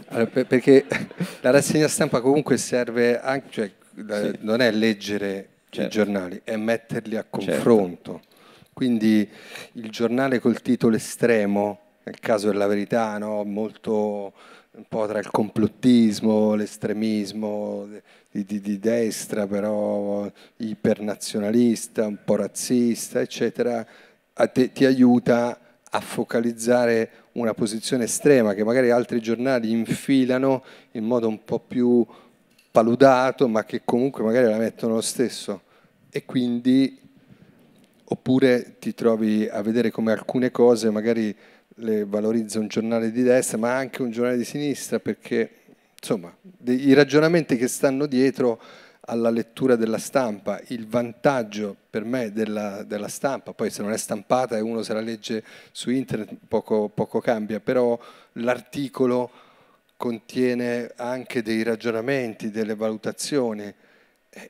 Allora, 0.06 0.26
per- 0.30 0.46
perché 0.46 0.86
la 1.42 1.50
rassegna 1.50 1.88
stampa 1.88 2.20
comunque 2.20 2.56
serve 2.56 3.20
anche, 3.20 3.50
cioè, 3.50 3.70
Sì. 3.96 4.38
non 4.40 4.60
è 4.60 4.70
leggere 4.70 5.48
Certo. 5.68 5.88
i 5.88 5.90
giornali, 5.90 6.40
è 6.44 6.56
metterli 6.56 7.16
a 7.16 7.24
confronto. 7.28 8.20
Quindi 8.72 9.28
il 9.72 9.90
giornale 9.90 10.38
col 10.38 10.60
titolo 10.62 10.96
estremo, 10.96 11.80
nel 12.04 12.18
caso 12.20 12.48
della 12.50 12.66
verità, 12.66 13.18
no? 13.18 13.42
molto 13.44 14.32
un 14.72 14.84
po' 14.88 15.06
tra 15.06 15.18
il 15.20 15.30
complottismo, 15.30 16.54
l'estremismo 16.54 17.88
di, 18.30 18.44
di- 18.44 18.60
di 18.60 18.78
destra, 18.80 19.46
però 19.46 20.28
ipernazionalista, 20.56 22.06
un 22.06 22.18
po' 22.24 22.36
razzista, 22.36 23.20
eccetera, 23.20 23.84
a 24.34 24.46
te- 24.48 24.72
ti 24.72 24.84
aiuta 24.84 25.58
a 25.90 26.00
focalizzare 26.00 27.10
una 27.34 27.54
posizione 27.54 28.04
estrema 28.04 28.54
che 28.54 28.64
magari 28.64 28.90
altri 28.90 29.20
giornali 29.20 29.70
infilano 29.70 30.64
in 30.92 31.04
modo 31.04 31.28
un 31.28 31.44
po' 31.44 31.60
più 31.60 32.06
paludato, 32.70 33.48
ma 33.48 33.64
che 33.64 33.82
comunque 33.84 34.24
magari 34.24 34.48
la 34.48 34.56
mettono 34.56 34.94
lo 34.94 35.00
stesso. 35.00 35.62
E 36.10 36.24
quindi, 36.24 37.00
oppure 38.04 38.76
ti 38.78 38.94
trovi 38.94 39.48
a 39.48 39.62
vedere 39.62 39.90
come 39.90 40.12
alcune 40.12 40.50
cose 40.50 40.90
magari 40.90 41.34
le 41.78 42.04
valorizza 42.04 42.60
un 42.60 42.68
giornale 42.68 43.10
di 43.10 43.22
destra, 43.22 43.58
ma 43.58 43.74
anche 43.74 44.02
un 44.02 44.10
giornale 44.10 44.36
di 44.36 44.44
sinistra, 44.44 45.00
perché 45.00 45.50
insomma, 46.00 46.34
i 46.66 46.92
ragionamenti 46.92 47.56
che 47.56 47.66
stanno 47.66 48.06
dietro 48.06 48.60
alla 49.06 49.30
lettura 49.30 49.76
della 49.76 49.98
stampa, 49.98 50.60
il 50.68 50.86
vantaggio 50.86 51.76
per 51.90 52.04
me 52.04 52.32
della, 52.32 52.82
della 52.84 53.08
stampa, 53.08 53.52
poi 53.52 53.70
se 53.70 53.82
non 53.82 53.92
è 53.92 53.98
stampata 53.98 54.56
e 54.56 54.60
uno 54.60 54.82
se 54.82 54.94
la 54.94 55.00
legge 55.00 55.44
su 55.72 55.90
internet 55.90 56.36
poco, 56.48 56.88
poco 56.88 57.20
cambia, 57.20 57.60
però 57.60 57.98
l'articolo 58.32 59.30
contiene 59.96 60.92
anche 60.96 61.42
dei 61.42 61.62
ragionamenti, 61.62 62.50
delle 62.50 62.74
valutazioni, 62.74 63.72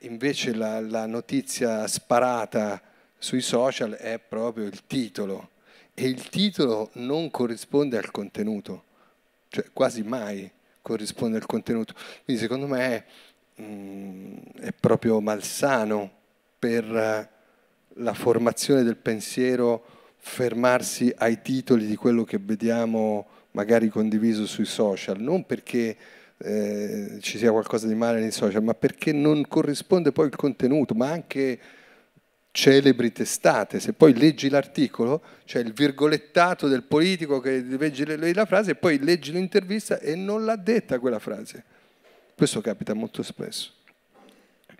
invece 0.01 0.55
la, 0.55 0.81
la 0.81 1.07
notizia 1.07 1.87
sparata 1.87 2.81
sui 3.19 3.41
social 3.41 3.93
è 3.93 4.19
proprio 4.19 4.65
il 4.67 4.87
titolo. 4.87 5.51
E 5.95 6.09
il 6.09 6.29
titolo 6.29 6.91
non 6.95 7.31
corrisponde 7.31 7.97
al 7.97 8.11
contenuto, 8.11 8.85
cioè 9.49 9.67
quasi 9.73 10.03
mai 10.03 10.51
corrisponde 10.83 11.37
al 11.37 11.47
contenuto. 11.47 11.95
Quindi 12.25 12.43
secondo 12.43 12.67
me 12.67 13.05
mh, 13.57 13.63
mm, 13.63 14.37
è 14.61 14.73
proprio 14.73 15.21
malsano 15.21 16.11
per 16.59 17.31
la 17.97 18.15
formazione 18.15 18.83
del 18.83 18.97
pensiero 18.97 19.85
fermarsi 20.17 21.13
ai 21.17 21.43
titoli 21.43 21.87
di 21.87 21.97
quello 21.97 22.25
che 22.25 22.39
vediamo 22.41 23.27
magari 23.53 23.89
condiviso 23.89 24.47
sui 24.47 24.65
social, 24.65 25.21
non 25.21 25.45
perché 25.45 25.97
eh, 26.39 27.19
ci 27.21 27.39
sia 27.39 27.53
qualcosa 27.53 27.87
di 27.87 27.95
male 27.95 28.21
nei 28.21 28.33
social, 28.33 28.63
ma 28.63 28.75
perché 28.75 29.13
non 29.13 29.47
corrisponde 29.47 30.13
poi 30.13 30.27
il 30.27 30.37
contenuto, 30.37 30.95
ma 30.95 31.11
anche 31.11 31.59
celebri 32.51 33.13
testate. 33.13 33.81
Se 33.81 33.93
poi 33.93 34.17
leggi 34.17 34.49
l'articolo, 34.49 35.23
c'è 35.45 35.61
il 35.61 35.73
virgolettato 35.73 36.69
del 36.69 36.85
politico 36.85 37.39
che 37.41 37.61
leggi 37.61 38.05
la 38.33 38.47
frase 38.47 38.73
e 38.73 38.75
poi 38.77 38.99
leggi 38.99 39.31
l'intervista 39.31 39.99
e 39.99 40.15
non 40.15 40.45
l'ha 40.45 40.57
detta 40.57 40.99
quella 40.99 41.19
frase. 41.19 41.65
Questo 42.37 42.61
capita 42.61 42.95
molto 42.95 43.23
spesso. 43.23 43.73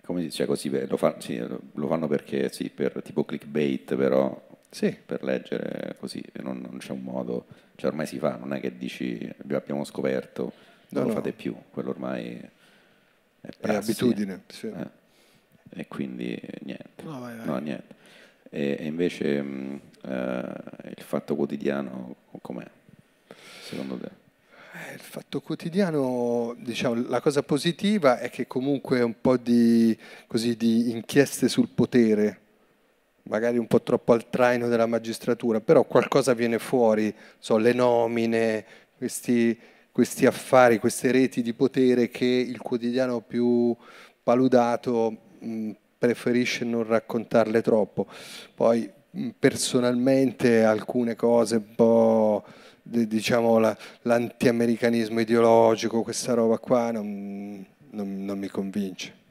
Come 0.03 0.21
dice 0.21 0.45
così, 0.45 0.69
lo, 0.87 0.97
fa, 0.97 1.19
sì, 1.19 1.37
lo 1.37 1.87
fanno 1.87 2.07
perché 2.07 2.49
sì, 2.49 2.69
per 2.69 3.01
tipo 3.01 3.23
clickbait, 3.23 3.95
però 3.95 4.47
sì. 4.69 4.95
per 5.03 5.23
leggere 5.23 5.95
così, 5.99 6.23
non, 6.41 6.59
non, 6.59 6.77
c'è 6.77 6.91
un 6.91 7.01
modo, 7.01 7.47
cioè 7.75 7.89
ormai 7.89 8.05
si 8.05 8.19
fa, 8.19 8.35
non 8.35 8.53
è 8.53 8.59
che 8.59 8.77
dici 8.77 9.27
abbiamo 9.41 9.83
scoperto, 9.83 10.53
non 10.89 11.03
no, 11.03 11.09
lo 11.09 11.15
fate 11.15 11.31
più, 11.31 11.55
quello 11.71 11.89
ormai 11.89 12.35
è, 13.41 13.49
prassi, 13.59 13.89
è 13.89 13.93
abitudine. 13.93 14.43
Sì. 14.47 14.67
Eh 14.67 15.03
e 15.69 15.87
quindi 15.87 16.39
niente. 16.61 17.03
No, 17.03 17.19
vai, 17.19 17.35
vai. 17.35 17.45
No, 17.45 17.57
niente. 17.57 17.95
E, 18.49 18.77
e 18.79 18.85
invece 18.85 19.41
mh, 19.41 19.81
eh, 20.03 20.53
il 20.95 21.03
fatto 21.03 21.35
quotidiano 21.35 22.15
com'è, 22.41 22.67
secondo 23.61 23.97
te? 23.97 24.23
Eh, 24.75 24.93
il 24.95 24.99
fatto 24.99 25.39
quotidiano, 25.39 26.53
diciamo, 26.59 27.07
la 27.07 27.21
cosa 27.21 27.43
positiva 27.43 28.19
è 28.19 28.29
che 28.29 28.45
comunque 28.45 29.01
un 29.01 29.15
po' 29.21 29.37
di, 29.37 29.97
così, 30.27 30.57
di 30.57 30.91
inchieste 30.91 31.47
sul 31.47 31.69
potere, 31.73 32.41
magari 33.23 33.57
un 33.57 33.67
po' 33.67 33.81
troppo 33.81 34.11
al 34.11 34.29
traino 34.29 34.67
della 34.67 34.85
magistratura, 34.85 35.61
però 35.61 35.85
qualcosa 35.85 36.33
viene 36.33 36.59
fuori, 36.59 37.13
so, 37.39 37.55
le 37.55 37.71
nomine, 37.71 38.65
questi, 38.97 39.57
questi 39.93 40.25
affari, 40.25 40.77
queste 40.77 41.09
reti 41.09 41.41
di 41.41 41.53
potere 41.53 42.09
che 42.09 42.25
il 42.25 42.59
quotidiano 42.59 43.21
più 43.21 43.73
paludato 44.21 45.15
preferisce 45.97 46.65
non 46.65 46.85
raccontarle 46.85 47.61
troppo. 47.61 48.07
Poi 48.53 48.91
personalmente 49.39 50.65
alcune 50.65 51.15
cose 51.15 51.55
un 51.55 51.75
po' 51.75 52.43
diciamo 52.87 53.57
la, 53.57 53.75
l'antiamericanismo 54.03 55.19
ideologico, 55.19 56.03
questa 56.03 56.33
roba 56.33 56.59
qua 56.59 56.91
non, 56.91 57.65
non, 57.91 58.23
non 58.23 58.37
mi 58.37 58.47
convince. 58.47 59.23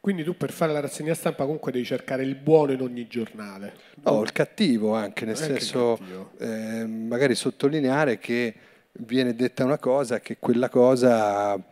Quindi 0.00 0.24
tu 0.24 0.34
per 0.34 0.50
fare 0.50 0.72
la 0.72 0.80
rassegna 0.80 1.12
stampa 1.14 1.44
comunque 1.44 1.70
devi 1.70 1.84
cercare 1.84 2.24
il 2.24 2.34
buono 2.34 2.72
in 2.72 2.80
ogni 2.80 3.06
giornale. 3.06 3.74
No, 4.02 4.22
il 4.22 4.32
cattivo 4.32 4.94
anche, 4.94 5.26
nel 5.26 5.36
anche 5.36 5.60
senso 5.60 5.98
eh, 6.38 6.86
magari 6.86 7.34
sottolineare 7.34 8.18
che 8.18 8.54
viene 8.92 9.34
detta 9.34 9.64
una 9.64 9.78
cosa 9.78 10.18
che 10.20 10.38
quella 10.38 10.70
cosa 10.70 11.62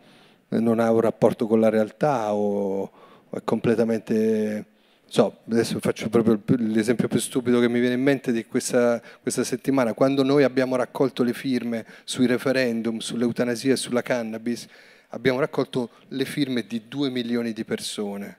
non 0.49 0.79
ha 0.79 0.91
un 0.91 0.99
rapporto 1.01 1.47
con 1.47 1.59
la 1.59 1.69
realtà 1.69 2.33
o, 2.33 2.91
è 3.31 3.41
completamente... 3.43 4.77
So, 5.11 5.39
adesso 5.49 5.79
faccio 5.79 6.07
proprio 6.07 6.39
l'esempio 6.57 7.07
più 7.07 7.17
stupido 7.17 7.59
che 7.59 7.67
mi 7.67 7.79
viene 7.79 7.95
in 7.95 8.01
mente 8.03 8.31
di 8.31 8.45
questa, 8.45 9.01
questa 9.23 9.43
settimana. 9.43 9.93
Quando 9.93 10.21
noi 10.21 10.43
abbiamo 10.43 10.75
raccolto 10.75 11.23
le 11.23 11.33
firme 11.33 11.83
sui 12.03 12.27
referendum, 12.27 12.99
sull'eutanasia 12.99 13.73
e 13.73 13.75
sulla 13.75 14.03
cannabis, 14.03 14.67
abbiamo 15.07 15.39
raccolto 15.39 15.89
le 16.09 16.25
firme 16.25 16.67
di 16.67 16.83
due 16.87 17.09
milioni 17.09 17.53
di 17.53 17.65
persone. 17.65 18.37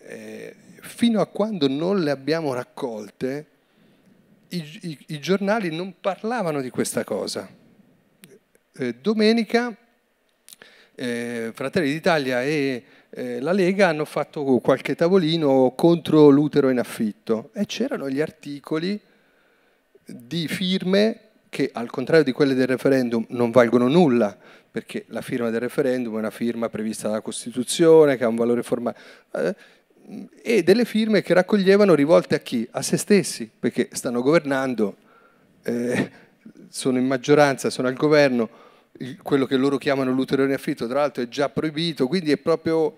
Eh, 0.00 0.54
fino 0.82 1.22
a 1.22 1.26
quando 1.26 1.66
non 1.66 2.00
le 2.00 2.10
abbiamo 2.10 2.52
raccolte, 2.52 3.46
i, 4.48 4.78
i, 4.82 4.98
i 5.06 5.18
giornali 5.18 5.74
non 5.74 5.94
parlavano 5.98 6.60
di 6.60 6.68
questa 6.68 7.04
cosa. 7.04 7.48
Eh, 8.74 8.96
domenica 9.00 9.74
eh, 10.94 11.52
Fratelli 11.54 11.90
d'Italia 11.90 12.42
e 12.42 12.84
eh, 13.10 13.40
la 13.40 13.52
Lega 13.52 13.88
hanno 13.88 14.04
fatto 14.04 14.42
qualche 14.62 14.94
tavolino 14.94 15.72
contro 15.76 16.28
l'utero 16.28 16.68
in 16.68 16.78
affitto 16.78 17.50
e 17.52 17.66
c'erano 17.66 18.08
gli 18.08 18.20
articoli 18.20 19.00
di 20.04 20.48
firme 20.48 21.20
che 21.48 21.70
al 21.72 21.90
contrario 21.90 22.24
di 22.24 22.32
quelle 22.32 22.54
del 22.54 22.68
referendum 22.68 23.24
non 23.30 23.50
valgono 23.50 23.88
nulla, 23.88 24.36
perché 24.70 25.04
la 25.08 25.20
firma 25.20 25.50
del 25.50 25.60
referendum 25.60 26.14
è 26.14 26.18
una 26.18 26.30
firma 26.30 26.68
prevista 26.68 27.08
dalla 27.08 27.20
Costituzione, 27.20 28.16
che 28.16 28.22
ha 28.22 28.28
un 28.28 28.36
valore 28.36 28.62
formale, 28.62 28.96
eh, 29.32 29.56
e 30.42 30.62
delle 30.62 30.84
firme 30.84 31.22
che 31.22 31.34
raccoglievano 31.34 31.94
rivolte 31.94 32.36
a 32.36 32.38
chi? 32.38 32.66
A 32.70 32.82
se 32.82 32.96
stessi, 32.96 33.50
perché 33.58 33.88
stanno 33.92 34.22
governando, 34.22 34.96
eh, 35.64 36.10
sono 36.68 36.98
in 36.98 37.06
maggioranza, 37.06 37.68
sono 37.68 37.88
al 37.88 37.94
governo, 37.94 38.48
quello 39.22 39.46
che 39.46 39.56
loro 39.56 39.78
chiamano 39.78 40.12
l'utero 40.12 40.44
in 40.44 40.52
affitto, 40.52 40.86
tra 40.86 41.00
l'altro 41.00 41.22
è 41.22 41.28
già 41.28 41.48
proibito, 41.48 42.06
quindi 42.06 42.32
è 42.32 42.36
proprio 42.36 42.96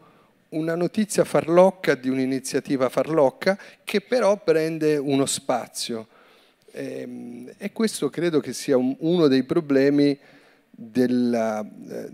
una 0.51 0.75
notizia 0.75 1.25
farlocca 1.25 1.95
di 1.95 2.09
un'iniziativa 2.09 2.89
farlocca 2.89 3.59
che 3.85 4.01
però 4.01 4.37
prende 4.43 4.97
uno 4.97 5.27
spazio. 5.27 6.09
E, 6.71 7.01
ehm, 7.01 7.53
e 7.57 7.73
questo 7.73 8.11
credo 8.11 8.41
che 8.41 8.53
sia 8.53 8.77
un, 8.77 8.95
uno 9.01 9.29
dei 9.29 9.45
problemi 9.45 10.19
della, 10.71 11.61
eh, 11.61 12.11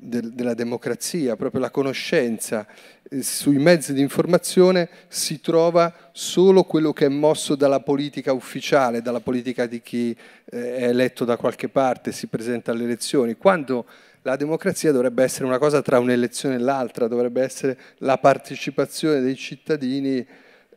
del, 0.00 0.32
della 0.32 0.54
democrazia, 0.54 1.36
proprio 1.36 1.60
la 1.60 1.70
conoscenza. 1.70 2.66
Eh, 3.02 3.22
sui 3.22 3.58
mezzi 3.58 3.92
di 3.92 4.00
informazione 4.00 4.88
si 5.08 5.40
trova 5.40 5.92
solo 6.12 6.64
quello 6.64 6.92
che 6.92 7.06
è 7.06 7.08
mosso 7.08 7.54
dalla 7.54 7.80
politica 7.80 8.32
ufficiale, 8.32 9.02
dalla 9.02 9.20
politica 9.20 9.66
di 9.66 9.82
chi 9.82 10.16
eh, 10.46 10.76
è 10.76 10.88
eletto 10.88 11.24
da 11.24 11.36
qualche 11.36 11.68
parte, 11.68 12.12
si 12.12 12.26
presenta 12.28 12.72
alle 12.72 12.84
elezioni. 12.84 13.36
Quando 13.36 13.84
la 14.22 14.36
democrazia 14.36 14.92
dovrebbe 14.92 15.22
essere 15.22 15.44
una 15.44 15.58
cosa 15.58 15.82
tra 15.82 15.98
un'elezione 15.98 16.54
e 16.56 16.58
l'altra, 16.58 17.06
dovrebbe 17.06 17.42
essere 17.42 17.78
la 17.98 18.18
partecipazione 18.18 19.20
dei 19.20 19.36
cittadini 19.36 20.26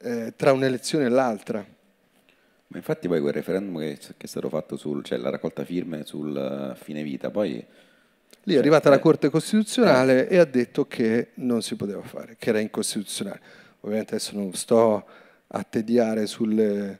eh, 0.02 0.34
tra 0.36 0.52
un'elezione 0.52 1.06
e 1.06 1.10
l'altra. 1.10 1.66
Ma 2.68 2.78
infatti 2.78 3.08
poi 3.08 3.22
quel 3.22 3.34
referendum 3.34 3.80
che, 3.80 4.00
è 4.18 4.26
stato 4.26 4.50
fatto 4.50 4.78
sul, 4.78 5.04
cioè 5.04 5.20
raccolta 5.20 5.64
firme 5.64 6.04
sul 6.04 6.74
uh, 6.76 6.76
fine 6.76 7.04
vita, 7.04 7.30
poi... 7.30 7.66
Lì 8.46 8.56
è 8.56 8.58
arrivata 8.58 8.90
la 8.90 9.00
Corte 9.00 9.30
Costituzionale 9.30 10.28
eh. 10.28 10.36
e 10.36 10.38
ha 10.40 10.46
detto 10.46 10.86
che 10.86 11.30
non 11.36 11.62
si 11.62 11.76
poteva 11.76 12.02
fare, 12.02 12.36
che 12.38 12.50
era 12.50 12.60
incostituzionale. 12.60 13.40
Ovviamente 13.82 14.16
adesso 14.16 14.36
non 14.36 14.54
sto 14.54 15.06
a 15.48 15.64
tediare 15.64 16.26
sulle, 16.26 17.00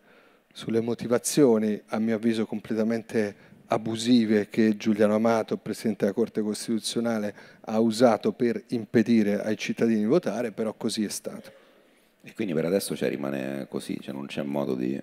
sulle 0.54 0.80
motivazioni, 0.80 1.82
a 1.88 2.00
mio 2.00 2.16
avviso 2.16 2.46
completamente 2.46 3.52
abusive 3.68 4.48
che 4.50 4.78
Giuliano 4.78 5.16
Amato, 5.16 5.58
Presidente 5.58 6.06
della 6.06 6.16
Corte 6.16 6.42
Costituzionale, 6.42 7.36
ha 7.62 7.80
usato 7.80 8.32
per 8.32 8.64
impedire 8.68 9.42
ai 9.42 9.58
cittadini 9.58 10.00
di 10.00 10.06
votare, 10.06 10.52
però 10.52 10.74
così 10.76 11.04
è 11.04 11.10
stato. 11.10 11.52
E 12.22 12.34
quindi 12.34 12.54
per 12.54 12.66
adesso 12.66 12.96
cioè, 12.96 13.10
rimane 13.10 13.68
così, 13.70 13.98
cioè 14.00 14.14
non 14.14 14.28
c'è 14.28 14.44
modo 14.44 14.76
di, 14.76 14.98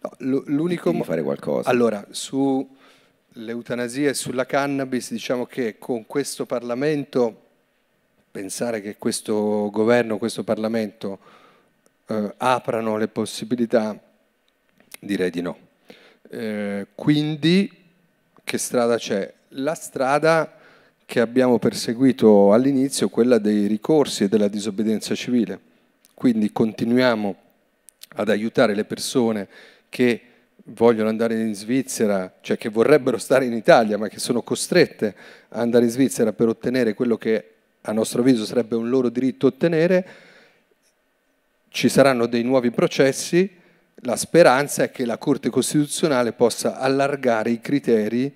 no, 0.00 0.42
l'unico 0.46 0.90
di, 0.90 0.96
di 0.96 1.04
fare 1.04 1.22
qualcosa. 1.22 1.68
Allora, 1.68 2.04
sull'eutanasia 3.34 4.10
e 4.10 4.14
sulla 4.14 4.46
cannabis, 4.46 5.10
diciamo 5.10 5.44
che 5.44 5.76
con 5.76 6.06
questo 6.06 6.46
Parlamento, 6.46 7.42
pensare 8.30 8.80
che 8.80 8.96
questo 8.96 9.70
governo, 9.72 10.18
questo 10.18 10.44
Parlamento 10.44 11.18
eh, 12.06 12.32
aprano 12.36 12.96
le 12.96 13.08
possibilità, 13.08 13.98
direi 15.00 15.30
di 15.30 15.42
no. 15.42 15.58
Eh, 16.30 16.86
quindi 16.94 17.70
che 18.44 18.58
strada 18.58 18.98
c'è? 18.98 19.32
La 19.48 19.74
strada 19.74 20.56
che 21.04 21.18
abbiamo 21.18 21.58
perseguito 21.58 22.52
all'inizio, 22.52 23.08
quella 23.08 23.38
dei 23.38 23.66
ricorsi 23.66 24.24
e 24.24 24.28
della 24.28 24.48
disobbedienza 24.48 25.14
civile. 25.16 25.58
Quindi 26.14 26.52
continuiamo 26.52 27.34
ad 28.16 28.28
aiutare 28.28 28.76
le 28.76 28.84
persone 28.84 29.48
che 29.88 30.33
vogliono 30.64 31.08
andare 31.08 31.40
in 31.40 31.54
Svizzera, 31.54 32.32
cioè 32.40 32.56
che 32.56 32.68
vorrebbero 32.68 33.18
stare 33.18 33.44
in 33.44 33.52
Italia, 33.52 33.98
ma 33.98 34.08
che 34.08 34.18
sono 34.18 34.42
costrette 34.42 35.14
ad 35.48 35.60
andare 35.60 35.84
in 35.84 35.90
Svizzera 35.90 36.32
per 36.32 36.48
ottenere 36.48 36.94
quello 36.94 37.16
che 37.16 37.50
a 37.82 37.92
nostro 37.92 38.22
avviso 38.22 38.44
sarebbe 38.44 38.76
un 38.76 38.88
loro 38.88 39.08
diritto 39.08 39.48
ottenere. 39.48 40.06
Ci 41.68 41.88
saranno 41.88 42.26
dei 42.26 42.42
nuovi 42.42 42.70
processi 42.70 43.62
la 44.06 44.16
speranza 44.16 44.84
è 44.84 44.90
che 44.90 45.06
la 45.06 45.18
Corte 45.18 45.50
Costituzionale 45.50 46.32
possa 46.32 46.78
allargare 46.78 47.50
i 47.50 47.60
criteri 47.60 48.34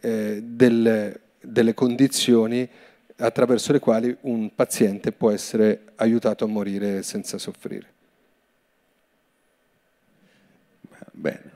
eh, 0.00 0.40
delle, 0.42 1.20
delle 1.40 1.74
condizioni 1.74 2.68
attraverso 3.16 3.72
le 3.72 3.80
quali 3.80 4.16
un 4.22 4.54
paziente 4.54 5.10
può 5.12 5.30
essere 5.30 5.92
aiutato 5.96 6.44
a 6.44 6.48
morire 6.48 7.02
senza 7.02 7.38
soffrire. 7.38 7.88
Bene. 11.12 11.49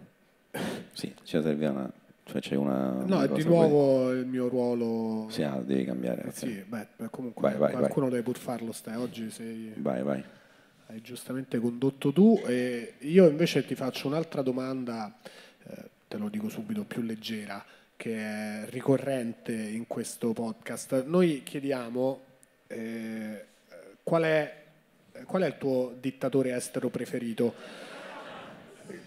Sì, 0.92 1.12
ci 1.24 1.40
serviva 1.40 1.70
una... 1.70 1.92
Cioè 2.26 2.40
c'è 2.40 2.54
una... 2.54 3.02
No, 3.04 3.22
è 3.22 3.28
di 3.28 3.44
nuovo 3.44 4.10
il 4.12 4.24
mio 4.26 4.48
ruolo. 4.48 5.24
poi- 5.24 5.32
Sì, 5.32 5.42
ah, 5.42 5.60
devi 5.62 5.84
cambiare. 5.84 6.24
Eh. 6.28 6.30
Sì, 6.32 6.64
beh, 6.66 6.86
comunque 7.10 7.42
Vai, 7.42 7.58
vai, 7.58 7.72
qualcuno 7.72 8.08
deve 8.08 8.22
pur 8.22 8.38
farlo. 8.38 8.72
Stai. 8.72 8.96
Oggi 8.96 9.30
sei, 9.30 9.72
Vai, 9.76 10.02
vai. 10.02 10.24
hai 10.86 11.00
giustamente 11.02 11.58
condotto 11.58 12.12
tu. 12.12 12.40
E 12.46 12.94
io 13.00 13.28
invece 13.28 13.66
ti 13.66 13.74
faccio 13.74 14.06
un'altra 14.06 14.40
domanda, 14.40 15.14
eh, 15.68 15.88
te 16.08 16.16
lo 16.16 16.30
dico 16.30 16.48
subito, 16.48 16.84
più 16.84 17.02
leggera, 17.02 17.62
che 17.94 18.16
è 18.16 18.66
ricorrente 18.70 19.52
in 19.52 19.86
questo 19.86 20.32
podcast. 20.32 21.04
Noi 21.04 21.42
chiediamo 21.44 22.20
eh, 22.68 23.44
qual, 24.02 24.22
è, 24.22 24.62
qual 25.26 25.42
è 25.42 25.46
il 25.46 25.58
tuo 25.58 25.94
dittatore 26.00 26.54
estero 26.54 26.88
preferito? 26.88 27.52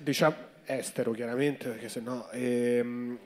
Diciamo 0.03 0.35
estero 0.67 1.11
chiaramente, 1.11 1.69
perché 1.69 1.89
sennò... 1.89 2.29
ehm, 2.31 3.17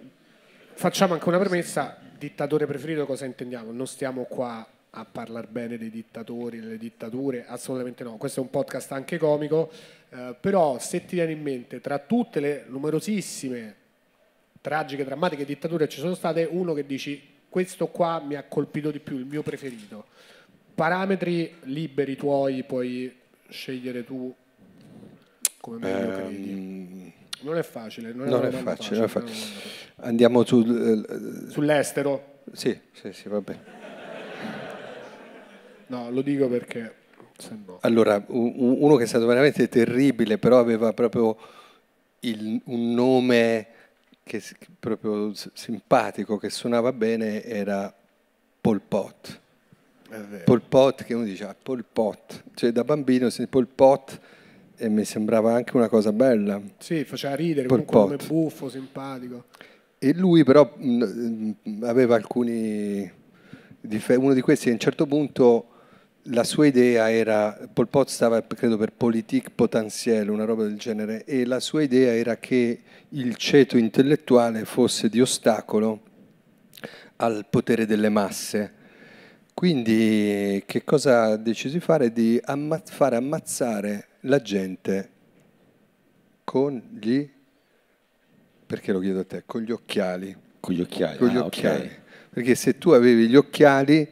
facciamo 0.74 1.14
anche 1.14 1.28
una 1.28 1.40
premessa, 1.40 1.98
dittatore 2.18 2.66
preferito 2.66 3.06
cosa 3.06 3.26
intendiamo? 3.26 3.72
Non 3.72 3.88
stiamo 3.88 4.24
qua 4.24 4.66
a 4.94 5.06
parlare 5.06 5.48
bene 5.48 5.78
dei 5.78 5.90
dittatori, 5.90 6.60
delle 6.60 6.78
dittature, 6.78 7.46
assolutamente 7.46 8.04
no, 8.04 8.18
questo 8.18 8.40
è 8.40 8.44
un 8.44 8.50
podcast 8.50 8.92
anche 8.92 9.18
comico, 9.18 9.72
eh, 10.10 10.36
però 10.40 10.80
se 10.80 11.06
ti 11.06 11.16
viene 11.16 11.32
in 11.32 11.42
mente 11.42 11.80
tra 11.80 11.98
tutte 12.00 12.40
le 12.40 12.66
numerosissime 12.68 13.76
tragiche, 14.60 15.04
drammatiche 15.04 15.46
dittature 15.46 15.88
ci 15.88 16.00
sono 16.00 16.14
state, 16.14 16.48
uno 16.50 16.74
che 16.74 16.86
dici 16.86 17.30
questo 17.50 17.88
qua 17.88 18.22
mi 18.26 18.36
ha 18.36 18.44
colpito 18.44 18.92
di 18.92 19.00
più, 19.00 19.18
il 19.18 19.26
mio 19.26 19.44
preferito. 19.44 20.06
Parametri 20.74 21.56
liberi 21.64 22.16
tuoi, 22.16 22.64
puoi 22.64 23.14
scegliere 23.50 24.04
tu 24.06 24.34
come 25.60 25.78
meglio 25.78 26.16
credi. 26.16 26.71
Non 27.42 27.58
è 27.58 27.64
facile, 27.64 28.14
non 28.14 28.28
è, 28.28 28.30
non 28.30 28.46
è 28.46 28.48
è 28.50 28.52
facile, 28.52 29.08
facile. 29.08 29.08
facile. 29.34 29.60
Andiamo 29.98 30.44
sul... 30.46 31.46
eh, 31.48 31.52
Sull'estero? 31.52 32.40
sì, 32.54 32.78
sì, 32.94 33.12
sì, 33.14 33.28
va 33.30 33.42
bene. 33.42 33.80
No, 35.88 36.10
lo 36.10 36.22
dico 36.22 36.48
perché 36.48 36.96
no. 37.66 37.80
Allora, 37.82 38.24
uno 38.28 38.96
che 38.96 39.04
è 39.04 39.08
stato 39.08 39.26
veramente 39.26 39.68
terribile, 39.68 40.38
però 40.38 40.60
aveva 40.60 40.94
proprio 40.94 41.36
il- 42.22 42.62
un 42.66 42.94
nome 42.94 43.68
che, 44.24 44.42
proprio 44.80 45.34
simpatico, 45.54 46.38
che 46.38 46.50
suonava 46.50 46.94
bene, 46.94 47.44
era 47.44 47.94
Pol 48.62 48.80
Pot. 48.82 49.40
Pol 50.46 50.62
Pot, 50.62 51.04
che 51.04 51.14
uno 51.14 51.24
dice, 51.26 51.46
ah, 51.46 51.56
Pol 51.62 51.84
Pot. 51.92 52.44
Cioè 52.54 52.72
da 52.72 52.84
bambino 52.84 53.30
si 53.30 53.48
Pol 53.48 53.68
Pot 53.68 54.20
e 54.82 54.90
mi 54.90 55.06
sembrava 55.06 55.54
anche 55.54 55.78
una 55.78 55.88
cosa 55.88 56.12
bella. 56.12 56.60
Sì, 56.80 57.04
faceva 57.04 57.36
ridere, 57.36 57.68
Pol 57.68 57.86
comunque 57.86 58.18
Pot. 58.18 58.28
buffo, 58.28 58.68
simpatico. 58.68 59.46
E 60.00 60.14
lui 60.16 60.44
però 60.44 60.74
mh, 60.76 61.54
mh, 61.62 61.84
aveva 61.84 62.16
alcuni 62.16 63.10
uno 64.18 64.34
di 64.34 64.42
questi 64.42 64.70
a 64.70 64.74
un 64.74 64.80
certo 64.80 65.06
punto 65.06 65.68
la 66.26 66.44
sua 66.44 66.66
idea 66.66 67.12
era 67.12 67.70
Pol 67.72 67.88
Pot 67.88 68.10
stava 68.10 68.42
credo 68.42 68.78
per 68.78 68.92
politique 68.92 69.52
potentielle, 69.54 70.32
una 70.32 70.46
roba 70.46 70.64
del 70.64 70.78
genere 70.78 71.26
e 71.26 71.46
la 71.46 71.60
sua 71.60 71.84
idea 71.84 72.16
era 72.16 72.38
che 72.38 72.80
il 73.10 73.36
ceto 73.36 73.78
intellettuale 73.78 74.66
fosse 74.66 75.10
di 75.10 75.22
ostacolo 75.22 76.02
al 77.18 77.46
potere 77.48 77.86
delle 77.86 78.10
masse. 78.10 78.74
Quindi 79.54 80.64
che 80.66 80.84
cosa 80.84 81.26
ha 81.26 81.36
deciso 81.38 81.76
di 81.76 81.80
fare? 81.80 82.12
Di 82.12 82.40
amma- 82.44 82.82
fare 82.84 83.16
ammazzare 83.16 84.06
la 84.22 84.42
gente 84.42 85.10
con 86.44 86.82
gli 87.00 87.30
perché 88.72 88.94
lo 88.94 89.00
chiedo 89.00 89.20
a 89.20 89.26
te? 89.26 89.44
Con 89.46 89.64
gli 89.64 89.72
occhiali. 89.72 90.34
Con 90.62 90.74
gli 90.74 90.80
occhiali. 90.80 91.18
Con 91.18 91.28
gli 91.28 91.36
ah, 91.36 91.44
occhiali. 91.44 91.92
Perché 92.30 92.56
se 92.56 92.78
tu 92.78 92.92
avevi 92.92 93.28
gli 93.28 93.36
occhiali 93.36 94.08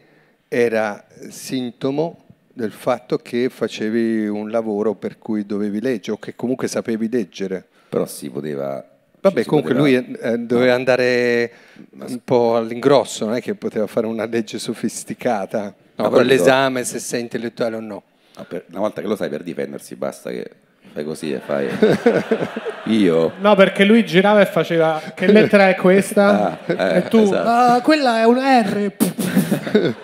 era 0.49 1.07
sintomo 1.29 2.25
del 2.51 2.73
fatto 2.73 3.19
che 3.19 3.47
facevi 3.47 4.27
un 4.27 4.49
lavoro 4.49 4.95
per 4.95 5.17
cui 5.17 5.45
dovevi 5.45 5.79
leggere 5.79 6.11
o 6.11 6.17
che 6.17 6.35
comunque 6.35 6.67
sapevi 6.67 7.07
leggere. 7.07 7.65
Però 7.87 8.05
si 8.05 8.29
poteva... 8.29 8.85
Vabbè, 9.21 9.43
si 9.43 9.47
comunque 9.47 9.73
poteva- 9.73 10.05
lui 10.05 10.17
eh, 10.19 10.37
doveva 10.39 10.73
andare 10.73 11.53
un 11.91 12.19
po' 12.25 12.57
all'ingrosso, 12.57 13.27
non 13.27 13.35
è 13.35 13.41
che 13.41 13.55
poteva 13.55 13.87
fare 13.87 14.07
una 14.07 14.25
legge 14.25 14.59
sofisticata. 14.59 15.73
No, 15.95 16.09
con 16.09 16.25
l'esame 16.25 16.83
se 16.83 16.99
sei 16.99 17.21
intellettuale 17.21 17.77
o 17.77 17.79
no. 17.79 18.03
No, 18.39 18.45
per- 18.47 18.65
una 18.71 18.79
volta 18.79 19.01
che 19.01 19.07
lo 19.07 19.15
sai 19.15 19.29
per 19.29 19.43
difendersi 19.43 19.95
basta 19.95 20.29
che 20.31 20.49
fai 20.93 21.03
così 21.03 21.31
e 21.33 21.39
fai... 21.39 21.67
Io... 22.85 23.33
No, 23.39 23.55
perché 23.55 23.83
lui 23.83 24.05
girava 24.05 24.41
e 24.41 24.45
faceva 24.45 25.01
che 25.13 25.27
lettera 25.31 25.69
è 25.69 25.75
questa? 25.75 26.57
Ah, 26.65 26.73
eh, 26.93 26.97
e 26.97 27.03
tu, 27.07 27.19
esatto. 27.19 27.47
"Ah, 27.49 27.81
quella 27.81 28.19
è 28.19 28.25
un 28.25 28.37
R. 28.37 28.91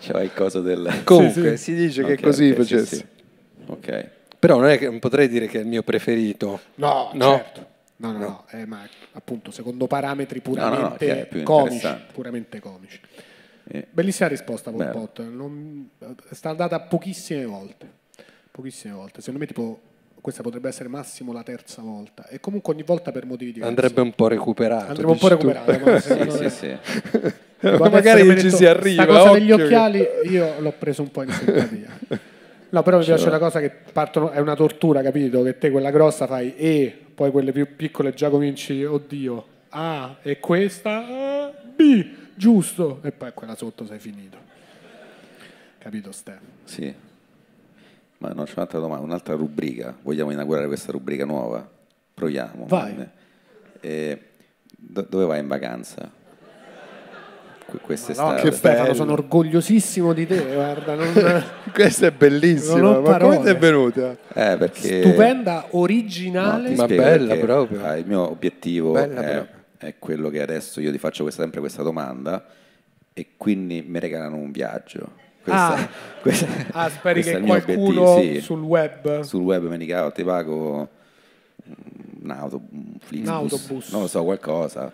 C'era 0.00 0.22
il 0.22 0.32
coso 0.32 0.60
del... 0.60 1.02
Comunque 1.04 1.56
si 1.56 1.74
dice 1.74 2.04
che 2.04 2.12
Ok, 2.14 2.20
così 2.22 2.50
ok, 2.50 2.54
sì, 2.54 2.62
facessi. 2.62 2.96
sì. 2.96 3.04
Ok. 3.66 4.08
Però 4.38 4.58
non 4.58 4.68
è 4.68 4.78
che 4.78 4.86
non 4.86 4.98
potrei 4.98 5.28
dire 5.28 5.46
che 5.46 5.58
è 5.58 5.60
il 5.62 5.66
mio 5.66 5.82
preferito. 5.82 6.60
No, 6.76 7.10
No. 7.14 7.30
certo. 7.36 7.66
No, 7.98 8.12
no, 8.12 8.18
no, 8.18 8.44
eh, 8.50 8.66
ma 8.66 8.86
appunto 9.12 9.50
secondo 9.50 9.86
parametri 9.86 10.42
no, 10.44 10.50
no, 10.52 10.70
puramente 10.70 11.28
che 11.32 11.42
comici, 11.42 11.88
puramente 12.12 12.60
comici. 12.60 13.00
Eh, 13.68 13.86
Bellissima 13.90 14.28
risposta, 14.28 14.70
Pol. 14.70 15.08
Non, 15.30 15.90
è 15.98 16.34
stata 16.34 16.54
data 16.54 16.80
pochissime 16.80 17.44
volte. 17.44 17.88
Pochissime 18.50 18.94
volte. 18.94 19.20
Secondo 19.20 19.40
me, 19.40 19.46
tipo, 19.46 19.80
questa 20.20 20.42
potrebbe 20.42 20.68
essere 20.68 20.88
massimo 20.88 21.32
la 21.32 21.42
terza 21.42 21.82
volta. 21.82 22.26
E 22.28 22.40
comunque 22.40 22.72
ogni 22.72 22.82
volta 22.82 23.12
per 23.12 23.26
motivi 23.26 23.52
diversi. 23.52 23.68
Andrebbe 23.74 24.00
un 24.00 24.12
po' 24.12 24.28
recuperato. 24.28 24.88
Andremo 24.88 25.12
un 25.12 25.18
po' 25.18 25.28
recuperato. 25.28 25.78
ma 25.78 25.98
sì, 26.00 26.30
sì, 26.30 26.50
sì. 26.50 26.76
Adesso 27.60 27.90
Magari 27.90 28.22
ci 28.22 28.34
detto, 28.34 28.56
si 28.56 28.66
arriva, 28.66 29.02
Sta 29.02 29.12
cosa 29.12 29.32
degli 29.32 29.50
occhiali 29.50 30.06
io 30.24 30.60
l'ho 30.60 30.74
preso 30.78 31.02
un 31.02 31.10
po' 31.10 31.22
in 31.22 31.30
simpatia. 31.30 31.98
No, 32.68 32.82
però 32.82 32.98
mi 32.98 33.04
piace 33.04 33.28
una 33.28 33.38
cosa 33.38 33.60
che 33.60 33.70
partono, 33.70 34.30
è 34.30 34.40
una 34.40 34.56
tortura, 34.56 35.00
capito? 35.00 35.42
Che 35.42 35.56
te 35.56 35.70
quella 35.70 35.90
grossa 35.92 36.26
fai 36.26 36.56
E, 36.56 36.94
poi 37.14 37.30
quelle 37.30 37.52
più 37.52 37.76
piccole 37.76 38.12
già 38.12 38.28
cominci, 38.28 38.84
oddio, 38.84 39.46
A, 39.68 40.16
e 40.20 40.40
questa, 40.40 41.54
B, 41.76 42.06
giusto, 42.36 43.00
e 43.02 43.10
poi 43.12 43.32
quella 43.34 43.56
sotto 43.56 43.84
sei 43.86 43.98
finito. 43.98 44.36
Capito, 45.78 46.12
Ste? 46.12 46.38
Sì. 46.64 46.94
Ma 48.18 48.28
non 48.30 48.44
c'è 48.44 48.52
un'altra 48.56 48.78
domanda, 48.78 49.04
un'altra 49.04 49.34
rubrica. 49.34 49.94
Vogliamo 50.02 50.30
inaugurare 50.30 50.66
questa 50.66 50.90
rubrica 50.92 51.24
nuova? 51.24 51.68
Proviamo. 52.14 52.66
Vai. 52.66 53.06
Eh, 53.80 54.20
do- 54.76 55.06
dove 55.08 55.24
vai 55.26 55.40
in 55.40 55.46
vacanza? 55.48 56.10
Que- 57.66 57.78
No, 57.80 57.84
Quest'estate. 57.84 58.42
che 58.42 58.50
Stefano, 58.52 58.82
bello. 58.82 58.94
sono 58.94 59.12
orgogliosissimo 59.12 60.12
di 60.12 60.24
te, 60.26 60.40
guarda, 60.54 60.94
non- 60.94 61.44
Questa 61.74 62.06
è 62.06 62.10
bellissima, 62.12 63.00
ma 63.00 63.18
come 63.18 63.40
ti 63.40 63.48
è 63.48 63.56
venuta? 63.56 64.12
Eh, 64.12 64.56
perché... 64.56 65.02
stupenda, 65.02 65.66
No, 65.70 65.78
originale. 65.80 66.68
ti 66.70 66.74
Ma 66.76 66.86
bella 66.86 67.34
proprio. 67.36 67.84
ah, 67.84 67.96
il 67.96 68.06
mio 68.06 68.30
obiettivo 68.30 68.92
Bella 68.92 69.20
è, 69.20 69.34
proprio. 69.34 69.55
È 69.78 69.94
quello 69.98 70.28
che 70.30 70.40
adesso 70.42 70.80
io 70.80 70.90
ti 70.90 70.98
faccio 70.98 71.22
questa- 71.22 71.42
sempre 71.42 71.60
questa 71.60 71.82
domanda 71.82 72.44
e 73.12 73.28
quindi 73.36 73.82
mi 73.86 73.98
regalano 73.98 74.36
un 74.36 74.50
viaggio. 74.50 75.24
Questa, 75.42 75.74
Ah. 75.74 75.88
questa- 76.20 76.46
Ah, 76.72 76.88
speri 76.90 77.22
che 77.22 77.38
qualcuno 77.40 78.08
obiettivo, 78.10 78.34
sì. 78.34 78.40
sul 78.40 78.60
web 78.62 79.20
sul 79.20 79.42
web 79.42 79.66
mi 79.68 79.78
dica 79.78 80.04
"Oh, 80.04 80.12
ti 80.12 80.24
pago 80.24 80.88
un 82.22 82.30
auto, 82.30 82.60
un 82.70 82.94
Flixbus, 83.00 83.30
autobus. 83.30 83.92
non 83.92 84.00
lo 84.02 84.06
so, 84.08 84.24
qualcosa. 84.24 84.92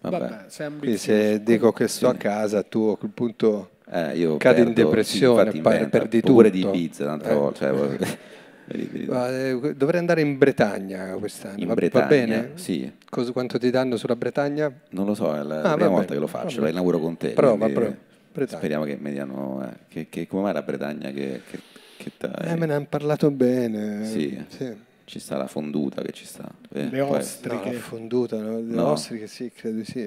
Vabbè. 0.00 0.18
Vabbè, 0.18 0.44
sei 0.48 0.70
Quindi 0.78 0.98
se 0.98 1.42
dico 1.42 1.72
che 1.72 1.88
sto 1.88 2.08
a 2.08 2.14
casa, 2.14 2.62
tu 2.62 2.90
a 2.94 2.98
quel 2.98 3.10
punto 3.12 3.70
Eh, 3.90 4.16
io 4.18 4.36
cadi 4.36 4.60
in 4.60 4.66
perdo- 4.72 4.82
depressione, 4.84 5.50
pa- 5.50 5.56
inventa, 5.74 5.98
perdi 5.98 6.20
pure 6.20 6.50
tutto. 6.50 6.70
di 6.70 6.76
Ibiza 6.78 7.04
un'altra 7.04 7.30
Eh. 7.32 7.34
volta. 7.34 7.58
Cioè, 7.58 8.18
eh, 8.68 9.74
dovrei 9.76 10.00
andare 10.00 10.20
in 10.20 10.38
Bretagna 10.38 11.14
quest'anno. 11.14 11.58
In 11.58 11.66
va, 11.66 11.68
va 11.68 11.74
Bretagna, 11.74 12.06
bene? 12.06 12.50
sì. 12.54 12.90
Cosa- 13.08 13.32
quanto 13.32 13.58
ti 13.58 13.70
danno 13.70 13.96
sulla 13.96 14.16
Bretagna? 14.16 14.72
Non 14.90 15.06
lo 15.06 15.14
so, 15.14 15.34
è 15.34 15.42
la 15.42 15.62
Ah, 15.62 15.74
prima 15.74 15.88
volta 15.90 16.14
che 16.14 16.20
lo 16.20 16.26
faccio, 16.26 16.60
la 16.60 16.68
inauguro 16.68 16.98
con 16.98 17.16
te. 17.16 17.30
Prova, 17.30 17.68
prova. 17.68 17.94
Bretagna. 18.32 18.58
Speriamo 18.58 18.84
che 18.84 18.96
mi 19.00 19.10
diano... 19.12 19.66
eh, 19.66 19.76
che, 19.88 20.08
che- 20.08 20.26
come 20.26 20.42
mai 20.42 20.52
la 20.52 20.62
Bretagna 20.62 21.10
che, 21.10 21.40
che, 21.48 21.60
che? 21.96 22.10
Eh, 22.42 22.56
me 22.56 22.66
ne 22.66 22.74
hanno 22.74 22.86
parlato 22.88 23.30
bene. 23.30 24.04
Sì. 24.04 24.44
sì. 24.48 24.74
Ci 25.04 25.20
sta 25.20 25.36
la 25.36 25.46
fonduta 25.46 26.02
che 26.02 26.10
ci 26.12 26.26
sta. 26.26 26.50
eh, 26.72 26.88
Le 26.90 27.00
ostriche. 27.00 27.66
No, 27.66 27.72
la 27.72 27.78
fonduta, 27.78 28.36
no? 28.40 28.58
le 28.58 28.74
No. 28.74 28.90
ostriche 28.90 29.28
sì, 29.28 29.52
credo 29.54 29.84
sì. 29.84 30.02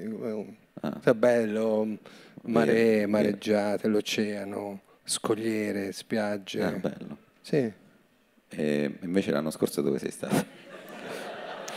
Ah. 0.81 0.99
È 1.01 1.13
bello, 1.13 1.87
mare, 2.43 3.05
mareggiate, 3.07 3.87
l'oceano, 3.87 4.81
scogliere, 5.03 5.91
spiagge. 5.93 6.61
Ah, 6.61 6.71
bello. 6.71 7.17
Sì. 7.41 7.71
E 8.51 8.97
invece 9.01 9.31
l'anno 9.31 9.51
scorso 9.51 9.81
dove 9.81 9.99
sei 9.99 10.11
stato? 10.11 10.45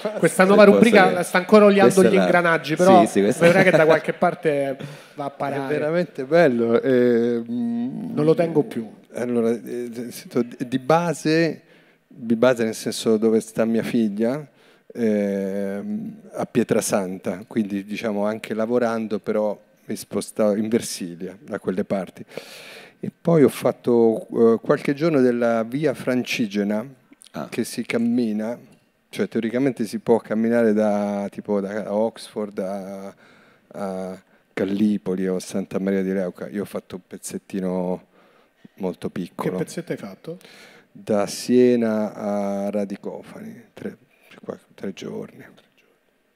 Questa 0.19 0.45
nuova 0.45 0.65
rubrica 0.65 1.09
dire. 1.11 1.23
sta 1.23 1.39
ancora 1.39 1.67
oliando 1.67 1.93
Questa 1.95 2.09
è 2.11 2.13
gli 2.13 2.17
la- 2.17 2.23
ingranaggi, 2.25 2.75
però 2.77 3.01
Sì, 3.03 3.07
sì, 3.13 3.21
questa- 3.23 3.45
vedrai 3.47 3.65
che 3.65 3.71
da 3.71 3.85
qualche 3.85 4.13
parte 4.13 4.77
va 5.15 5.25
a 5.25 5.29
È 5.29 5.33
parare. 5.37 5.73
veramente 5.79 6.25
bello. 6.25 6.81
eh, 6.81 7.43
Non 7.47 8.25
lo 8.25 8.35
tengo 8.35 8.65
più. 8.65 8.91
Allora, 9.15 9.51
eh, 9.51 9.91
di 10.67 10.79
base 10.79 11.63
di 12.15 12.37
base 12.37 12.65
nel 12.65 12.75
senso 12.75 13.17
dove 13.17 13.41
sta 13.41 13.65
mia 13.65 13.83
figlia, 13.83 14.47
ehm, 14.95 16.15
a 16.35 16.45
Pietrasanta, 16.47 17.45
quindi 17.47 17.85
diciamo 17.85 18.27
anche 18.27 18.53
lavorando, 18.55 19.19
però 19.19 19.59
mi 19.87 19.97
spostavo 19.97 20.55
in 20.57 20.69
Versilia, 20.69 21.35
da 21.41 21.59
quelle 21.59 21.85
parti. 21.85 22.23
E 23.05 23.11
poi 23.21 23.43
ho 23.43 23.49
fatto 23.49 24.29
eh, 24.55 24.59
qualche 24.63 24.95
giorno 24.95 25.21
della 25.21 25.65
via 25.65 25.93
Francigena, 25.93 26.87
Ah. 27.35 27.49
che 27.49 27.65
si 27.65 27.83
cammina, 27.87 28.59
cioè 29.09 29.27
teoricamente 29.27 29.87
si 29.87 29.99
può 30.01 30.19
camminare 30.19 30.75
da, 30.75 31.27
tipo, 31.31 31.61
da 31.61 31.91
Oxford 31.95 32.59
a, 32.59 33.15
a 33.69 34.23
Gallipoli 34.53 35.27
o 35.27 35.39
Santa 35.39 35.79
Maria 35.79 36.03
di 36.03 36.13
Leuca. 36.13 36.47
Io 36.49 36.61
ho 36.61 36.67
fatto 36.67 36.97
un 36.97 37.01
pezzettino 37.07 38.07
molto 38.75 39.11
Che 39.11 39.21
piccolo, 39.21 39.57
pezzetto 39.57 39.93
hai 39.93 39.99
fatto? 39.99 40.39
da 40.93 41.27
Siena 41.27 42.13
a 42.13 42.69
Radicofani, 42.71 43.65
tre, 43.73 43.97
qua- 44.45 44.59
tre 44.75 44.93
giorni. 44.93 45.43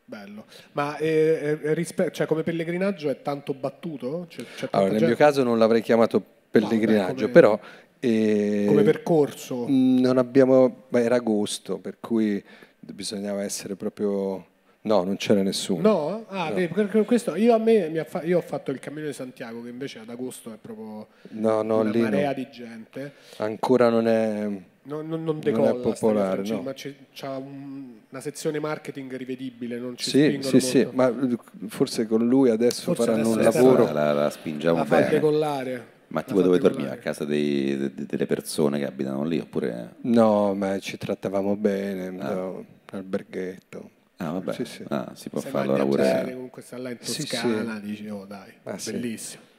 Bello. 0.02 0.47
Ma 0.72 0.97
eh, 0.97 1.59
eh, 1.62 1.74
rispe- 1.74 2.10
cioè, 2.10 2.26
come 2.26 2.43
pellegrinaggio 2.43 3.10
è 3.10 3.20
tanto 3.20 3.52
battuto? 3.52 4.24
C'è, 4.30 4.43
c'è 4.44 4.60
tanta 4.60 4.76
Allora, 4.78 4.93
nel 4.93 5.01
gente- 5.01 5.14
mio 5.14 5.16
caso 5.26 5.43
non 5.43 5.59
l'avrei 5.59 5.82
chiamato 5.82 6.24
pellegrinaggio, 6.60 7.14
come- 7.14 7.28
però... 7.28 7.58
eh, 8.00 8.64
Come 8.66 8.82
percorso? 8.82 9.66
Mm, 9.68 9.98
Non 9.98 10.18
abbiamo, 10.18 10.84
beh, 10.88 11.02
era 11.02 11.16
agosto, 11.16 11.78
per 11.78 11.98
cui 12.00 12.42
bisognava 12.80 13.42
essere 13.42 13.74
proprio... 13.76 14.54
No, 14.86 15.02
non 15.02 15.16
c'era 15.16 15.42
nessuno. 15.42 15.80
No? 15.82 16.24
Ah, 16.28 16.52
vedi, 16.52 16.72
perché 16.72 17.02
questo, 17.04 17.34
io, 17.34 17.52
a 17.54 17.58
me, 17.58 17.88
mi 17.88 17.98
ha 17.98 18.04
fa- 18.04 18.22
io 18.22 18.38
ho 18.38 18.40
fatto 18.40 18.70
il 18.70 18.78
Cammino 18.78 19.06
di 19.08 19.12
Santiago, 19.12 19.60
che 19.60 19.68
invece 19.68 19.98
ad 19.98 20.08
agosto 20.08 20.52
è 20.52 20.56
proprio 20.60 21.08
No, 21.30 21.62
no, 21.62 21.80
una 21.80 21.90
lì 21.90 21.98
no. 21.98 22.04
marea 22.04 22.32
di 22.32 22.46
gente. 22.52 23.12
ancora 23.38 23.88
non 23.88 24.06
è... 24.06 24.46
Non, 24.88 25.08
non, 25.08 25.24
non 25.24 25.38
è 25.38 25.40
decolla 25.40 25.70
sta 25.70 25.78
popolare, 25.80 26.42
via 26.42 26.44
Francigena, 26.44 26.58
no. 26.58 26.62
ma 26.62 26.72
c'è, 26.72 26.94
c'ha 27.12 27.36
un- 27.36 27.94
una 28.08 28.20
sezione 28.20 28.60
marketing 28.60 29.16
rivedibile, 29.16 29.78
non 29.80 29.96
ci 29.96 30.08
Sì, 30.08 30.22
spingono 30.22 30.42
sì, 30.42 30.60
sì, 30.60 30.88
ma 30.92 31.08
eh, 31.08 31.36
forse 31.66 32.06
con 32.06 32.24
lui 32.24 32.50
adesso 32.50 32.94
Forse 32.94 33.06
faranno 33.06 33.30
un 33.30 33.40
adesso 33.40 33.58
lavoro... 33.66 33.92
La, 33.92 34.12
la 34.12 34.30
spingiamo 34.30 34.78
la 34.78 34.84
fa 34.84 34.98
bene. 34.98 35.10
decollare. 35.10 35.86
Ma 36.08 36.22
tipo 36.22 36.40
dove 36.40 36.58
dormiva? 36.58 36.92
A 36.92 36.96
casa 36.98 37.24
dei- 37.24 37.76
de- 37.76 38.06
delle 38.06 38.26
persone 38.26 38.78
che 38.78 38.86
abitano 38.86 39.24
lì? 39.24 39.38
Oppure... 39.38 39.94
No, 40.02 40.54
ma 40.54 40.78
ci 40.78 40.96
trattavamo 40.96 41.56
bene, 41.56 42.06
Ah. 42.20 42.32
no, 42.34 42.64
alberghetto. 42.92 43.90
Ah, 44.18 44.30
vabbè. 44.30 44.52
Sì, 44.52 44.64
sì. 44.64 44.84
Ah, 44.88 45.12
si 45.14 45.28
può 45.28 45.40
fare 45.40 45.64
allora 45.64 45.84
pure... 45.84 46.22
comunque 46.32 46.62
sta 46.62 46.78
là 46.78 46.90
in 46.90 46.96
Sì, 47.00 47.26
Toscana, 47.26 47.78
dici, 47.80 48.08
oh 48.08 48.24
dai, 48.24 48.50
Ah, 48.62 48.78
sì. 48.78 48.92
bellissimo. 48.92 49.42
Sì, 49.42 49.50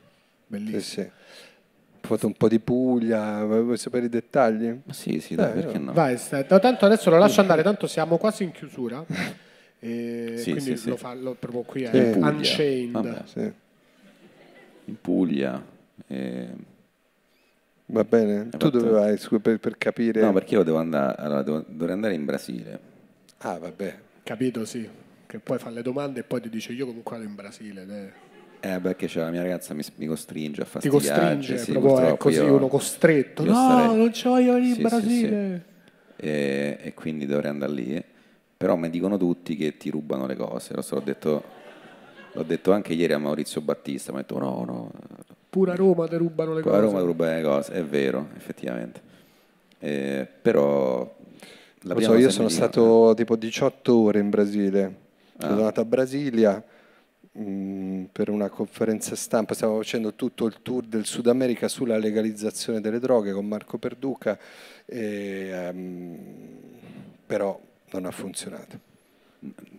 Bellissimo. 0.47 0.81
sì. 0.81 1.01
Ho 1.01 2.07
fatto 2.07 2.27
un 2.27 2.33
po' 2.33 2.47
di 2.47 2.59
Puglia, 2.59 3.43
vuoi 3.43 3.77
sapere 3.77 4.05
i 4.05 4.09
dettagli? 4.09 4.73
Ma 4.83 4.93
sì, 4.93 5.19
sì, 5.19 5.35
dai, 5.35 5.51
Eh, 5.51 5.53
perché 5.61 5.77
no? 5.77 5.91
Vai, 5.91 6.17
stai- 6.17 6.45
no, 6.49 6.57
tanto 6.59 6.85
adesso 6.85 7.09
lo 7.09 7.17
lascio 7.17 7.41
andare, 7.41 7.61
tanto 7.63 7.85
siamo 7.85 8.17
quasi 8.17 8.43
in 8.45 8.51
chiusura. 8.51 9.05
E 9.79 10.33
Sì, 10.37 10.51
quindi 10.51 10.71
sì, 10.71 10.77
sì. 10.77 10.89
lo 10.89 10.95
fa 10.95 11.13
lo, 11.13 11.33
proprio 11.37 11.61
qui 11.63 11.81
Sì. 11.85 11.85
è 11.97 12.09
Puglia. 12.11 12.29
Unchained. 12.29 12.91
Vabbè. 12.93 13.21
Sì. 13.25 13.51
In 14.85 15.01
Puglia. 15.01 15.75
Eh, 16.07 16.47
Va 17.89 18.03
bene? 18.03 18.39
Hai 18.39 18.49
Tu 18.49 18.57
fatto- 18.57 18.69
dove 18.79 18.89
vai 18.91 19.17
per, 19.41 19.59
per 19.59 19.77
capire? 19.77 20.19
No, 20.21 20.33
perché 20.33 20.55
io 20.55 20.63
devo 20.63 20.77
andare... 20.77 21.15
Allora, 21.21 21.41
devo- 21.41 21.63
dovrei 21.67 21.93
andare 21.93 22.13
in 22.15 22.25
Brasile. 22.25 22.79
Ah, 23.39 23.57
vabbè. 23.57 23.97
Capito, 24.23 24.65
sì. 24.65 24.87
Che 25.25 25.39
poi 25.39 25.57
fa 25.57 25.69
le 25.69 25.81
domande 25.81 26.19
e 26.21 26.23
poi 26.23 26.41
ti 26.41 26.49
dice 26.49 26.73
io 26.73 26.85
comunque 26.85 27.15
vado 27.17 27.27
in 27.29 27.35
Brasile. 27.35 27.85
eh. 28.61 28.71
Eh, 28.73 28.79
perché 28.79 29.07
c'è 29.07 29.21
la 29.21 29.29
mia 29.29 29.41
ragazza 29.41 29.73
mi, 29.73 29.83
mi 29.95 30.05
costringe 30.07 30.61
a 30.63 30.65
fare 30.65 30.81
Ti 30.81 30.89
costringe, 30.89 31.57
sì, 31.59 31.71
proprio 31.73 31.99
è 32.13 32.17
così 32.17 32.37
io- 32.39 32.55
uno 32.55 32.67
costretto. 32.67 33.43
No, 33.45 33.53
starei- 33.53 33.95
non 33.95 34.13
ci 34.13 34.27
voglio 34.27 34.53
venire 34.53 34.67
in 34.67 34.73
Sì, 34.73 34.79
sì, 34.79 34.81
Brasile. 34.81 35.65
E, 36.17 36.77
e 36.81 36.93
quindi 36.93 37.25
dovrei 37.25 37.51
andare 37.51 37.71
lì. 37.71 38.03
Però 38.57 38.75
mi 38.75 38.89
dicono 38.89 39.17
tutti 39.17 39.55
che 39.55 39.77
ti 39.77 39.89
rubano 39.89 40.25
le 40.25 40.35
cose. 40.35 40.73
Lo 40.73 40.81
so, 40.81 40.95
l'ho 40.95 41.01
detto, 41.01 41.43
l'ho 42.37 42.43
detto 42.43 42.71
anche 42.71 42.93
ieri 42.93 43.13
a 43.13 43.17
Maurizio 43.17 43.61
Battista. 43.61 44.11
Mi 44.11 44.19
ha 44.19 44.21
detto 44.21 44.37
no, 44.37 44.63
no, 44.65 44.91
Pure 45.49 45.71
a 45.71 45.75
Roma 45.75 46.07
ti 46.07 46.15
rubano 46.15 46.53
le 46.53 46.61
qua 46.61 46.71
a 46.71 46.75
cose. 46.75 46.85
Roma 46.85 46.99
ti 46.99 47.05
rubano 47.05 47.35
le 47.35 47.41
cose. 47.41 47.73
È 47.73 47.83
vero, 47.83 48.27
effettivamente. 48.35 49.01
Eh, 49.79 50.27
però... 50.41 50.99
la 51.81 51.89
Lo 51.89 51.95
prima 51.95 52.11
so, 52.13 52.17
io 52.17 52.29
sono 52.29 52.49
stato 52.49 53.13
tipo 53.15 53.35
18 53.35 53.95
ore 53.97 54.19
in 54.19 54.29
Brasile. 54.29 54.95
Sono 55.39 55.53
Ah. 55.53 55.55
andato 55.57 55.81
a 55.81 55.85
Brasilia 55.85 56.63
mh, 57.31 58.03
per 58.11 58.29
una 58.29 58.49
conferenza 58.49 59.15
stampa. 59.15 59.53
Stiamo 59.53 59.77
facendo 59.77 60.13
tutto 60.13 60.45
il 60.45 60.57
tour 60.61 60.83
del 60.85 61.05
Sud 61.05 61.27
America 61.27 61.67
sulla 61.67 61.97
legalizzazione 61.97 62.81
delle 62.81 62.99
droghe 62.99 63.31
con 63.33 63.45
Marco 63.47 63.77
Perduca, 63.77 64.37
e, 64.85 65.49
ehm, 65.51 66.17
però 67.25 67.59
non 67.91 68.05
ha 68.05 68.11
funzionato. 68.11 68.79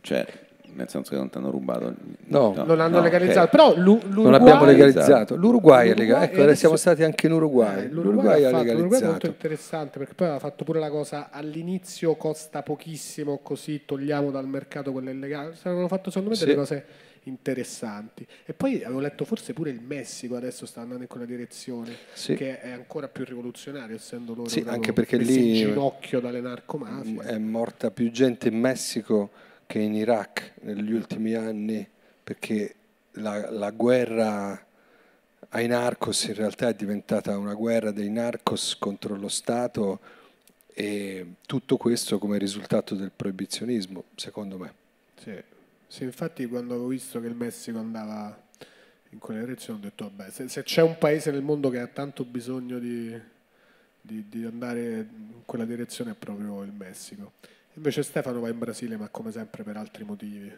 Cioè, 0.01 0.26
nel 0.74 0.88
senso 0.88 1.10
che 1.10 1.16
non 1.16 1.28
ti 1.30 1.38
hanno 1.38 1.50
rubato... 1.50 1.94
No. 2.26 2.52
Non 2.54 2.80
hanno 2.80 2.98
no, 2.98 3.02
legalizzato. 3.02 3.40
ok. 3.44 3.50
Però 3.50 3.74
l'U- 3.76 4.00
l'Uruguay... 4.04 4.22
Non 4.24 4.34
abbiamo 4.34 4.64
legalizzato. 4.64 5.06
legalizzato. 5.06 5.36
L'Uruguay, 5.36 5.88
è 5.90 5.94
L'Uruguay- 5.94 6.22
Ecco, 6.24 6.42
adesso- 6.42 6.58
siamo 6.58 6.76
stati 6.76 7.02
anche 7.02 7.26
in 7.26 7.32
Uruguay. 7.32 7.84
Eh, 7.84 7.88
L'Uruguay, 7.88 8.44
ha 8.44 8.48
ha 8.48 8.50
fatto- 8.52 8.64
l'Uruguay 8.64 8.74
è 8.74 8.74
molto 8.74 8.86
legalizzato. 8.98 9.26
interessante 9.26 9.98
perché 9.98 10.14
poi 10.14 10.26
aveva 10.26 10.40
fatto 10.40 10.64
pure 10.64 10.78
la 10.80 10.90
cosa 10.90 11.28
all'inizio 11.30 12.14
costa 12.16 12.62
pochissimo 12.62 13.38
così 13.42 13.82
togliamo 13.84 14.30
dal 14.30 14.46
mercato 14.46 14.92
quelle 14.92 15.10
illegali 15.12 15.52
avevano 15.62 15.88
fatto 15.88 16.10
secondo 16.10 16.30
me 16.30 16.36
Sì. 16.36 16.44
delle 16.44 16.56
cose 16.56 16.84
interessanti 17.24 18.26
e 18.44 18.52
poi 18.54 18.82
avevo 18.84 19.00
letto 19.00 19.24
forse 19.24 19.52
pure 19.52 19.70
il 19.70 19.80
Messico 19.80 20.36
adesso 20.36 20.66
sta 20.66 20.80
andando 20.80 21.02
in 21.02 21.08
quella 21.08 21.26
direzione 21.26 21.94
Sì. 22.12 22.34
che 22.34 22.60
è 22.60 22.70
ancora 22.70 23.08
più 23.08 23.24
rivoluzionario 23.24 23.96
essendo 23.96 24.34
loro 24.34 24.48
Sì, 24.48 24.64
anche 24.66 24.92
perché 24.92 25.16
lì- 25.16 25.60
in 25.60 25.66
ginocchio 25.68 26.20
dalle 26.20 26.40
narcomafie 26.40 27.22
È 27.22 27.38
morta 27.38 27.90
più 27.90 28.10
gente 28.10 28.48
in 28.48 28.58
Messico 28.58 29.30
che 29.68 29.80
in 29.80 29.94
Iraq 29.94 30.54
negli 30.62 30.92
ultimi 30.92 31.34
anni 31.34 31.86
perché 32.24 32.74
la, 33.12 33.50
la 33.50 33.70
guerra 33.70 34.66
ai 35.50 35.66
narcos 35.66 36.24
in 36.24 36.34
realtà 36.34 36.68
è 36.68 36.74
diventata 36.74 37.36
una 37.36 37.52
guerra 37.52 37.90
dei 37.90 38.08
narcos 38.08 38.78
contro 38.78 39.14
lo 39.14 39.28
Stato 39.28 40.00
e 40.72 41.34
tutto 41.44 41.76
questo 41.76 42.18
come 42.18 42.38
risultato 42.38 42.94
del 42.94 43.10
proibizionismo, 43.14 44.04
secondo 44.14 44.56
me. 44.56 44.72
Sì. 45.20 45.42
Sì, 45.86 46.04
infatti 46.04 46.46
quando 46.46 46.74
avevo 46.74 46.88
visto 46.88 47.20
che 47.20 47.26
il 47.26 47.34
Messico 47.34 47.78
andava 47.78 48.42
in 49.10 49.18
quella 49.18 49.40
direzione 49.40 49.78
ho 49.78 49.82
detto 49.82 50.04
vabbè, 50.04 50.30
se, 50.30 50.48
se 50.48 50.62
c'è 50.62 50.82
un 50.82 50.96
paese 50.98 51.30
nel 51.30 51.42
mondo 51.42 51.68
che 51.68 51.78
ha 51.78 51.86
tanto 51.86 52.24
bisogno 52.24 52.78
di, 52.78 53.18
di- 54.00 54.28
di 54.28 54.44
andare 54.44 55.08
in 55.10 55.42
quella 55.44 55.64
direzione 55.64 56.12
è 56.12 56.14
proprio 56.14 56.62
il 56.62 56.72
Messico. 56.72 57.32
Invece 57.78 58.02
Stefano 58.02 58.40
va 58.40 58.48
in 58.48 58.59
Brasile 58.59 58.96
ma 58.96 59.09
come 59.09 59.30
sempre 59.30 59.62
per 59.62 59.76
altri 59.76 60.02
motivi. 60.02 60.52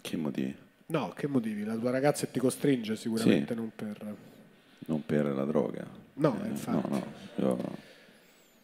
Che 0.00 0.16
motivi? 0.16 0.54
No, 0.86 1.08
che 1.16 1.26
motivi? 1.26 1.64
La 1.64 1.74
tua 1.74 1.90
ragazza 1.90 2.26
ti 2.26 2.38
costringe 2.38 2.94
sicuramente, 2.94 3.54
Sì. 3.54 3.58
non 3.58 3.72
per... 3.74 4.14
Non 4.86 5.04
per 5.04 5.24
la 5.26 5.44
droga. 5.44 5.84
No, 6.14 6.38
Eh, 6.44 6.48
infatti. 6.48 6.88
No, 6.88 6.96
no. 6.96 7.44
Io, 7.44 7.58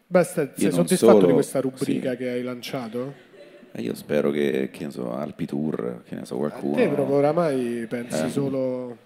Basta, 0.07 0.53
sei 0.55 0.71
soddisfatto 0.71 1.13
solo- 1.15 1.27
di 1.27 1.33
questa 1.33 1.61
rubrica 1.61 2.11
sì. 2.13 2.17
che 2.17 2.29
hai 2.31 2.43
lanciato? 2.43 3.27
e 3.73 3.83
io 3.83 3.95
spero 3.95 4.31
che, 4.31 4.71
che 4.73 4.85
ne 4.87 4.91
so, 4.93 5.13
Alpi 5.13 5.45
Tour, 5.45 6.03
che 6.05 6.15
ne 6.15 6.25
so, 6.25 6.35
A 6.37 6.39
qualcuno... 6.39 6.77
te 6.77 6.89
proprio 6.89 7.17
oramai 7.17 7.87
pensi 7.89 8.25
Eh. 8.25 8.29
solo... 8.31 8.97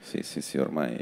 Sì, 0.00 0.22
sì, 0.22 0.40
sì, 0.40 0.58
ormai... 0.58 0.96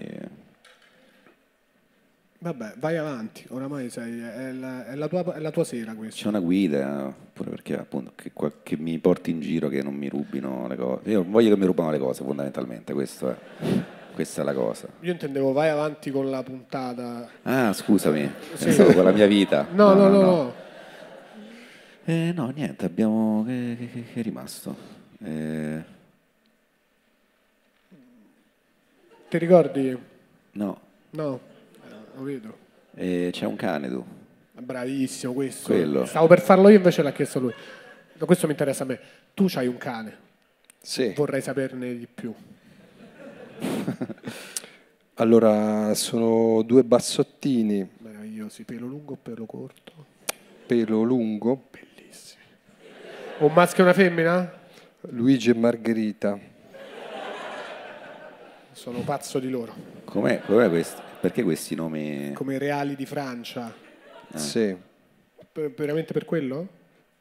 Vabbè, 2.43 2.73
vai 2.79 2.97
avanti, 2.97 3.45
oramai 3.51 3.89
sei, 3.89 4.19
è, 4.19 4.51
la, 4.51 4.85
è 4.87 4.97
la 4.97 5.07
tua, 5.07 5.33
è 5.35 5.39
la 5.39 5.53
tua 5.53 5.63
sera 5.63 5.95
questa. 5.95 6.23
C'è 6.23 6.27
una 6.29 6.41
guida, 6.41 7.15
pure 7.33 7.51
perché 7.51 7.79
appunto 7.79 8.11
che, 8.17 8.33
che 8.65 8.77
mi 8.77 8.99
porti 8.99 9.31
in 9.31 9.39
giro, 9.41 9.69
che 9.69 9.81
non 9.81 9.95
mi 9.95 10.09
rubino 10.09 10.67
le 10.67 10.75
cose. 10.75 11.09
Io 11.11 11.23
voglio 11.25 11.55
che 11.55 11.61
mi 11.61 11.67
rubano 11.67 11.93
le 11.93 11.99
cose, 12.01 12.25
fondamentalmente, 12.25 12.93
questo 12.95 13.31
è, 13.31 13.37
questa 14.13 14.43
è 14.43 14.45
la 14.45 14.55
cosa. 14.55 14.89
Io 15.03 15.13
intendevo 15.13 15.53
vai 15.53 15.69
avanti 15.69 16.11
con 16.11 16.31
la 16.31 16.43
puntata. 16.43 17.29
Ah, 17.43 17.73
scusami, 17.73 18.29
pensavo 18.59 18.93
con 18.93 19.05
la 19.05 19.13
mia 19.13 19.27
vita. 19.29 19.69
No, 19.73 19.95
no, 19.95 20.09
no, 20.09 20.21
no. 20.21 20.55
Eh, 22.05 22.33
no, 22.35 22.49
niente, 22.49 22.87
abbiamo... 22.87 23.45
Che, 23.47 23.77
che- 23.79 23.89
che- 24.13 24.19
è 24.21 24.23
rimasto? 24.25 24.75
Eh, 25.23 25.81
Ti 29.29 29.39
ricordi? 29.39 29.97
no, 30.55 30.81
No, 31.11 31.41
lo 32.23 32.25
vedo. 32.25 32.57
Eh, 32.95 33.31
c'è 33.33 33.47
un 33.47 33.57
cane 33.57 33.89
tu. 33.89 34.05
Bravissimo 34.53 35.33
questo. 35.33 35.73
Quello. 35.73 36.05
Stavo 36.07 36.27
per 36.29 36.41
farlo 36.41 36.69
io, 36.69 36.77
invece 36.77 37.03
l'ha 37.03 37.13
chiesto 37.13 37.41
lui. 37.41 37.53
Questo 38.19 38.47
mi 38.47 38.53
interessa 38.53 38.85
a 38.85 38.87
me. 38.87 39.01
Tu 39.35 39.47
c'hai 39.49 39.67
un 39.67 39.77
cane, 39.79 40.17
Sì. 40.81 41.13
vorrei 41.17 41.41
saperne 41.43 41.97
di 41.97 42.07
più. 42.13 42.33
Allora, 45.17 45.93
sono 45.95 46.63
due 46.63 46.85
bassottini, 46.85 47.87
Meravigliosi, 47.99 48.65
pelo 48.65 48.87
lungo 48.87 49.13
o 49.13 49.19
pelo 49.21 49.45
corto? 49.45 49.93
pelo 50.67 51.03
lungo, 51.03 51.69
Bellissimi. 51.71 52.43
Un 53.41 53.53
maschio 53.53 53.83
e 53.83 53.87
una 53.87 53.93
femmina? 53.95 54.53
Luigi 55.11 55.51
e 55.51 55.55
Margherita. 55.55 56.39
Sono 58.73 59.01
pazzo 59.01 59.39
di 59.39 59.51
loro. 59.51 59.75
Com'è, 60.05 60.41
com'è 60.41 60.69
questo? 60.71 61.03
Perché 61.23 61.45
questi 61.45 61.77
nomi... 61.77 62.33
Come 62.33 62.55
i 62.57 62.59
reali 62.59 62.97
di 62.97 63.07
Francia. 63.07 63.73
Sì. 64.35 64.77
Per- 65.53 65.71
veramente 65.73 66.13
per 66.13 66.25
quello? 66.25 66.67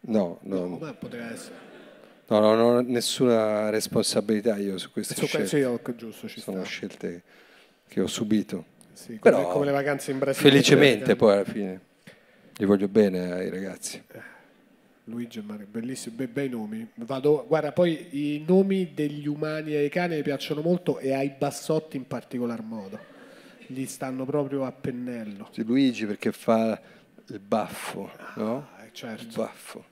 No, 0.02 0.40
no, 0.42 0.66
No, 0.66 0.78
ma 0.78 0.92
poteva 0.94 1.32
essere. 1.32 1.54
no, 2.30 2.40
no, 2.40 2.56
non 2.56 2.76
ho 2.78 2.82
nessuna 2.82 3.70
responsabilità 3.70 4.58
io 4.58 4.80
su 4.80 4.92
queste 4.92 5.14
Su 5.14 5.28
scelte. 5.28 5.46
sì, 5.48 5.62
ho- 5.62 5.80
giusto, 5.96 6.28
ci 6.28 6.40
Sono 6.42 6.62
sta. 6.62 6.66
scelte 6.68 7.22
che 7.88 8.02
ho 8.02 8.08
subito. 8.08 8.66
Sì, 8.94 9.20
come, 9.20 9.36
Però 9.36 9.52
come 9.52 9.66
le 9.66 9.72
vacanze 9.72 10.10
in 10.10 10.18
Brasile. 10.18 10.50
Felicemente 10.50 11.16
poi 11.16 11.34
alla 11.34 11.44
fine. 11.44 11.80
Gli 12.58 12.66
voglio 12.66 12.88
bene 12.88 13.32
ai 13.32 13.50
ragazzi. 13.52 14.02
Luigi 15.04 15.38
e 15.38 15.42
Mario, 15.44 15.68
bellissimi, 15.70 16.16
be- 16.16 16.28
bei 16.28 16.50
nomi. 16.50 16.88
Vado, 16.96 17.46
guarda, 17.48 17.72
poi 17.72 18.08
i 18.36 18.44
nomi 18.48 18.94
degli 18.96 19.28
umani 19.28 19.74
e 19.74 19.78
ai 19.78 19.90
cani 19.90 20.16
mi 20.16 20.22
piacciono 20.24 20.62
molto 20.62 20.98
e 20.98 21.14
ai 21.14 21.32
bassotti 21.38 21.98
in 21.98 22.08
particolar 22.08 22.64
modo. 22.64 23.11
Gli 23.72 23.86
stanno 23.86 24.26
proprio 24.26 24.66
a 24.66 24.72
pennello. 24.74 25.48
Sì, 25.52 25.64
Luigi 25.64 26.06
perché 26.06 26.34
fa 26.34 26.80
il 27.28 27.40
baffo, 27.40 28.12
no? 28.36 28.68
Ah, 28.76 28.82
eh, 28.84 28.88
Il 28.88 28.92
certo. 28.94 29.42
baffo. 29.42 29.86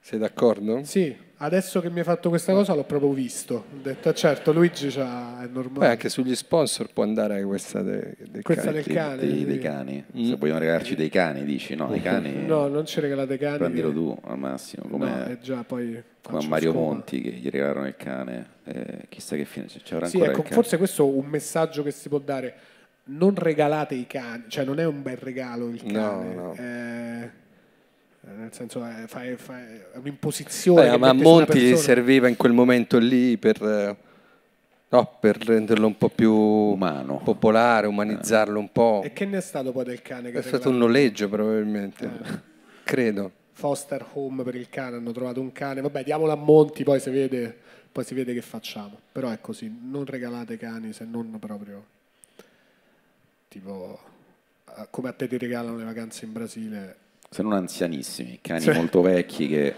Sei 0.00 0.18
d'accordo? 0.18 0.82
Sì, 0.84 1.16
adesso 1.38 1.80
che 1.80 1.88
mi 1.90 2.00
hai 2.00 2.04
fatto 2.04 2.28
questa 2.28 2.52
cosa 2.52 2.74
l'ho 2.74 2.82
proprio 2.84 3.12
visto. 3.12 3.54
Ho 3.72 3.80
detto, 3.82 4.08
eh, 4.10 4.14
certo, 4.14 4.52
Luigi 4.52 4.88
c'ha, 4.88 5.42
è 5.42 5.46
normale. 5.46 5.78
Poi 5.78 5.86
anche 5.88 6.08
sugli 6.10 6.34
sponsor 6.34 6.92
può 6.92 7.04
andare 7.04 7.42
questa 7.44 7.80
de- 7.82 8.16
del 8.28 8.42
Questa 8.42 8.64
cane. 8.64 8.74
del 8.74 8.84
Dei, 8.84 8.94
cane. 8.94 9.16
dei- 9.16 9.44
dei 9.46 9.58
cani. 9.60 10.04
Mm. 10.18 10.24
Se 10.30 10.36
vogliono 10.36 10.58
regalarci 10.58 10.94
dei 10.96 11.08
cani, 11.08 11.44
dici 11.44 11.74
no, 11.76 11.94
i 11.94 12.02
cani 12.02 12.32
No, 12.44 12.66
non 12.66 12.84
ci 12.84 13.00
regalate 13.00 13.38
cani. 13.38 13.58
prendilo 13.58 13.88
che- 13.90 13.94
tu 13.94 14.18
al 14.24 14.38
massimo, 14.38 14.86
come, 14.88 15.08
No, 15.08 15.24
è 15.24 15.38
già 15.38 15.62
poi 15.64 16.02
come 16.20 16.38
a 16.38 16.48
Mario 16.48 16.72
scopa. 16.72 16.84
Monti 16.84 17.20
che 17.22 17.30
gli 17.30 17.48
regalarono 17.48 17.86
il 17.86 17.96
cane. 17.96 18.46
eh, 18.64 19.06
chissà 19.08 19.36
che 19.36 19.44
fine, 19.46 19.68
ci 19.68 19.94
avrà 19.94 20.06
Sì, 20.06 20.16
ancora 20.16 20.32
ecco, 20.32 20.40
il 20.42 20.48
cane. 20.48 20.54
forse 20.60 20.76
questo 20.76 21.06
è 21.08 21.10
un 21.10 21.26
messaggio 21.26 21.82
che 21.82 21.92
si 21.92 22.08
può 22.10 22.18
dare. 22.18 22.54
Non 23.06 23.34
regalate 23.34 23.94
i 23.94 24.06
cani, 24.06 24.44
cioè 24.48 24.64
non 24.64 24.78
è 24.80 24.84
un 24.86 25.02
bel 25.02 25.18
regalo 25.18 25.68
il 25.68 25.80
No, 25.84 25.92
cane. 25.92 26.34
no. 26.34 26.52
È, 26.54 27.30
nel 28.36 28.52
senso 28.52 28.82
è, 28.82 29.04
fa- 29.06 29.20
fa- 29.36 29.58
è 29.60 29.96
un'imposizione. 29.98 30.88
Beh, 30.90 30.96
ma 30.96 31.08
a 31.10 31.12
Monti 31.12 31.58
gli 31.58 31.68
persona. 31.68 31.76
serviva 31.82 32.28
in 32.28 32.36
quel 32.36 32.52
momento 32.52 32.96
lì 32.98 33.36
per, 33.36 33.62
eh, 33.62 33.96
no, 34.88 35.16
per 35.20 35.36
renderlo 35.36 35.86
un 35.86 35.98
po' 35.98 36.08
più 36.08 36.32
Umano. 36.32 37.20
popolare, 37.22 37.86
umanizzarlo 37.86 38.58
un 38.58 38.72
po'. 38.72 39.02
E 39.04 39.12
che 39.12 39.26
ne 39.26 39.36
è 39.36 39.40
stato 39.42 39.70
poi 39.72 39.84
del 39.84 40.00
cane? 40.00 40.30
Che 40.30 40.38
È 40.38 40.42
stato 40.42 40.70
un 40.70 40.78
noleggio 40.78 41.28
probabilmente, 41.28 42.04
Eh. 42.06 42.40
credo. 42.84 43.30
Foster 43.52 44.02
home 44.14 44.42
per 44.44 44.54
il 44.54 44.70
cane, 44.70 44.96
hanno 44.96 45.12
trovato 45.12 45.42
un 45.42 45.52
cane. 45.52 45.82
Vabbè, 45.82 46.02
diamolo 46.04 46.32
a 46.32 46.36
Monti, 46.36 46.82
poi 46.84 46.98
si 47.00 47.10
vede, 47.10 47.54
poi 47.92 48.02
si 48.02 48.14
vede 48.14 48.32
che 48.32 48.40
facciamo. 48.40 48.98
Però 49.12 49.28
è 49.30 49.38
così, 49.42 49.70
non 49.82 50.06
regalate 50.06 50.56
cani 50.56 50.94
se 50.94 51.04
non 51.04 51.36
proprio 51.38 51.84
tipo 53.60 54.00
come 54.90 55.08
a 55.08 55.12
te 55.12 55.28
ti 55.28 55.38
regalano 55.38 55.76
le 55.76 55.84
vacanze 55.84 56.24
in 56.24 56.32
Brasile. 56.32 56.96
Se 57.30 57.42
non 57.42 57.52
anzianissimi, 57.52 58.40
cani 58.42 58.60
Sì. 58.62 58.70
molto 58.72 59.00
vecchi 59.00 59.46
che 59.46 59.74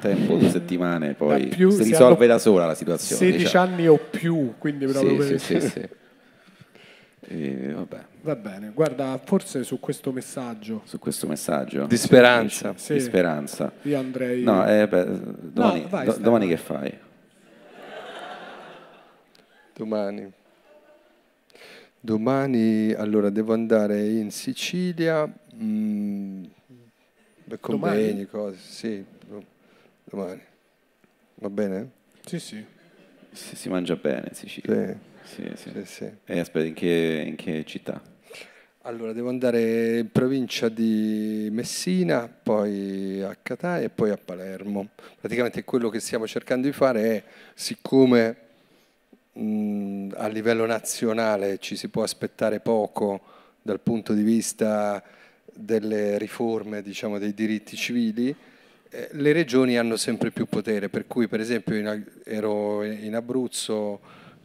tempo 0.00 0.36
due 0.36 0.50
settimane 0.52 1.14
poi 1.14 1.46
più 1.46 1.70
si 1.70 1.82
risolve 1.84 2.26
da 2.26 2.38
sola 2.38 2.66
la 2.66 2.74
situazione. 2.74 3.18
16 3.22 3.44
diciamo. 3.44 3.64
anni 3.72 3.88
o 3.88 3.96
più, 3.96 4.54
quindi 4.58 4.84
proprio 4.86 5.22
Sì, 5.22 5.28
per- 5.28 5.40
sì, 5.40 5.60
sì, 5.60 5.68
sì. 5.68 5.88
E, 7.26 7.72
vabbè, 7.72 8.04
Va 8.20 8.36
bene, 8.36 8.70
guarda, 8.74 9.18
forse 9.24 9.64
su 9.64 9.80
questo 9.80 10.12
messaggio 10.12 10.82
su 10.84 10.98
questo 10.98 11.26
messaggio 11.26 11.86
Di 11.86 11.96
speranza. 11.96 12.74
Sì. 12.76 12.92
di 12.94 13.00
speranza. 13.00 13.72
io 13.82 13.98
andrei 13.98 14.42
No, 14.42 14.66
eh, 14.66 14.86
beh, 14.86 15.06
domani, 15.40 15.86
vai, 15.88 16.04
do- 16.04 16.16
domani 16.18 16.46
che 16.48 16.58
fai? 16.58 16.98
Domani. 19.74 20.32
Domani, 22.08 22.92
allora, 22.92 23.30
devo 23.30 23.54
andare 23.54 24.06
in 24.06 24.30
Sicilia. 24.30 25.26
mm, 25.54 26.44
per 27.48 27.60
convegni, 27.60 28.26
Domani? 28.26 28.26
cose. 28.26 28.58
Sì, 28.58 29.04
do- 29.26 29.42
domani. 30.04 30.42
Va 31.36 31.48
bene? 31.48 31.90
Sì, 32.26 32.38
sì. 32.38 32.62
Si, 33.32 33.56
si 33.56 33.68
mangia 33.70 33.96
bene 33.96 34.26
in 34.28 34.34
Sicilia. 34.34 34.98
Sì, 35.22 35.44
Sì, 35.44 35.50
sì. 35.54 35.70
sì, 35.70 35.84
sì. 35.86 36.10
E 36.26 36.38
aspetta, 36.40 36.66
in 36.66 36.74
che, 36.74 37.24
in 37.26 37.36
che 37.36 37.64
città? 37.64 38.02
Allora, 38.82 39.14
devo 39.14 39.30
andare 39.30 40.00
in 40.00 40.10
provincia 40.12 40.68
di 40.68 41.48
Messina, 41.50 42.28
poi 42.28 43.22
a 43.22 43.34
Catania 43.42 43.86
e 43.86 43.88
poi 43.88 44.10
a 44.10 44.18
Palermo. 44.22 44.90
Praticamente 45.18 45.64
quello 45.64 45.88
che 45.88 46.00
stiamo 46.00 46.26
cercando 46.26 46.66
di 46.66 46.74
fare 46.74 47.16
è, 47.16 47.24
siccome 47.54 48.36
mh, 49.34 50.14
a 50.16 50.26
livello 50.28 50.66
nazionale 50.66 51.58
ci 51.58 51.76
si 51.76 51.88
può 51.88 52.02
aspettare 52.02 52.60
poco 52.60 53.20
dal 53.62 53.80
punto 53.80 54.12
di 54.12 54.22
vista 54.22 55.02
delle 55.52 56.18
riforme, 56.18 56.82
diciamo, 56.82 57.18
dei 57.18 57.34
diritti 57.34 57.76
civili, 57.76 58.34
eh, 58.90 59.08
le 59.12 59.32
regioni 59.32 59.78
hanno 59.78 59.96
sempre 59.96 60.30
più 60.30 60.46
potere, 60.46 60.88
per 60.88 61.06
cui 61.06 61.28
per 61.28 61.40
esempio 61.40 61.76
in 61.76 62.04
ero 62.24 62.82
in 62.84 63.14
Abruzzo 63.14 64.00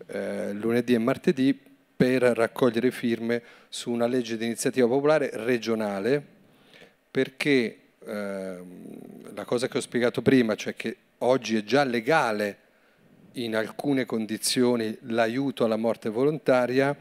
eh, 0.07 0.53
lunedì 0.53 0.94
e 0.94 0.98
martedì 0.99 1.60
per 1.95 2.22
raccogliere 2.22 2.91
firme 2.91 3.41
su 3.68 3.91
una 3.91 4.07
legge 4.07 4.38
di 4.38 4.45
iniziativa 4.45 4.88
popolare 4.88 5.30
regionale 5.34 6.24
perché 7.11 7.78
ehm, 8.06 9.34
la 9.34 9.44
cosa 9.44 9.68
che 9.68 9.78
ho 9.78 9.82
spiegato 9.82 10.22
prima, 10.22 10.56
cioè 10.56 10.76
che 10.76 10.95
oggi 11.20 11.57
è 11.57 11.64
già 11.64 11.84
legale 11.84 12.57
in 13.34 13.56
alcune 13.56 14.06
condizioni 14.06 14.97
l'aiuto 15.01 15.65
alla 15.65 15.76
morte 15.76 16.10
volontaria, 16.10 16.95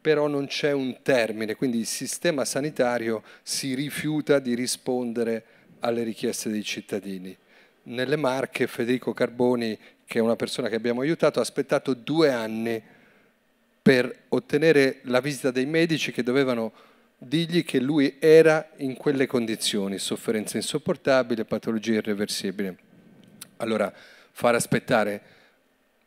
però 0.00 0.26
non 0.26 0.46
c'è 0.46 0.72
un 0.72 0.98
termine, 1.02 1.54
quindi 1.54 1.78
il 1.78 1.86
sistema 1.86 2.44
sanitario 2.44 3.22
si 3.42 3.74
rifiuta 3.74 4.38
di 4.38 4.54
rispondere 4.54 5.44
alle 5.80 6.02
richieste 6.02 6.50
dei 6.50 6.62
cittadini. 6.64 7.36
Nelle 7.84 8.16
Marche 8.16 8.66
Federico 8.66 9.12
Carboni, 9.12 9.78
che 10.04 10.18
è 10.18 10.22
una 10.22 10.36
persona 10.36 10.68
che 10.68 10.76
abbiamo 10.76 11.00
aiutato, 11.00 11.38
ha 11.38 11.42
aspettato 11.42 11.94
due 11.94 12.30
anni 12.30 12.82
per 13.80 14.24
ottenere 14.28 15.00
la 15.04 15.20
visita 15.20 15.50
dei 15.50 15.66
medici 15.66 16.12
che 16.12 16.22
dovevano 16.22 16.72
dirgli 17.16 17.64
che 17.64 17.80
lui 17.80 18.16
era 18.18 18.70
in 18.76 18.94
quelle 18.96 19.26
condizioni, 19.26 19.98
sofferenza 19.98 20.56
insopportabile, 20.56 21.44
patologia 21.44 21.94
irreversibile. 21.94 22.76
Allora, 23.56 23.92
far 24.30 24.54
aspettare 24.54 25.36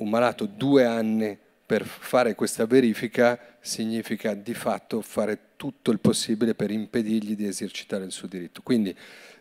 un 0.01 0.09
malato 0.09 0.45
due 0.45 0.83
anni 0.83 1.37
per 1.65 1.85
fare 1.85 2.35
questa 2.35 2.65
verifica 2.65 3.39
significa 3.61 4.33
di 4.33 4.53
fatto 4.53 5.01
fare 5.01 5.39
tutto 5.55 5.91
il 5.91 5.99
possibile 5.99 6.55
per 6.55 6.71
impedirgli 6.71 7.35
di 7.35 7.47
esercitare 7.47 8.03
il 8.03 8.11
suo 8.11 8.27
diritto. 8.27 8.61
Quindi 8.61 8.93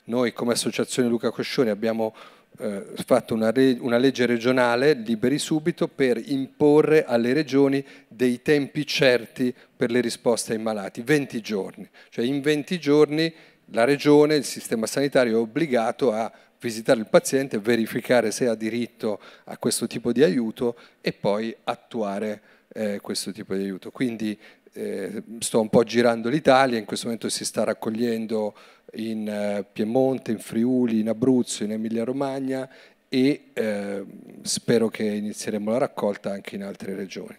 noi 0.05 0.33
come 0.33 0.53
Associazione 0.53 1.09
Luca 1.09 1.31
Coscioni 1.31 1.71
abbiamo 1.71 2.15
eh, 2.59 2.85
fatto 3.05 3.35
una, 3.35 3.51
re- 3.51 3.79
una 3.81 3.97
legge 3.97 4.27
regionale, 4.27 4.93
Liberi 4.93 5.39
Subito, 5.39 5.89
per 5.89 6.21
imporre 6.25 7.05
alle 7.05 7.33
regioni 7.33 7.85
dei 8.07 8.43
tempi 8.43 8.87
certi 8.87 9.53
per 9.75 9.91
le 9.91 10.01
risposte 10.01 10.53
ai 10.53 10.59
malati, 10.59 11.01
20 11.01 11.41
giorni. 11.41 11.89
Cioè 12.11 12.25
in 12.25 12.43
20 12.43 12.79
giorni 12.79 13.33
la 13.73 13.85
regione, 13.85 14.35
il 14.35 14.45
sistema 14.45 14.87
sanitario 14.87 15.39
è 15.39 15.41
obbligato 15.41 16.13
a 16.13 16.31
visitare 16.61 17.01
il 17.01 17.09
paziente, 17.09 17.59
verificare 17.59 18.31
se 18.31 18.47
ha 18.47 18.55
diritto 18.55 19.21
a 19.45 19.57
questo 19.57 19.87
tipo 19.87 20.13
di 20.13 20.23
aiuto 20.23 20.77
e 21.01 21.13
poi 21.13 21.55
attuare 21.65 22.41
eh, 22.73 23.01
questo 23.01 23.33
tipo 23.33 23.55
di 23.55 23.63
aiuto. 23.63 23.91
Quindi 23.91 24.39
eh, 24.73 25.23
sto 25.41 25.61
un 25.61 25.69
po' 25.69 25.83
girando 25.85 26.29
l'Italia, 26.29 26.79
in 26.79 26.85
questo 26.85 27.07
momento 27.07 27.29
si 27.29 27.45
sta 27.45 27.65
raccogliendo 27.65 28.55
in 28.95 29.29
eh, 29.29 29.65
Piemonte, 29.71 30.33
in 30.33 30.39
Friuli, 30.39 31.01
in 31.01 31.09
Abruzzo, 31.09 31.65
in 31.65 31.73
Emilia-Romagna 31.73 32.69
e 33.09 33.47
eh, 33.53 34.05
spero 34.43 34.89
che 34.89 35.03
inizieremo 35.03 35.71
la 35.71 35.79
raccolta 35.79 36.31
anche 36.31 36.55
in 36.55 36.63
altre 36.63 36.95
regioni. 36.95 37.37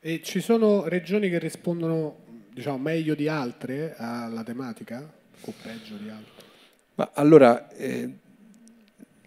E 0.00 0.20
ci 0.22 0.40
sono 0.40 0.86
regioni 0.86 1.30
che 1.30 1.38
rispondono 1.38 2.26
diciamo, 2.52 2.78
meglio 2.78 3.14
di 3.14 3.28
altre 3.28 3.94
alla 3.96 4.42
tematica 4.42 4.98
o 5.40 5.54
peggio 5.62 5.94
di 5.96 6.08
altre? 6.08 6.44
Ma 6.96 7.10
allora, 7.14 7.70
eh, 7.70 8.10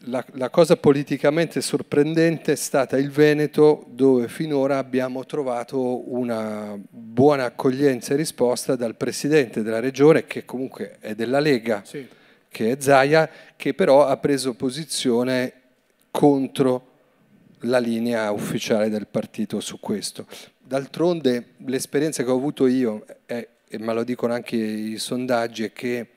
la, 0.06 0.26
la 0.34 0.50
cosa 0.50 0.78
politicamente 0.78 1.62
sorprendente 1.62 2.54
è 2.54 2.56
stata 2.56 2.98
il 2.98 3.12
Veneto, 3.12 3.86
dove 3.90 4.28
finora 4.28 4.78
abbiamo 4.78 5.26
trovato 5.26 6.12
una 6.12 6.78
buona 6.90 7.46
accoglienza 7.46 8.14
e 8.14 8.18
risposta 8.18 8.76
dal 8.76 8.96
presidente 8.96 9.62
della 9.62 9.80
regione, 9.80 10.26
che 10.26 10.46
comunque 10.46 10.98
è 11.00 11.14
della 11.14 11.40
Lega, 11.40 11.84
Sì. 11.86 12.08
che 12.50 12.72
è 12.72 12.78
Zaia, 12.80 13.30
che 13.56 13.74
però 13.74 14.06
ha 14.06 14.18
preso 14.18 14.54
posizione 14.56 15.54
contro 16.10 16.88
la 17.66 17.78
linea 17.78 18.32
ufficiale 18.32 18.90
del 18.90 19.08
partito 19.08 19.60
su 19.60 19.80
questo. 19.80 20.26
D'altronde 20.60 21.50
l'esperienza 21.66 22.24
che 22.24 22.30
ho 22.32 22.36
avuto 22.36 22.66
io, 22.66 23.06
è, 23.26 23.48
e 23.68 23.78
me 23.78 23.94
lo 23.94 24.04
dicono 24.04 24.34
anche 24.34 24.56
i 24.56 24.98
sondaggi, 24.98 25.66
è 25.66 25.74
che 25.74 26.08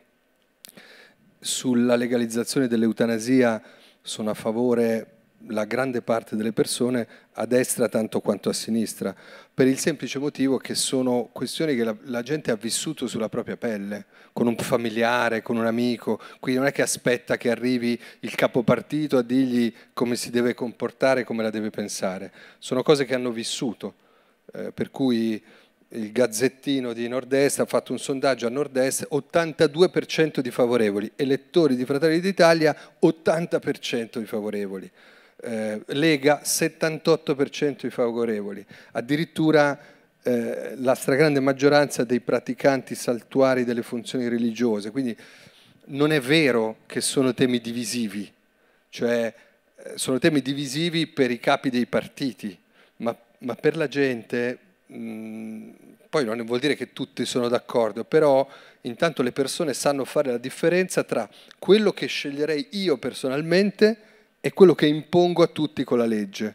sulla 1.44 1.94
legalizzazione 1.94 2.66
dell'eutanasia 2.68 3.62
sono 4.00 4.30
a 4.30 4.34
favore 4.34 5.10
la 5.48 5.64
grande 5.64 6.00
parte 6.00 6.36
delle 6.36 6.54
persone 6.54 7.06
a 7.32 7.44
destra 7.44 7.86
tanto 7.88 8.20
quanto 8.20 8.48
a 8.48 8.54
sinistra, 8.54 9.14
per 9.52 9.66
il 9.66 9.78
semplice 9.78 10.18
motivo 10.18 10.56
che 10.56 10.74
sono 10.74 11.28
questioni 11.32 11.76
che 11.76 11.84
la, 11.84 11.94
la, 12.04 12.22
gente 12.22 12.50
ha 12.50 12.56
vissuto 12.56 13.06
sulla 13.06 13.28
propria 13.28 13.58
pelle, 13.58 14.06
con 14.32 14.46
un 14.46 14.56
familiare, 14.56 15.42
con 15.42 15.58
un 15.58 15.66
amico, 15.66 16.18
quindi 16.40 16.60
non 16.60 16.68
è 16.68 16.72
che 16.72 16.80
aspetta 16.80 17.36
che 17.36 17.50
arrivi 17.50 18.00
il 18.20 18.34
capopartito 18.34 19.18
a 19.18 19.22
dirgli 19.22 19.70
come 19.92 20.16
si 20.16 20.30
deve 20.30 20.54
comportare, 20.54 21.24
come 21.24 21.42
la 21.42 21.50
deve 21.50 21.68
pensare, 21.68 22.32
sono 22.58 22.82
cose 22.82 23.04
che 23.04 23.14
hanno 23.14 23.32
vissuto, 23.32 23.96
eh, 24.54 24.72
per 24.72 24.90
cui 24.90 25.42
il 25.94 26.12
Gazzettino 26.12 26.92
di 26.92 27.06
Nord-Est 27.08 27.60
ha 27.60 27.66
fatto 27.66 27.92
un 27.92 27.98
sondaggio 27.98 28.46
a 28.46 28.50
Nord-Est, 28.50 29.08
82% 29.10 30.40
di 30.40 30.50
favorevoli, 30.50 31.10
elettori 31.16 31.76
di 31.76 31.84
Fratelli 31.84 32.20
d'Italia 32.20 32.76
80% 33.00 34.18
di 34.18 34.26
favorevoli, 34.26 34.90
eh, 35.42 35.80
Lega 35.86 36.40
78% 36.42 37.82
di 37.82 37.90
favorevoli, 37.90 38.64
addirittura 38.92 39.78
eh, 40.22 40.74
la 40.76 40.94
stragrande 40.94 41.40
maggioranza 41.40 42.04
dei 42.04 42.20
praticanti 42.20 42.94
saltuari 42.94 43.64
delle 43.64 43.82
funzioni 43.82 44.28
religiose, 44.28 44.90
quindi 44.90 45.16
non 45.86 46.12
è 46.12 46.20
vero 46.20 46.78
che 46.86 47.00
sono 47.00 47.34
temi 47.34 47.60
divisivi, 47.60 48.30
cioè 48.88 49.32
eh, 49.76 49.92
sono 49.94 50.18
temi 50.18 50.40
divisivi 50.40 51.06
per 51.06 51.30
i 51.30 51.38
capi 51.38 51.70
dei 51.70 51.86
partiti, 51.86 52.58
ma, 52.96 53.16
ma 53.38 53.54
per 53.54 53.76
la 53.76 53.86
gente 53.86 54.58
Mm, 54.92 55.70
poi 56.14 56.24
non 56.24 56.40
vuol 56.44 56.60
dire 56.60 56.76
che 56.76 56.92
tutti 56.92 57.26
sono 57.26 57.48
d'accordo, 57.48 58.04
però 58.04 58.46
intanto 58.82 59.20
le 59.24 59.32
persone 59.32 59.74
sanno 59.74 60.04
fare 60.04 60.30
la 60.30 60.38
differenza 60.38 61.02
tra 61.02 61.28
quello 61.58 61.90
che 61.90 62.06
sceglierei 62.06 62.68
io 62.70 62.98
personalmente 62.98 63.98
e 64.40 64.52
quello 64.52 64.76
che 64.76 64.86
impongo 64.86 65.42
a 65.42 65.48
tutti 65.48 65.82
con 65.82 65.98
la 65.98 66.06
legge, 66.06 66.54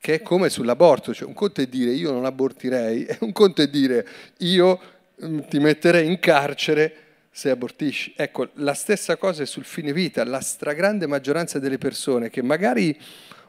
che 0.00 0.14
è 0.14 0.22
come 0.22 0.48
sull'aborto, 0.48 1.14
cioè 1.14 1.28
un 1.28 1.32
conto 1.32 1.60
è 1.60 1.66
dire 1.66 1.92
io 1.92 2.10
non 2.10 2.24
abortirei 2.24 3.04
e 3.06 3.18
un 3.20 3.30
conto 3.30 3.62
è 3.62 3.68
dire 3.68 4.04
io 4.38 4.80
mm, 5.24 5.38
ti 5.48 5.60
metterei 5.60 6.04
in 6.04 6.18
carcere 6.18 6.96
se 7.30 7.50
abortisci. 7.50 8.14
Ecco, 8.16 8.48
la 8.54 8.74
stessa 8.74 9.16
cosa 9.16 9.44
è 9.44 9.46
sul 9.46 9.64
fine 9.64 9.92
vita, 9.92 10.24
la 10.24 10.40
stragrande 10.40 11.06
maggioranza 11.06 11.60
delle 11.60 11.78
persone 11.78 12.30
che 12.30 12.42
magari 12.42 12.98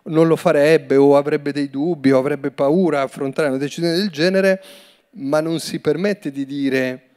non 0.04 0.28
lo 0.28 0.36
farebbe 0.36 0.96
o 0.96 1.18
avrebbe 1.18 1.52
dei 1.52 1.72
dubbi 1.72 2.12
o 2.12 2.20
avrebbe 2.20 2.52
paura 2.52 3.00
a 3.00 3.06
affrontare 3.06 3.48
una 3.48 3.58
decisione 3.58 3.96
del 3.96 4.12
genere, 4.12 4.62
ma 5.16 5.40
non 5.40 5.60
si 5.60 5.80
permette 5.80 6.32
di 6.32 6.46
dire 6.46 7.08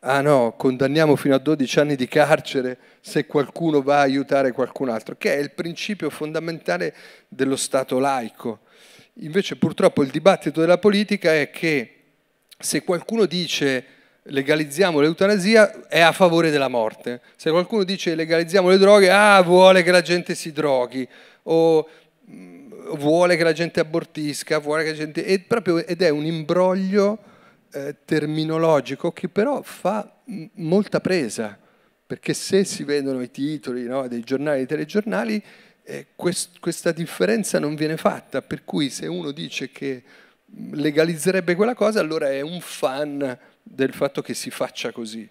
ah 0.00 0.20
no, 0.20 0.54
condanniamo 0.56 1.16
fino 1.16 1.34
a 1.34 1.38
12 1.38 1.80
anni 1.80 1.96
di 1.96 2.06
carcere 2.06 2.78
se 3.00 3.26
qualcuno 3.26 3.82
va 3.82 3.98
a 3.98 4.02
aiutare 4.02 4.52
qualcun 4.52 4.88
altro, 4.88 5.16
che 5.18 5.34
è 5.34 5.38
il 5.38 5.50
principio 5.50 6.10
fondamentale 6.10 6.94
dello 7.28 7.56
Stato 7.56 7.98
laico. 7.98 8.60
Invece 9.20 9.56
purtroppo 9.56 10.02
il 10.02 10.10
dibattito 10.10 10.60
della 10.60 10.78
politica 10.78 11.34
è 11.34 11.50
che 11.50 11.92
se 12.58 12.82
qualcuno 12.82 13.26
dice 13.26 13.84
legalizziamo 14.28 15.00
l'eutanasia 15.00 15.88
è 15.88 16.00
a 16.00 16.12
favore 16.12 16.50
della 16.50 16.68
morte, 16.68 17.20
se 17.36 17.50
qualcuno 17.50 17.84
dice 17.84 18.14
legalizziamo 18.14 18.68
le 18.68 18.78
droghe, 18.78 19.10
ah 19.10 19.40
vuole 19.42 19.82
che 19.82 19.90
la 19.90 20.02
gente 20.02 20.34
si 20.34 20.52
droghi, 20.52 21.06
o 21.44 21.88
vuole 22.94 23.36
che 23.36 23.42
la 23.42 23.52
gente 23.52 23.80
abortisca, 23.80 24.58
vuole 24.58 24.84
che 24.84 24.90
la 24.90 24.96
gente... 24.96 25.24
Ed, 25.24 25.44
proprio, 25.44 25.84
ed 25.84 26.02
è 26.02 26.08
un 26.08 26.24
imbroglio 26.24 27.18
eh, 27.72 27.96
terminologico 28.04 29.12
che 29.12 29.28
però 29.28 29.62
fa 29.62 30.20
molta 30.54 31.00
presa, 31.00 31.58
perché 32.06 32.34
se 32.34 32.64
si 32.64 32.84
vedono 32.84 33.20
i 33.22 33.30
titoli 33.30 33.84
no, 33.84 34.06
dei 34.08 34.20
giornali 34.20 34.56
e 34.56 34.66
dei 34.66 34.76
telegiornali, 34.76 35.42
eh, 35.82 36.06
quest- 36.16 36.58
questa 36.58 36.92
differenza 36.92 37.58
non 37.58 37.74
viene 37.74 37.96
fatta, 37.96 38.42
per 38.42 38.64
cui 38.64 38.90
se 38.90 39.06
uno 39.06 39.30
dice 39.30 39.70
che 39.70 40.02
legalizzerebbe 40.72 41.54
quella 41.54 41.74
cosa, 41.74 42.00
allora 42.00 42.30
è 42.30 42.40
un 42.40 42.60
fan 42.60 43.38
del 43.62 43.92
fatto 43.92 44.22
che 44.22 44.34
si 44.34 44.50
faccia 44.50 44.92
così. 44.92 45.28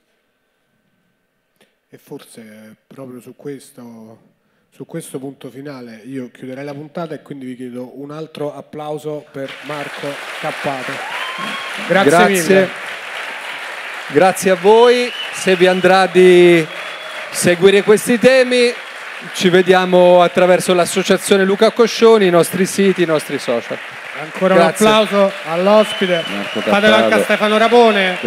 E 1.88 1.98
forse 1.98 2.76
proprio 2.88 3.22
su 3.22 3.36
questo 3.36 4.34
su 4.76 4.86
questo 4.86 5.20
punto 5.20 5.50
finale 5.50 6.02
io 6.04 6.30
chiuderei 6.34 6.66
la 6.66 6.74
puntata 6.74 7.16
e 7.16 7.22
quindi 7.22 7.46
vi 7.46 7.56
chiedo 7.56 7.98
un 7.98 8.12
altro 8.12 8.54
applauso 8.54 9.26
per 9.32 9.50
Marco 9.62 10.14
Cappato. 10.42 10.92
Grazie, 11.88 12.10
Grazie. 12.10 12.28
mille. 12.28 12.70
Grazie 14.08 14.52
a 14.52 14.56
voi, 14.56 15.10
se 15.32 15.56
vi 15.56 15.66
andrà 15.66 16.08
di 16.08 16.68
seguire 17.32 17.84
questi 17.84 18.20
temi 18.20 18.74
ci 19.34 19.48
vediamo 19.48 20.22
attraverso 20.22 20.74
l'associazione 20.74 21.46
Luca 21.46 21.72
Coscioni, 21.72 22.28
i 22.28 22.30
nostri 22.30 22.66
siti, 22.66 23.04
i 23.04 23.06
nostri 23.06 23.40
social. 23.40 23.78
Ancora 24.20 24.56
Grazie. 24.56 24.86
un 24.86 24.92
applauso 24.92 25.32
all'ospite, 25.46 26.22
fatelo 26.52 26.96
anche 26.96 27.14
a 27.14 27.24
Stefano 27.24 27.58
Rapone, 27.58 28.18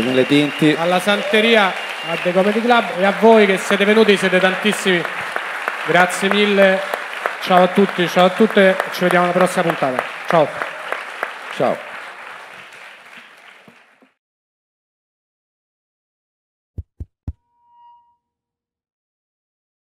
alla 0.79 0.99
Santeria, 0.99 1.67
a 2.09 2.17
The 2.23 2.33
Comedy 2.33 2.63
Club 2.63 2.85
e 2.99 3.05
a 3.05 3.13
voi 3.21 3.45
che 3.45 3.59
siete 3.59 3.85
venuti, 3.85 4.17
siete 4.17 4.41
tantissimi. 4.41 5.03
Grazie 5.89 6.29
mille, 6.29 6.79
ciao 7.41 7.63
a 7.63 7.69
tutti, 7.69 8.07
ciao 8.09 8.27
a 8.27 8.29
tutte, 8.29 8.77
ci 8.93 9.05
vediamo 9.05 9.25
alla 9.25 9.33
prossima 9.33 9.63
puntata. 9.63 10.03
Ciao. 10.27 10.47
Ciao. 11.55 11.88